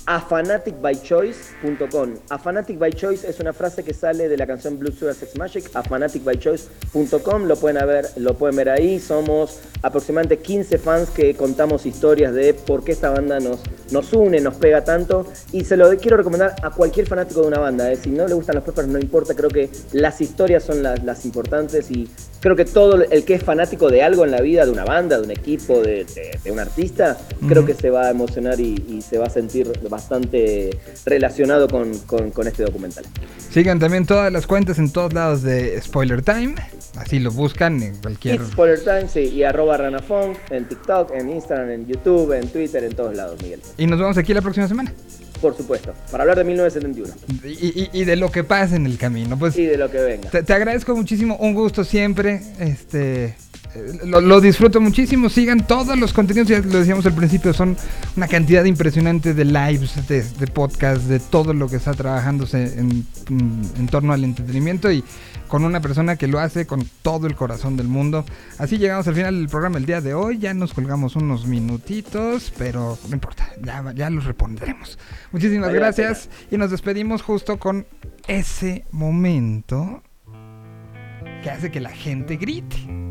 A 0.09 0.21
fanaticbychoice.com. 0.21 2.13
A 2.29 2.37
fanatic 2.37 2.79
by 2.79 2.93
choice 2.93 3.27
es 3.27 3.41
una 3.41 3.51
frase 3.51 3.83
que 3.83 3.93
sale 3.93 4.29
de 4.29 4.37
la 4.37 4.47
canción 4.47 4.79
Blue 4.79 4.93
Sugar 4.93 5.13
Sex 5.13 5.37
Magic. 5.37 5.69
A 5.73 5.83
fanaticbychoice.com 5.83 7.43
lo 7.43 7.57
pueden 7.57 7.85
ver, 7.85 8.05
lo 8.15 8.33
pueden 8.35 8.55
ver 8.55 8.69
ahí. 8.69 9.01
Somos 9.01 9.59
aproximadamente 9.81 10.37
15 10.37 10.77
fans 10.77 11.09
que 11.09 11.35
contamos 11.35 11.85
historias 11.85 12.33
de 12.33 12.53
por 12.53 12.85
qué 12.85 12.93
esta 12.93 13.09
banda 13.09 13.41
nos, 13.41 13.59
nos 13.91 14.13
une, 14.13 14.39
nos 14.39 14.55
pega 14.55 14.85
tanto. 14.85 15.27
Y 15.51 15.65
se 15.65 15.75
lo 15.75 15.89
quiero 15.97 16.15
recomendar 16.15 16.55
a 16.63 16.69
cualquier 16.69 17.05
fanático 17.05 17.41
de 17.41 17.47
una 17.47 17.59
banda. 17.59 17.91
¿eh? 17.91 17.97
Si 17.97 18.09
no 18.09 18.25
le 18.29 18.33
gustan 18.33 18.55
los 18.55 18.63
Peppers, 18.63 18.87
no 18.87 18.99
importa. 18.99 19.33
Creo 19.33 19.49
que 19.49 19.69
las 19.91 20.21
historias 20.21 20.63
son 20.63 20.83
las, 20.83 21.03
las 21.03 21.25
importantes 21.25 21.91
y 21.91 22.09
creo 22.47 22.55
que 22.55 22.63
todo 22.71 23.03
el 23.03 23.25
que 23.25 23.33
es 23.33 23.43
fanático 23.43 23.89
de 23.89 24.01
algo 24.03 24.23
en 24.23 24.31
la 24.31 24.39
vida, 24.39 24.65
de 24.65 24.71
una 24.71 24.85
banda, 24.85 25.17
de 25.17 25.23
un 25.25 25.31
equipo, 25.31 25.81
de, 25.81 26.05
de- 26.05 26.39
de 26.41 26.51
un 26.51 26.59
artista, 26.59 27.17
creo 27.47 27.65
que 27.65 27.73
se 27.73 27.89
va 27.89 28.07
a 28.07 28.09
emocionar 28.11 28.57
y, 28.59 28.81
y 28.87 29.01
se 29.01 29.17
va 29.17 29.25
a 29.25 29.29
sentir 29.29 29.69
bastante 29.89 30.69
relacionado 31.05 31.67
con, 31.67 31.97
con- 31.99 32.31
con 32.31 32.47
este 32.47 32.63
documental. 32.63 33.03
Sigan 33.51 33.79
también 33.79 34.05
todas 34.05 34.31
las 34.31 34.47
cuentas 34.47 34.79
en 34.79 34.91
todos 34.91 35.13
lados 35.13 35.41
de 35.43 35.81
Spoiler 35.81 36.21
Time. 36.21 36.55
Así 36.95 37.19
lo 37.19 37.31
buscan 37.31 37.83
en 37.83 37.95
cualquier. 37.97 38.35
It's 38.35 38.51
Spoiler 38.53 38.79
Time, 38.79 39.07
sí, 39.07 39.19
y 39.19 39.43
arroba 39.43 39.75
ranafunk 39.77 40.37
en 40.49 40.67
TikTok, 40.67 41.11
en 41.13 41.29
Instagram, 41.29 41.69
en 41.71 41.85
YouTube, 41.87 42.31
en 42.33 42.47
Twitter, 42.47 42.83
en 42.83 42.95
todos 42.95 43.13
lados, 43.15 43.41
Miguel. 43.43 43.59
Y 43.77 43.85
nos 43.87 43.99
vemos 43.99 44.17
aquí 44.17 44.33
la 44.33 44.41
próxima 44.41 44.67
semana. 44.67 44.93
Por 45.41 45.55
supuesto, 45.55 45.93
para 46.11 46.23
hablar 46.23 46.37
de 46.37 46.43
1971 46.43 47.13
Y, 47.43 47.67
y- 47.81 47.89
y 47.93 48.03
de 48.05 48.15
lo 48.15 48.31
que 48.31 48.43
pasa 48.43 48.75
en 48.75 48.85
el 48.85 48.97
camino. 48.97 49.37
Pues 49.37 49.57
y 49.57 49.65
de 49.65 49.77
lo 49.77 49.89
que 49.91 49.99
venga. 49.99 50.29
te, 50.29 50.43
te 50.43 50.53
agradezco 50.53 50.95
muchísimo, 50.95 51.35
un 51.37 51.53
gusto 51.53 51.83
siempre. 51.83 52.41
Este. 52.59 53.25
eh, 53.25 53.35
Lo, 54.05 54.21
lo 54.21 54.41
disfruto 54.41 54.81
muchísimo. 54.81 55.29
Sigan 55.29 55.67
todos 55.67 55.97
los 55.97 56.13
contenidos, 56.13 56.47
ya 56.47 56.59
lo 56.59 56.79
decíamos 56.79 57.05
al 57.05 57.13
principio, 57.13 57.53
son 57.53 57.77
una 58.15 58.27
cantidad 58.27 58.63
impresionante 58.65 59.33
de 59.33 59.45
lives, 59.45 60.07
de, 60.07 60.23
de 60.23 60.47
podcasts, 60.47 61.07
de 61.07 61.19
todo 61.19 61.53
lo 61.53 61.67
que 61.69 61.75
está 61.75 61.93
trabajándose 61.93 62.79
en, 62.79 63.05
en 63.29 63.87
torno 63.87 64.13
al 64.13 64.23
entretenimiento 64.23 64.91
y 64.91 65.03
con 65.47 65.63
una 65.63 65.81
persona 65.81 66.15
que 66.15 66.27
lo 66.27 66.39
hace 66.39 66.67
con 66.67 66.87
todo 67.01 67.27
el 67.27 67.35
corazón 67.35 67.77
del 67.77 67.87
mundo. 67.87 68.25
Así 68.57 68.77
llegamos 68.77 69.07
al 69.07 69.15
final 69.15 69.35
del 69.35 69.49
programa 69.49 69.77
el 69.77 69.85
día 69.85 70.01
de 70.01 70.13
hoy. 70.13 70.37
Ya 70.39 70.53
nos 70.53 70.73
colgamos 70.73 71.15
unos 71.15 71.45
minutitos, 71.45 72.53
pero 72.57 72.97
no 73.07 73.13
importa, 73.13 73.49
ya, 73.61 73.91
ya 73.93 74.09
los 74.09 74.25
repondremos. 74.25 74.97
Muchísimas 75.31 75.73
gracias 75.73 76.29
y 76.51 76.57
nos 76.57 76.71
despedimos 76.71 77.21
justo 77.21 77.57
con 77.57 77.85
ese 78.27 78.85
momento 78.91 80.03
que 81.43 81.49
hace 81.49 81.71
que 81.71 81.79
la 81.79 81.91
gente 81.91 82.35
grite. 82.37 83.06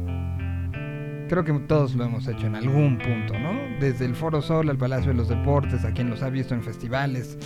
Creo 1.28 1.44
que 1.44 1.52
todos 1.66 1.94
lo 1.94 2.04
hemos 2.04 2.28
hecho 2.28 2.46
en 2.46 2.54
algún 2.54 2.98
punto, 2.98 3.36
¿no? 3.38 3.52
Desde 3.80 4.04
el 4.04 4.14
Foro 4.14 4.40
Sol 4.40 4.70
al 4.70 4.78
Palacio 4.78 5.08
de 5.08 5.14
los 5.14 5.28
Deportes, 5.28 5.84
a 5.84 5.92
quien 5.92 6.08
los 6.08 6.22
ha 6.22 6.30
visto 6.30 6.54
en 6.54 6.62
festivales 6.62 7.36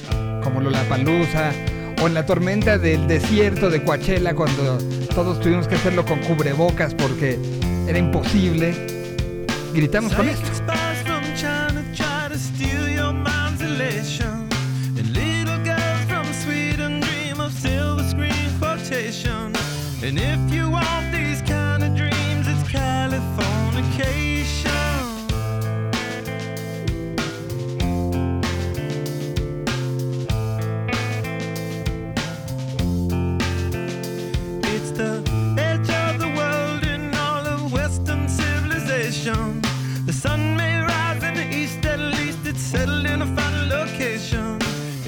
como 0.43 0.61
Lollapalooza, 0.61 1.51
o 2.02 2.07
en 2.07 2.15
la 2.15 2.27
tormenta 2.27 2.77
del 2.77 3.07
desierto 3.09 3.70
de 3.70 3.82
Coachella 3.82 4.35
cuando 4.35 4.78
todos 5.15 5.40
tuvimos 5.40 5.66
que 5.66 5.77
hacerlo 5.77 6.05
con 6.05 6.19
cubrebocas 6.20 6.94
porque 6.94 7.39
era 7.86 7.98
imposible. 7.98 8.74
Gritamos 9.73 10.12
con 10.15 10.28
esto. 10.28 10.47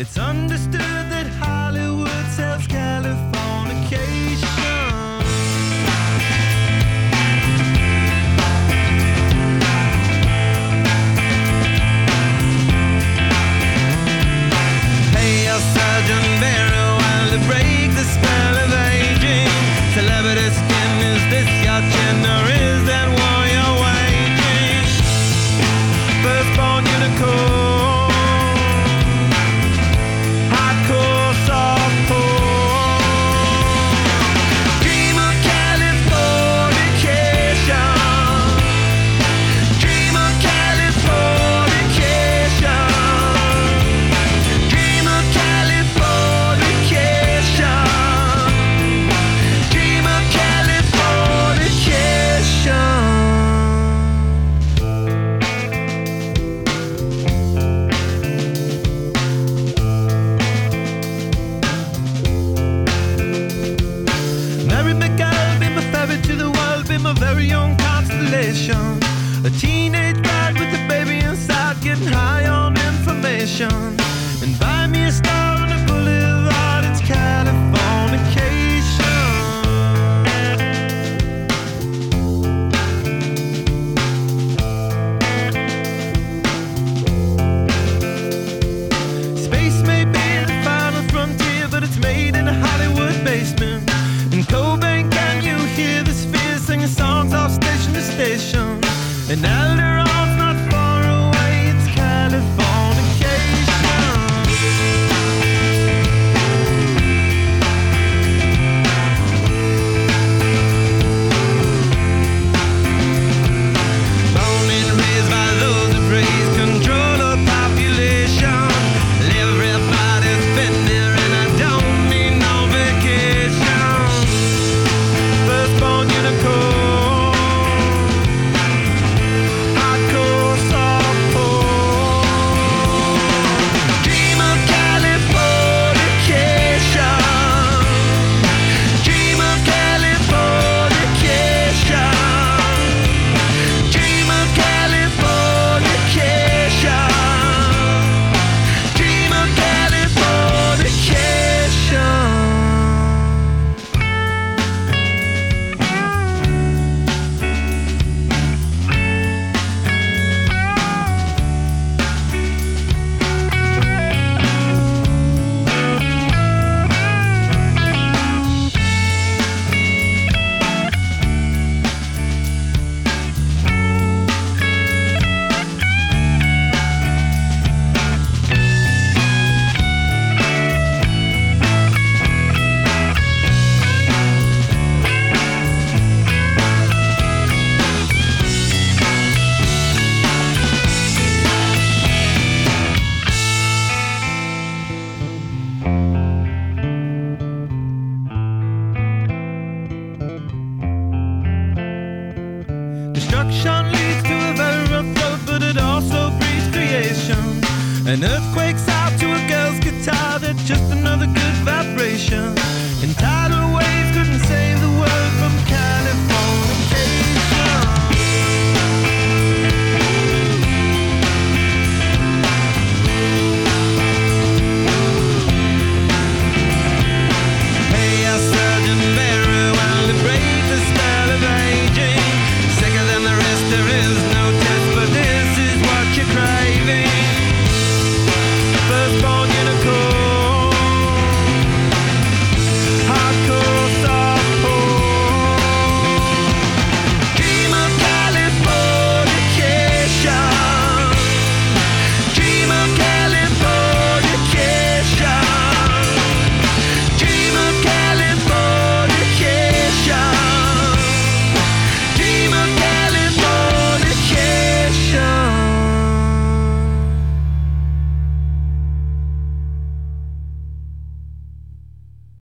It's 0.03 0.19
understood 0.19 1.02